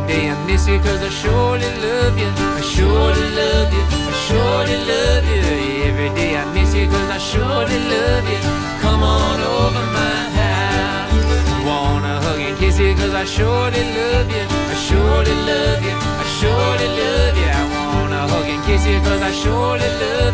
Every 0.00 0.14
day 0.14 0.30
I 0.30 0.46
miss 0.46 0.66
you 0.66 0.78
cause 0.78 1.02
I 1.02 1.10
surely 1.10 1.68
love 1.84 2.18
you. 2.18 2.30
I 2.56 2.62
surely 2.62 3.28
love 3.36 3.72
you. 3.72 3.84
I 3.84 4.14
surely 4.26 4.76
love 4.88 5.24
you. 5.28 5.40
Every 5.88 6.08
day 6.16 6.36
I 6.36 6.44
miss 6.54 6.74
you 6.74 6.86
cause 6.88 7.10
I 7.10 7.18
surely 7.18 7.78
love 7.92 8.24
you. 8.24 8.40
Come 8.80 9.02
on 9.02 9.40
over 9.40 9.84
my 9.92 10.20
house. 10.40 11.12
Wanna 11.66 12.20
hug 12.24 12.40
and 12.40 12.56
kiss 12.56 12.78
you 12.78 12.94
cause 12.94 13.12
I 13.12 13.24
surely 13.24 13.84
love 13.92 14.30
you. 14.32 14.44
I 14.48 14.76
surely 14.88 15.34
love 15.50 15.82
you. 15.84 15.96
I 16.22 16.26
surely 16.40 16.88
love 17.00 17.36
you. 17.36 17.50
I 17.60 17.64
wanna 17.74 18.28
hug 18.32 18.48
and 18.48 18.64
kiss 18.64 18.86
you 18.86 19.00
cause 19.00 19.20
I 19.20 19.32
surely 19.32 19.90
love 20.00 20.24
you. 20.24 20.29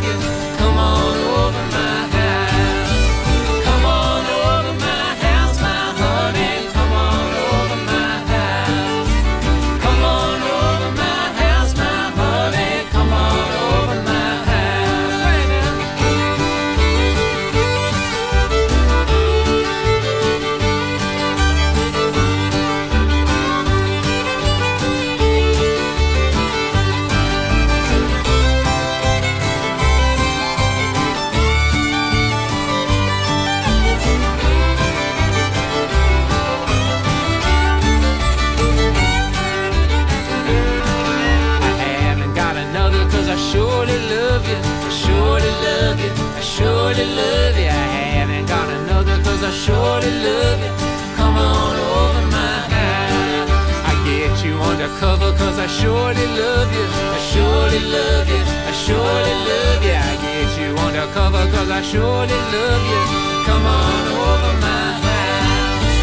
Surely 55.81 56.27
love 56.41 56.72
you. 56.72 56.87
I 57.16 57.20
surely 57.33 57.81
love 57.97 58.29
you. 58.35 58.43
I 58.70 58.72
surely 58.85 59.35
love 59.51 59.83
you. 59.89 59.97
I 60.11 60.14
get 60.24 60.51
you 60.61 60.70
undercover 60.87 61.45
cause 61.53 61.70
I 61.70 61.83
surely 61.83 62.41
love 62.57 62.85
you. 62.93 63.03
Come 63.49 63.64
on 63.81 64.05
over 64.27 64.53
my 64.66 64.87
house. 65.07 65.99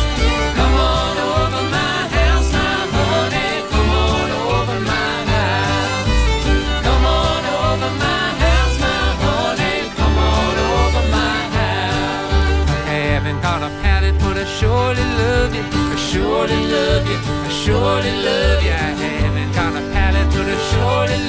Come 0.60 0.76
on 0.94 1.16
over 1.38 1.64
my 1.78 1.98
house, 2.18 2.50
my 2.58 2.76
honey. 2.98 3.52
Come 3.74 3.92
on 4.06 4.28
over 4.54 4.80
my 4.92 5.14
house. 5.34 6.46
Come 6.88 7.06
on 7.22 7.42
over 7.66 7.92
my 8.06 8.26
house, 8.46 8.76
my 8.86 9.06
honey. 9.26 9.78
Come 10.00 10.18
on 10.38 10.56
over 10.78 11.04
my 11.18 11.38
house. 11.58 12.70
I 12.94 12.98
haven't 13.12 13.42
got 13.42 13.60
a 13.70 13.72
palate, 13.82 14.18
but 14.22 14.38
I 14.38 14.46
surely 14.58 15.08
love 15.22 15.52
you. 15.58 15.66
I 15.66 15.98
surely 16.12 16.62
love 16.76 17.06
you. 17.12 17.18
I 17.48 17.50
surely 17.64 18.14
love 18.28 18.48
you. 18.48 18.53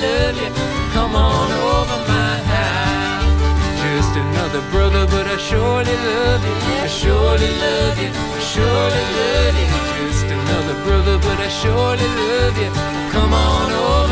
Love 0.04 0.36
you. 0.42 0.50
Come 0.96 1.14
on 1.16 1.48
over 1.76 1.98
my 2.12 2.34
house. 2.54 3.40
Just 3.84 4.12
another 4.24 4.62
brother, 4.72 5.04
but 5.14 5.26
I 5.26 5.38
surely 5.48 5.96
love 6.10 6.42
you. 6.48 6.56
I 6.86 6.88
surely 7.00 7.50
love 7.64 7.96
you. 8.04 8.10
I 8.38 8.40
surely 8.52 9.04
love 9.18 9.54
you. 9.62 9.68
Just 9.98 10.26
another 10.38 10.76
brother, 10.86 11.16
but 11.26 11.38
I 11.48 11.50
surely 11.62 12.08
love 12.22 12.56
you. 12.62 12.70
Come 13.14 13.32
on 13.32 13.68
over 13.72 14.03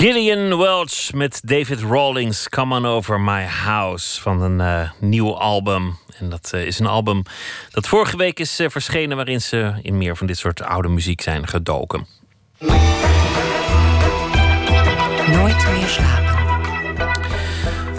Gillian 0.00 0.58
Welch 0.58 1.12
met 1.12 1.40
David 1.44 1.80
Rawlings, 1.80 2.48
Come 2.48 2.74
On 2.74 2.86
Over 2.86 3.20
My 3.20 3.42
House, 3.44 4.20
van 4.20 4.42
een 4.42 4.60
eh, 4.60 4.90
nieuw 5.00 5.36
album. 5.36 5.98
En 6.18 6.28
dat 6.28 6.50
eh, 6.52 6.66
is 6.66 6.78
een 6.78 6.86
album 6.86 7.22
dat 7.70 7.88
vorige 7.88 8.16
week 8.16 8.40
is 8.40 8.58
eh, 8.58 8.68
verschenen, 8.68 9.16
waarin 9.16 9.40
ze 9.40 9.72
in 9.82 9.98
meer 9.98 10.16
van 10.16 10.26
dit 10.26 10.38
soort 10.38 10.62
oude 10.62 10.88
muziek 10.88 11.20
zijn 11.20 11.46
gedoken. 11.46 12.06
Nooit 15.26 15.70
meer 15.70 15.88
slapen. 15.88 16.29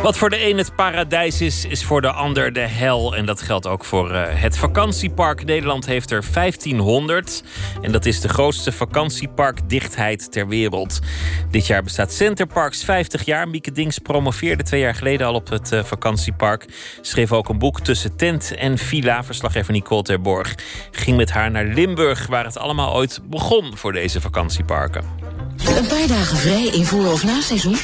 Wat 0.01 0.17
voor 0.17 0.29
de 0.29 0.49
een 0.49 0.57
het 0.57 0.75
paradijs 0.75 1.41
is, 1.41 1.65
is 1.65 1.83
voor 1.83 2.01
de 2.01 2.11
ander 2.11 2.53
de 2.53 2.59
hel. 2.59 3.15
En 3.15 3.25
dat 3.25 3.41
geldt 3.41 3.67
ook 3.67 3.85
voor 3.85 4.11
eh, 4.11 4.41
het 4.41 4.57
vakantiepark. 4.57 5.45
Nederland 5.45 5.85
heeft 5.85 6.11
er 6.11 6.23
1500. 6.33 7.43
En 7.81 7.91
dat 7.91 8.05
is 8.05 8.21
de 8.21 8.29
grootste 8.29 8.71
vakantieparkdichtheid 8.71 10.31
ter 10.31 10.47
wereld. 10.47 10.99
Dit 11.51 11.67
jaar 11.67 11.83
bestaat 11.83 12.13
Centerparks 12.13 12.83
50 12.83 13.25
jaar. 13.25 13.47
Mieke 13.47 13.71
Dings 13.71 13.99
promoveerde 13.99 14.63
twee 14.63 14.81
jaar 14.81 14.95
geleden 14.95 15.27
al 15.27 15.33
op 15.33 15.49
het 15.49 15.71
eh, 15.71 15.83
vakantiepark. 15.83 16.65
Schreef 17.01 17.31
ook 17.31 17.49
een 17.49 17.59
boek 17.59 17.81
tussen 17.81 18.15
tent 18.15 18.55
en 18.55 18.77
villa. 18.77 19.23
Verslaggever 19.23 19.73
Nicole 19.73 20.03
Terborg 20.03 20.55
ging 20.91 21.17
met 21.17 21.31
haar 21.31 21.51
naar 21.51 21.65
Limburg... 21.65 22.27
waar 22.27 22.45
het 22.45 22.57
allemaal 22.57 22.93
ooit 22.93 23.19
begon 23.29 23.77
voor 23.77 23.91
deze 23.91 24.21
vakantieparken. 24.21 25.20
Een 25.77 25.87
paar 25.87 26.07
dagen 26.07 26.37
vrij 26.37 26.65
in 26.65 26.85
voor- 26.85 27.11
of 27.11 27.23
na-seizoen? 27.23 27.75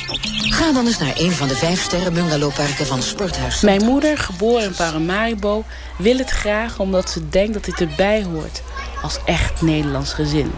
Ga 0.49 0.71
dan 0.71 0.85
eens 0.85 0.97
naar 0.97 1.13
een 1.15 1.31
van 1.31 1.47
de 1.47 1.55
vijf 1.55 1.81
sterren 1.81 2.13
bungalowparken 2.13 2.85
van 2.85 3.01
Sporthuis. 3.01 3.61
Mijn 3.61 3.83
moeder, 3.83 4.17
geboren 4.17 4.63
in 4.63 4.73
Paramaribo, 4.75 5.63
wil 5.97 6.17
het 6.17 6.29
graag 6.29 6.79
omdat 6.79 7.09
ze 7.09 7.29
denkt 7.29 7.53
dat 7.53 7.65
dit 7.65 7.81
erbij 7.81 8.23
hoort. 8.23 8.61
Als 9.01 9.19
echt 9.25 9.61
Nederlands 9.61 10.13
gezin. 10.13 10.51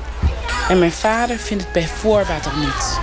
En 0.69 0.79
mijn 0.79 0.91
vader 0.91 1.37
vindt 1.37 1.63
het 1.63 1.71
bij 1.71 1.87
voorbaat 1.87 2.45
al 2.45 2.59
niets. 2.59 2.97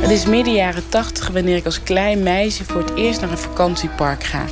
Het 0.00 0.10
is 0.10 0.26
midden 0.26 0.54
jaren 0.54 0.88
tachtig 0.88 1.28
wanneer 1.28 1.56
ik 1.56 1.64
als 1.64 1.82
klein 1.82 2.22
meisje 2.22 2.64
voor 2.64 2.80
het 2.80 2.94
eerst 2.94 3.20
naar 3.20 3.30
een 3.30 3.38
vakantiepark 3.38 4.24
ga. 4.24 4.44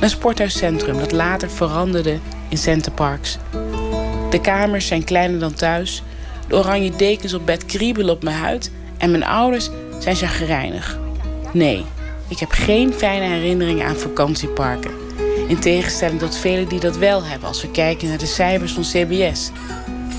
Een 0.00 0.10
sporthuiscentrum 0.10 0.98
dat 0.98 1.12
later 1.12 1.50
veranderde 1.50 2.18
in 2.48 2.58
Centerparks. 2.58 3.38
De 4.30 4.40
kamers 4.40 4.86
zijn 4.86 5.04
kleiner 5.04 5.38
dan 5.38 5.54
thuis. 5.54 6.02
De 6.48 6.54
oranje 6.54 6.96
dekens 6.96 7.34
op 7.34 7.46
bed 7.46 7.66
kriebelen 7.66 8.14
op 8.14 8.22
mijn 8.22 8.36
huid. 8.36 8.70
En 8.98 9.10
mijn 9.10 9.24
ouders 9.24 9.70
zijn 9.98 10.16
chagrijnig. 10.16 10.98
Nee, 11.52 11.84
ik 12.28 12.38
heb 12.38 12.50
geen 12.50 12.92
fijne 12.92 13.24
herinneringen 13.24 13.86
aan 13.86 13.96
vakantieparken. 13.96 14.90
In 15.48 15.58
tegenstelling 15.58 16.18
tot 16.18 16.36
velen 16.36 16.68
die 16.68 16.80
dat 16.80 16.96
wel 16.96 17.24
hebben 17.24 17.48
als 17.48 17.62
we 17.62 17.70
kijken 17.70 18.08
naar 18.08 18.18
de 18.18 18.26
cijfers 18.26 18.72
van 18.72 18.82
CBS. 18.82 19.50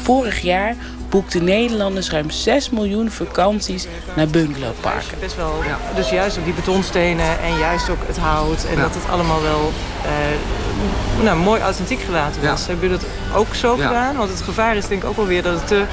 Vorig 0.01 0.41
jaar 0.41 0.75
boekten 1.09 1.43
Nederlanders 1.43 2.09
ruim 2.09 2.29
6 2.29 2.69
miljoen 2.69 3.11
vakanties 3.11 3.87
naar 4.15 4.27
bungalowparken. 4.27 5.19
Best 5.19 5.35
wel, 5.35 5.53
dus 5.95 6.09
juist 6.09 6.37
ook 6.37 6.45
die 6.45 6.53
betonstenen 6.53 7.39
en 7.39 7.57
juist 7.57 7.89
ook 7.89 8.07
het 8.07 8.17
hout. 8.17 8.63
En 8.63 8.79
dat 8.79 8.93
het 8.93 9.09
allemaal 9.09 9.41
wel 9.41 9.71
eh, 10.03 11.23
nou, 11.23 11.37
mooi 11.37 11.61
authentiek 11.61 11.99
gelaten 11.99 12.41
was. 12.41 12.67
Hebben 12.67 12.89
jullie 12.89 13.03
dat 13.03 13.37
ook 13.37 13.55
zo 13.55 13.75
gedaan? 13.75 14.15
Want 14.15 14.29
het 14.29 14.41
gevaar 14.41 14.75
is 14.75 14.87
denk 14.87 15.03
ik 15.03 15.09
ook 15.09 15.15
wel 15.15 15.25
weer 15.25 15.43
dat 15.43 15.53
het 15.53 15.67
te 15.67 15.83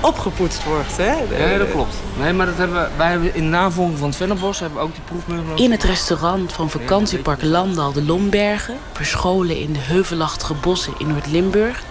opgepoetst 0.00 0.64
wordt. 0.64 0.96
Hè? 0.96 1.12
Ja, 1.52 1.58
dat 1.58 1.70
klopt. 1.70 1.94
Nee, 2.18 2.32
maar 2.32 2.46
dat 2.46 2.56
hebben 2.56 2.82
we, 2.82 2.88
wij 2.96 3.10
hebben 3.10 3.34
in 3.34 3.50
navolging 3.50 3.98
van 3.98 4.08
het 4.08 4.16
Vennebos 4.16 4.60
hebben 4.60 4.78
we 4.78 4.84
ook 4.84 4.92
die 4.94 5.02
proefmeulen. 5.04 5.56
In 5.56 5.70
het 5.70 5.82
restaurant 5.82 6.52
van 6.52 6.70
vakantiepark 6.70 7.42
Landal 7.42 7.92
de 7.92 8.04
Lombergen, 8.04 8.76
verscholen 8.92 9.56
in 9.56 9.72
de 9.72 9.78
heuvelachtige 9.78 10.54
bossen 10.54 10.92
in 10.98 11.06
Noord-Limburg, 11.06 11.82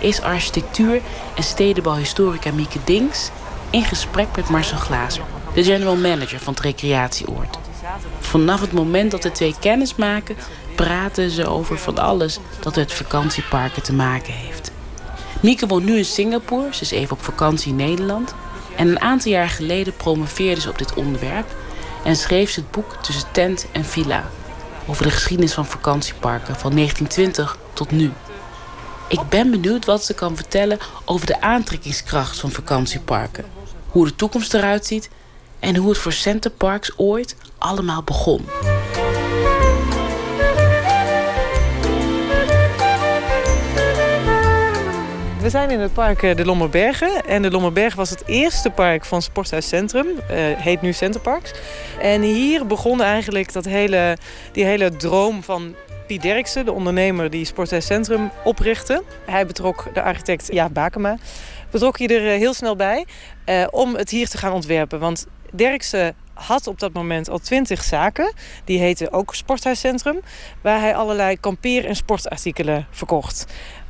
is 0.00 0.20
architectuur- 0.20 1.00
en 1.34 1.42
stedenbouwhistorica 1.42 2.52
Mieke 2.52 2.78
Dings 2.84 3.30
in 3.70 3.84
gesprek 3.84 4.26
met 4.36 4.48
Marcel 4.48 4.78
Glazer, 4.78 5.24
de 5.54 5.64
general 5.64 5.96
manager 5.96 6.38
van 6.38 6.54
het 6.54 6.62
recreatieoord. 6.62 7.58
Vanaf 8.20 8.60
het 8.60 8.72
moment 8.72 9.10
dat 9.10 9.22
de 9.22 9.32
twee 9.32 9.54
kennis 9.60 9.94
maken, 9.94 10.36
praten 10.74 11.30
ze 11.30 11.46
over 11.46 11.78
van 11.78 11.98
alles 11.98 12.38
dat 12.60 12.76
met 12.76 12.92
vakantieparken 12.92 13.82
te 13.82 13.92
maken 13.92 14.32
heeft. 14.32 14.70
Mieke 15.40 15.66
woont 15.66 15.84
nu 15.84 15.96
in 15.96 16.04
Singapore, 16.04 16.74
ze 16.74 16.82
is 16.82 16.90
even 16.90 17.16
op 17.16 17.22
vakantie 17.22 17.70
in 17.70 17.76
Nederland. 17.76 18.34
En 18.76 18.88
een 18.88 19.00
aantal 19.00 19.30
jaar 19.30 19.48
geleden 19.48 19.96
promoveerde 19.96 20.60
ze 20.60 20.68
op 20.68 20.78
dit 20.78 20.94
onderwerp 20.94 21.54
en 22.04 22.16
schreef 22.16 22.50
ze 22.50 22.60
het 22.60 22.70
boek 22.70 22.96
Tussen 23.02 23.28
Tent 23.32 23.66
en 23.72 23.84
Villa 23.84 24.24
over 24.86 25.04
de 25.04 25.10
geschiedenis 25.10 25.54
van 25.54 25.66
vakantieparken 25.66 26.56
van 26.56 26.74
1920 26.74 27.58
tot 27.72 27.90
nu. 27.90 28.12
Ik 29.08 29.28
ben 29.28 29.50
benieuwd 29.50 29.84
wat 29.84 30.04
ze 30.04 30.14
kan 30.14 30.36
vertellen 30.36 30.78
over 31.04 31.26
de 31.26 31.40
aantrekkingskracht 31.40 32.40
van 32.40 32.50
vakantieparken, 32.50 33.44
hoe 33.86 34.04
de 34.04 34.16
toekomst 34.16 34.54
eruit 34.54 34.86
ziet 34.86 35.10
en 35.58 35.76
hoe 35.76 35.88
het 35.88 35.98
voor 35.98 36.12
Centerparks 36.12 36.92
ooit 36.96 37.36
allemaal 37.58 38.02
begon. 38.02 38.44
We 45.40 45.52
zijn 45.52 45.70
in 45.70 45.80
het 45.80 45.92
park 45.92 46.22
eh, 46.22 46.36
de 46.36 46.44
Lommerbergen. 46.44 47.24
En 47.26 47.42
de 47.42 47.50
Lommerbergen 47.50 47.96
was 47.96 48.10
het 48.10 48.22
eerste 48.26 48.70
park 48.70 49.04
van 49.04 49.22
Sporthuis 49.22 49.68
Centrum. 49.68 50.06
Uh, 50.06 50.16
heet 50.56 50.80
nu 50.80 50.92
Centerparks. 50.92 51.52
En 52.00 52.22
hier 52.22 52.66
begon 52.66 53.02
eigenlijk 53.02 53.52
dat 53.52 53.64
hele, 53.64 54.16
die 54.52 54.64
hele 54.64 54.96
droom 54.96 55.42
van 55.42 55.74
Piet 56.06 56.22
Derksen, 56.22 56.64
de 56.64 56.72
ondernemer 56.72 57.30
die 57.30 57.44
Sporthuis 57.44 57.86
Centrum 57.86 58.30
oprichtte. 58.44 59.02
Hij 59.24 59.46
betrok 59.46 59.94
de 59.94 60.02
architect 60.02 60.52
Jaap 60.52 60.74
Bakema. 60.74 61.16
Betrok 61.70 61.98
hij 61.98 62.08
er 62.08 62.32
eh, 62.32 62.38
heel 62.38 62.54
snel 62.54 62.76
bij 62.76 63.06
uh, 63.46 63.66
om 63.70 63.94
het 63.94 64.10
hier 64.10 64.28
te 64.28 64.38
gaan 64.38 64.52
ontwerpen. 64.52 65.00
Want 65.00 65.26
Derksen 65.52 66.14
had 66.34 66.66
op 66.66 66.78
dat 66.78 66.92
moment 66.92 67.28
al 67.28 67.38
twintig 67.38 67.82
zaken. 67.82 68.32
Die 68.64 68.78
heten 68.78 69.12
ook 69.12 69.34
Sporthuiscentrum. 69.34 70.20
Waar 70.60 70.80
hij 70.80 70.94
allerlei 70.94 71.40
kampeer- 71.40 71.86
en 71.86 71.96
sportartikelen 71.96 72.86
verkocht 72.90 73.46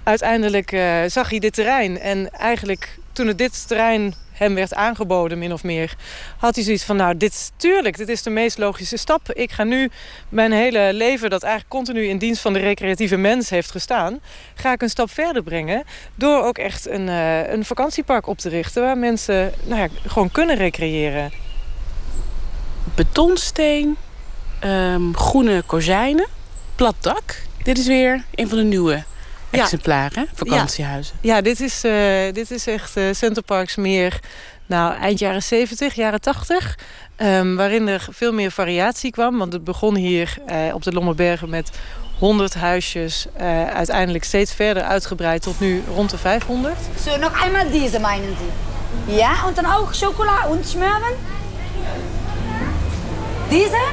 uiteindelijk 0.07 0.73
uh, 0.73 1.03
zag 1.07 1.31
hij 1.31 1.39
dit 1.39 1.53
terrein. 1.53 1.99
En 1.99 2.31
eigenlijk 2.31 2.99
toen 3.17 3.27
het 3.27 3.39
dit 3.39 3.69
terrein 3.69 4.15
hem 4.33 4.55
werd 4.55 4.75
aangeboden, 4.75 5.39
min 5.39 5.53
of 5.53 5.63
meer... 5.63 5.95
had 6.39 6.55
hij 6.55 6.65
zoiets 6.65 6.85
van, 6.85 6.97
nou, 6.97 7.17
dit, 7.17 7.53
tuurlijk, 7.57 7.97
dit 7.97 8.09
is 8.09 8.23
de 8.23 8.31
meest 8.31 8.59
logische 8.59 8.97
stap. 8.97 9.33
Ik 9.33 9.53
ga 9.53 9.65
nu 9.65 9.91
mijn 10.29 10.53
hele 10.53 10.91
leven, 10.93 11.31
dat 11.31 11.43
eigenlijk 11.43 11.75
continu 11.75 12.07
in 12.07 12.19
dienst 12.19 12.41
van 12.41 12.53
de 12.53 12.59
recreatieve 12.59 13.17
mens 13.17 13.51
heeft 13.51 13.71
gestaan... 13.71 14.21
ga 14.55 14.73
ik 14.73 14.83
een 14.83 14.91
stap 14.91 15.11
verder 15.11 15.43
brengen 15.43 15.85
door 16.15 16.45
ook 16.45 16.59
echt 16.59 16.89
een, 16.89 17.07
uh, 17.07 17.51
een 17.51 17.65
vakantiepark 17.65 18.27
op 18.27 18.39
te 18.39 18.49
richten... 18.49 18.83
waar 18.83 18.99
mensen 18.99 19.53
nou 19.65 19.81
ja, 19.81 19.89
gewoon 20.07 20.31
kunnen 20.31 20.57
recreëren. 20.57 21.33
Betonsteen, 22.95 23.97
um, 24.65 25.17
groene 25.17 25.63
kozijnen, 25.67 26.27
plat 26.75 26.97
dak. 27.01 27.43
Dit 27.63 27.79
is 27.79 27.87
weer 27.87 28.25
een 28.35 28.49
van 28.49 28.59
de 28.59 28.65
nieuwe 28.65 29.05
exemplaren, 29.61 30.27
vakantiehuizen. 30.35 31.17
Ja, 31.21 31.35
ja 31.35 31.43
dit, 31.43 31.61
is, 31.61 31.85
uh, 31.85 32.33
dit 32.33 32.51
is 32.51 32.67
echt 32.67 32.97
uh, 32.97 33.05
Centerparks 33.13 33.77
meer 33.77 34.21
nou, 34.67 34.95
eind 34.95 35.19
jaren 35.19 35.43
70, 35.43 35.95
jaren 35.95 36.21
80. 36.21 36.79
Um, 37.17 37.57
waarin 37.57 37.89
er 37.89 38.07
veel 38.11 38.33
meer 38.33 38.51
variatie 38.51 39.11
kwam. 39.11 39.39
Want 39.39 39.53
het 39.53 39.65
begon 39.65 39.97
hier 39.97 40.37
uh, 40.49 40.75
op 40.75 40.83
de 40.83 40.93
Lommerbergen 40.93 41.51
met 41.51 41.71
100 42.19 42.55
huisjes. 42.55 43.27
uiteindelijk 43.73 44.25
steeds 44.25 44.53
verder 44.53 44.83
uitgebreid 44.83 45.43
tot 45.43 45.61
nu 45.61 45.83
rond 45.95 46.11
de 46.11 46.19
500. 46.19 46.77
Zo, 47.05 47.17
nog 47.17 47.45
eenmaal 47.45 47.71
deze 47.71 48.01
meinen 48.01 48.37
Sie? 48.39 49.15
Ja, 49.17 49.47
en 49.47 49.55
dan 49.55 49.75
ook 49.75 49.97
chocola 49.97 50.47
en 50.51 50.65
smeuren? 50.65 51.17
Deze? 53.49 53.85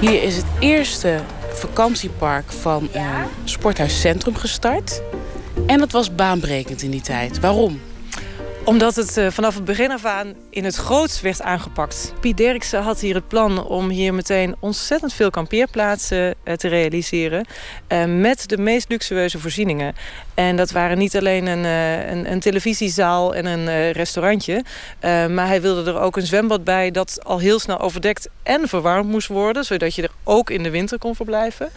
Hier 0.00 0.22
is 0.22 0.36
het 0.36 0.46
eerste 0.58 1.20
vakantiepark 1.58 2.52
van 2.52 2.88
een 2.92 3.26
sporthuiscentrum 3.44 4.36
gestart. 4.36 5.02
En 5.66 5.78
dat 5.78 5.92
was 5.92 6.14
baanbrekend 6.14 6.82
in 6.82 6.90
die 6.90 7.00
tijd. 7.00 7.40
Waarom? 7.40 7.80
Omdat 8.64 8.96
het 8.96 9.16
uh, 9.16 9.30
vanaf 9.30 9.54
het 9.54 9.64
begin 9.64 9.90
af 9.90 10.04
aan 10.04 10.34
in 10.50 10.64
het 10.64 10.74
groots 10.74 11.20
werd 11.20 11.42
aangepakt. 11.42 12.12
Piet 12.20 12.36
Derksen 12.36 12.82
had 12.82 13.00
hier 13.00 13.14
het 13.14 13.28
plan 13.28 13.64
om 13.64 13.88
hier 13.88 14.14
meteen 14.14 14.54
ontzettend 14.60 15.12
veel 15.12 15.30
kampeerplaatsen 15.30 16.34
uh, 16.44 16.54
te 16.54 16.68
realiseren. 16.68 17.46
Uh, 17.88 18.04
met 18.04 18.48
de 18.48 18.58
meest 18.58 18.88
luxueuze 18.88 19.38
voorzieningen. 19.38 19.94
En 20.34 20.56
dat 20.56 20.70
waren 20.70 20.98
niet 20.98 21.16
alleen 21.16 21.46
een, 21.46 21.64
een, 21.64 22.32
een 22.32 22.40
televisiezaal 22.40 23.34
en 23.34 23.46
een 23.46 23.92
restaurantje. 23.92 24.64
maar 25.30 25.46
hij 25.46 25.60
wilde 25.60 25.90
er 25.90 26.00
ook 26.00 26.16
een 26.16 26.26
zwembad 26.26 26.64
bij 26.64 26.90
dat 26.90 27.18
al 27.22 27.38
heel 27.38 27.58
snel 27.58 27.80
overdekt 27.80 28.28
en 28.42 28.68
verwarmd 28.68 29.10
moest 29.10 29.28
worden. 29.28 29.64
Zodat 29.64 29.94
je 29.94 30.02
er 30.02 30.10
ook 30.24 30.50
in 30.50 30.62
de 30.62 30.70
winter 30.70 30.98
kon 30.98 31.14
verblijven. 31.14 31.70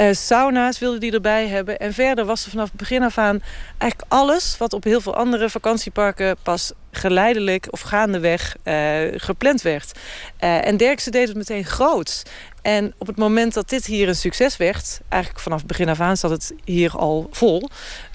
Uh, 0.00 0.12
sauna's 0.12 0.78
wilde 0.78 0.98
die 0.98 1.12
erbij 1.12 1.48
hebben. 1.48 1.78
En 1.78 1.92
verder 1.92 2.24
was 2.24 2.44
er 2.44 2.50
vanaf 2.50 2.68
het 2.68 2.76
begin 2.76 3.02
af 3.02 3.18
aan 3.18 3.42
eigenlijk 3.78 4.12
alles... 4.12 4.56
wat 4.58 4.72
op 4.72 4.84
heel 4.84 5.00
veel 5.00 5.14
andere 5.14 5.50
vakantieparken 5.50 6.36
pas 6.42 6.72
geleidelijk 6.90 7.66
of 7.70 7.80
gaandeweg 7.80 8.56
uh, 8.64 9.00
gepland 9.16 9.62
werd. 9.62 9.98
Uh, 10.40 10.66
en 10.66 10.76
Derksen 10.76 11.12
deed 11.12 11.28
het 11.28 11.36
meteen 11.36 11.64
groots. 11.64 12.22
En 12.62 12.94
op 12.98 13.06
het 13.06 13.16
moment 13.16 13.54
dat 13.54 13.68
dit 13.68 13.86
hier 13.86 14.08
een 14.08 14.16
succes 14.16 14.56
werd... 14.56 15.00
eigenlijk 15.08 15.42
vanaf 15.42 15.58
het 15.58 15.66
begin 15.66 15.88
af 15.88 16.00
aan 16.00 16.16
zat 16.16 16.30
het 16.30 16.52
hier 16.64 16.96
al 16.96 17.28
vol... 17.30 17.68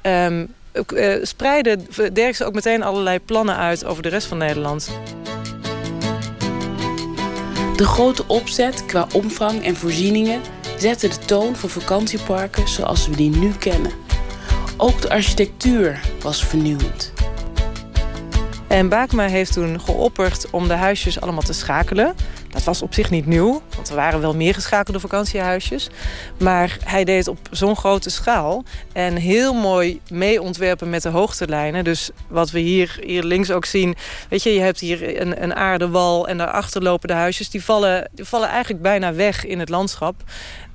Um, 0.04 0.54
spreidde 1.22 1.78
Derksen 2.14 2.46
ook 2.46 2.54
meteen 2.54 2.84
allerlei 2.84 3.20
plannen 3.20 3.56
uit 3.56 3.86
over 3.86 4.04
de 4.04 4.10
rest 4.10 4.28
van 4.28 4.38
Nederland. 4.38 4.90
De 7.76 7.86
grote 7.86 8.28
opzet 8.28 8.86
qua 8.86 9.08
omvang 9.14 9.64
en 9.64 9.76
voorzieningen 9.76 10.42
zette 10.78 11.08
de 11.08 11.18
toon 11.18 11.56
voor 11.56 11.70
vakantieparken 11.70 12.68
zoals 12.68 13.08
we 13.08 13.16
die 13.16 13.30
nu 13.30 13.52
kennen. 13.52 13.92
Ook 14.78 15.02
de 15.02 15.10
architectuur 15.10 16.00
was 16.22 16.46
vernieuwend. 16.46 17.14
En 18.68 18.90
Bakema 18.90 19.28
heeft 19.28 19.54
toen 19.54 19.82
geopperd 19.82 20.50
om 20.50 20.68
de 20.68 20.74
huisjes 20.74 21.22
allemaal 21.22 21.42
te 21.42 21.54
schakelen. 21.54 22.16
Dat 22.50 22.64
was 22.64 22.82
op 22.82 22.94
zich 22.94 23.10
niet 23.10 23.26
nieuw, 23.26 23.62
want 23.76 23.90
er 23.90 23.96
waren 23.96 24.22
wel 24.22 24.36
meer 24.36 24.54
geschakelde 24.54 25.00
vakantiehuisjes. 25.00 25.90
Maar 26.40 26.78
hij 26.84 27.04
deed 27.04 27.18
het 27.18 27.28
op 27.28 27.38
zo'n 27.52 27.76
grote 27.76 28.10
schaal. 28.10 28.64
En 28.94 29.16
heel 29.16 29.54
mooi 29.54 30.02
mee 30.10 30.42
ontwerpen 30.42 30.90
met 30.90 31.02
de 31.02 31.10
hoogtelijnen. 31.10 31.84
Dus 31.84 32.10
wat 32.28 32.52
we 32.52 32.60
hier, 32.60 33.00
hier 33.06 33.24
links 33.24 33.52
ook 33.52 33.66
zien. 33.66 33.96
Weet 34.30 34.44
je, 34.44 34.54
je 34.54 34.60
hebt 34.60 34.80
hier 34.80 35.22
een, 35.22 35.44
een 35.44 35.56
aardewal 35.56 36.28
en 36.28 36.38
daarachter 36.38 36.82
lopen 36.82 37.08
de 37.08 37.14
huisjes. 37.14 37.50
Die 37.50 37.64
vallen, 37.64 38.10
die 38.14 38.26
vallen 38.26 38.50
eigenlijk 38.50 38.82
bijna 38.82 39.14
weg 39.14 39.46
in 39.46 39.60
het 39.60 39.70
landschap. 39.70 40.24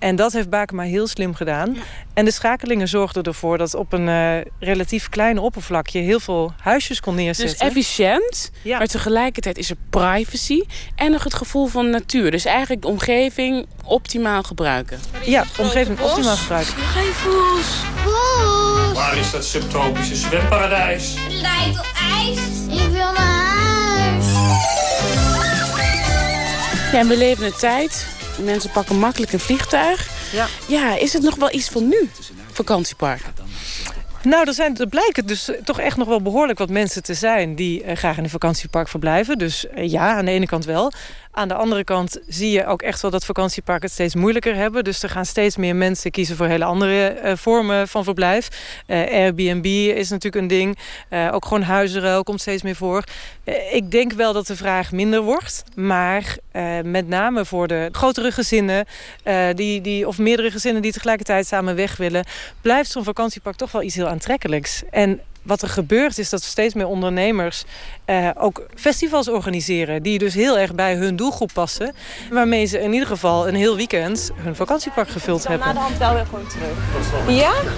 En 0.00 0.16
dat 0.16 0.32
heeft 0.32 0.50
Bakema 0.50 0.82
heel 0.82 1.06
slim 1.06 1.34
gedaan. 1.34 1.74
Ja. 1.74 1.80
En 2.14 2.24
de 2.24 2.30
schakelingen 2.30 2.88
zorgden 2.88 3.22
ervoor 3.22 3.58
dat 3.58 3.74
op 3.74 3.92
een 3.92 4.08
uh, 4.08 4.36
relatief 4.58 5.08
klein 5.08 5.38
oppervlakje 5.38 6.00
heel 6.00 6.20
veel 6.20 6.52
huisjes 6.60 7.00
kon 7.00 7.14
neerzetten. 7.14 7.58
Dus 7.58 7.68
efficiënt, 7.68 8.50
ja. 8.62 8.78
maar 8.78 8.86
tegelijkertijd 8.86 9.58
is 9.58 9.70
er 9.70 9.76
privacy 9.90 10.62
en 10.94 11.10
nog 11.10 11.24
het 11.24 11.34
gevoel 11.34 11.66
van 11.66 11.90
natuur. 11.90 12.30
Dus 12.30 12.44
eigenlijk 12.44 12.82
de 12.82 12.88
omgeving 12.88 13.66
optimaal 13.84 14.42
gebruiken. 14.42 15.00
Ja, 15.24 15.44
omgeving 15.58 16.00
optimaal 16.00 16.36
gebruiken. 16.36 16.74
Geen 16.74 17.12
voels. 17.12 17.66
Voels. 17.94 18.92
Waar 18.92 19.16
is 19.16 19.30
dat 19.30 19.44
subtropische 19.44 20.16
zwemparadijs? 20.16 21.14
Het 21.18 21.32
lijkt 21.32 21.78
op 21.78 21.92
ijs. 22.12 22.38
Ik 22.84 22.90
wil 22.90 23.12
naar 23.12 23.56
huis. 23.56 24.24
Ja, 26.92 26.98
en 26.98 27.08
we 27.08 27.16
leven 27.16 27.46
een 27.46 27.56
tijd 27.58 28.06
Mensen 28.44 28.70
pakken 28.70 28.98
makkelijk 28.98 29.32
een 29.32 29.40
vliegtuig. 29.40 30.08
Ja. 30.32 30.46
ja, 30.68 30.98
is 30.98 31.12
het 31.12 31.22
nog 31.22 31.36
wel 31.36 31.52
iets 31.52 31.68
van 31.68 31.88
nu, 31.88 32.10
vakantiepark? 32.52 33.20
Nou, 34.22 34.46
er, 34.46 34.54
zijn, 34.54 34.76
er 34.76 34.88
blijken 34.88 35.26
dus 35.26 35.50
toch 35.64 35.80
echt 35.80 35.96
nog 35.96 36.08
wel 36.08 36.22
behoorlijk 36.22 36.58
wat 36.58 36.70
mensen 36.70 37.02
te 37.02 37.14
zijn... 37.14 37.54
die 37.54 37.84
uh, 37.84 37.96
graag 37.96 38.16
in 38.16 38.24
een 38.24 38.30
vakantiepark 38.30 38.88
verblijven. 38.88 39.38
Dus 39.38 39.64
uh, 39.76 39.90
ja, 39.90 40.16
aan 40.16 40.24
de 40.24 40.30
ene 40.30 40.46
kant 40.46 40.64
wel. 40.64 40.92
Aan 41.32 41.48
de 41.48 41.54
andere 41.54 41.84
kant 41.84 42.18
zie 42.26 42.50
je 42.50 42.66
ook 42.66 42.82
echt 42.82 43.02
wel 43.02 43.10
dat 43.10 43.24
vakantieparken 43.24 43.84
het 43.84 43.92
steeds 43.92 44.14
moeilijker 44.14 44.54
hebben. 44.54 44.84
Dus 44.84 45.02
er 45.02 45.10
gaan 45.10 45.26
steeds 45.26 45.56
meer 45.56 45.76
mensen 45.76 46.10
kiezen 46.10 46.36
voor 46.36 46.46
hele 46.46 46.64
andere 46.64 47.20
uh, 47.24 47.32
vormen 47.36 47.88
van 47.88 48.04
verblijf. 48.04 48.48
Airbnb 48.86 49.66
is 49.66 50.10
natuurlijk 50.10 50.42
een 50.42 50.48
ding. 50.48 50.78
ook 51.32 51.44
gewoon 51.44 51.62
huizenruil 51.62 52.22
komt 52.22 52.40
steeds 52.40 52.62
meer 52.62 52.76
voor. 52.76 53.04
ik 53.72 53.90
denk 53.90 54.12
wel 54.12 54.32
dat 54.32 54.46
de 54.46 54.56
vraag 54.56 54.92
minder 54.92 55.20
wordt. 55.20 55.64
Maar 55.74 56.36
met 56.82 57.08
name 57.08 57.44
voor 57.44 57.66
de 57.66 57.88
grotere 57.92 58.32
gezinnen... 58.32 58.86
die, 59.54 59.80
die, 59.80 60.08
of 60.08 60.18
meerdere 60.18 60.50
gezinnen 60.50 60.82
die 60.82 60.92
tegelijkertijd 60.92 61.46
samen 61.46 61.76
weg 61.76 61.96
willen... 61.96 62.24
blijft 62.60 62.90
zo'n 62.90 63.04
vakantiepark 63.04 63.56
toch 63.56 63.72
wel 63.72 63.82
iets 63.82 63.94
heel 63.94 64.08
aantrekkelijks. 64.08 64.82
En 64.90 65.20
wat 65.42 65.62
er 65.62 65.68
gebeurt 65.68 66.18
is 66.18 66.30
dat 66.30 66.42
steeds 66.42 66.74
meer 66.74 66.86
ondernemers 66.86 67.64
eh, 68.04 68.28
ook 68.34 68.66
festivals 68.74 69.28
organiseren... 69.28 70.02
die 70.02 70.18
dus 70.18 70.34
heel 70.34 70.58
erg 70.58 70.74
bij 70.74 70.94
hun 70.94 71.16
doelgroep 71.16 71.50
passen. 71.52 71.94
Waarmee 72.30 72.66
ze 72.66 72.80
in 72.80 72.92
ieder 72.92 73.08
geval 73.08 73.48
een 73.48 73.54
heel 73.54 73.76
weekend 73.76 74.30
hun 74.34 74.54
vakantiepark 74.54 75.08
gevuld 75.08 75.46
hebben. 75.46 75.66
na 75.66 75.72
de 75.72 75.78
hand 75.78 75.98
wel 75.98 76.14
weer 76.14 76.26
gewoon 76.26 76.46
terug. 76.46 76.76
Ja? 77.28 77.52
Oké, 77.52 77.70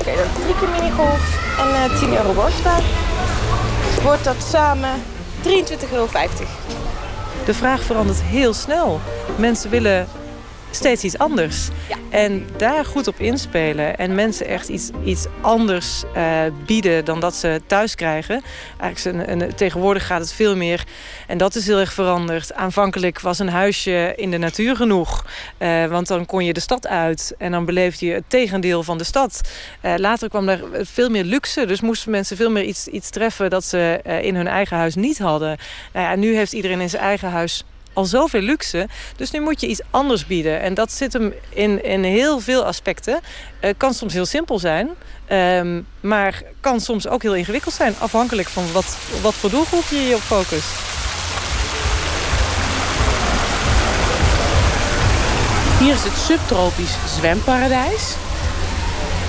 okay, 0.00 0.16
dan 0.16 0.42
drie 0.42 0.54
keer 0.58 0.68
minigolf 0.68 1.54
en 1.58 1.90
uh, 1.90 2.00
10 2.00 2.12
euro 2.12 2.32
borstbaan. 2.32 2.82
Wordt 4.02 4.24
dat 4.24 4.42
samen 4.42 5.02
23,50 5.42 5.92
euro. 5.92 6.08
De 7.44 7.54
vraag 7.54 7.82
verandert 7.82 8.22
heel 8.22 8.54
snel. 8.54 9.00
Mensen 9.36 9.70
willen 9.70 10.06
steeds 10.70 11.04
iets 11.04 11.18
anders. 11.18 11.68
Ja. 11.88 11.96
En 12.10 12.46
daar 12.56 12.84
goed 12.84 13.06
op 13.06 13.18
inspelen 13.18 13.98
en 13.98 14.14
mensen 14.14 14.46
echt 14.46 14.68
iets, 14.68 14.90
iets 15.04 15.26
anders 15.40 16.02
uh, 16.16 16.40
bieden 16.66 17.04
dan 17.04 17.20
dat 17.20 17.34
ze 17.34 17.60
thuis 17.66 17.94
krijgen. 17.94 18.42
Eigenlijk 18.80 19.28
een, 19.28 19.40
een, 19.40 19.54
tegenwoordig 19.54 20.06
gaat 20.06 20.20
het 20.20 20.32
veel 20.32 20.56
meer, 20.56 20.84
en 21.26 21.38
dat 21.38 21.54
is 21.54 21.66
heel 21.66 21.78
erg 21.78 21.92
veranderd. 21.92 22.54
Aanvankelijk 22.54 23.20
was 23.20 23.38
een 23.38 23.48
huisje 23.48 24.12
in 24.16 24.30
de 24.30 24.38
natuur 24.38 24.76
genoeg, 24.76 25.24
uh, 25.58 25.86
want 25.86 26.06
dan 26.06 26.26
kon 26.26 26.44
je 26.44 26.52
de 26.52 26.60
stad 26.60 26.86
uit 26.86 27.34
en 27.38 27.50
dan 27.50 27.64
beleefde 27.64 28.06
je 28.06 28.12
het 28.12 28.24
tegendeel 28.28 28.82
van 28.82 28.98
de 28.98 29.04
stad. 29.04 29.40
Uh, 29.82 29.94
later 29.96 30.28
kwam 30.28 30.48
er 30.48 30.64
veel 30.72 31.08
meer 31.08 31.24
luxe, 31.24 31.66
dus 31.66 31.80
moesten 31.80 32.10
mensen 32.10 32.36
veel 32.36 32.50
meer 32.50 32.64
iets, 32.64 32.86
iets 32.86 33.10
treffen 33.10 33.50
dat 33.50 33.64
ze 33.64 34.00
in 34.22 34.34
hun 34.34 34.48
eigen 34.48 34.76
huis 34.76 34.94
niet 34.94 35.18
hadden. 35.18 35.58
Nou 35.92 36.06
ja, 36.06 36.14
nu 36.14 36.36
heeft 36.36 36.52
iedereen 36.52 36.80
in 36.80 36.90
zijn 36.90 37.02
eigen 37.02 37.30
huis 37.30 37.64
al 37.96 38.04
zoveel 38.04 38.40
luxe. 38.40 38.88
Dus 39.16 39.30
nu 39.30 39.40
moet 39.40 39.60
je 39.60 39.66
iets 39.66 39.80
anders 39.90 40.26
bieden. 40.26 40.60
En 40.60 40.74
dat 40.74 40.92
zit 40.92 41.12
hem 41.12 41.34
in, 41.48 41.84
in 41.84 42.04
heel 42.04 42.40
veel 42.40 42.64
aspecten. 42.64 43.20
Uh, 43.60 43.70
kan 43.76 43.94
soms 43.94 44.12
heel 44.12 44.26
simpel 44.26 44.58
zijn. 44.58 44.88
Um, 45.32 45.86
maar 46.00 46.42
kan 46.60 46.80
soms 46.80 47.08
ook 47.08 47.22
heel 47.22 47.34
ingewikkeld 47.34 47.74
zijn. 47.74 47.94
Afhankelijk 47.98 48.48
van 48.48 48.72
wat, 48.72 48.96
wat 49.22 49.34
voor 49.34 49.50
doelgroep 49.50 49.84
je 49.90 49.96
je 49.96 50.14
op 50.14 50.20
focust. 50.20 50.68
Hier 55.78 55.94
is 55.94 56.04
het 56.04 56.16
subtropisch 56.16 56.96
zwemparadijs. 57.18 58.25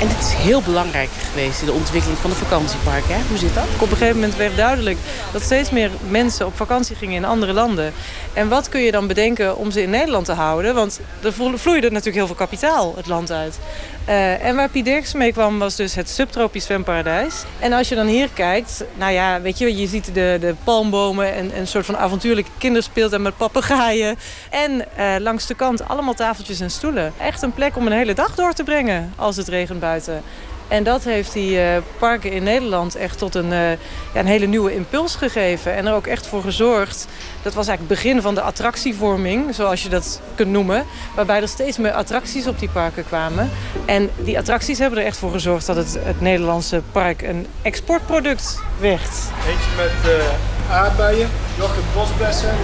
En 0.02 0.08
dit 0.08 0.18
is 0.18 0.34
heel 0.34 0.62
belangrijk 0.62 1.10
geweest 1.10 1.60
in 1.60 1.66
de 1.66 1.72
ontwikkeling 1.72 2.20
van 2.20 2.30
de 2.30 2.36
vakantieparken. 2.36 3.16
Hè? 3.16 3.22
Hoe 3.28 3.38
zit 3.38 3.54
dat? 3.54 3.64
Op 3.74 3.82
een 3.82 3.98
gegeven 3.98 4.16
moment 4.16 4.36
werd 4.36 4.56
duidelijk 4.56 4.98
dat 5.34 5.42
steeds 5.42 5.70
meer 5.70 5.92
mensen 6.10 6.46
op 6.46 6.56
vakantie 6.56 6.96
gingen 6.96 7.16
in 7.16 7.26
andere 7.26 7.54
landen. 7.54 7.94
En 8.34 8.50
wat 8.50 8.70
kun 8.70 8.82
je 8.82 8.92
dan 8.92 9.08
bedenken 9.08 9.58
om 9.58 9.72
ze 9.72 9.82
in 9.82 9.90
Nederland 9.90 10.26
te 10.26 10.34
houden? 10.34 10.76
Want 10.76 11.00
er 11.22 11.34
vloeide 11.34 11.90
natuurlijk 11.90 12.16
heel 12.16 12.26
veel 12.28 12.36
kapitaal 12.36 12.94
het 12.96 13.08
land 13.08 13.32
uit. 13.32 13.60
Uh, 14.10 14.44
en 14.44 14.56
waar 14.56 14.70
Piet 14.70 15.14
mee 15.14 15.32
kwam 15.32 15.60
was 15.60 15.76
dus 15.76 15.96
het 15.96 16.10
subtropisch 16.10 16.66
zwemparadijs. 16.66 17.44
En 17.60 17.74
als 17.74 17.90
je 17.90 17.96
dan 17.96 18.08
hier 18.08 18.30
kijkt, 18.34 18.84
nou 18.98 19.12
ja, 19.12 19.42
weet 19.42 19.58
je, 19.58 19.78
je 19.78 19.88
ziet 19.88 20.14
de, 20.14 20.38
de 20.40 20.56
palmbomen 20.64 21.34
en 21.34 21.58
een 21.58 21.68
soort 21.68 21.86
van 21.86 21.98
avontuurlijke 21.98 22.52
kinderspeeltuin 22.58 23.22
met 23.22 23.38
papegaaien. 23.38 24.18
En 24.50 24.72
uh, 24.72 25.16
langs 25.20 25.48
de 25.48 25.54
kant 25.54 25.88
allemaal 25.88 26.14
tafeltjes 26.14 26.60
en 26.60 26.72
stoelen. 26.72 27.14
Echt 27.18 27.42
een 27.42 27.54
plek 27.54 27.78
om 27.78 27.86
een 27.86 27.92
hele 27.92 28.14
dag 28.14 28.36
door 28.36 28.54
te 28.54 28.64
brengen 28.64 29.14
als 29.16 29.36
het 29.36 29.48
regent 29.48 29.80
buiten. 29.80 30.24
En 30.68 30.84
dat 30.84 31.04
heeft 31.04 31.34
die 31.34 31.58
uh, 31.58 31.78
parken 32.00 32.32
in 32.32 32.44
Nederland 32.44 32.96
echt 32.96 33.18
tot 33.18 33.36
een, 33.36 33.52
uh, 33.52 33.72
ja, 33.72 33.78
een 34.14 34.26
hele 34.26 34.46
nieuwe 34.46 34.76
impuls 34.76 35.16
gegeven. 35.16 35.76
En 35.76 35.86
er 35.86 35.94
ook 35.94 36.08
echt 36.08 36.28
voor 36.28 36.42
gezorgd. 36.42 37.08
Dat 37.42 37.54
was 37.54 37.68
eigenlijk 37.68 37.80
het 37.80 38.04
begin 38.04 38.22
van 38.22 38.36
de 38.36 38.42
attractievorming, 38.42 39.56
zoals 39.56 39.84
je 39.84 39.90
dat 39.90 40.22
kunt 40.36 40.52
noemen. 40.52 40.86
Waarbij 41.16 41.42
er 41.42 41.48
steeds 41.48 41.78
meer 41.78 41.92
attracties 41.92 42.48
op 42.48 42.60
die 42.60 42.70
parken 42.70 43.06
kwamen. 43.06 43.50
En 43.86 44.10
die 44.16 44.38
attracties 44.38 44.80
hebben 44.80 45.00
er 45.00 45.06
echt 45.06 45.18
voor 45.18 45.32
gezorgd 45.32 45.66
dat 45.66 45.76
het, 45.76 45.98
het 46.04 46.22
Nederlandse 46.22 46.82
park 46.92 47.22
een 47.22 47.48
exportproduct 47.62 48.60
werd. 48.80 49.10
Eentje 49.48 49.72
met 49.78 50.12
uh, 50.12 50.74
aardbeien, 50.76 51.30
Jochem 51.58 51.84
Bosbessen 51.94 52.56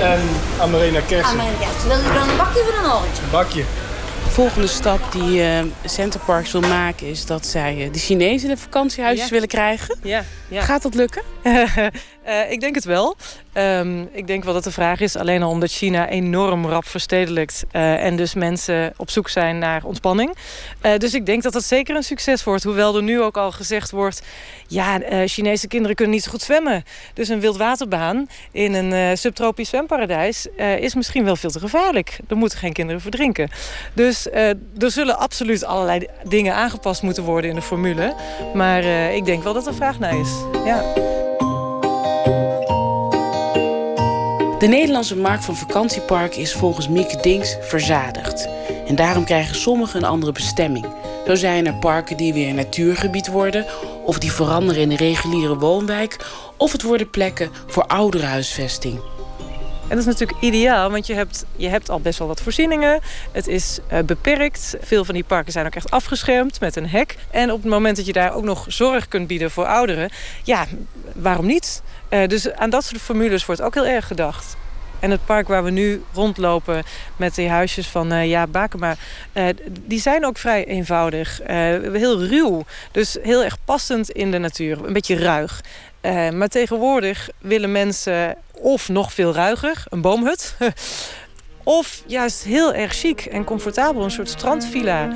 en 0.00 0.20
Amarena 0.60 1.00
Kersen. 1.06 1.30
Amarena 1.30 1.56
Kersen. 1.58 1.88
Wil 1.88 1.96
je 1.96 2.18
dan 2.18 2.28
een 2.28 2.36
bakje 2.36 2.60
of 2.60 2.84
een 2.84 2.92
oortje? 2.92 3.22
Een 3.22 3.30
bakje. 3.30 3.64
De 4.24 4.30
volgende 4.36 4.66
stap 4.66 5.12
die 5.12 5.40
uh, 5.40 5.58
Centerparks 5.84 6.52
wil 6.52 6.60
maken... 6.60 7.06
is 7.06 7.26
dat 7.26 7.46
zij 7.46 7.86
uh, 7.86 7.92
de 7.92 7.98
Chinezen 7.98 8.48
de 8.48 8.56
vakantiehuisjes 8.56 9.24
Ja. 9.26 9.32
willen 9.32 9.48
krijgen. 9.48 9.98
Ja, 10.02 10.24
ja. 10.48 10.62
Gaat 10.62 10.82
dat 10.82 10.94
lukken? 10.94 11.22
Uh, 12.30 12.50
ik 12.50 12.60
denk 12.60 12.74
het 12.74 12.84
wel. 12.84 13.16
Um, 13.54 14.08
ik 14.12 14.26
denk 14.26 14.44
wel 14.44 14.54
dat 14.54 14.64
de 14.64 14.70
vraag 14.70 15.00
is, 15.00 15.16
alleen 15.16 15.42
al 15.42 15.50
omdat 15.50 15.70
China 15.70 16.08
enorm 16.08 16.66
rap 16.66 16.86
verstedelijkt... 16.86 17.64
Uh, 17.72 18.04
en 18.04 18.16
dus 18.16 18.34
mensen 18.34 18.92
op 18.96 19.10
zoek 19.10 19.28
zijn 19.28 19.58
naar 19.58 19.84
ontspanning. 19.84 20.34
Uh, 20.82 20.96
dus 20.96 21.14
ik 21.14 21.26
denk 21.26 21.42
dat 21.42 21.52
dat 21.52 21.64
zeker 21.64 21.96
een 21.96 22.02
succes 22.02 22.44
wordt. 22.44 22.64
Hoewel 22.64 22.96
er 22.96 23.02
nu 23.02 23.22
ook 23.22 23.36
al 23.36 23.52
gezegd 23.52 23.90
wordt... 23.90 24.22
ja, 24.66 25.00
Chinese 25.26 25.68
kinderen 25.68 25.96
kunnen 25.96 26.14
niet 26.14 26.24
zo 26.24 26.30
goed 26.30 26.42
zwemmen. 26.42 26.84
Dus 27.14 27.28
een 27.28 27.40
wildwaterbaan 27.40 28.28
in 28.52 28.74
een 28.74 29.18
subtropisch 29.18 29.68
zwemparadijs... 29.68 30.46
is 30.78 30.94
misschien 30.94 31.24
wel 31.24 31.36
veel 31.36 31.50
te 31.50 31.58
gevaarlijk. 31.58 32.18
Er 32.28 32.36
moeten 32.36 32.58
geen 32.58 32.72
kinderen 32.72 33.00
verdrinken. 33.00 33.50
Dus 33.94 34.30
er 34.30 34.56
zullen 34.90 35.18
absoluut 35.18 35.64
allerlei 35.64 36.06
dingen 36.24 36.54
aangepast 36.54 37.02
moeten 37.02 37.22
worden 37.22 37.50
in 37.50 37.56
de 37.56 37.62
formule. 37.62 38.14
Maar 38.54 38.84
ik 39.14 39.24
denk 39.24 39.42
wel 39.42 39.52
dat 39.52 39.66
er 39.66 39.74
vraag 39.74 39.98
naar 39.98 40.20
is. 40.20 40.30
Ja. 40.64 40.82
De 44.60 44.66
Nederlandse 44.66 45.16
markt 45.16 45.44
van 45.44 45.56
vakantieparken 45.56 46.40
is 46.40 46.52
volgens 46.52 46.88
Mieke 46.88 47.16
Dings 47.20 47.56
verzadigd. 47.60 48.48
En 48.86 48.96
daarom 48.96 49.24
krijgen 49.24 49.54
sommigen 49.54 50.02
een 50.02 50.08
andere 50.08 50.32
bestemming. 50.32 50.86
Zo 51.26 51.34
zijn 51.34 51.66
er 51.66 51.74
parken 51.74 52.16
die 52.16 52.32
weer 52.32 52.54
natuurgebied 52.54 53.28
worden... 53.28 53.66
of 54.04 54.18
die 54.18 54.32
veranderen 54.32 54.82
in 54.82 54.90
een 54.90 54.96
reguliere 54.96 55.56
woonwijk... 55.56 56.16
of 56.56 56.72
het 56.72 56.82
worden 56.82 57.10
plekken 57.10 57.50
voor 57.66 57.86
ouderenhuisvesting. 57.86 59.00
En 59.82 59.96
dat 59.96 59.98
is 59.98 60.04
natuurlijk 60.04 60.42
ideaal, 60.42 60.90
want 60.90 61.06
je 61.06 61.14
hebt, 61.14 61.44
je 61.56 61.68
hebt 61.68 61.90
al 61.90 62.00
best 62.00 62.18
wel 62.18 62.28
wat 62.28 62.40
voorzieningen. 62.40 63.00
Het 63.32 63.46
is 63.46 63.78
uh, 63.92 63.98
beperkt. 63.98 64.76
Veel 64.80 65.04
van 65.04 65.14
die 65.14 65.24
parken 65.24 65.52
zijn 65.52 65.66
ook 65.66 65.74
echt 65.74 65.90
afgeschermd 65.90 66.60
met 66.60 66.76
een 66.76 66.88
hek. 66.88 67.16
En 67.30 67.52
op 67.52 67.62
het 67.62 67.70
moment 67.70 67.96
dat 67.96 68.06
je 68.06 68.12
daar 68.12 68.34
ook 68.34 68.44
nog 68.44 68.64
zorg 68.68 69.08
kunt 69.08 69.26
bieden 69.26 69.50
voor 69.50 69.66
ouderen... 69.66 70.10
ja, 70.44 70.66
waarom 71.14 71.46
niet? 71.46 71.82
Uh, 72.10 72.26
dus 72.26 72.52
aan 72.52 72.70
dat 72.70 72.84
soort 72.84 73.00
formules 73.00 73.46
wordt 73.46 73.62
ook 73.62 73.74
heel 73.74 73.86
erg 73.86 74.06
gedacht. 74.06 74.56
En 74.98 75.10
het 75.10 75.24
park 75.24 75.48
waar 75.48 75.64
we 75.64 75.70
nu 75.70 76.02
rondlopen 76.14 76.82
met 77.16 77.34
die 77.34 77.48
huisjes 77.48 77.86
van 77.86 78.12
uh, 78.12 78.42
Bakema... 78.48 78.96
Uh, 79.34 79.46
die 79.86 80.00
zijn 80.00 80.26
ook 80.26 80.38
vrij 80.38 80.64
eenvoudig. 80.64 81.40
Heel 81.46 82.24
ruw. 82.24 82.64
Dus 82.92 83.16
heel 83.22 83.44
erg 83.44 83.56
passend 83.64 84.10
in 84.10 84.30
de 84.30 84.38
natuur. 84.38 84.84
Een 84.84 84.92
beetje 84.92 85.16
ruig. 85.18 85.60
maar 86.32 86.48
tegenwoordig 86.48 87.28
willen 87.38 87.72
mensen 87.72 88.36
of 88.52 88.88
nog 88.88 89.12
veel 89.12 89.34
ruiger, 89.34 89.84
een 89.88 90.00
boomhut... 90.00 90.56
of 91.64 92.02
juist 92.06 92.44
heel 92.44 92.74
erg 92.74 92.94
chic 92.94 93.20
en 93.20 93.44
comfortabel, 93.44 94.04
een 94.04 94.10
soort 94.10 94.28
strandvilla. 94.28 95.08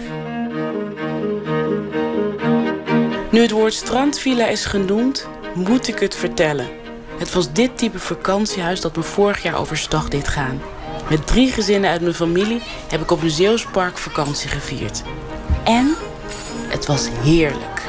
Nu 3.31 3.41
het 3.41 3.51
woord 3.51 3.75
strandvilla 3.75 4.47
is 4.47 4.65
genoemd, 4.65 5.29
moet 5.55 5.89
ik 5.89 5.99
het 5.99 6.15
vertellen... 6.15 6.84
Het 7.19 7.33
was 7.33 7.53
dit 7.53 7.79
type 7.79 7.99
vakantiehuis 7.99 8.81
dat 8.81 8.97
me 8.97 9.03
vorig 9.03 9.43
jaar 9.43 9.59
overstag 9.59 10.09
deed 10.09 10.29
gaan. 10.29 10.61
Met 11.11 11.27
drie 11.27 11.53
gezinnen 11.53 11.91
uit 11.91 12.01
mijn 12.01 12.15
familie 12.15 12.63
heb 12.89 13.01
ik 13.01 13.11
op 13.11 13.23
een 13.23 13.31
Zeeuws 13.31 13.67
park 13.67 13.99
vakantie 13.99 14.49
gevierd. 14.49 15.03
En 15.65 15.95
het 16.69 16.87
was 16.87 17.09
heerlijk. 17.23 17.83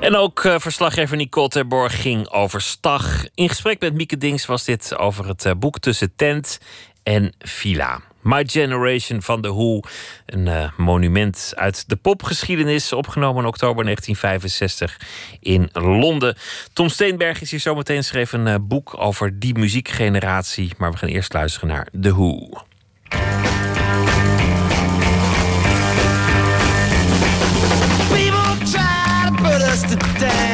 En 0.00 0.16
ook 0.16 0.44
uh, 0.44 0.58
verslaggever 0.58 1.16
Nicole 1.16 1.48
Terborg 1.48 2.02
ging 2.02 2.28
over 2.28 2.60
stag. 2.60 3.24
In 3.34 3.48
gesprek 3.48 3.80
met 3.80 3.94
Mieke 3.94 4.18
Dings 4.18 4.46
was 4.46 4.64
dit 4.64 4.96
over 4.96 5.28
het 5.28 5.44
uh, 5.44 5.52
boek 5.58 5.78
Tussen 5.78 6.12
Tent 6.16 6.58
en 7.02 7.34
Villa. 7.38 8.00
My 8.22 8.44
Generation 8.46 9.22
van 9.22 9.40
The 9.40 9.48
Who. 9.48 9.80
Een 10.26 10.46
uh, 10.46 10.70
monument 10.76 11.52
uit 11.56 11.88
de 11.88 11.96
popgeschiedenis, 11.96 12.92
opgenomen 12.92 13.42
in 13.42 13.48
oktober 13.48 13.84
1965 13.84 15.00
in 15.40 15.68
Londen. 15.72 16.36
Tom 16.72 16.88
Steenberg 16.88 17.40
is 17.40 17.50
hier 17.50 17.60
zometeen 17.60 18.04
schreef 18.04 18.32
een 18.32 18.46
uh, 18.46 18.54
boek 18.60 18.94
over 18.98 19.38
die 19.38 19.58
muziekgeneratie. 19.58 20.72
Maar 20.78 20.90
we 20.90 20.96
gaan 20.96 21.08
eerst 21.08 21.32
luisteren 21.32 21.68
naar 21.68 21.88
The 22.00 22.14
Who. 22.14 22.48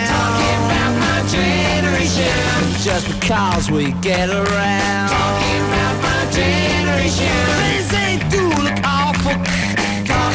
Talking 0.09 0.65
about 0.65 0.95
my 1.01 1.29
generation. 1.29 2.83
Just 2.83 3.21
because 3.21 3.71
we 3.71 3.93
get 4.01 4.31
around. 4.31 5.48
Generation. 7.09 7.89
They 7.89 8.21
do 8.29 8.43
look 8.63 8.79
awful. 8.85 9.33
My 9.33 10.29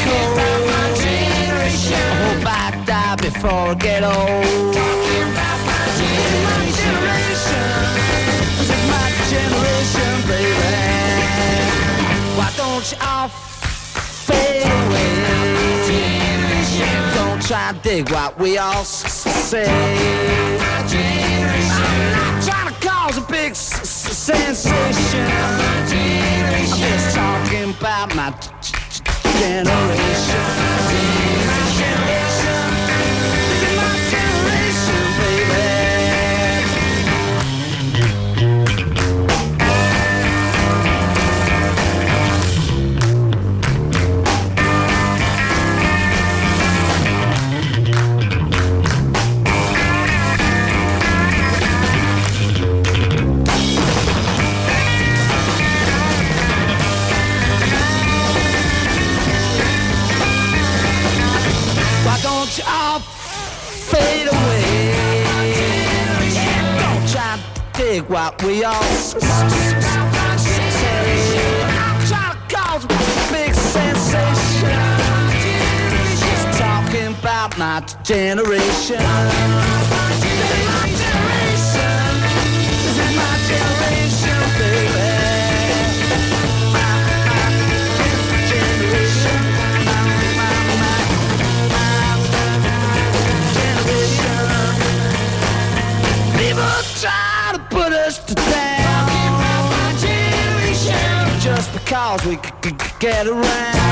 generation. 0.98 1.94
I 1.94 2.18
hope 2.24 2.46
I 2.46 2.84
die 2.84 3.16
before 3.16 3.50
I 3.50 3.74
get 3.74 4.02
old. 4.02 4.74
My 4.74 5.54
my 8.90 9.06
generation, 9.30 10.12
baby. 10.26 10.74
Why 12.36 12.50
don't 12.56 12.84
you 12.90 12.98
all 13.00 13.28
fade 13.28 14.66
away? 14.66 15.10
Don't 17.14 17.40
try 17.40 17.72
to 17.72 17.78
dig 17.82 18.10
what 18.10 18.36
we 18.40 18.58
all 18.58 18.84
say. 18.84 19.68
I'm 19.68 20.58
not 22.12 22.42
trying 22.42 22.68
to 22.74 22.80
cause 22.80 23.16
a 23.18 23.20
big 23.30 23.54
sensation. 24.24 25.20
I'm 25.20 26.64
just 26.78 27.14
talking 27.14 27.74
about 27.78 28.14
my 28.16 28.30
generation. 29.38 30.64
Just 101.40 101.72
because 101.72 102.24
we 102.26 102.36
c- 102.36 102.42
c- 102.62 102.70
c- 102.70 102.94
get 102.98 103.26
around. 103.26 103.83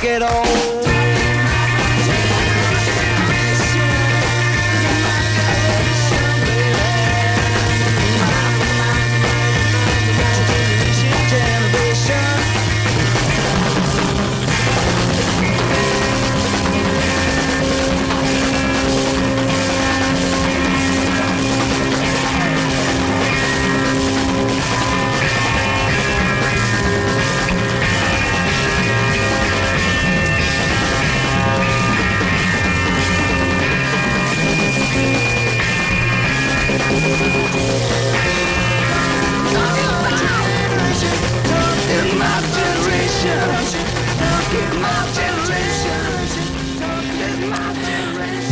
Get 0.00 0.22
old. 0.22 0.77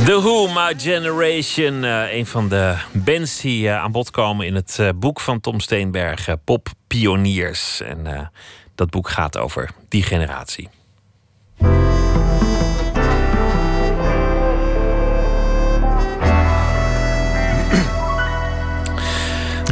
The 0.07 0.13
Who, 0.13 0.47
My 0.53 0.75
Generation. 0.79 1.85
eh, 1.85 2.15
een 2.15 2.27
van 2.27 2.49
de 2.49 2.77
bands 2.93 3.41
die 3.41 3.69
eh, 3.69 3.83
aan 3.83 3.93
bod 3.93 4.11
komen 4.11 4.47
in 4.47 4.55
het 4.55 4.79
eh, 4.79 4.89
boek 4.97 5.21
van 5.21 5.41
Tom 5.41 5.61
Steenberg, 5.61 6.29
Pop 6.45 6.69
Pioniers. 6.87 7.81
En 7.81 8.31
dat 8.75 8.91
boek 8.91 9.09
gaat 9.09 9.39
over 9.39 9.71
die 9.89 10.03
generatie. 10.03 10.69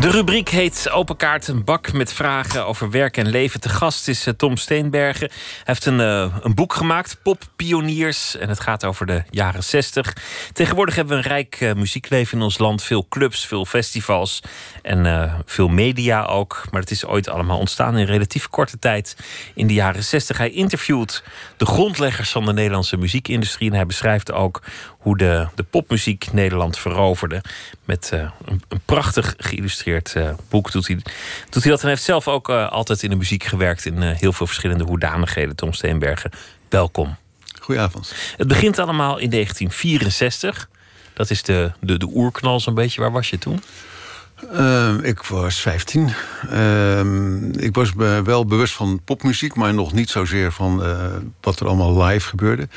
De 0.04 0.10
rubriek 0.10 0.48
heet 0.48 0.90
Open 0.90 1.16
Kaart, 1.16 1.48
een 1.48 1.64
bak 1.64 1.92
met 1.92 2.12
vragen 2.12 2.66
over 2.66 2.90
werk 2.90 3.16
en 3.16 3.28
leven. 3.28 3.60
Te 3.60 3.68
gast 3.68 4.08
is 4.08 4.26
eh, 4.26 4.34
Tom 4.34 4.56
Steenbergen. 4.56 5.28
Hij 5.28 5.38
heeft 5.62 5.86
een, 5.86 6.00
eh, 6.00 6.36
een 6.42 6.54
boek 6.54 6.74
gemaakt, 6.74 7.18
Pop 7.22 7.42
Pioniers. 7.56 8.36
En 8.36 8.48
het 8.48 8.60
gaat 8.60 8.84
over 8.84 9.06
de 9.06 9.22
jaren 9.30 9.64
60. 9.64 10.16
Tegenwoordig 10.52 10.94
hebben 10.94 11.16
we 11.16 11.22
een 11.22 11.28
rijk 11.28 11.56
eh, 11.60 11.74
muziekleven 11.74 12.38
in 12.38 12.44
ons 12.44 12.58
land. 12.58 12.82
Veel 12.82 13.06
clubs, 13.08 13.46
veel 13.46 13.64
festivals 13.64 14.42
en 14.82 15.30
veel 15.46 15.68
media 15.68 16.24
ook. 16.24 16.64
Maar 16.70 16.80
het 16.80 16.90
is 16.90 17.04
ooit 17.04 17.28
allemaal 17.28 17.58
ontstaan 17.58 17.96
in 17.96 18.06
relatief 18.06 18.48
korte 18.48 18.78
tijd 18.78 19.16
in 19.54 19.66
de 19.66 19.74
jaren 19.74 20.04
60. 20.04 20.38
Hij 20.38 20.50
interviewt 20.50 21.24
de 21.56 21.66
grondleggers 21.66 22.30
van 22.30 22.44
de 22.44 22.52
Nederlandse 22.52 22.96
muziekindustrie. 22.96 23.68
En 23.70 23.76
hij 23.76 23.86
beschrijft 23.86 24.32
ook 24.32 24.62
hoe 25.04 25.16
de, 25.16 25.46
de 25.54 25.62
popmuziek 25.62 26.32
Nederland 26.32 26.78
veroverde. 26.78 27.42
Met 27.84 28.10
eh, 28.12 28.30
een, 28.44 28.62
een 28.68 28.80
prachtig 28.84 29.34
geïllustreerd 29.38 30.14
eh, 30.14 30.30
boek 30.48 30.72
doet 30.72 30.86
hij, 30.86 30.96
doet 31.50 31.62
hij 31.62 31.70
dat. 31.70 31.80
En 31.80 31.86
hij 31.86 31.90
heeft 31.90 32.02
zelf 32.02 32.28
ook 32.28 32.48
eh, 32.48 32.70
altijd 32.70 33.02
in 33.02 33.10
de 33.10 33.16
muziek 33.16 33.44
gewerkt 33.44 33.84
in 33.84 34.02
heel 34.02 34.32
veel 34.32 34.46
verschillende 34.46 34.84
hoedanigheden. 34.84 35.56
Tom 35.56 35.72
Steenbergen, 35.72 36.30
welkom. 36.68 37.16
Goedenavond. 37.60 38.14
Het 38.36 38.48
begint 38.48 38.78
allemaal 38.78 39.18
in 39.18 39.30
1964. 39.30 40.68
Dat 41.12 41.30
is 41.30 41.42
de, 41.42 41.72
de, 41.80 41.98
de 41.98 42.08
oerknal 42.12 42.60
zo'n 42.60 42.74
beetje. 42.74 43.00
Waar 43.00 43.12
was 43.12 43.30
je 43.30 43.38
toen? 43.38 43.62
Ehm, 44.52 44.98
ik 44.98 45.22
was 45.22 45.60
15. 45.60 46.12
Ehm, 46.50 47.50
ik 47.50 47.74
was 47.74 47.92
wel 48.24 48.46
bewust 48.46 48.74
van 48.74 49.00
popmuziek, 49.04 49.54
maar 49.54 49.74
nog 49.74 49.92
niet 49.92 50.10
zozeer 50.10 50.52
van 50.52 50.84
eh, 50.84 50.96
wat 51.40 51.60
er 51.60 51.66
allemaal 51.66 52.04
live 52.04 52.28
gebeurde. 52.28 52.68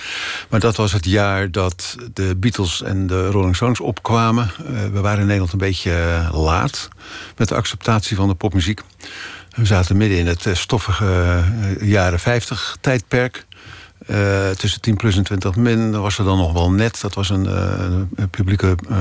Maar 0.50 0.60
dat 0.60 0.76
was 0.76 0.92
het 0.92 1.06
jaar 1.06 1.52
dat 1.52 1.96
de 2.14 2.36
Beatles 2.36 2.84
en 2.84 3.08
de 3.08 3.28
Rolling 3.28 3.56
Stones 3.56 3.80
opkwamen. 3.80 4.52
Eh, 4.66 4.86
we 4.92 5.02
waren 5.02 5.20
in 5.20 5.26
Nederland 5.26 5.52
een 5.52 5.58
beetje 5.58 5.92
eh, 5.92 6.44
laat 6.44 6.90
met 7.38 7.48
de 7.48 7.56
acceptatie 7.56 8.16
van 8.16 8.28
de 8.28 8.36
popmuziek. 8.36 8.82
We 9.50 9.66
zaten 9.66 9.98
midden 9.98 10.18
in 10.18 10.28
het 10.28 10.48
stoffige 10.52 11.44
jaren 11.82 12.20
50 12.20 12.78
tijdperk. 12.82 13.46
Eh, 14.06 14.50
tussen 14.50 14.82
10 14.82 14.96
plus 14.96 15.18
en 15.18 15.24
20 15.24 15.56
min 15.56 16.02
was 16.02 16.18
er 16.18 16.26
dan 16.26 16.38
nog 16.38 16.54
wel 16.54 16.72
net. 16.72 17.02
Dat 17.02 17.14
was 17.14 17.30
een, 17.30 17.48
eh, 17.48 18.24
publieke 18.32 18.76
eh, 18.90 18.98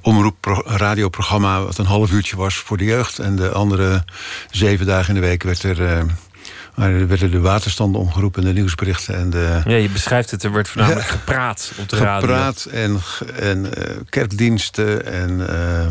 omroep 0.00 0.36
pro- 0.40 0.62
radioprogramma... 0.64 1.62
wat 1.62 1.78
een 1.78 1.86
half 1.86 2.10
uurtje 2.12 2.36
was 2.36 2.54
voor 2.56 2.76
de 2.76 2.84
jeugd. 2.84 3.18
En 3.18 3.36
de 3.36 3.50
andere 3.50 4.04
zeven 4.50 4.86
dagen 4.86 5.14
in 5.14 5.20
de 5.20 5.26
week 5.26 5.42
werd 5.42 5.62
er 5.62 5.86
eh, 5.86 6.02
Maar 6.76 6.90
er 6.90 7.08
werden 7.08 7.30
de 7.30 7.40
waterstanden 7.40 8.00
omgeroepen, 8.00 8.44
de 8.44 8.52
nieuwsberichten 8.52 9.16
en 9.16 9.30
de... 9.30 9.60
Ja, 9.64 9.76
je 9.76 9.88
beschrijft 9.88 10.30
het, 10.30 10.42
er 10.42 10.52
werd 10.52 10.68
voornamelijk 10.68 11.06
gepraat 11.06 11.72
op 11.78 11.88
de 11.88 11.96
radio. 11.96 12.26
Gepraat 12.28 12.64
en, 12.64 13.00
en 13.38 13.74
eh, 13.74 13.96
kerkdiensten 14.08 15.06
en 15.06 15.48
eh, 15.48 15.86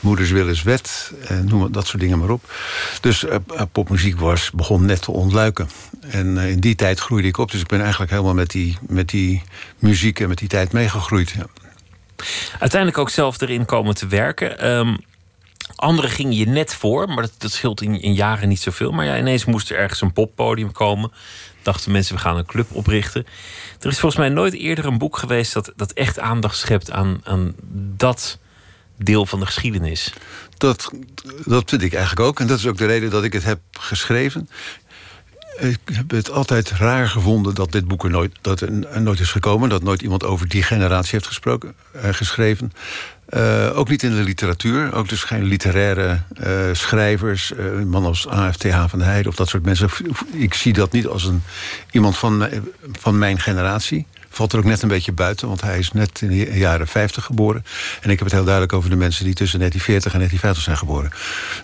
Moeders 0.00 0.30
is 0.30 0.62
Wet 0.62 1.12
en 1.28 1.44
noem 1.48 1.72
dat 1.72 1.86
soort 1.86 2.02
dingen 2.02 2.18
maar 2.18 2.30
op. 2.30 2.52
Dus 3.00 3.24
eh, 3.24 3.36
popmuziek 3.72 4.20
was, 4.20 4.50
begon 4.50 4.84
net 4.84 5.02
te 5.02 5.10
ontluiken. 5.10 5.68
En 6.10 6.36
in 6.36 6.60
die 6.60 6.74
tijd 6.74 7.00
groeide 7.00 7.28
ik 7.28 7.38
op, 7.38 7.50
dus 7.50 7.60
ik 7.60 7.66
ben 7.66 7.80
eigenlijk 7.80 8.10
helemaal 8.10 8.34
met 8.34 8.50
die, 8.50 8.78
met 8.88 9.08
die 9.08 9.42
muziek 9.78 10.20
en 10.20 10.28
met 10.28 10.38
die 10.38 10.48
tijd 10.48 10.72
meegegroeid. 10.72 11.30
Ja. 11.30 11.46
Uiteindelijk 12.58 12.98
ook 12.98 13.10
zelf 13.10 13.40
erin 13.40 13.64
komen 13.64 13.94
te 13.94 14.06
werken. 14.06 14.58
Ehm, 14.58 14.96
anderen 15.76 16.10
gingen 16.10 16.36
je 16.36 16.46
net 16.46 16.74
voor, 16.74 17.08
maar 17.08 17.22
dat, 17.22 17.32
dat 17.38 17.52
scheelt 17.52 17.82
in, 17.82 18.00
in 18.00 18.14
jaren 18.14 18.48
niet 18.48 18.60
zoveel. 18.60 18.92
Maar 18.92 19.04
ja, 19.04 19.18
ineens 19.18 19.44
moest 19.44 19.70
er 19.70 19.76
ergens 19.76 20.00
een 20.00 20.12
poppodium 20.12 20.72
komen. 20.72 21.12
Dachten 21.62 21.92
mensen, 21.92 22.14
we 22.14 22.20
gaan 22.20 22.36
een 22.36 22.46
club 22.46 22.66
oprichten. 22.72 23.26
Er 23.80 23.88
is 23.88 23.98
volgens 23.98 24.20
mij 24.20 24.28
nooit 24.28 24.54
eerder 24.54 24.84
een 24.84 24.98
boek 24.98 25.16
geweest 25.16 25.52
dat, 25.52 25.72
dat 25.76 25.92
echt 25.92 26.18
aandacht 26.18 26.56
schept 26.56 26.90
aan, 26.90 27.20
aan 27.24 27.54
dat 27.96 28.38
deel 28.96 29.26
van 29.26 29.40
de 29.40 29.46
geschiedenis. 29.46 30.12
Dat, 30.58 30.90
dat 31.44 31.70
vind 31.70 31.82
ik 31.82 31.92
eigenlijk 31.92 32.26
ook. 32.26 32.40
En 32.40 32.46
dat 32.46 32.58
is 32.58 32.66
ook 32.66 32.78
de 32.78 32.86
reden 32.86 33.10
dat 33.10 33.24
ik 33.24 33.32
het 33.32 33.44
heb 33.44 33.60
geschreven. 33.70 34.48
Ik 35.58 35.78
heb 35.92 36.10
het 36.10 36.30
altijd 36.30 36.70
raar 36.70 37.08
gevonden 37.08 37.54
dat 37.54 37.72
dit 37.72 37.88
boek 37.88 38.04
er 38.04 38.10
nooit, 38.10 38.38
dat 38.40 38.60
er 38.60 39.00
nooit 39.00 39.20
is 39.20 39.30
gekomen. 39.30 39.68
Dat 39.68 39.82
nooit 39.82 40.02
iemand 40.02 40.24
over 40.24 40.48
die 40.48 40.62
generatie 40.62 41.10
heeft 41.12 41.26
gesproken, 41.26 41.74
eh, 41.92 42.12
geschreven. 42.12 42.72
Eh, 43.26 43.78
ook 43.78 43.88
niet 43.88 44.02
in 44.02 44.14
de 44.14 44.22
literatuur. 44.22 44.94
Ook 44.94 45.08
dus 45.08 45.22
geen 45.22 45.44
literaire 45.44 46.20
eh, 46.34 46.50
schrijvers. 46.72 47.52
eh, 47.52 47.82
man 47.82 48.04
als 48.04 48.28
AFTH 48.28 48.84
van 48.88 48.98
de 48.98 49.04
Heide 49.04 49.28
of 49.28 49.34
dat 49.34 49.48
soort 49.48 49.64
mensen. 49.64 49.88
Ik 50.32 50.54
zie 50.54 50.72
dat 50.72 50.92
niet 50.92 51.06
als 51.06 51.24
een, 51.24 51.42
iemand 51.90 52.16
van, 52.16 52.48
van 52.98 53.18
mijn 53.18 53.40
generatie. 53.40 54.06
Valt 54.28 54.52
er 54.52 54.58
ook 54.58 54.64
net 54.64 54.82
een 54.82 54.88
beetje 54.88 55.12
buiten, 55.12 55.48
want 55.48 55.60
hij 55.60 55.78
is 55.78 55.92
net 55.92 56.20
in 56.22 56.28
de 56.28 56.58
jaren 56.58 56.86
50 56.86 57.24
geboren. 57.24 57.64
En 58.00 58.10
ik 58.10 58.18
heb 58.18 58.26
het 58.26 58.32
heel 58.32 58.44
duidelijk 58.44 58.72
over 58.72 58.90
de 58.90 58.96
mensen 58.96 59.24
die 59.24 59.34
tussen 59.34 59.58
1940 59.58 60.12
en 60.12 60.18
1950 60.18 60.62
zijn 60.62 60.76
geboren. 60.76 61.10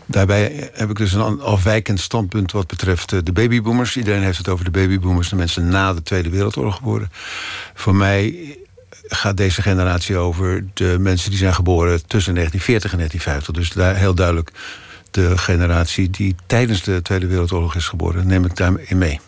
Daarbij 0.07 0.71
heb 0.73 0.91
ik 0.91 0.97
dus 0.97 1.13
een 1.13 1.41
afwijkend 1.41 2.01
standpunt 2.01 2.53
wat 2.53 2.67
betreft 2.67 3.27
de 3.27 3.33
babyboomers. 3.33 3.97
Iedereen 3.97 4.23
heeft 4.23 4.39
het 4.39 4.49
over 4.49 4.65
de 4.65 4.71
babyboomers, 4.71 5.29
de 5.29 5.37
mensen 5.37 5.69
na 5.69 5.95
de 5.95 6.03
Tweede 6.03 6.31
Wereldoorlog 6.31 6.77
geboren. 6.77 7.11
Voor 7.75 7.95
mij 7.95 8.57
gaat 9.07 9.37
deze 9.37 9.62
generatie 9.62 10.16
over 10.16 10.65
de 10.74 10.97
mensen 11.01 11.31
die 11.31 11.39
zijn 11.39 11.55
geboren 11.55 12.07
tussen 12.07 12.35
1940 12.35 12.91
en 12.93 12.97
1950. 12.99 13.55
Dus 13.55 13.70
daar 13.85 13.97
heel 13.97 14.15
duidelijk 14.15 14.51
de 15.11 15.39
generatie 15.39 16.11
die 16.11 16.35
tijdens 16.47 16.83
de 16.83 17.03
Tweede 17.03 17.27
Wereldoorlog 17.27 17.74
is 17.74 17.87
geboren, 17.89 18.27
neem 18.27 18.45
ik 18.45 18.57
daarin 18.57 18.99
mee. 18.99 19.20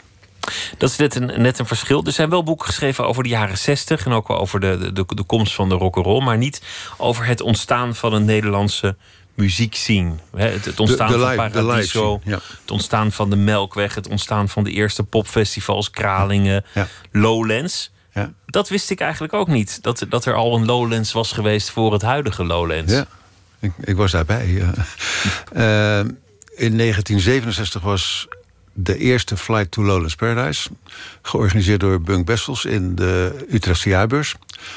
Dat 0.79 0.91
is 0.91 0.97
net 0.97 1.15
een, 1.15 1.43
net 1.43 1.59
een 1.59 1.67
verschil. 1.67 2.05
Er 2.05 2.13
zijn 2.13 2.31
wel 2.31 2.43
boeken 2.43 2.67
geschreven 2.67 3.07
over 3.07 3.23
de 3.23 3.29
jaren 3.29 3.59
60 3.59 4.05
en 4.07 4.13
ook 4.13 4.29
wel 4.29 4.39
over 4.39 4.61
de, 4.61 4.91
de, 4.93 5.05
de 5.07 5.23
komst 5.23 5.55
van 5.55 5.69
de 5.69 5.75
rock'n'roll, 5.75 6.25
maar 6.25 6.37
niet 6.39 6.63
over 6.97 7.27
het 7.27 7.41
ontstaan 7.41 7.95
van 7.95 8.13
een 8.13 8.25
Nederlandse 8.25 8.97
muziekscene. 9.35 10.13
Hè, 10.37 10.49
Het, 10.49 10.65
het 10.65 10.81
ontstaan 10.81 11.07
De- 11.07 11.13
de 11.13 11.21
van 11.21 11.29
live- 11.31 11.51
Paradiso, 11.51 12.19
scene, 12.23 12.37
ja. 12.37 12.43
het 12.61 12.71
ontstaan 12.71 13.13
van 13.13 13.31
de 13.31 13.37
Melkweg, 13.37 13.95
het 13.95 14.09
ontstaan 14.09 14.49
van 14.49 14.65
de 14.65 14.71
eerste 14.71 15.03
popfestivals, 15.03 15.91
Kralingen, 15.91 16.65
Lowlands. 17.13 17.93
Dat 18.47 18.69
wist 18.69 18.91
ik 18.91 19.01
eigenlijk 19.01 19.33
ook 19.33 19.49
niet. 19.49 19.83
Dat, 19.83 20.07
dat 20.09 20.25
er 20.25 20.35
al 20.35 20.55
een 20.55 20.65
Lowlands 20.65 21.13
was 21.13 21.33
geweest 21.33 21.71
voor 21.71 21.93
het 21.93 22.03
huidige 22.03 22.45
Lowlands. 22.45 22.93
Ja, 22.93 23.07
ik, 23.59 23.73
ik 23.81 23.97
was 23.97 24.11
daarbij. 24.11 24.47
ja. 24.47 24.73
Eh, 25.53 25.99
in 26.57 26.77
1967 26.77 27.83
was 27.83 28.29
de 28.73 28.99
eerste 28.99 29.37
Flight 29.37 29.71
to 29.71 29.83
Lowlands 29.83 30.15
Paradise... 30.15 30.71
georganiseerd 31.23 31.81
door 31.81 32.01
Bunk 32.01 32.27
Bessels 32.27 32.65
in 32.65 32.95
de 32.95 33.47
Utrechtse 33.51 33.89
jaarbeurs. 33.89 34.35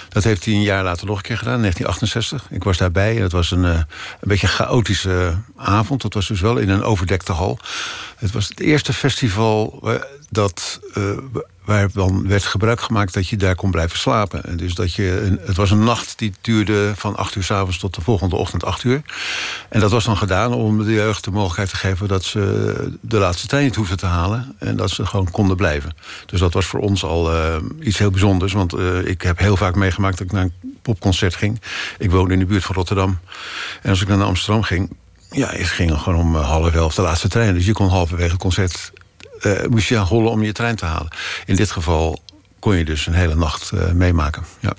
Dat 0.10 0.24
heeft 0.24 0.46
hij 0.46 0.54
een 0.54 0.62
jaar 0.62 0.84
later 0.84 1.06
nog 1.06 1.18
een 1.18 1.24
keer 1.24 1.38
gedaan, 1.38 1.56
in 1.56 1.62
1968. 1.62 2.58
Ik 2.58 2.64
was 2.64 2.78
daarbij 2.78 3.16
en 3.16 3.22
het 3.22 3.32
was 3.32 3.52
een, 3.52 3.66
eh, 3.66 3.72
een 3.72 3.86
beetje 4.20 4.48
een 4.48 4.54
chaotische 4.54 5.36
avond. 5.56 6.04
Het 6.04 6.14
was 6.14 6.28
dus 6.28 6.42
wel 6.42 6.58
in 6.58 6.70
een 6.70 6.84
overdekte 6.84 7.32
hal. 7.32 7.60
Het 8.18 8.32
was 8.32 8.48
het 8.48 8.60
eerste 8.60 8.94
festival 8.94 9.80
dat, 10.30 10.80
eh, 10.94 11.04
waarvan 11.66 12.28
werd 12.28 12.44
gebruik 12.44 12.82
gemaakt 12.82 13.14
dat 13.14 13.28
je 13.28 13.38
daar 13.38 13.56
kon 13.56 13.72
blijven 13.72 13.98
slapen. 13.98 14.44
En 14.44 14.58
dus 14.58 14.74
dat 14.74 14.94
je 14.94 15.22
een, 15.22 15.40
het 15.42 15.56
was 15.56 15.72
een 15.72 15.84
nacht 15.84 16.18
die 16.18 16.34
duurde 16.42 16.94
van 16.96 17.16
8 17.16 17.36
uur 17.36 17.44
s 17.44 17.52
avonds 17.52 17.78
tot 17.78 17.96
de 17.96 18.02
volgende 18.02 18.36
ochtend 18.36 18.64
8 18.64 18.84
uur. 18.84 19.02
En 19.70 19.80
dat 19.80 19.92
was 19.92 20.06
dan 20.06 20.18
gedaan 20.18 20.54
om 20.54 20.84
de 20.84 20.94
jeugd 20.94 21.24
de 21.24 21.32
mogelijkheid 21.32 21.70
te 21.70 21.76
geven 21.76 22.08
dat 22.08 22.24
ze 22.24 22.98
de 23.02 23.18
laatste 23.18 23.48
trein 23.48 23.64
niet 23.64 23.76
hoefden 23.76 23.98
te 23.98 24.06
halen. 24.06 24.56
En 24.60 24.76
dat 24.76 24.90
ze 24.90 25.06
gewoon 25.06 25.32
konden 25.32 25.58
blijven. 25.58 25.96
Dus 26.26 26.40
dat 26.40 26.54
was 26.54 26.66
voor 26.66 26.80
ons 26.80 27.04
al 27.04 27.34
eh, 27.34 27.56
iets 27.80 27.98
heel 27.98 28.12
bijzonders. 28.12 28.54
Want 28.54 28.74
eh, 28.74 29.06
ik 29.06 29.22
heb 29.22 29.40
heel 29.40 29.58
vaak 29.58 29.76
meegemaakt 29.76 30.18
dat 30.18 30.28
ik 30.28 30.34
naar 30.34 30.44
een 30.44 30.78
popconcert 30.82 31.36
ging. 31.36 31.62
Ik 31.98 32.12
woonde 32.12 32.34
in 32.34 32.40
de 32.40 32.46
buurt 32.46 32.64
van 32.64 32.76
Rotterdam. 32.76 33.20
En 33.82 33.90
als 33.90 34.02
ik 34.02 34.08
dan 34.08 34.18
naar 34.18 34.28
Amsterdam 34.28 34.64
ging. 34.64 34.96
Ja, 35.32 35.50
het 35.50 35.68
ging 35.68 35.98
gewoon 36.00 36.20
om 36.20 36.36
half 36.36 36.74
elf 36.74 36.96
de 36.96 37.02
laatste 37.02 37.28
trein. 37.28 37.54
Dus 37.54 37.66
je 37.66 37.74
kon 37.74 37.90
halverwege 37.90 38.32
het 38.32 38.42
concert 38.42 38.92
moest 39.70 39.88
je 39.88 39.96
gaan 39.96 40.06
hollen 40.06 40.32
om 40.32 40.44
je 40.44 40.52
trein 40.52 40.76
te 40.76 40.86
halen. 40.86 41.08
In 41.46 41.56
dit 41.56 41.72
geval 41.72 42.20
kon 42.60 42.76
je 42.76 42.86
dus 42.86 43.08
een 43.08 43.14
hele 43.14 43.36
nacht 43.36 43.72
eh, 43.72 43.92
meemaken. 43.92 44.44
Ja. 44.60 44.74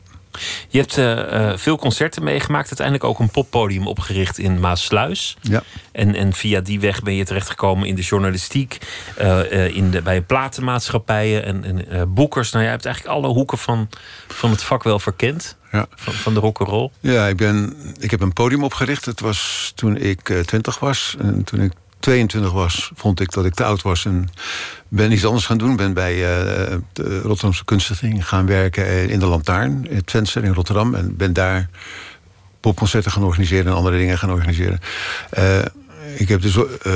Je 0.68 0.78
hebt 0.78 0.98
eh, 0.98 1.50
eh, 1.50 1.58
veel 1.58 1.76
concerten 1.78 2.22
meegemaakt. 2.22 2.66
Uiteindelijk 2.66 3.04
ook 3.06 3.18
een 3.18 3.30
poppodium 3.30 3.86
opgericht 3.86 4.38
in 4.38 4.60
Maasluis. 4.60 5.36
Ja. 5.40 5.62
En, 5.92 6.14
en 6.14 6.32
via 6.32 6.60
die 6.60 6.80
weg 6.80 7.02
ben 7.02 7.14
je 7.14 7.24
terechtgekomen 7.24 7.88
in 7.88 7.94
de 7.94 8.02
journalistiek. 8.02 8.78
eh, 9.16 9.52
eh, 9.66 9.76
in 9.76 9.90
de, 9.90 10.02
bij 10.02 10.20
platenmaatschappijen 10.22 11.44
en, 11.44 11.64
en 11.64 11.88
eh, 11.90 12.02
boekers. 12.08 12.50
Nou, 12.50 12.64
je 12.64 12.70
hebt 12.70 12.84
eigenlijk 12.84 13.16
alle 13.16 13.28
hoeken 13.28 13.58
van, 13.58 13.88
van 14.28 14.50
het 14.50 14.62
vak 14.62 14.82
wel 14.82 14.98
verkend. 14.98 15.56
Ja. 15.72 15.86
Van, 15.94 16.12
van 16.12 16.34
de 16.34 16.40
rock'n'roll. 16.40 16.90
Ja, 17.00 17.26
ik, 17.26 17.36
ben, 17.36 17.76
ik 17.98 18.10
heb 18.10 18.20
een 18.20 18.32
podium 18.32 18.64
opgericht. 18.64 19.04
Het 19.04 19.20
was 19.20 19.72
toen 19.74 19.96
ik 19.96 20.28
eh, 20.28 20.40
20 20.40 20.78
was. 20.78 21.16
En 21.18 21.44
toen 21.44 21.60
ik 21.60 21.72
22 22.00 22.52
was, 22.52 22.90
vond 22.94 23.20
ik 23.20 23.32
dat 23.32 23.44
ik 23.44 23.54
te 23.54 23.64
oud 23.64 23.82
was. 23.82 24.04
En 24.04 24.28
ben 24.88 25.12
iets 25.12 25.24
anders 25.24 25.46
gaan 25.46 25.58
doen. 25.58 25.76
Ben 25.76 25.92
bij 25.92 26.14
eh, 26.14 26.76
de 26.92 27.20
Rotterdamse 27.20 27.64
Kunststichting 27.64 28.28
gaan 28.28 28.46
werken 28.46 29.08
in 29.08 29.18
de 29.18 29.26
Lantaarn. 29.26 29.86
In 29.88 29.96
het 29.96 30.10
Venster 30.10 30.44
in 30.44 30.52
Rotterdam. 30.52 30.94
En 30.94 31.16
ben 31.16 31.32
daar 31.32 31.68
popconcerten 32.60 33.10
gaan 33.10 33.24
organiseren 33.24 33.66
en 33.66 33.72
andere 33.72 33.98
dingen 33.98 34.18
gaan 34.18 34.30
organiseren. 34.30 34.80
Eh, 35.30 35.58
ik 36.16 36.28
heb 36.28 36.42
dus 36.42 36.56
eh, 36.56 36.92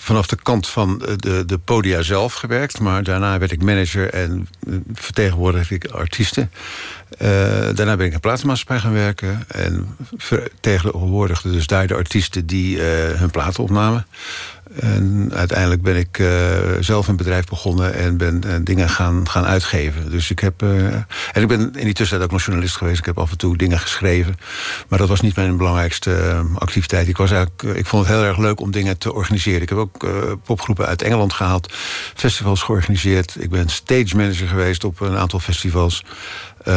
vanaf 0.00 0.26
de 0.26 0.36
kant 0.42 0.68
van 0.68 1.02
de, 1.16 1.44
de 1.46 1.58
podia 1.58 2.02
zelf 2.02 2.34
gewerkt. 2.34 2.80
Maar 2.80 3.02
daarna 3.02 3.38
werd 3.38 3.52
ik 3.52 3.62
manager 3.62 4.10
en 4.10 4.48
eh, 4.66 4.74
vertegenwoordigde 4.94 5.74
ik 5.74 5.86
artiesten. 5.86 6.50
Eh, 7.18 7.28
daarna 7.74 7.96
ben 7.96 8.06
ik 8.06 8.12
in 8.12 8.20
plaatsmaatschappij 8.20 8.78
gaan 8.78 8.92
werken. 8.92 9.44
En 9.48 9.96
vertegenwoordigde 10.16 11.50
dus 11.50 11.66
daar 11.66 11.86
de 11.86 11.94
artiesten 11.94 12.46
die 12.46 12.78
eh, 12.78 13.18
hun 13.18 13.30
platen 13.30 13.62
opnamen. 13.62 14.06
En 14.80 15.30
uiteindelijk 15.34 15.82
ben 15.82 15.96
ik 15.96 16.18
eh, 16.18 16.28
zelf 16.80 17.08
een 17.08 17.16
bedrijf 17.16 17.44
begonnen 17.44 17.94
en 17.94 18.16
ben 18.16 18.44
eh, 18.44 18.54
dingen 18.62 18.88
gaan, 18.88 19.28
gaan 19.28 19.44
uitgeven. 19.44 20.10
Dus 20.10 20.30
ik 20.30 20.38
heb. 20.38 20.62
eh, 20.62 20.86
en 21.32 21.42
ik 21.42 21.48
ben 21.48 21.60
in 21.60 21.84
die 21.84 21.92
tussentijd 21.92 22.22
ook 22.22 22.30
nog 22.30 22.44
journalist 22.44 22.76
geweest. 22.76 22.98
Ik 22.98 23.04
heb 23.04 23.18
af 23.18 23.30
en 23.30 23.38
toe 23.38 23.56
dingen 23.56 23.78
geschreven. 23.78 24.36
Maar 24.88 24.98
dat 24.98 25.08
was 25.08 25.20
niet 25.20 25.36
mijn 25.36 25.56
belangrijkste 25.56 26.42
activiteit. 26.54 27.08
Ik, 27.08 27.16
was 27.16 27.30
eigenlijk, 27.30 27.78
ik 27.78 27.86
vond 27.86 28.06
het 28.06 28.16
heel 28.16 28.24
erg 28.24 28.38
leuk 28.38 28.60
om 28.60 28.70
dingen 28.70 28.98
te 28.98 29.12
organiseren. 29.12 29.62
Ik 29.62 29.68
heb 29.68 29.78
ook 29.78 30.06
popgroepen 30.44 30.86
uit 30.86 31.02
Engeland 31.02 31.32
gehaald, 31.32 31.72
festivals 32.14 32.62
georganiseerd. 32.62 33.36
Ik 33.38 33.50
ben 33.50 33.68
stage 33.68 34.16
manager 34.16 34.48
geweest 34.48 34.84
op 34.84 35.00
een 35.00 35.16
aantal 35.16 35.40
festivals. 35.40 36.04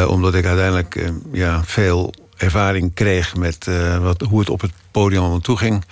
Omdat 0.07 0.35
ik 0.35 0.45
uiteindelijk 0.45 1.11
ja, 1.31 1.61
veel 1.65 2.13
ervaring 2.37 2.93
kreeg 2.93 3.35
met 3.35 3.67
wat, 4.01 4.21
hoe 4.21 4.39
het 4.39 4.49
op 4.49 4.61
het 4.61 4.71
podium 4.91 5.21
allemaal 5.21 5.39
toe 5.39 5.57
ging. 5.57 5.83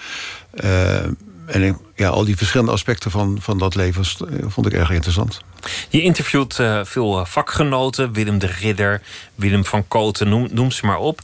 En 1.50 1.80
ja, 1.96 2.10
al 2.10 2.26
die 2.26 2.38
verschillende 2.38 2.72
aspecten 2.72 3.12
van, 3.12 3.38
van 3.42 3.58
dat 3.58 3.76
leven 3.76 4.04
eh, 4.04 4.46
vond 4.48 4.66
ik 4.66 4.74
erg 4.74 4.92
interessant. 4.92 5.42
Je 5.90 6.02
interviewt 6.02 6.60
eh, 6.60 6.80
veel 6.84 7.20
eh, 7.20 7.26
vakgenoten. 7.26 8.14
Willem 8.14 8.40
de 8.40 8.48
Ridder, 8.48 9.02
Willem 9.36 9.66
van 9.66 9.86
noem, 10.20 10.48
noem 10.52 10.72
ze 10.72 10.86
maar 10.86 10.98
op. 10.98 11.22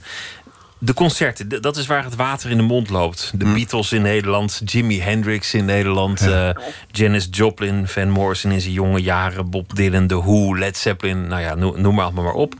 De 0.85 0.93
concerten, 0.93 1.61
dat 1.61 1.77
is 1.77 1.85
waar 1.85 2.03
het 2.03 2.15
water 2.15 2.49
in 2.49 2.57
de 2.57 2.63
mond 2.63 2.89
loopt. 2.89 3.31
De 3.33 3.45
Beatles 3.45 3.91
in 3.91 4.01
Nederland, 4.01 4.61
Jimi 4.65 5.01
Hendrix 5.01 5.53
in 5.53 5.65
Nederland... 5.65 6.21
eh, 6.21 6.49
Janis 6.91 7.27
Joplin, 7.31 7.87
Van 7.87 8.09
Morrison 8.09 8.51
in 8.51 8.61
zijn 8.61 8.73
jonge 8.73 9.01
jaren... 9.01 9.49
Bob 9.49 9.75
Dylan, 9.75 10.07
The 10.07 10.15
Who, 10.15 10.57
Led 10.57 10.77
Zeppelin, 10.77 11.27
nou 11.27 11.41
ja, 11.41 11.55
noem, 11.55 11.81
noem 11.81 11.95
maar 11.95 12.05
allemaal 12.05 12.23
maar 12.23 12.33
op. 12.33 12.53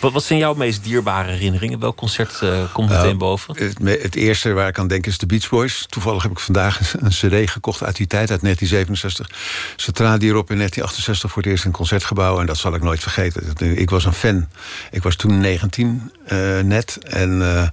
Wat, 0.00 0.12
wat 0.12 0.24
zijn 0.24 0.38
jouw 0.38 0.54
meest 0.54 0.84
dierbare 0.84 1.30
herinneringen? 1.30 1.78
Welk 1.78 1.96
concert 1.96 2.42
eh, 2.42 2.72
komt 2.72 2.88
meteen 2.88 3.04
Nou, 3.04 3.16
boven? 3.16 3.56
Het, 3.58 4.02
het 4.02 4.14
eerste 4.14 4.52
waar 4.52 4.68
ik 4.68 4.78
aan 4.78 4.88
denk 4.88 5.06
is 5.06 5.18
de 5.18 5.26
Beach 5.26 5.48
Boys. 5.48 5.86
Toevallig 5.88 6.22
heb 6.22 6.32
ik 6.32 6.38
vandaag 6.38 6.94
een 7.00 7.08
cd 7.08 7.50
gekocht 7.50 7.82
uit 7.82 7.96
die 7.96 8.06
tijd, 8.06 8.30
uit 8.30 8.40
1967. 8.40 9.30
Ze 9.76 9.92
traden 9.92 10.20
hierop 10.20 10.50
in 10.50 10.56
1968 10.56 11.30
voor 11.30 11.42
het 11.42 11.50
eerst 11.50 11.64
in 11.64 11.70
een 11.70 11.76
concertgebouw... 11.76 12.40
en 12.40 12.46
dat 12.46 12.56
zal 12.56 12.74
ik 12.74 12.82
nooit 12.82 13.00
vergeten. 13.00 13.76
Ik 13.78 13.90
was 13.90 14.04
een 14.04 14.12
fan. 14.12 14.48
Ik 14.90 15.02
was 15.02 15.16
toen 15.16 15.38
19 15.40 16.12
eh, 16.26 16.60
net 16.60 16.98
en... 17.04 17.64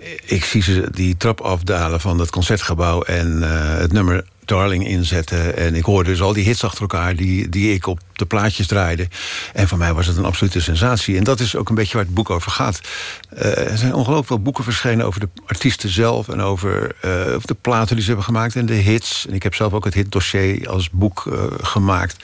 eh, 0.00 0.08
ik 0.24 0.44
zie 0.44 0.62
ze 0.62 0.88
die 0.92 1.16
trap 1.16 1.40
afdalen 1.40 2.00
van 2.00 2.18
het 2.18 2.30
concertgebouw... 2.30 3.02
en 3.02 3.42
eh, 3.42 3.78
het 3.78 3.92
nummer 3.92 4.24
Darling 4.44 4.86
inzetten. 4.86 5.56
En 5.56 5.74
ik 5.74 5.84
hoorde 5.84 6.10
dus 6.10 6.22
al 6.22 6.32
die 6.32 6.44
hits 6.44 6.64
achter 6.64 6.80
elkaar 6.80 7.16
die, 7.16 7.48
die 7.48 7.74
ik 7.74 7.86
op 7.86 8.00
de 8.12 8.26
plaatjes 8.26 8.66
draaide. 8.66 9.08
En 9.52 9.68
voor 9.68 9.78
mij 9.78 9.94
was 9.94 10.06
het 10.06 10.16
een 10.16 10.24
absolute 10.24 10.60
sensatie. 10.60 11.16
En 11.16 11.24
dat 11.24 11.40
is 11.40 11.56
ook 11.56 11.68
een 11.68 11.74
beetje 11.74 11.96
waar 11.96 12.04
het 12.04 12.14
boek 12.14 12.30
over 12.30 12.50
gaat. 12.50 12.80
Eh, 13.28 13.70
er 13.70 13.78
zijn 13.78 13.94
ongelooflijk 13.94 14.26
veel 14.26 14.42
boeken 14.42 14.64
verschenen 14.64 15.06
over 15.06 15.20
de 15.20 15.28
artiesten 15.46 15.88
zelf... 15.90 16.28
en 16.28 16.40
over, 16.40 16.96
over 17.34 17.46
de 17.46 17.56
platen 17.60 17.94
die 17.94 18.04
ze 18.04 18.08
hebben 18.10 18.26
gemaakt 18.26 18.56
en 18.56 18.66
de 18.66 18.72
hits. 18.72 19.26
En 19.26 19.34
ik 19.34 19.42
heb 19.42 19.54
zelf 19.54 19.72
ook 19.72 19.84
het 19.84 19.94
hitdossier 19.94 20.68
als 20.68 20.90
boek 20.90 21.26
gemaakt... 21.60 22.16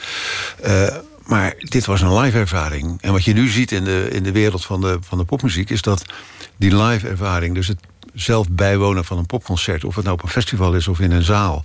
Maar 1.26 1.54
dit 1.58 1.86
was 1.86 2.00
een 2.00 2.18
live 2.18 2.38
ervaring. 2.38 2.98
En 3.00 3.12
wat 3.12 3.24
je 3.24 3.32
nu 3.32 3.48
ziet 3.48 3.72
in 3.72 3.84
de, 3.84 4.08
in 4.12 4.22
de 4.22 4.32
wereld 4.32 4.64
van 4.64 4.80
de, 4.80 4.98
van 5.00 5.18
de 5.18 5.24
popmuziek... 5.24 5.70
is 5.70 5.82
dat 5.82 6.04
die 6.56 6.76
live 6.76 7.08
ervaring, 7.08 7.54
dus 7.54 7.68
het 7.68 7.80
zelf 8.14 8.48
bijwonen 8.50 9.04
van 9.04 9.18
een 9.18 9.26
popconcert... 9.26 9.84
of 9.84 9.94
het 9.94 10.04
nou 10.04 10.16
op 10.16 10.22
een 10.22 10.28
festival 10.28 10.74
is 10.74 10.88
of 10.88 11.00
in 11.00 11.12
een 11.12 11.22
zaal... 11.22 11.64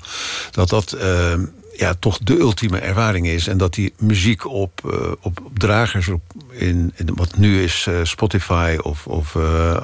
dat 0.51 0.69
dat 0.69 0.95
uh, 0.95 1.33
ja, 1.81 1.93
toch 1.99 2.17
de 2.17 2.39
ultieme 2.39 2.79
ervaring 2.79 3.27
is. 3.27 3.47
En 3.47 3.57
dat 3.57 3.73
die 3.73 3.93
muziek 3.97 4.47
op, 4.47 4.81
uh, 4.85 5.11
op, 5.19 5.39
op, 5.43 5.59
dragers, 5.59 6.07
op, 6.07 6.21
in, 6.49 6.93
in, 6.95 7.09
wat 7.15 7.37
nu 7.37 7.63
is 7.63 7.85
uh, 7.89 7.99
Spotify 8.03 8.77
of, 8.81 9.07
of 9.07 9.37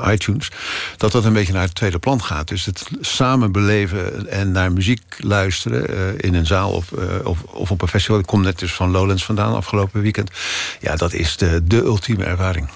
iTunes... 0.06 0.52
dat 0.98 1.12
dat 1.12 1.26
een 1.26 1.34
beetje 1.34 1.54
naar 1.54 1.62
het 1.62 1.76
tweede 1.76 2.00
plan 2.00 2.24
gaat. 2.24 2.48
Dus 2.48 2.66
het 2.66 2.88
samen 3.02 3.52
beleven 3.52 4.30
en 4.30 4.52
naar 4.52 4.72
muziek 4.72 5.02
luisteren... 5.18 6.20
in 6.20 6.34
een 6.34 6.46
zaal 6.46 6.72
of, 6.72 6.92
of, 7.24 7.44
of 7.44 7.72
op 7.72 7.82
een 7.82 7.88
festival. 7.88 8.20
Ik 8.20 8.26
kom 8.26 8.42
net 8.42 8.60
dus 8.60 8.74
van 8.74 8.92
Lowlands 8.92 9.26
vandaan 9.26 9.56
afgelopen 9.56 10.02
weekend. 10.02 10.32
Ja, 10.80 10.96
dat 10.96 11.14
is 11.14 11.38
de, 11.38 11.62
de 11.64 11.84
ultieme 11.84 12.24
ervaring. 12.24 12.70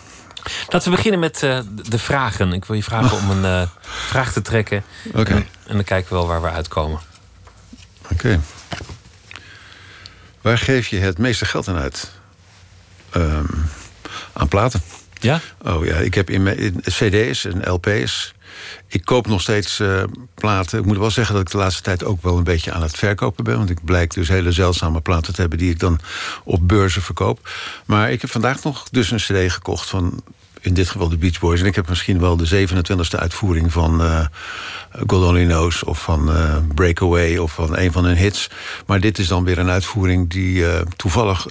Laten 0.68 0.90
we 0.90 0.96
beginnen 0.96 1.20
met 1.20 1.44
uh, 1.44 1.60
de 1.90 2.00
vragen. 2.00 2.54
Ik 2.54 2.66
wil 2.66 2.76
je 2.76 2.84
vragen 2.84 3.18
om 3.18 3.30
een 3.30 3.62
uh, 3.62 3.68
vraag 3.82 4.34
te 4.34 4.42
trekken. 4.42 4.84
Oké. 5.08 5.20
Okay. 5.20 5.36
En, 5.36 5.48
en, 5.68 5.76
dan 5.76 5.84
kijken 5.84 6.10
we 6.10 6.16
wel 6.16 6.28
waar 6.28 6.42
we 6.42 6.50
uitkomen. 6.50 7.00
Oké. 8.04 8.14
Okay. 8.14 8.40
Waar 10.42 10.58
geef 10.58 10.88
je 10.88 10.98
het 10.98 11.18
meeste 11.18 11.46
geld 11.46 11.68
aan 11.68 11.78
uit? 11.78 12.12
Um, 13.16 13.70
aan 14.34 14.48
platen. 14.48 14.82
Ja? 15.20 15.40
Oh 15.62 15.86
ja, 15.86 15.96
ik 15.96 16.14
heb 16.14 16.30
in, 16.30 16.44
mijn, 16.44 16.58
in 16.58 16.82
cd's 16.82 17.46
en 17.46 17.72
lp's. 17.74 18.34
Ik 18.88 19.06
koop 19.06 19.28
nog 19.28 19.42
steeds 19.42 19.80
uh, 19.80 20.04
platen. 20.34 20.80
Ik 20.80 20.86
moet 20.86 20.98
wel 20.98 21.12
zeggen 21.12 21.36
dat 21.36 21.44
ik 21.44 21.52
de 21.52 21.58
laatste 21.58 21.82
tijd 21.82 22.04
ook 22.04 22.22
wel 22.22 22.38
een 22.38 22.44
beetje 22.44 22.72
aan 22.72 22.82
het 22.82 22.98
verkopen 22.98 23.44
ben. 23.44 23.58
Want 23.58 23.70
ik 23.70 23.86
blijk 23.86 24.14
dus 24.14 24.28
hele 24.28 24.52
zeldzame 24.52 25.02
platen 25.02 25.34
te 25.34 25.42
hebben... 25.42 25.60
die 25.60 25.72
ik 25.72 25.80
dan 25.80 26.00
op 26.44 26.68
beurzen 26.68 27.02
verkoop. 27.02 27.50
Maar 27.86 28.12
ik 28.12 28.22
heb 28.22 28.32
vandaag 28.32 28.64
nog 28.64 28.90
dus 28.90 29.12
een 29.12 29.18
cd 29.18 29.52
gekocht 29.52 29.90
van 29.90 30.24
in 30.62 30.74
dit 30.74 30.90
geval 30.90 31.10
de 31.10 31.18
Beach 31.18 31.40
Boys. 31.40 31.60
En 31.60 31.66
ik 31.66 31.76
heb 31.76 31.90
misschien 31.90 32.20
wel 32.20 32.38
de 32.38 32.68
27e 32.68 33.20
uitvoering 33.20 33.72
van 33.72 34.02
uh, 34.02 34.26
God 35.08 35.24
Only 35.24 35.46
Knows... 35.46 35.84
of 35.84 36.02
van 36.02 36.30
uh, 36.30 36.58
Breakaway 36.76 37.38
of 37.38 37.52
van 37.52 37.78
een 37.78 37.92
van 37.92 38.06
hun 38.06 38.18
hits. 38.18 38.50
Maar 38.86 39.00
dit 39.00 39.20
is 39.20 39.28
dan 39.28 39.44
weer 39.44 39.58
een 39.58 39.70
uitvoering 39.70 40.30
die 40.30 40.56
uh, 40.56 40.80
toevallig 40.96 41.48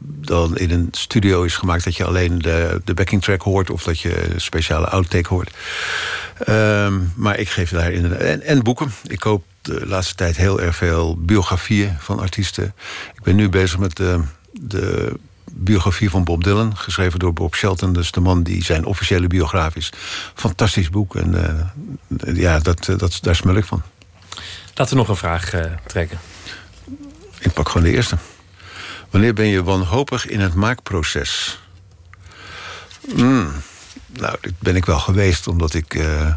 dan 0.00 0.56
in 0.56 0.70
een 0.70 0.88
studio 0.90 1.42
is 1.42 1.56
gemaakt... 1.56 1.84
dat 1.84 1.96
je 1.96 2.04
alleen 2.04 2.38
de, 2.38 2.80
de 2.84 2.94
backing 2.94 3.22
track 3.22 3.42
hoort 3.42 3.70
of 3.70 3.82
dat 3.82 4.00
je 4.00 4.32
een 4.32 4.40
speciale 4.40 4.86
outtake 4.86 5.28
hoort. 5.28 5.50
Um, 6.48 7.12
maar 7.16 7.38
ik 7.38 7.48
geef 7.48 7.70
daar 7.70 7.92
in 7.92 8.16
en, 8.16 8.42
en 8.42 8.62
boeken. 8.62 8.92
Ik 9.06 9.18
koop 9.18 9.44
de 9.62 9.86
laatste 9.86 10.14
tijd 10.14 10.36
heel 10.36 10.60
erg 10.60 10.76
veel 10.76 11.16
biografieën 11.18 11.96
van 11.98 12.18
artiesten. 12.18 12.74
Ik 13.14 13.22
ben 13.22 13.36
nu 13.36 13.48
bezig 13.48 13.78
met 13.78 13.96
de 13.96 14.20
biografie 15.56 16.10
van 16.10 16.24
Bob 16.24 16.44
Dylan, 16.44 16.76
geschreven 16.76 17.18
door 17.18 17.32
Bob 17.32 17.54
Shelton. 17.54 17.92
Dus 17.92 18.10
de 18.10 18.20
man 18.20 18.42
die 18.42 18.64
zijn 18.64 18.84
officiële 18.84 19.26
biograaf 19.26 19.76
is. 19.76 19.92
Fantastisch 20.34 20.90
boek. 20.90 21.16
En 21.16 21.34
uh, 22.24 22.36
ja, 22.36 22.58
dat, 22.58 22.84
dat, 22.96 23.18
daar 23.20 23.36
smel 23.36 23.54
ik 23.54 23.64
van. 23.64 23.82
Laten 24.74 24.92
we 24.92 25.00
nog 25.00 25.08
een 25.08 25.16
vraag 25.16 25.54
uh, 25.54 25.64
trekken. 25.86 26.18
Ik 27.38 27.52
pak 27.52 27.68
gewoon 27.68 27.86
de 27.86 27.92
eerste. 27.92 28.18
Wanneer 29.10 29.34
ben 29.34 29.46
je 29.46 29.62
wanhopig 29.62 30.26
in 30.26 30.40
het 30.40 30.54
maakproces? 30.54 31.60
Mm, 33.14 33.52
nou, 34.12 34.36
dat 34.40 34.52
ben 34.58 34.76
ik 34.76 34.84
wel 34.84 34.98
geweest, 34.98 35.46
omdat 35.46 35.74
ik... 35.74 35.94
Uh, 35.94 36.34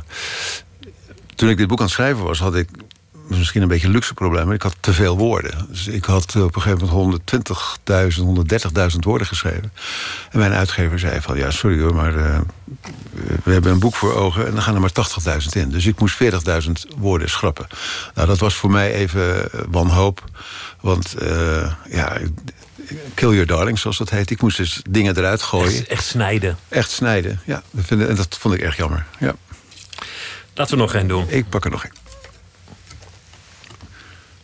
toen 1.35 1.49
ik 1.49 1.57
dit 1.57 1.67
boek 1.67 1.79
aan 1.79 1.85
het 1.85 1.93
schrijven 1.93 2.23
was, 2.23 2.39
had 2.39 2.55
ik 2.55 2.69
misschien 3.27 3.61
een 3.61 3.67
beetje 3.67 3.87
een 3.87 3.93
luxe 3.93 4.13
probleem, 4.13 4.45
maar 4.45 4.55
ik 4.55 4.61
had 4.61 4.75
te 4.79 4.93
veel 4.93 5.17
woorden. 5.17 5.67
Dus 5.69 5.87
ik 5.87 6.05
had 6.05 6.35
op 6.35 6.55
een 6.55 6.61
gegeven 6.61 6.87
moment 6.87 7.21
120.000, 8.49 8.91
130.000 8.93 8.99
woorden 8.99 9.27
geschreven. 9.27 9.73
En 10.31 10.39
mijn 10.39 10.53
uitgever 10.53 10.99
zei 10.99 11.21
van, 11.21 11.37
ja, 11.37 11.51
sorry 11.51 11.81
hoor, 11.81 11.95
maar 11.95 12.15
uh, 12.15 12.39
we 13.43 13.51
hebben 13.51 13.71
een 13.71 13.79
boek 13.79 13.95
voor 13.95 14.13
ogen... 14.13 14.45
en 14.47 14.53
dan 14.53 14.61
gaan 14.61 14.75
er 14.75 14.81
maar 14.81 15.41
80.000 15.41 15.47
in. 15.51 15.69
Dus 15.69 15.85
ik 15.85 15.99
moest 15.99 16.23
40.000 16.23 16.71
woorden 16.97 17.29
schrappen. 17.29 17.67
Nou, 18.15 18.27
dat 18.27 18.37
was 18.37 18.55
voor 18.55 18.71
mij 18.71 18.93
even 18.93 19.49
wanhoop. 19.69 20.23
Want 20.81 21.15
uh, 21.21 21.71
ja, 21.89 22.17
kill 23.13 23.29
your 23.29 23.45
darling, 23.45 23.79
zoals 23.79 23.97
dat 23.97 24.09
heet. 24.09 24.29
Ik 24.29 24.41
moest 24.41 24.57
dus 24.57 24.81
dingen 24.89 25.17
eruit 25.17 25.41
gooien. 25.41 25.79
Echt, 25.79 25.87
echt 25.87 26.05
snijden. 26.05 26.57
Echt 26.69 26.91
snijden, 26.91 27.39
ja. 27.45 27.61
En 27.89 28.15
dat 28.15 28.37
vond 28.39 28.53
ik 28.53 28.61
erg 28.61 28.77
jammer, 28.77 29.05
ja. 29.19 29.35
Laten 30.53 30.75
we 30.75 30.81
nog 30.81 30.93
één 30.93 31.07
doen. 31.07 31.25
Ik 31.29 31.49
pak 31.49 31.65
er 31.65 31.71
nog 31.71 31.83
één. 31.83 32.06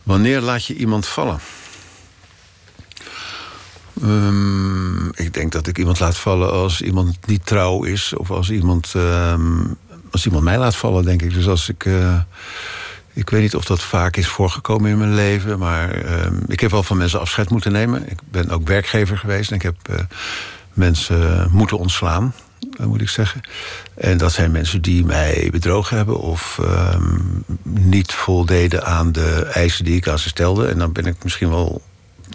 Wanneer 0.03 0.41
laat 0.41 0.65
je 0.65 0.75
iemand 0.75 1.07
vallen? 1.07 1.39
Um, 4.03 5.11
ik 5.13 5.33
denk 5.33 5.51
dat 5.51 5.67
ik 5.67 5.77
iemand 5.77 5.99
laat 5.99 6.17
vallen 6.17 6.51
als 6.51 6.81
iemand 6.81 7.27
niet 7.27 7.45
trouw 7.45 7.83
is. 7.83 8.13
Of 8.15 8.31
als 8.31 8.49
iemand, 8.49 8.93
um, 8.95 9.77
als 10.11 10.25
iemand 10.25 10.43
mij 10.43 10.57
laat 10.57 10.75
vallen, 10.75 11.05
denk 11.05 11.21
ik. 11.21 11.33
Dus 11.33 11.47
als 11.47 11.69
ik... 11.69 11.85
Uh, 11.85 12.19
ik 13.13 13.29
weet 13.29 13.41
niet 13.41 13.55
of 13.55 13.65
dat 13.65 13.81
vaak 13.81 14.17
is 14.17 14.27
voorgekomen 14.27 14.91
in 14.91 14.97
mijn 14.97 15.15
leven. 15.15 15.59
Maar 15.59 16.21
um, 16.25 16.43
ik 16.47 16.59
heb 16.59 16.71
wel 16.71 16.83
van 16.83 16.97
mensen 16.97 17.19
afscheid 17.19 17.49
moeten 17.49 17.71
nemen. 17.71 18.11
Ik 18.11 18.19
ben 18.31 18.49
ook 18.49 18.67
werkgever 18.67 19.17
geweest. 19.17 19.49
En 19.49 19.55
ik 19.55 19.61
heb 19.61 19.75
uh, 19.89 19.95
mensen 20.73 21.47
moeten 21.51 21.77
ontslaan 21.77 22.33
moet 22.79 23.01
ik 23.01 23.09
zeggen. 23.09 23.41
En 23.95 24.17
dat 24.17 24.31
zijn 24.31 24.51
mensen 24.51 24.81
die 24.81 25.05
mij 25.05 25.47
bedrogen 25.51 25.97
hebben... 25.97 26.19
of 26.19 26.59
um, 26.61 27.43
niet 27.63 28.11
voldeden 28.13 28.85
aan 28.85 29.11
de 29.11 29.49
eisen 29.53 29.85
die 29.85 29.95
ik 29.95 30.07
aan 30.07 30.19
ze 30.19 30.29
stelde. 30.29 30.67
En 30.67 30.77
dan 30.77 30.91
ben 30.91 31.05
ik 31.05 31.23
misschien 31.23 31.49
wel 31.49 31.81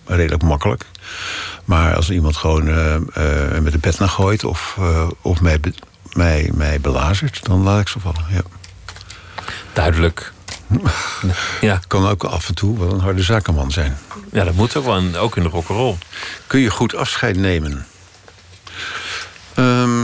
redelijk 0.05 0.43
makkelijk. 0.43 0.85
Maar 1.65 1.95
als 1.95 2.11
iemand 2.11 2.37
gewoon 2.37 2.69
uh, 2.69 2.95
uh, 2.95 3.59
met 3.61 3.73
de 3.73 3.79
bed 3.79 3.99
naar 3.99 4.09
gooit... 4.09 4.45
of, 4.45 4.77
uh, 4.81 5.09
of 5.23 5.41
mij, 5.41 5.61
mij, 6.13 6.51
mij 6.55 6.81
belazert, 6.81 7.45
dan 7.45 7.63
laat 7.63 7.81
ik 7.81 7.89
ze 7.89 8.01
vallen, 8.01 8.25
ja. 8.31 8.43
Duidelijk. 9.73 10.33
ja. 11.61 11.81
Kan 11.87 12.07
ook 12.07 12.25
af 12.25 12.49
en 12.49 12.55
toe 12.55 12.79
wel 12.79 12.93
een 12.93 13.01
harde 13.01 13.23
zakenman 13.23 13.71
zijn. 13.71 13.99
Ja, 14.33 14.45
dat 14.45 14.55
moet 14.55 14.77
ook 14.77 14.85
wel, 14.85 15.17
ook 15.17 15.37
in 15.37 15.43
de 15.43 15.49
rock'n'roll. 15.49 15.97
Kun 16.47 16.61
je 16.61 16.71
goed 16.71 16.95
afscheid 16.95 17.37
nemen? 17.37 17.87
Um, 19.59 19.98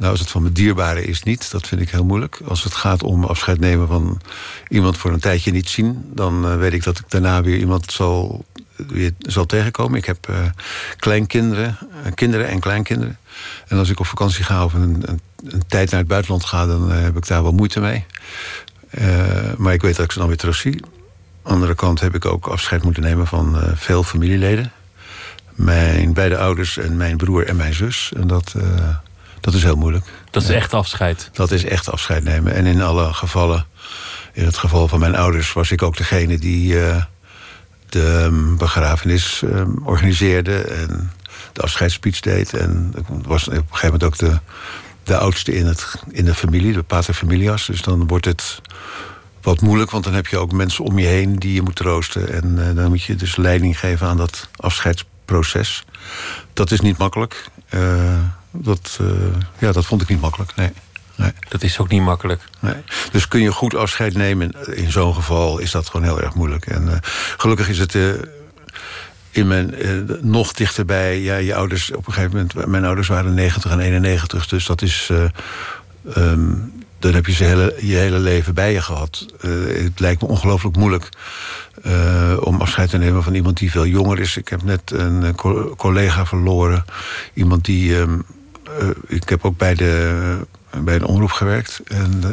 nou, 0.00 0.12
als 0.12 0.20
het 0.20 0.30
van 0.30 0.42
mijn 0.42 0.54
dierbare 0.54 1.04
is 1.04 1.22
niet, 1.22 1.50
dat 1.50 1.66
vind 1.66 1.80
ik 1.80 1.90
heel 1.90 2.04
moeilijk. 2.04 2.40
Als 2.44 2.64
het 2.64 2.74
gaat 2.74 3.02
om 3.02 3.24
afscheid 3.24 3.60
nemen 3.60 3.88
van 3.88 4.20
iemand 4.68 4.96
voor 4.96 5.12
een 5.12 5.20
tijdje 5.20 5.52
niet 5.52 5.68
zien... 5.68 6.10
dan 6.14 6.46
uh, 6.46 6.56
weet 6.56 6.72
ik 6.72 6.84
dat 6.84 6.98
ik 6.98 7.04
daarna 7.08 7.42
weer 7.42 7.58
iemand 7.58 7.92
zal, 7.92 8.44
weer 8.76 9.12
zal 9.18 9.46
tegenkomen. 9.46 9.98
Ik 9.98 10.04
heb 10.04 10.28
uh, 10.30 10.36
kleinkinderen, 10.96 11.78
uh, 12.06 12.12
kinderen 12.14 12.48
en 12.48 12.60
kleinkinderen. 12.60 13.18
En 13.68 13.78
als 13.78 13.88
ik 13.88 14.00
op 14.00 14.06
vakantie 14.06 14.44
ga 14.44 14.64
of 14.64 14.74
een, 14.74 15.02
een, 15.04 15.20
een 15.44 15.66
tijd 15.66 15.90
naar 15.90 16.00
het 16.00 16.08
buitenland 16.08 16.44
ga... 16.44 16.66
dan 16.66 16.90
heb 16.90 17.16
ik 17.16 17.26
daar 17.26 17.42
wel 17.42 17.52
moeite 17.52 17.80
mee. 17.80 18.04
maar 19.56 19.72
ik 19.72 19.82
weet 19.82 19.96
dat 19.96 20.04
ik 20.04 20.12
ze 20.12 20.18
dan 20.18 20.28
weer 20.28 20.36
terug 20.36 20.56
zie. 20.56 20.74
Aan 20.82 21.42
de 21.42 21.50
andere 21.50 21.74
kant 21.74 22.00
heb 22.00 22.14
ik 22.14 22.24
ook 22.24 22.46
afscheid 22.46 22.82
moeten 22.82 23.02
nemen 23.02 23.26
van 23.26 23.60
veel 23.74 24.02
familieleden. 24.02 24.72
Mijn 25.54 26.12
beide 26.12 26.38
ouders 26.38 26.76
en 26.76 26.96
mijn 26.96 27.16
broer 27.16 27.46
en 27.46 27.56
mijn 27.56 27.74
zus. 27.74 28.12
En 28.16 28.26
dat... 28.26 28.54
Dat 29.40 29.54
is 29.54 29.62
heel 29.62 29.76
moeilijk. 29.76 30.04
Dat 30.30 30.42
is 30.42 30.48
echt 30.48 30.74
afscheid? 30.74 31.30
Dat 31.32 31.50
is 31.50 31.64
echt 31.64 31.90
afscheid 31.90 32.24
nemen. 32.24 32.54
En 32.54 32.66
in 32.66 32.82
alle 32.82 33.12
gevallen, 33.14 33.66
in 34.32 34.44
het 34.44 34.56
geval 34.56 34.88
van 34.88 34.98
mijn 35.00 35.16
ouders... 35.16 35.52
was 35.52 35.70
ik 35.70 35.82
ook 35.82 35.96
degene 35.96 36.38
die 36.38 36.72
uh, 36.72 37.02
de 37.88 38.22
um, 38.24 38.56
begrafenis 38.56 39.42
um, 39.44 39.80
organiseerde... 39.84 40.60
en 40.60 41.12
de 41.52 41.62
afscheidsspeech 41.62 42.20
deed. 42.20 42.54
En 42.54 42.92
ik 42.96 43.04
was 43.26 43.48
op 43.48 43.54
een 43.54 43.64
gegeven 43.70 43.86
moment 43.86 44.04
ook 44.04 44.18
de, 44.18 44.38
de 45.02 45.16
oudste 45.16 45.54
in, 45.54 45.66
het, 45.66 45.94
in 46.10 46.24
de 46.24 46.34
familie, 46.34 46.72
de 46.72 46.82
paterfamilias. 46.82 47.66
Dus 47.66 47.82
dan 47.82 48.06
wordt 48.06 48.24
het 48.24 48.60
wat 49.42 49.60
moeilijk, 49.60 49.90
want 49.90 50.04
dan 50.04 50.14
heb 50.14 50.26
je 50.26 50.38
ook 50.38 50.52
mensen 50.52 50.84
om 50.84 50.98
je 50.98 51.06
heen... 51.06 51.36
die 51.36 51.54
je 51.54 51.62
moet 51.62 51.76
troosten. 51.76 52.32
En 52.32 52.56
uh, 52.58 52.76
dan 52.76 52.88
moet 52.88 53.02
je 53.02 53.16
dus 53.16 53.36
leiding 53.36 53.78
geven 53.78 54.06
aan 54.06 54.16
dat 54.16 54.48
afscheidsproces. 54.56 55.84
Dat 56.52 56.70
is 56.70 56.80
niet 56.80 56.98
makkelijk... 56.98 57.44
Uh, 57.70 58.18
dat, 58.50 58.98
uh, 59.00 59.08
ja, 59.58 59.72
dat 59.72 59.84
vond 59.86 60.02
ik 60.02 60.08
niet 60.08 60.20
makkelijk. 60.20 60.52
Nee. 60.56 60.70
nee. 61.16 61.32
Dat 61.48 61.62
is 61.62 61.78
ook 61.78 61.88
niet 61.88 62.02
makkelijk. 62.02 62.42
Nee. 62.60 62.74
Dus 63.12 63.28
kun 63.28 63.40
je 63.40 63.52
goed 63.52 63.74
afscheid 63.74 64.14
nemen. 64.14 64.52
In 64.76 64.90
zo'n 64.92 65.14
geval 65.14 65.58
is 65.58 65.70
dat 65.70 65.88
gewoon 65.88 66.06
heel 66.06 66.20
erg 66.20 66.34
moeilijk. 66.34 66.66
En 66.66 66.82
uh, 66.86 66.92
gelukkig 67.36 67.68
is 67.68 67.78
het 67.78 67.94
uh, 67.94 68.10
in 69.30 69.46
mijn, 69.48 69.74
nog 70.20 70.52
dichterbij. 70.52 71.20
Ja, 71.20 71.36
je 71.36 71.54
ouders 71.54 71.90
op 71.92 72.06
een 72.06 72.12
gegeven 72.12 72.36
moment. 72.36 72.66
Mijn 72.66 72.84
ouders 72.84 73.08
waren 73.08 73.34
90 73.34 73.70
en 73.70 73.80
91. 73.80 74.46
Dus 74.46 74.66
dat 74.66 74.82
is. 74.82 75.10
Um, 76.16 76.72
dan 76.98 77.14
heb 77.14 77.26
je 77.26 77.32
ze 77.32 77.44
hele, 77.44 77.74
je 77.80 77.96
hele 77.96 78.18
leven 78.18 78.54
bij 78.54 78.72
je 78.72 78.82
gehad. 78.82 79.26
Eh, 79.40 79.50
het 79.84 80.00
lijkt 80.00 80.22
me 80.22 80.28
ongelooflijk 80.28 80.76
moeilijk 80.76 81.08
eh, 81.82 82.36
om 82.40 82.60
afscheid 82.60 82.90
te 82.90 82.98
nemen 82.98 83.22
van 83.22 83.34
iemand 83.34 83.58
die 83.58 83.70
veel 83.70 83.86
jonger 83.86 84.18
is. 84.18 84.36
Ik 84.36 84.48
heb 84.48 84.62
net 84.62 84.90
een 84.90 85.24
eh, 85.24 85.34
co- 85.34 85.74
collega 85.76 86.26
verloren. 86.26 86.84
Iemand 87.34 87.64
die. 87.64 87.98
ehm, 88.00 88.12
eh, 88.12 88.18
ik 89.06 89.28
heb 89.28 89.44
ook 89.44 89.56
bij 89.56 89.74
de, 89.74 90.46
bij 90.76 90.94
een 90.94 91.04
omroep 91.04 91.30
gewerkt. 91.32 91.80
En, 91.86 92.20
eh, 92.22 92.28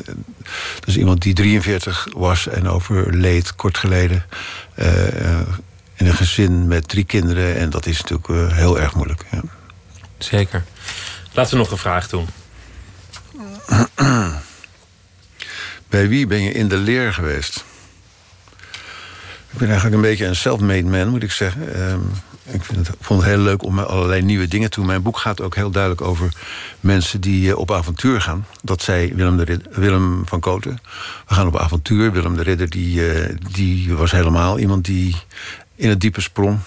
dat 0.80 0.88
is 0.88 0.98
iemand 0.98 1.22
die 1.22 1.34
43 1.34 2.08
was 2.14 2.48
en 2.48 2.68
overleed 2.68 3.56
kort 3.56 3.78
geleden. 3.78 4.26
eh, 4.76 5.32
eh, 5.32 5.48
in 5.96 6.08
een 6.08 6.14
gezin 6.14 6.68
met 6.68 6.88
drie 6.88 7.04
kinderen. 7.04 7.56
En 7.56 7.70
dat 7.70 7.86
is 7.86 8.02
natuurlijk 8.02 8.30
eh, 8.30 8.58
heel 8.58 8.80
erg 8.80 8.96
moeilijk. 8.96 9.26
Ja. 9.32 9.42
Zeker. 10.18 10.64
Laten 11.34 11.52
we 11.52 11.58
nog 11.58 11.72
een 11.72 11.78
vraag 11.78 12.08
doen. 12.08 12.28
Bij 15.90 16.08
wie 16.08 16.28
ben 16.28 16.42
je 16.42 16.52
in 16.52 16.68
de 16.68 16.78
leer 16.78 17.14
geweest? 17.14 17.64
Ik 19.52 19.58
ben 19.58 19.68
eigenlijk 19.68 19.96
een 19.96 20.10
beetje 20.10 20.26
een 20.26 20.36
self-made 20.36 20.88
man, 20.88 21.08
moet 21.08 21.24
ik 21.24 21.32
zeggen. 21.32 21.74
Ehm, 21.76 22.00
ik 22.52 22.64
vind 22.64 22.88
het, 22.88 22.96
vond 23.02 23.22
het 23.22 23.30
heel 23.30 23.40
leuk 23.40 23.64
om 23.64 23.80
allerlei 23.80 24.22
nieuwe 24.22 24.48
dingen 24.48 24.70
te 24.70 24.78
doen. 24.80 24.88
Mijn 24.88 25.02
boek 25.02 25.18
gaat 25.18 25.42
ook 25.42 25.56
heel 25.56 25.70
duidelijk 25.72 26.02
over 26.02 26.34
mensen 26.80 27.22
die 27.22 27.50
eh, 27.52 27.58
op 27.58 27.72
avontuur 27.72 28.22
gaan. 28.22 28.46
Dat 28.64 28.82
zei 28.82 29.14
Willem, 29.14 29.38
de 29.38 29.44
Rid- 29.44 29.68
Willem 29.72 30.22
van 30.26 30.40
Koten. 30.40 30.80
We 31.28 31.34
gaan 31.34 31.48
op 31.48 31.58
avontuur. 31.58 32.12
Willem 32.12 32.36
de 32.36 32.44
Ridder 32.44 32.70
die, 32.70 33.12
eh, 33.12 33.36
die 33.52 33.94
was 33.96 34.12
helemaal 34.12 34.60
iemand 34.60 34.86
die 34.86 35.16
in 35.76 35.90
het 35.90 36.02
diepe 36.02 36.22
sprong. 36.22 36.60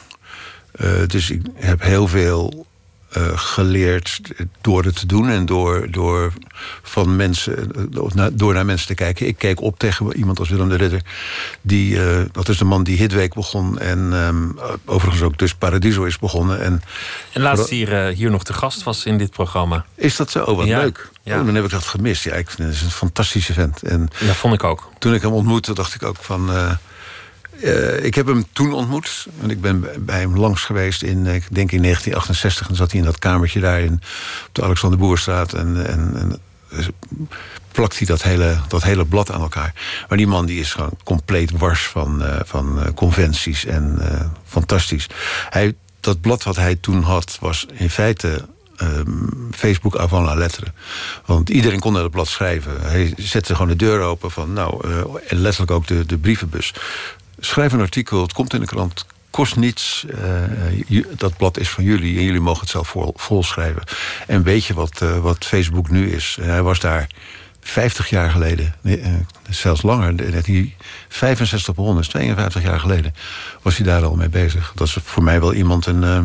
Eh, 0.72 0.88
dus 1.06 1.30
ik 1.30 1.42
heb 1.54 1.82
heel 1.82 2.08
veel 2.08 2.66
eh, 3.10 3.38
geleerd 3.38 4.20
door 4.60 4.84
het 4.84 4.96
te 4.96 5.06
doen 5.06 5.28
en 5.28 5.46
door, 5.46 5.90
door, 5.90 6.32
van 6.82 7.16
mensen, 7.16 7.72
eh, 8.16 8.26
door 8.32 8.54
naar 8.54 8.64
mensen 8.64 8.86
te 8.86 8.94
kijken. 8.94 9.26
Ik 9.26 9.38
keek 9.38 9.60
op 9.60 9.78
tegen 9.78 10.16
iemand 10.16 10.38
als 10.38 10.48
Willem 10.48 10.68
de 10.68 10.76
Ridder. 10.76 11.02
Die, 11.60 12.02
eh, 12.04 12.20
dat 12.32 12.48
is 12.48 12.58
de 12.58 12.64
man 12.64 12.82
die 12.82 12.96
Hitweek 12.96 13.34
begon 13.34 13.78
en 13.78 14.08
ehm, 14.12 14.68
overigens 14.84 15.22
ook 15.22 15.38
dus 15.38 15.54
Paradiso 15.54 16.04
is 16.04 16.18
begonnen. 16.18 16.60
En, 16.60 16.82
En 17.32 17.42
laatst 17.42 17.68
hier, 17.68 18.06
hier 18.06 18.30
nog 18.30 18.44
te 18.44 18.52
gast 18.52 18.82
was 18.82 19.04
in 19.04 19.18
dit 19.18 19.30
programma. 19.30 19.84
Is 19.94 20.16
dat 20.16 20.30
zo? 20.30 20.42
Oh, 20.44 20.56
wat 20.56 20.66
Ja, 20.66 20.78
leuk. 20.78 21.10
ja. 21.22 21.38
Oh, 21.38 21.46
dan 21.46 21.54
heb 21.54 21.64
ik 21.64 21.70
dat 21.70 21.84
gemist. 21.84 22.24
Ja, 22.24 22.32
ik 22.34 22.50
vind 22.50 22.68
het 22.68 22.76
is 22.76 22.82
een 22.82 22.90
fantastische 22.90 23.52
vent. 23.52 23.82
En 23.82 24.08
ja, 24.18 24.32
vond 24.32 24.54
ik 24.54 24.64
ook. 24.64 24.90
Toen 24.98 25.14
ik 25.14 25.22
hem 25.22 25.32
ontmoette, 25.32 25.74
dacht 25.74 25.94
ik 25.94 26.02
ook 26.02 26.16
van... 26.20 26.50
eh, 27.62 28.04
ik 28.04 28.14
heb 28.14 28.26
hem 28.26 28.44
toen 28.52 28.72
ontmoet. 28.72 29.26
En 29.42 29.50
ik 29.50 29.60
ben 29.60 29.86
bij 29.98 30.20
hem 30.20 30.36
langs 30.36 30.62
geweest 30.62 31.02
in, 31.02 31.26
eh, 31.26 31.34
ik 31.34 31.46
denk 31.50 31.72
in 31.72 31.80
1968. 31.80 32.68
En 32.68 32.74
zat 32.74 32.90
hij 32.90 33.00
in 33.00 33.06
dat 33.06 33.18
kamertje 33.18 33.60
daar 33.60 33.80
in, 33.80 33.92
op 34.46 34.54
de 34.54 34.62
Alexander 34.62 34.98
Boerstraat. 34.98 35.52
En, 35.52 35.86
en, 35.86 36.12
en 36.16 36.38
dus 36.68 36.88
plakt 37.72 37.98
hij 37.98 38.06
dat 38.06 38.22
hele, 38.22 38.58
dat 38.68 38.82
hele 38.82 39.06
blad 39.06 39.30
aan 39.32 39.40
elkaar. 39.40 39.74
Maar 40.08 40.18
die 40.18 40.26
man 40.26 40.46
die 40.46 40.60
is 40.60 40.72
gewoon 40.72 40.96
compleet 41.04 41.50
wars 41.50 41.86
van, 41.86 42.24
eh, 42.24 42.40
van 42.44 42.94
conventies. 42.94 43.64
En 43.64 43.98
fantastisch. 44.44 45.06
Hij, 45.50 45.74
dat 46.00 46.20
blad 46.20 46.42
wat 46.42 46.56
hij 46.56 46.76
toen 46.76 47.02
had, 47.02 47.36
was 47.40 47.66
in 47.72 47.90
feite 47.90 48.48
ehm, 48.76 49.26
Facebook 49.50 49.96
avant 49.96 50.26
la 50.26 50.34
lettre. 50.34 50.66
Want 51.26 51.48
iedereen 51.48 51.80
kon 51.80 51.92
naar 51.92 52.02
het 52.02 52.10
blad 52.10 52.28
schrijven. 52.28 52.80
Hij 52.80 53.14
zette 53.16 53.54
gewoon 53.54 53.70
de 53.70 53.76
deur 53.76 54.00
open 54.00 54.30
van, 54.30 54.52
nou, 54.52 54.88
en 55.28 55.36
letterlijk 55.36 55.72
ook 55.72 55.86
de, 55.86 56.06
de 56.06 56.18
brievenbus. 56.18 56.72
Schrijf 57.40 57.72
een 57.72 57.80
artikel, 57.80 58.22
het 58.22 58.32
komt 58.32 58.54
in 58.54 58.60
de 58.60 58.66
krant, 58.66 59.06
kost 59.30 59.56
niets. 59.56 60.04
eh, 60.08 60.88
ju- 60.88 61.06
dat 61.16 61.36
blad 61.36 61.58
is 61.58 61.68
van 61.68 61.84
jullie 61.84 62.18
en 62.18 62.24
jullie 62.24 62.40
mogen 62.40 62.60
het 62.60 62.70
zelf 62.70 62.88
vol, 62.88 63.12
volschrijven. 63.16 63.82
En 64.26 64.42
weet 64.42 64.64
je 64.64 64.74
wat, 64.74 65.00
eh, 65.02 65.18
wat 65.18 65.44
Facebook 65.44 65.90
nu 65.90 66.10
is? 66.12 66.36
Eh, 66.40 66.46
hij 66.46 66.62
was 66.62 66.80
daar 66.80 67.06
50 67.60 68.10
jaar 68.10 68.30
geleden, 68.30 68.74
eh, 68.82 69.14
zelfs 69.50 69.82
langer, 69.82 70.30
dat 70.32 70.46
hij 70.46 70.76
65 71.08 71.74
begonnen 71.74 72.02
is, 72.02 72.08
52 72.08 72.62
jaar 72.62 72.80
geleden, 72.80 73.14
was 73.62 73.76
hij 73.76 73.86
daar 73.86 74.04
al 74.04 74.14
mee 74.16 74.28
bezig. 74.28 74.72
Dat 74.74 74.86
is 74.86 74.96
voor 75.04 75.22
mij 75.22 75.40
wel 75.40 75.54
iemand 75.54 75.86
een, 75.86 76.04
eh, 76.04 76.18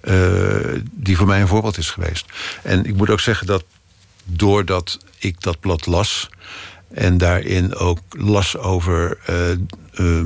eh, 0.00 0.80
die 0.92 1.16
voor 1.16 1.26
mij 1.26 1.40
een 1.40 1.48
voorbeeld 1.48 1.78
is 1.78 1.90
geweest. 1.90 2.24
En 2.62 2.84
ik 2.84 2.96
moet 2.96 3.10
ook 3.10 3.20
zeggen 3.20 3.46
dat 3.46 3.64
doordat 4.24 4.98
ik 5.18 5.40
dat 5.40 5.60
blad 5.60 5.86
las 5.86 6.28
en 6.94 7.18
daarin 7.18 7.74
ook 7.74 7.98
las 8.10 8.56
over 8.56 9.18
eh, 9.26 9.50
eh, 9.50 9.56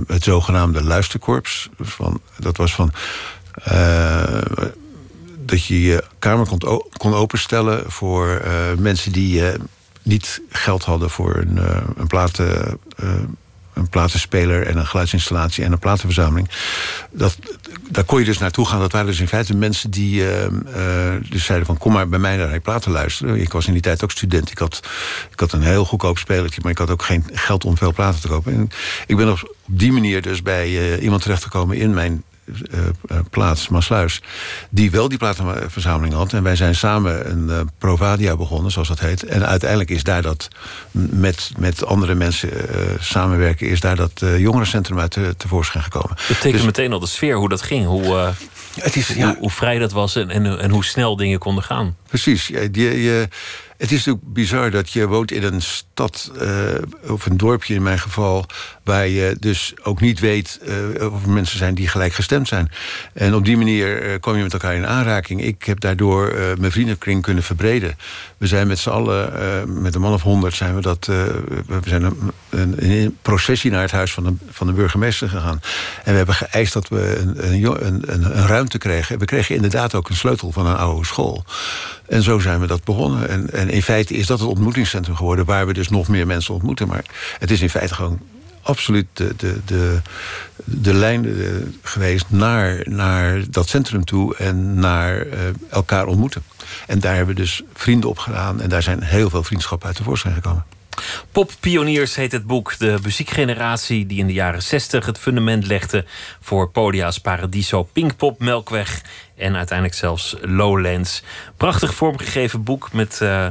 het 0.07 0.23
zogenaamde 0.23 0.83
luisterkorps. 0.83 1.69
Van, 1.81 2.21
dat 2.39 2.57
was 2.57 2.75
van. 2.75 2.93
eh, 3.65 4.41
dat 5.45 5.65
je 5.65 5.83
je 5.83 6.05
kamer 6.19 6.47
kon, 6.47 6.83
kon 6.97 7.15
openstellen 7.15 7.91
voor 7.91 8.43
mensen 8.79 9.13
die 9.13 9.43
niet 10.03 10.43
geld 10.51 10.85
hadden 10.85 11.11
voor 11.11 11.37
een, 11.37 11.59
een 11.97 12.07
platen. 12.07 12.79
Een 13.77 13.89
platenspeler 13.89 14.67
en 14.67 14.77
een 14.77 14.87
geluidsinstallatie 14.87 15.65
en 15.65 15.73
een 15.73 15.79
platenverzameling. 15.79 16.49
Dat, 17.11 17.39
daar 17.91 18.05
kon 18.05 18.19
je 18.19 18.25
dus 18.25 18.39
naartoe 18.39 18.67
gaan. 18.67 18.81
Dat 18.81 18.93
waren 18.93 19.07
dus 19.07 19.21
in 19.21 19.29
feite 19.29 19.57
mensen 19.57 19.91
die 19.91 20.29
eh, 20.29 20.45
eh, 20.45 21.23
dus 21.31 21.45
zeiden 21.45 21.67
van... 21.67 21.79
kom 21.79 21.93
maar 21.93 22.09
bij 22.09 22.19
mij 22.19 22.37
naar 22.37 22.51
die 22.51 22.61
platen 22.61 22.93
luisteren. 22.93 23.41
Ik 23.41 23.53
was 23.53 23.67
in 23.67 23.73
die 23.73 23.83
tijd 23.83 24.05
ook 24.05 24.11
student. 24.11 24.51
Ik 24.51 24.59
had, 24.59 24.81
ik 25.31 25.41
had 25.41 25.53
een 25.53 25.63
heel 25.63 25.85
goedkoop 25.85 26.19
spelertje... 26.19 26.61
maar 26.63 26.73
ik 26.73 26.79
had 26.79 26.91
ook 26.91 27.03
geen 27.03 27.25
geld 27.33 27.65
om 27.65 27.77
veel 27.77 27.93
platen 27.93 28.21
te 28.21 28.29
kopen. 28.29 28.53
En 28.53 28.69
ik 29.07 29.17
ben 29.17 29.31
op, 29.31 29.55
die 29.67 29.93
manier 29.93 30.23
dus 30.23 30.43
bij 30.43 30.65
eh, 30.65 31.03
iemand 31.03 31.23
terechtgekomen 31.23 31.77
in 31.77 31.95
mijn 31.95 32.23
plaats, 33.31 33.69
Maasluis... 33.69 34.23
die 34.71 34.91
wel 34.91 35.09
die 35.09 35.19
platenverzameling 35.19 36.15
had. 36.15 36.33
En 36.33 36.43
wij 36.43 36.57
zijn 36.57 36.75
samen 36.75 37.31
een 37.31 37.51
eh, 37.51 37.61
Provadia 37.79 38.37
begonnen, 38.37 38.71
zoals 38.71 38.89
dat 38.89 39.01
heet. 39.01 39.23
En 39.23 39.47
uiteindelijk 39.47 39.91
is 39.91 40.03
daar 40.03 40.23
dat 40.23 40.49
met, 41.11 41.51
met 41.59 41.85
andere 41.85 42.15
mensen 42.15 42.69
eh, 42.69 42.81
samenwerken... 43.01 43.69
is 43.69 43.81
daar 43.81 43.97
dat 43.97 44.23
eh, 44.23 44.39
jongerencentrum 44.39 44.99
uit 44.99 45.11
te, 45.11 45.35
tevoorschijn 45.37 45.85
gekomen. 45.85 46.17
Het 46.21 46.41
tekent 46.41 46.65
meteen 46.65 46.93
al 46.93 47.01
de 47.01 47.07
sfeer, 47.07 47.37
hoe 47.37 47.49
dat 47.49 47.63
ging. 47.63 47.87
Hoe, 47.87 48.05
eh, 48.05 48.29
Het 48.81 48.97
is, 48.97 49.15
hoe, 49.15 49.37
hoe 49.39 49.51
vrij 49.51 49.79
dat 49.79 49.93
was 49.93 50.17
en, 50.17 50.31
en, 50.31 50.59
en 50.59 50.71
hoe 50.71 50.85
snel 50.85 51.17
dingen 51.17 51.39
konden 51.39 51.65
gaan. 51.65 51.97
Precies. 52.09 52.47
Je, 52.47 52.69
je, 52.73 53.29
het 53.79 53.93
is 53.93 54.05
natuurlijk 54.05 54.33
bizar 54.33 54.71
dat 54.71 54.91
je 54.91 55.07
woont 55.07 55.31
in 55.31 55.43
een 55.43 55.63
stad, 55.63 56.31
eh, 56.39 57.11
of 57.11 57.27
een 57.27 57.37
dorpje 57.37 57.75
in 57.75 57.83
mijn 57.83 57.99
geval, 57.99 58.47
waar 58.85 59.09
je 59.09 59.37
dus 59.41 59.75
ook 59.83 60.01
niet 60.01 60.21
weet 60.21 60.61
eh, 60.67 61.13
of 61.13 61.25
er 61.25 61.31
mensen 61.31 61.59
zijn 61.59 61.75
die 61.75 61.89
gelijk 61.89 62.13
gestemd 62.13 62.49
zijn. 62.49 62.71
En 63.13 63.35
op 63.35 63.45
die 63.45 63.57
manier 63.57 64.03
eh, 64.03 64.21
kom 64.21 64.37
je 64.37 64.43
met 64.43 64.53
elkaar 64.53 64.75
in 64.75 64.87
aanraking. 64.87 65.43
Ik 65.43 65.65
heb 65.65 65.81
daardoor 65.81 66.35
mijn 66.59 66.73
vriendenkring 66.73 67.23
kunnen 67.23 67.43
verbreden. 67.43 67.99
We 68.37 68.47
zijn 68.47 68.67
met 68.67 68.79
z'n 68.79 68.91
allen, 68.91 69.83
met 69.83 69.95
een 69.95 70.01
man 70.01 70.13
of 70.13 70.23
honderd, 70.23 70.55
zijn 70.55 70.75
we 70.75 70.81
dat. 70.81 71.07
we 71.07 71.81
zijn 71.85 72.03
een, 72.03 72.33
een, 72.51 72.91
een 72.91 73.17
processie 73.23 73.71
naar 73.71 73.83
het 73.83 73.91
huis 73.91 74.13
van 74.13 74.25
de, 74.25 74.35
van 74.51 74.67
de 74.67 74.73
burgemeester 74.73 75.29
gegaan. 75.29 75.61
En 76.05 76.11
we 76.11 76.17
hebben 76.17 76.35
geëist 76.35 76.73
dat 76.73 76.89
we 76.89 77.19
een, 77.19 77.87
een, 77.87 78.03
een 78.17 78.47
ruimte 78.47 78.79
kregen. 78.79 79.19
We 79.19 79.25
kregen 79.25 79.55
inderdaad 79.55 79.95
ook 79.95 80.09
een 80.09 80.17
sleutel 80.17 80.53
van 80.53 80.67
een 80.67 80.77
oude 80.77 81.07
school. 81.07 81.45
En 82.09 82.23
zo 82.23 82.39
zijn 82.39 82.61
we 82.61 82.67
dat 82.67 82.85
begonnen. 82.85 83.29
En, 83.29 83.51
en 83.53 83.71
in 83.71 83.83
feite 83.83 84.15
is 84.15 84.27
dat 84.27 84.41
het 84.41 84.49
ontmoetingscentrum 84.49 85.17
geworden... 85.17 85.45
waar 85.45 85.67
we 85.67 85.73
dus 85.73 85.89
nog 85.89 86.09
meer 86.09 86.27
mensen 86.27 86.55
ontmoeten. 86.55 86.89
Maar 86.89 87.05
het 87.39 87.51
is 87.51 87.61
in 87.61 87.71
feite 87.71 87.95
gewoon 87.95 88.21
absoluut 88.63 89.07
de, 89.13 89.35
de, 89.37 89.61
de, 89.65 90.01
de 90.65 90.95
lijn 90.95 91.27
eh, 91.27 91.49
geweest 91.83 92.25
naar, 92.29 92.83
naar 92.85 93.51
dat 93.51 93.69
centrum 93.69 94.05
toe... 94.05 94.37
en 94.37 94.75
naar 94.75 95.21
eh, 95.21 95.39
elkaar 95.71 96.07
ontmoeten. 96.07 96.43
En 96.87 97.01
daar 97.01 97.17
hebben 97.17 97.35
we 97.35 97.41
dus 97.41 97.63
vrienden 97.75 98.11
op 98.11 98.19
gedaan... 98.19 98.61
en 98.61 98.69
daar 98.69 98.83
zijn 98.83 99.03
heel 99.03 99.31
veel 99.31 99.43
vriendschappen 99.43 99.87
uit 99.87 99.97
tevoorschijn 99.97 100.35
gekomen. 100.35 100.65
Poppioniers 101.33 102.15
heet 102.15 102.33
het 102.33 102.47
boek. 102.47 102.79
De 102.79 102.99
muziekgeneratie 103.03 104.07
die 104.07 104.19
in 104.19 104.27
de 104.27 104.33
jaren 104.33 104.63
60 104.63 105.07
het 105.07 105.19
fundament 105.19 105.67
legde 105.67 106.05
voor 106.41 106.71
podia's 106.71 107.19
Paradiso, 107.19 107.83
Pinkpop, 107.83 108.41
Melkweg 108.41 109.03
en 109.37 109.57
uiteindelijk 109.57 109.99
zelfs 109.99 110.37
Lowlands. 110.41 111.23
Prachtig 111.57 111.95
vormgegeven 111.95 112.63
boek 112.63 112.93
met 112.93 113.21
eh, 113.21 113.47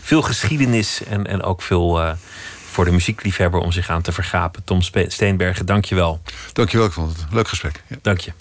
veel 0.00 0.22
geschiedenis 0.22 1.04
en, 1.04 1.26
en 1.26 1.42
ook 1.42 1.62
veel 1.62 2.00
eh, 2.00 2.12
voor 2.70 2.84
de 2.84 2.90
muziekliefhebber 2.90 3.60
om 3.60 3.72
zich 3.72 3.90
aan 3.90 4.02
te 4.02 4.12
vergapen. 4.12 4.64
Tom 4.64 4.82
Steenbergen, 4.82 5.66
dank 5.66 5.84
je 5.84 5.94
wel. 5.94 6.20
Dank 6.52 6.70
je 6.70 6.76
wel, 6.76 6.86
ik 6.86 6.92
vond 6.92 7.12
het 7.12 7.20
een 7.20 7.34
leuk 7.34 7.48
gesprek. 7.48 7.82
Ja. 7.86 7.96
Dank 8.02 8.20
je. 8.20 8.32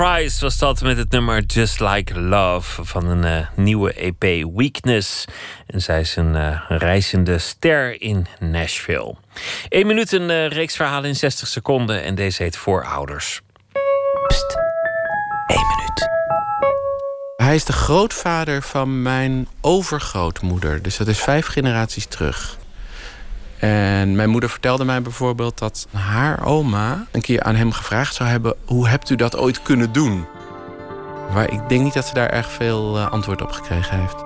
Price 0.00 0.40
was 0.40 0.58
dat 0.58 0.82
met 0.82 0.96
het 0.96 1.10
nummer 1.10 1.42
Just 1.42 1.80
Like 1.80 2.20
Love 2.20 2.84
van 2.84 3.06
een 3.06 3.24
eh, 3.24 3.46
nieuwe 3.56 3.92
EP 3.92 4.50
Weakness. 4.54 5.24
En 5.66 5.82
zij 5.82 6.00
is 6.00 6.16
een 6.16 6.36
eh, 6.36 6.60
reizende 6.68 7.38
ster 7.38 8.02
in 8.02 8.26
Nashville. 8.38 9.14
Eén 9.68 9.86
minuut 9.86 10.12
een 10.12 10.30
eh, 10.30 10.48
reeks 10.48 10.76
verhalen 10.76 11.08
in 11.08 11.16
60 11.16 11.48
seconden 11.48 12.02
en 12.02 12.14
deze 12.14 12.42
heet 12.42 12.56
Voorouders. 12.56 13.40
Hij 17.36 17.54
is 17.54 17.64
de 17.64 17.72
grootvader 17.72 18.62
van 18.62 19.02
mijn 19.02 19.48
overgrootmoeder. 19.60 20.82
Dus 20.82 20.96
dat 20.96 21.06
is 21.06 21.18
vijf 21.18 21.46
generaties 21.46 22.06
terug. 22.06 22.58
En 24.00 24.16
mijn 24.16 24.30
moeder 24.30 24.50
vertelde 24.50 24.84
mij 24.84 25.02
bijvoorbeeld 25.02 25.58
dat 25.58 25.86
haar 25.92 26.46
oma 26.46 27.06
een 27.10 27.20
keer 27.20 27.42
aan 27.42 27.54
hem 27.54 27.72
gevraagd 27.72 28.14
zou 28.14 28.28
hebben: 28.28 28.54
hoe 28.64 28.88
hebt 28.88 29.10
u 29.10 29.16
dat 29.16 29.36
ooit 29.36 29.62
kunnen 29.62 29.92
doen? 29.92 30.26
Maar 31.32 31.52
ik 31.52 31.68
denk 31.68 31.82
niet 31.82 31.94
dat 31.94 32.06
ze 32.06 32.14
daar 32.14 32.28
erg 32.30 32.50
veel 32.50 32.96
eh, 32.96 33.10
antwoord 33.10 33.42
op 33.42 33.50
gekregen 33.50 34.00
heeft. 34.00 34.20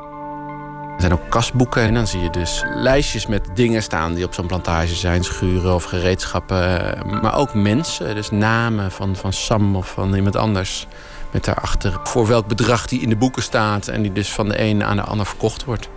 Er 0.94 1.00
zijn 1.00 1.12
ook 1.12 1.28
kasboeken 1.28 1.82
en 1.82 1.94
dan 1.94 2.06
zie 2.06 2.20
je 2.20 2.30
dus 2.30 2.62
lijstjes 2.74 3.26
met 3.26 3.48
dingen 3.54 3.82
staan 3.82 4.14
die 4.14 4.24
op 4.24 4.34
zo'n 4.34 4.46
plantage 4.46 4.94
zijn, 4.94 5.24
schuren 5.24 5.74
of 5.74 5.84
gereedschappen. 5.84 6.96
eh, 6.96 7.20
Maar 7.22 7.36
ook 7.36 7.54
mensen, 7.54 8.14
dus 8.14 8.30
namen 8.30 8.90
van, 8.90 9.16
van 9.16 9.32
Sam 9.32 9.76
of 9.76 9.90
van 9.90 10.14
iemand 10.14 10.36
anders. 10.36 10.86
Met 11.30 11.44
daarachter 11.44 12.00
voor 12.02 12.26
welk 12.26 12.46
bedrag 12.46 12.86
die 12.86 13.00
in 13.00 13.08
de 13.08 13.16
boeken 13.16 13.42
staat 13.42 13.88
en 13.88 14.02
die 14.02 14.12
dus 14.12 14.32
van 14.32 14.48
de 14.48 14.60
een 14.60 14.84
aan 14.84 14.96
de 14.96 15.02
ander 15.02 15.26
verkocht 15.26 15.64
wordt. 15.64 15.88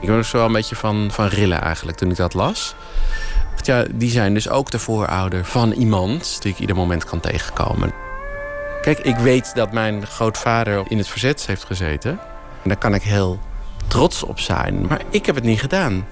Ik 0.00 0.08
was 0.08 0.32
er 0.32 0.36
wel 0.36 0.46
een 0.46 0.52
beetje 0.52 0.76
van, 0.76 1.08
van 1.12 1.26
rillen 1.26 1.60
eigenlijk 1.60 1.96
toen 1.96 2.10
ik 2.10 2.16
dat 2.16 2.34
las. 2.34 2.74
Ja, 3.62 3.84
die 3.94 4.10
zijn 4.10 4.34
dus 4.34 4.48
ook 4.48 4.70
de 4.70 4.78
voorouder 4.78 5.44
van 5.44 5.72
iemand 5.72 6.42
die 6.42 6.52
ik 6.52 6.58
ieder 6.58 6.76
moment 6.76 7.04
kan 7.04 7.20
tegenkomen. 7.20 7.92
Kijk, 8.82 8.98
ik 8.98 9.16
weet 9.16 9.54
dat 9.54 9.72
mijn 9.72 10.06
grootvader 10.06 10.84
in 10.88 10.98
het 10.98 11.08
verzet 11.08 11.46
heeft 11.46 11.64
gezeten. 11.64 12.10
En 12.62 12.68
daar 12.68 12.76
kan 12.76 12.94
ik 12.94 13.02
heel 13.02 13.38
trots 13.86 14.22
op 14.22 14.40
zijn. 14.40 14.86
Maar 14.86 15.00
ik 15.10 15.26
heb 15.26 15.34
het 15.34 15.44
niet 15.44 15.60
gedaan. 15.60 16.06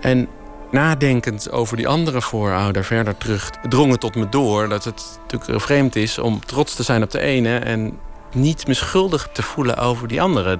En 0.00 0.28
nadenkend 0.70 1.50
over 1.50 1.76
die 1.76 1.88
andere 1.88 2.20
voorouder 2.20 2.84
verder 2.84 3.16
terug... 3.16 3.50
drong 3.68 3.90
het 3.90 4.00
tot 4.00 4.14
me 4.14 4.28
door 4.28 4.68
dat 4.68 4.84
het 4.84 5.18
natuurlijk 5.22 5.62
vreemd 5.62 5.96
is... 5.96 6.18
om 6.18 6.44
trots 6.44 6.74
te 6.74 6.82
zijn 6.82 7.02
op 7.02 7.10
de 7.10 7.20
ene 7.20 7.58
en 7.58 7.98
niet 8.32 8.66
me 8.66 8.74
schuldig 8.74 9.28
te 9.32 9.42
voelen 9.42 9.76
over 9.76 10.08
die 10.08 10.22
andere. 10.22 10.58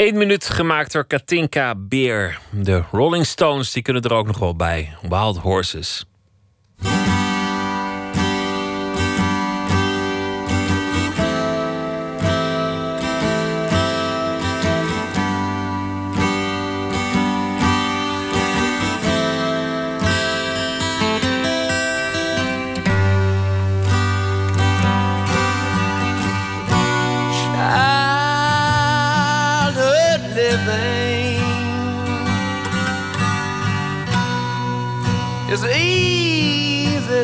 Eén 0.00 0.18
minuut 0.18 0.44
gemaakt 0.44 0.92
door 0.92 1.06
Katinka 1.06 1.74
Beer. 1.76 2.38
De 2.50 2.82
Rolling 2.92 3.26
Stones 3.26 3.72
die 3.72 3.82
kunnen 3.82 4.02
er 4.02 4.12
ook 4.12 4.26
nog 4.26 4.38
wel 4.38 4.56
bij. 4.56 4.96
Wild 5.08 5.36
Horses. 5.36 6.04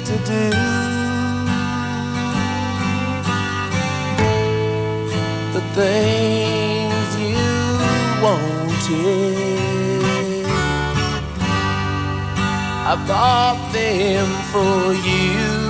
To 0.01 0.16
do. 0.32 0.51
The 5.55 5.62
things 5.74 7.09
you 7.18 7.47
wanted, 8.23 9.36
I 12.85 12.94
bought 13.06 13.73
them 13.73 14.27
for 14.52 14.93
you. 15.09 15.66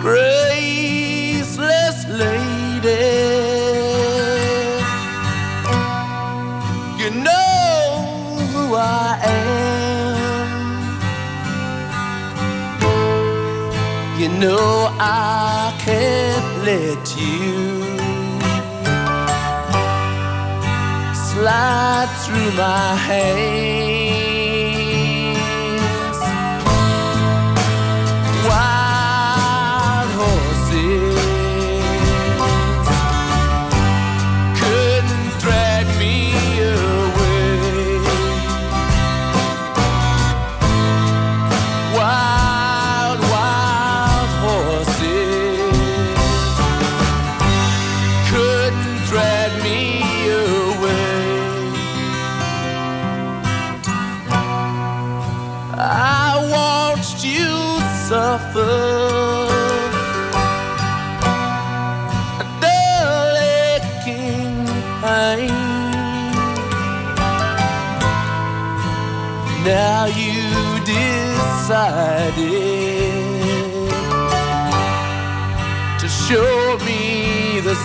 graceless 0.00 0.47
Know 14.40 14.88
I 15.00 15.76
can't 15.84 16.64
let 16.64 17.16
you 17.18 17.82
slide 21.12 22.08
through 22.22 22.52
my 22.56 22.94
hands. 22.94 23.97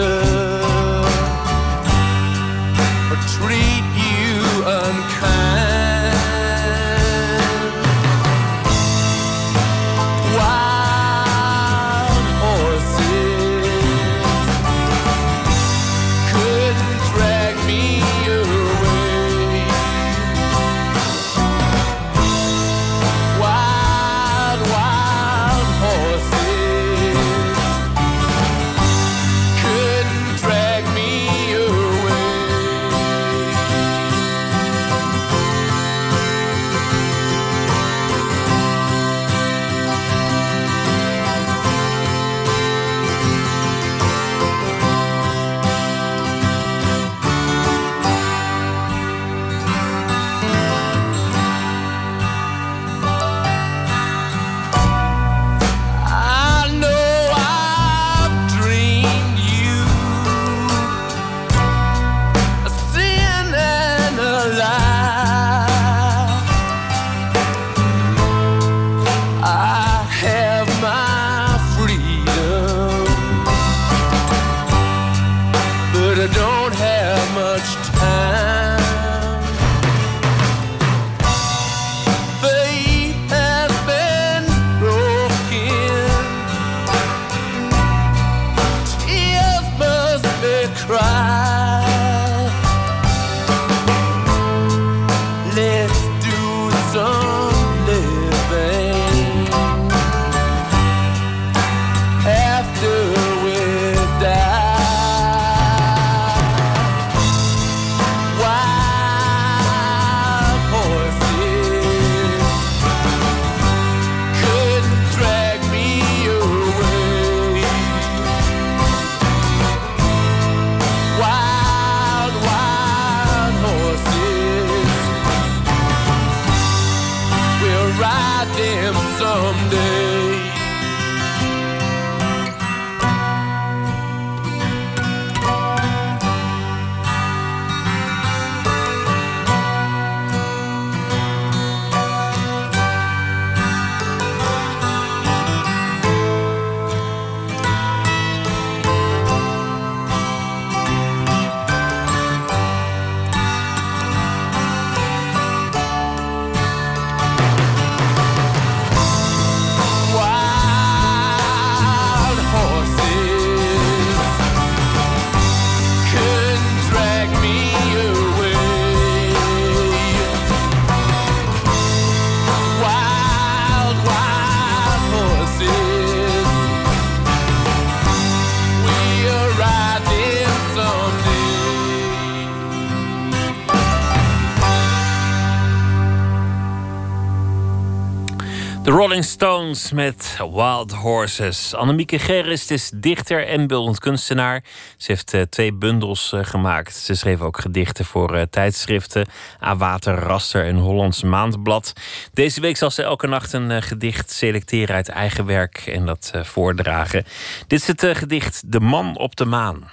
Met 189.77 190.37
Wild 190.39 190.93
Horses. 190.93 191.75
Annemieke 191.75 192.19
Gerrist 192.19 192.71
is 192.71 192.91
dichter 192.95 193.47
en 193.47 193.67
beeldend 193.67 193.99
kunstenaar. 193.99 194.63
Ze 194.97 195.13
heeft 195.13 195.35
eh, 195.35 195.41
twee 195.43 195.73
bundels 195.73 196.33
eh, 196.33 196.45
gemaakt. 196.45 196.95
Ze 196.95 197.15
schreef 197.15 197.41
ook 197.41 197.61
gedichten 197.61 198.05
voor 198.05 198.35
eh, 198.35 198.43
tijdschriften. 198.51 199.27
A 199.63 199.77
Water, 199.77 200.15
Raster 200.15 200.65
en 200.65 200.77
Hollands 200.77 201.23
Maandblad. 201.23 201.93
Deze 202.33 202.61
week 202.61 202.77
zal 202.77 202.91
ze 202.91 203.03
elke 203.03 203.27
nacht 203.27 203.53
een 203.53 203.83
gedicht 203.83 204.31
selecteren 204.31 204.95
uit 204.95 205.09
eigen 205.09 205.47
werk 205.47 205.77
en 205.87 206.07
dat 206.07 206.31
voordragen. 206.43 207.25
Dit 207.67 207.81
is 207.81 207.87
het 207.87 208.07
gedicht 208.17 208.73
De 208.73 208.81
Man 208.81 209.19
op 209.19 209.37
de 209.37 209.45
Maan. 209.45 209.85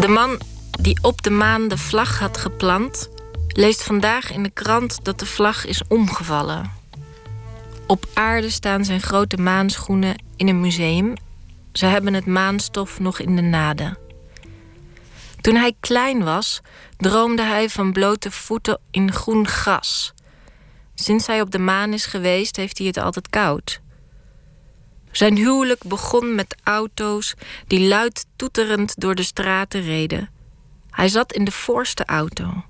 De 0.00 0.08
man 0.08 0.40
die 0.80 0.98
op 1.02 1.22
de 1.22 1.30
maan 1.30 1.68
de 1.68 1.78
vlag 1.78 2.18
had 2.18 2.38
geplant, 2.38 3.08
leest 3.48 3.82
vandaag 3.82 4.32
in 4.32 4.42
de 4.42 4.50
krant 4.50 5.04
dat 5.04 5.18
de 5.18 5.26
vlag 5.26 5.66
is 5.66 5.82
omgevallen. 5.88 6.72
Op 7.86 8.06
aarde 8.14 8.50
staan 8.50 8.84
zijn 8.84 9.00
grote 9.00 9.36
maanschoenen 9.36 10.22
in 10.36 10.48
een 10.48 10.60
museum. 10.60 11.14
Ze 11.72 11.86
hebben 11.86 12.14
het 12.14 12.26
maanstof 12.26 13.00
nog 13.00 13.18
in 13.18 13.36
de 13.36 13.42
naden. 13.42 13.98
Toen 15.40 15.54
hij 15.54 15.74
klein 15.80 16.24
was, 16.24 16.60
droomde 16.96 17.42
hij 17.42 17.68
van 17.68 17.92
blote 17.92 18.30
voeten 18.30 18.80
in 18.90 19.12
groen 19.12 19.48
gras. 19.48 20.14
Sinds 20.94 21.26
hij 21.26 21.40
op 21.40 21.50
de 21.50 21.58
maan 21.58 21.92
is 21.92 22.06
geweest, 22.06 22.56
heeft 22.56 22.78
hij 22.78 22.86
het 22.86 22.96
altijd 22.98 23.28
koud. 23.28 23.80
Zijn 25.10 25.36
huwelijk 25.36 25.84
begon 25.84 26.34
met 26.34 26.56
auto's 26.62 27.34
die 27.66 27.88
luid 27.88 28.26
toeterend 28.36 28.94
door 29.00 29.14
de 29.14 29.22
straten 29.22 29.82
reden. 29.82 30.30
Hij 30.90 31.08
zat 31.08 31.32
in 31.32 31.44
de 31.44 31.50
voorste 31.50 32.04
auto. 32.04 32.64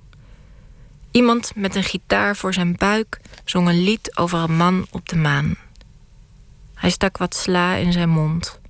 Iemand 1.11 1.53
met 1.55 1.75
een 1.75 1.85
gitaar 1.85 2.37
voor 2.37 2.55
zijn 2.55 2.77
buik 2.77 3.21
zong 3.45 3.69
een 3.69 3.83
lied 3.83 4.17
over 4.17 4.39
een 4.39 4.57
man 4.57 4.87
op 4.91 5.09
de 5.09 5.17
maan. 5.17 5.57
Hij 6.75 6.91
stak 6.91 7.19
wat 7.19 7.35
sla 7.35 7.75
in 7.75 7.93
zijn 7.93 8.09
mond. 8.09 8.61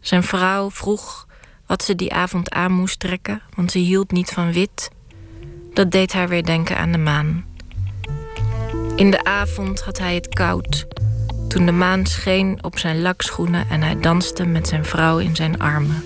Zijn 0.00 0.22
vrouw 0.22 0.70
vroeg 0.70 1.26
wat 1.66 1.82
ze 1.82 1.94
die 1.94 2.12
avond 2.12 2.50
aan 2.50 2.72
moest 2.72 2.98
trekken, 2.98 3.42
want 3.54 3.70
ze 3.70 3.78
hield 3.78 4.12
niet 4.12 4.30
van 4.30 4.52
wit. 4.52 4.90
Dat 5.72 5.90
deed 5.90 6.12
haar 6.12 6.28
weer 6.28 6.44
denken 6.44 6.78
aan 6.78 6.92
de 6.92 6.98
maan. 6.98 7.44
In 8.96 9.10
de 9.10 9.24
avond 9.24 9.82
had 9.82 9.98
hij 9.98 10.14
het 10.14 10.28
koud. 10.28 10.86
Toen 11.48 11.66
de 11.66 11.72
maan 11.72 12.06
scheen 12.06 12.58
op 12.64 12.78
zijn 12.78 13.02
lakschoenen 13.02 13.68
en 13.68 13.82
hij 13.82 14.00
danste 14.00 14.44
met 14.44 14.68
zijn 14.68 14.84
vrouw 14.84 15.18
in 15.18 15.36
zijn 15.36 15.58
armen. 15.58 16.04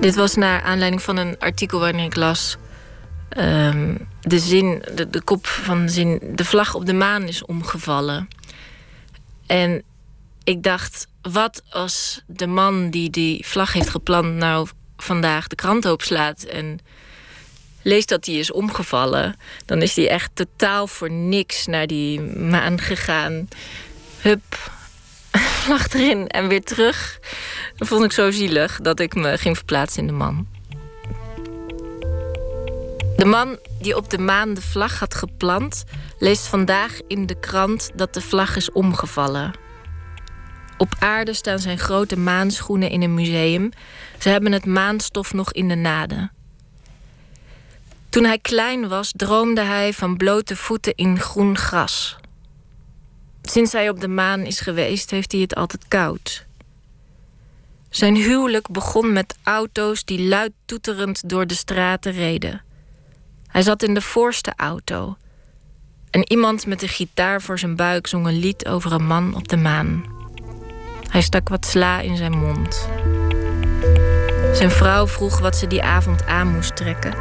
Dit 0.00 0.14
was 0.14 0.34
naar 0.34 0.62
aanleiding 0.62 1.02
van 1.02 1.16
een 1.16 1.38
artikel 1.38 1.78
waarin 1.78 2.04
ik 2.04 2.16
las. 2.16 2.56
ehm, 3.28 3.96
de 4.20 4.38
zin, 4.38 4.82
de, 4.94 5.10
de 5.10 5.22
kop 5.22 5.46
van 5.46 5.86
de 5.86 5.92
zin. 5.92 6.20
De 6.34 6.44
vlag 6.44 6.74
op 6.74 6.86
de 6.86 6.92
maan 6.92 7.22
is 7.22 7.44
omgevallen. 7.44 8.28
En 9.46 9.82
ik 10.44 10.62
dacht, 10.62 11.06
wat 11.22 11.62
als 11.70 12.22
de 12.26 12.46
man 12.46 12.90
die 12.90 13.10
die 13.10 13.46
vlag 13.46 13.72
heeft 13.72 13.88
geplant, 13.88 14.34
nou 14.34 14.68
vandaag 14.96 15.46
de 15.46 15.56
krant 15.56 15.84
opslaat 15.86 16.42
en 16.42 16.78
leest 17.82 18.08
dat 18.08 18.24
die 18.24 18.38
is 18.38 18.52
omgevallen, 18.52 19.36
dan 19.66 19.82
is 19.82 19.94
die 19.94 20.08
echt 20.08 20.30
totaal 20.34 20.86
voor 20.86 21.10
niks 21.10 21.66
naar 21.66 21.86
die 21.86 22.20
maan 22.20 22.80
gegaan. 22.80 23.48
Hup, 24.20 24.70
vlag 25.62 25.92
erin 25.92 26.28
en 26.28 26.48
weer 26.48 26.62
terug. 26.62 27.18
Dat 27.76 27.88
vond 27.88 28.04
ik 28.04 28.12
zo 28.12 28.30
zielig 28.30 28.80
dat 28.80 29.00
ik 29.00 29.14
me 29.14 29.38
ging 29.38 29.56
verplaatsen 29.56 30.00
in 30.00 30.06
de 30.06 30.12
man. 30.12 30.46
De 33.16 33.24
man 33.24 33.58
die 33.80 33.96
op 33.96 34.10
de 34.10 34.18
maan 34.18 34.54
de 34.54 34.62
vlag 34.62 34.98
had 34.98 35.14
geplant, 35.14 35.84
leest 36.18 36.46
vandaag 36.46 37.00
in 37.06 37.26
de 37.26 37.40
krant 37.40 37.90
dat 37.94 38.14
de 38.14 38.20
vlag 38.20 38.56
is 38.56 38.72
omgevallen. 38.72 39.52
Op 40.76 40.94
aarde 40.98 41.34
staan 41.34 41.58
zijn 41.58 41.78
grote 41.78 42.18
maanschoenen 42.18 42.90
in 42.90 43.02
een 43.02 43.14
museum. 43.14 43.70
Ze 44.18 44.28
hebben 44.28 44.52
het 44.52 44.66
maanstof 44.66 45.32
nog 45.32 45.52
in 45.52 45.68
de 45.68 45.74
naden. 45.74 46.32
Toen 48.12 48.24
hij 48.24 48.38
klein 48.38 48.88
was, 48.88 49.12
droomde 49.16 49.60
hij 49.60 49.92
van 49.92 50.16
blote 50.16 50.56
voeten 50.56 50.94
in 50.94 51.20
groen 51.20 51.56
gras. 51.56 52.16
Sinds 53.42 53.72
hij 53.72 53.88
op 53.88 54.00
de 54.00 54.08
maan 54.08 54.40
is 54.40 54.60
geweest, 54.60 55.10
heeft 55.10 55.32
hij 55.32 55.40
het 55.40 55.54
altijd 55.54 55.88
koud. 55.88 56.46
Zijn 57.90 58.16
huwelijk 58.16 58.70
begon 58.70 59.12
met 59.12 59.36
auto's 59.42 60.04
die 60.04 60.28
luid 60.28 60.52
toeterend 60.64 61.28
door 61.28 61.46
de 61.46 61.54
straten 61.54 62.12
reden. 62.12 62.62
Hij 63.46 63.62
zat 63.62 63.82
in 63.82 63.94
de 63.94 64.00
voorste 64.00 64.52
auto. 64.56 65.16
En 66.10 66.32
iemand 66.32 66.66
met 66.66 66.82
een 66.82 66.88
gitaar 66.88 67.42
voor 67.42 67.58
zijn 67.58 67.76
buik 67.76 68.06
zong 68.06 68.26
een 68.26 68.38
lied 68.38 68.66
over 68.66 68.92
een 68.92 69.06
man 69.06 69.34
op 69.34 69.48
de 69.48 69.56
maan. 69.56 70.04
Hij 71.08 71.22
stak 71.22 71.48
wat 71.48 71.66
sla 71.66 72.00
in 72.00 72.16
zijn 72.16 72.38
mond. 72.38 72.88
Zijn 74.52 74.70
vrouw 74.70 75.06
vroeg 75.06 75.38
wat 75.38 75.56
ze 75.56 75.66
die 75.66 75.82
avond 75.82 76.26
aan 76.26 76.48
moest 76.54 76.76
trekken, 76.76 77.14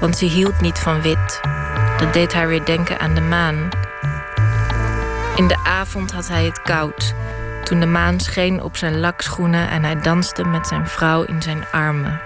want 0.00 0.16
ze 0.16 0.24
hield 0.24 0.60
niet 0.60 0.78
van 0.78 1.02
wit. 1.02 1.40
Dat 1.98 2.12
deed 2.12 2.32
haar 2.32 2.48
weer 2.48 2.64
denken 2.64 2.98
aan 2.98 3.14
de 3.14 3.20
maan. 3.20 3.68
In 5.36 5.48
de 5.48 5.58
avond 5.64 6.12
had 6.12 6.28
hij 6.28 6.44
het 6.44 6.62
koud, 6.62 7.14
toen 7.64 7.80
de 7.80 7.86
maan 7.86 8.20
scheen 8.20 8.62
op 8.62 8.76
zijn 8.76 9.00
lakschoenen 9.00 9.70
en 9.70 9.84
hij 9.84 10.00
danste 10.00 10.44
met 10.44 10.66
zijn 10.66 10.88
vrouw 10.88 11.22
in 11.22 11.42
zijn 11.42 11.64
armen. 11.72 12.20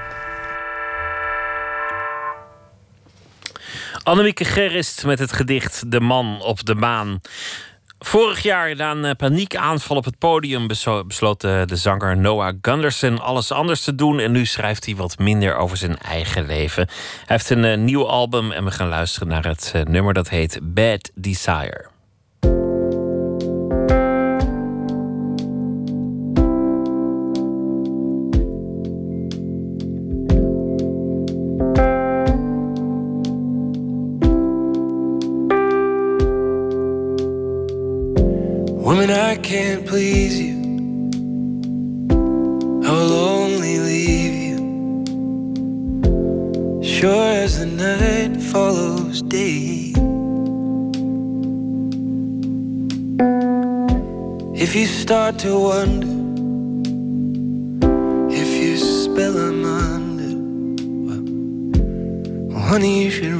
Annemieke 4.02 4.44
Gerrist 4.44 5.04
met 5.04 5.18
het 5.18 5.32
gedicht 5.32 5.90
De 5.90 6.00
Man 6.00 6.40
op 6.40 6.64
de 6.64 6.74
Maan. 6.74 7.20
Vorig 8.04 8.42
jaar 8.42 8.76
na 8.76 8.90
een 8.90 9.04
eh, 9.04 9.14
paniekaanval 9.16 9.96
op 9.96 10.04
het 10.04 10.18
podium 10.18 10.66
besloot 11.06 11.40
de, 11.40 11.62
de 11.66 11.76
zanger 11.76 12.16
Noah 12.16 12.54
Gunderson 12.62 13.20
alles 13.20 13.52
anders 13.52 13.84
te 13.84 13.94
doen. 13.94 14.18
En 14.18 14.32
nu 14.32 14.46
schrijft 14.46 14.84
hij 14.84 14.96
wat 14.96 15.18
minder 15.18 15.56
over 15.56 15.76
zijn 15.76 15.98
eigen 15.98 16.46
leven. 16.46 16.86
Hij 16.86 17.36
heeft 17.36 17.50
een 17.50 17.64
eh, 17.64 17.78
nieuw 17.78 18.06
album 18.06 18.52
en 18.52 18.64
we 18.64 18.70
gaan 18.70 18.88
luisteren 18.88 19.28
naar 19.28 19.44
het 19.44 19.70
eh, 19.74 19.82
nummer 19.82 20.14
dat 20.14 20.28
heet 20.28 20.58
Bad 20.62 21.10
Desire. 21.14 21.91
Can't 39.52 39.84
please 39.86 40.40
you. 40.40 40.56
I 42.88 42.90
will 42.90 43.12
only 43.12 43.78
leave 43.90 44.34
you. 44.46 44.56
Sure 46.82 47.28
as 47.44 47.58
the 47.58 47.66
night 47.66 48.40
follows 48.40 49.20
day. 49.20 49.92
If 54.64 54.74
you 54.74 54.86
start 54.86 55.38
to 55.40 55.52
wonder 55.70 56.12
if 58.40 58.48
you 58.62 58.78
spell 58.78 59.36
under, 59.36 60.34
well, 62.48 62.58
honey, 62.58 63.04
you 63.04 63.10
should 63.10 63.31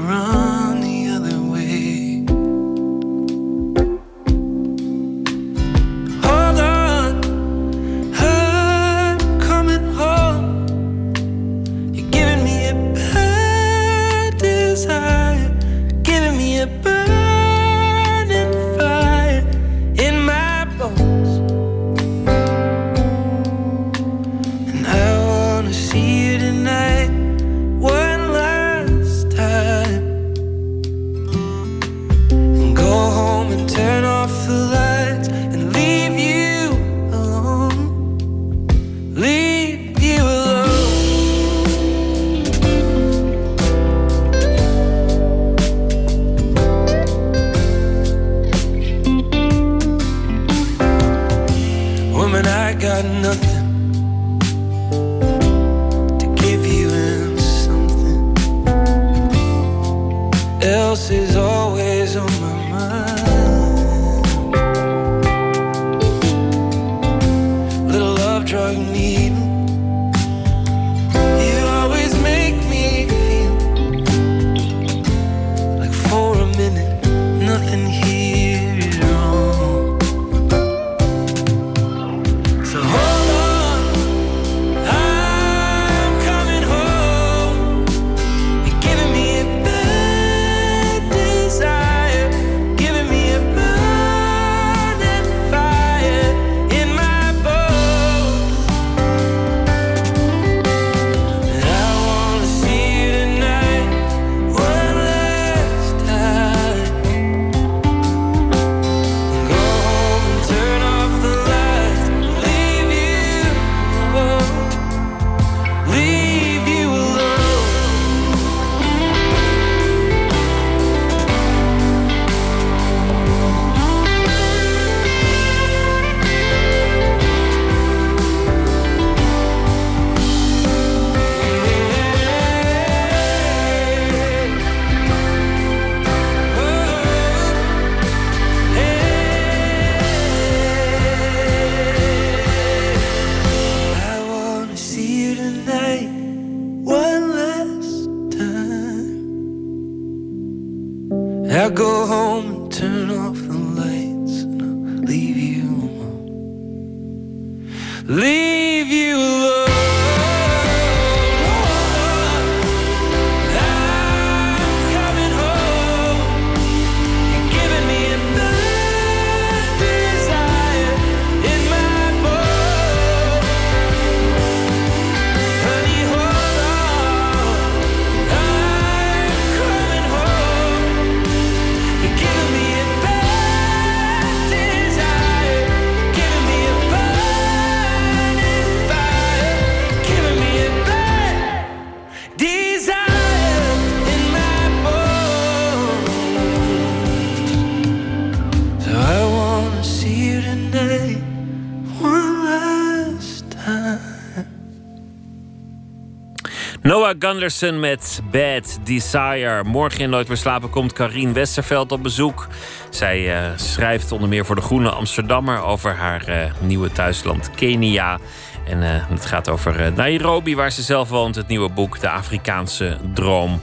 Gunderson 207.19 207.81
met 207.81 208.21
Bad 208.31 208.79
Desire. 208.85 209.65
Morgen 209.65 210.01
in 210.01 210.11
Nooit 210.11 210.29
meer 210.29 210.37
slapen 210.37 210.71
komt 210.71 210.93
Karien 210.93 211.33
Westerveld 211.33 211.93
op 211.93 212.03
bezoek. 212.03 212.49
Zij 212.91 213.35
eh, 213.35 213.51
schrijft 213.57 214.13
onder 214.13 214.29
meer 214.29 214.45
voor 214.47 214.55
de 214.55 214.61
Groene 214.61 214.91
Amsterdammer 214.91 215.63
over 215.63 215.95
haar 215.95 216.27
eh, 216.27 216.53
nieuwe 216.61 216.93
thuisland 216.93 217.51
Kenia. 217.51 218.19
En 218.67 218.83
eh, 218.83 219.09
het 219.09 219.27
gaat 219.27 219.49
over 219.49 219.93
Nairobi, 219.93 220.57
waar 220.57 220.73
ze 220.73 220.83
zelf 220.83 221.09
woont. 221.09 221.35
Het 221.35 221.49
nieuwe 221.49 221.69
boek 221.69 222.01
De 222.01 222.11
Afrikaanse 222.11 222.97
Droom. 223.15 223.61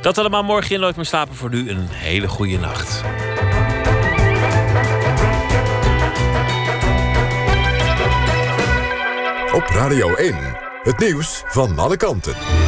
Dat 0.00 0.18
allemaal 0.18 0.44
morgen 0.44 0.74
in 0.74 0.80
Nooit 0.80 0.96
meer 0.96 1.04
slapen. 1.04 1.34
Voor 1.34 1.50
nu 1.50 1.70
een 1.70 1.88
hele 1.90 2.28
goede 2.28 2.58
nacht. 2.58 3.02
Op 9.52 9.66
Radio 9.66 10.14
1, 10.14 10.36
het 10.82 10.98
nieuws 10.98 11.42
van 11.46 11.78
alle 11.78 11.96
kanten. 11.96 12.67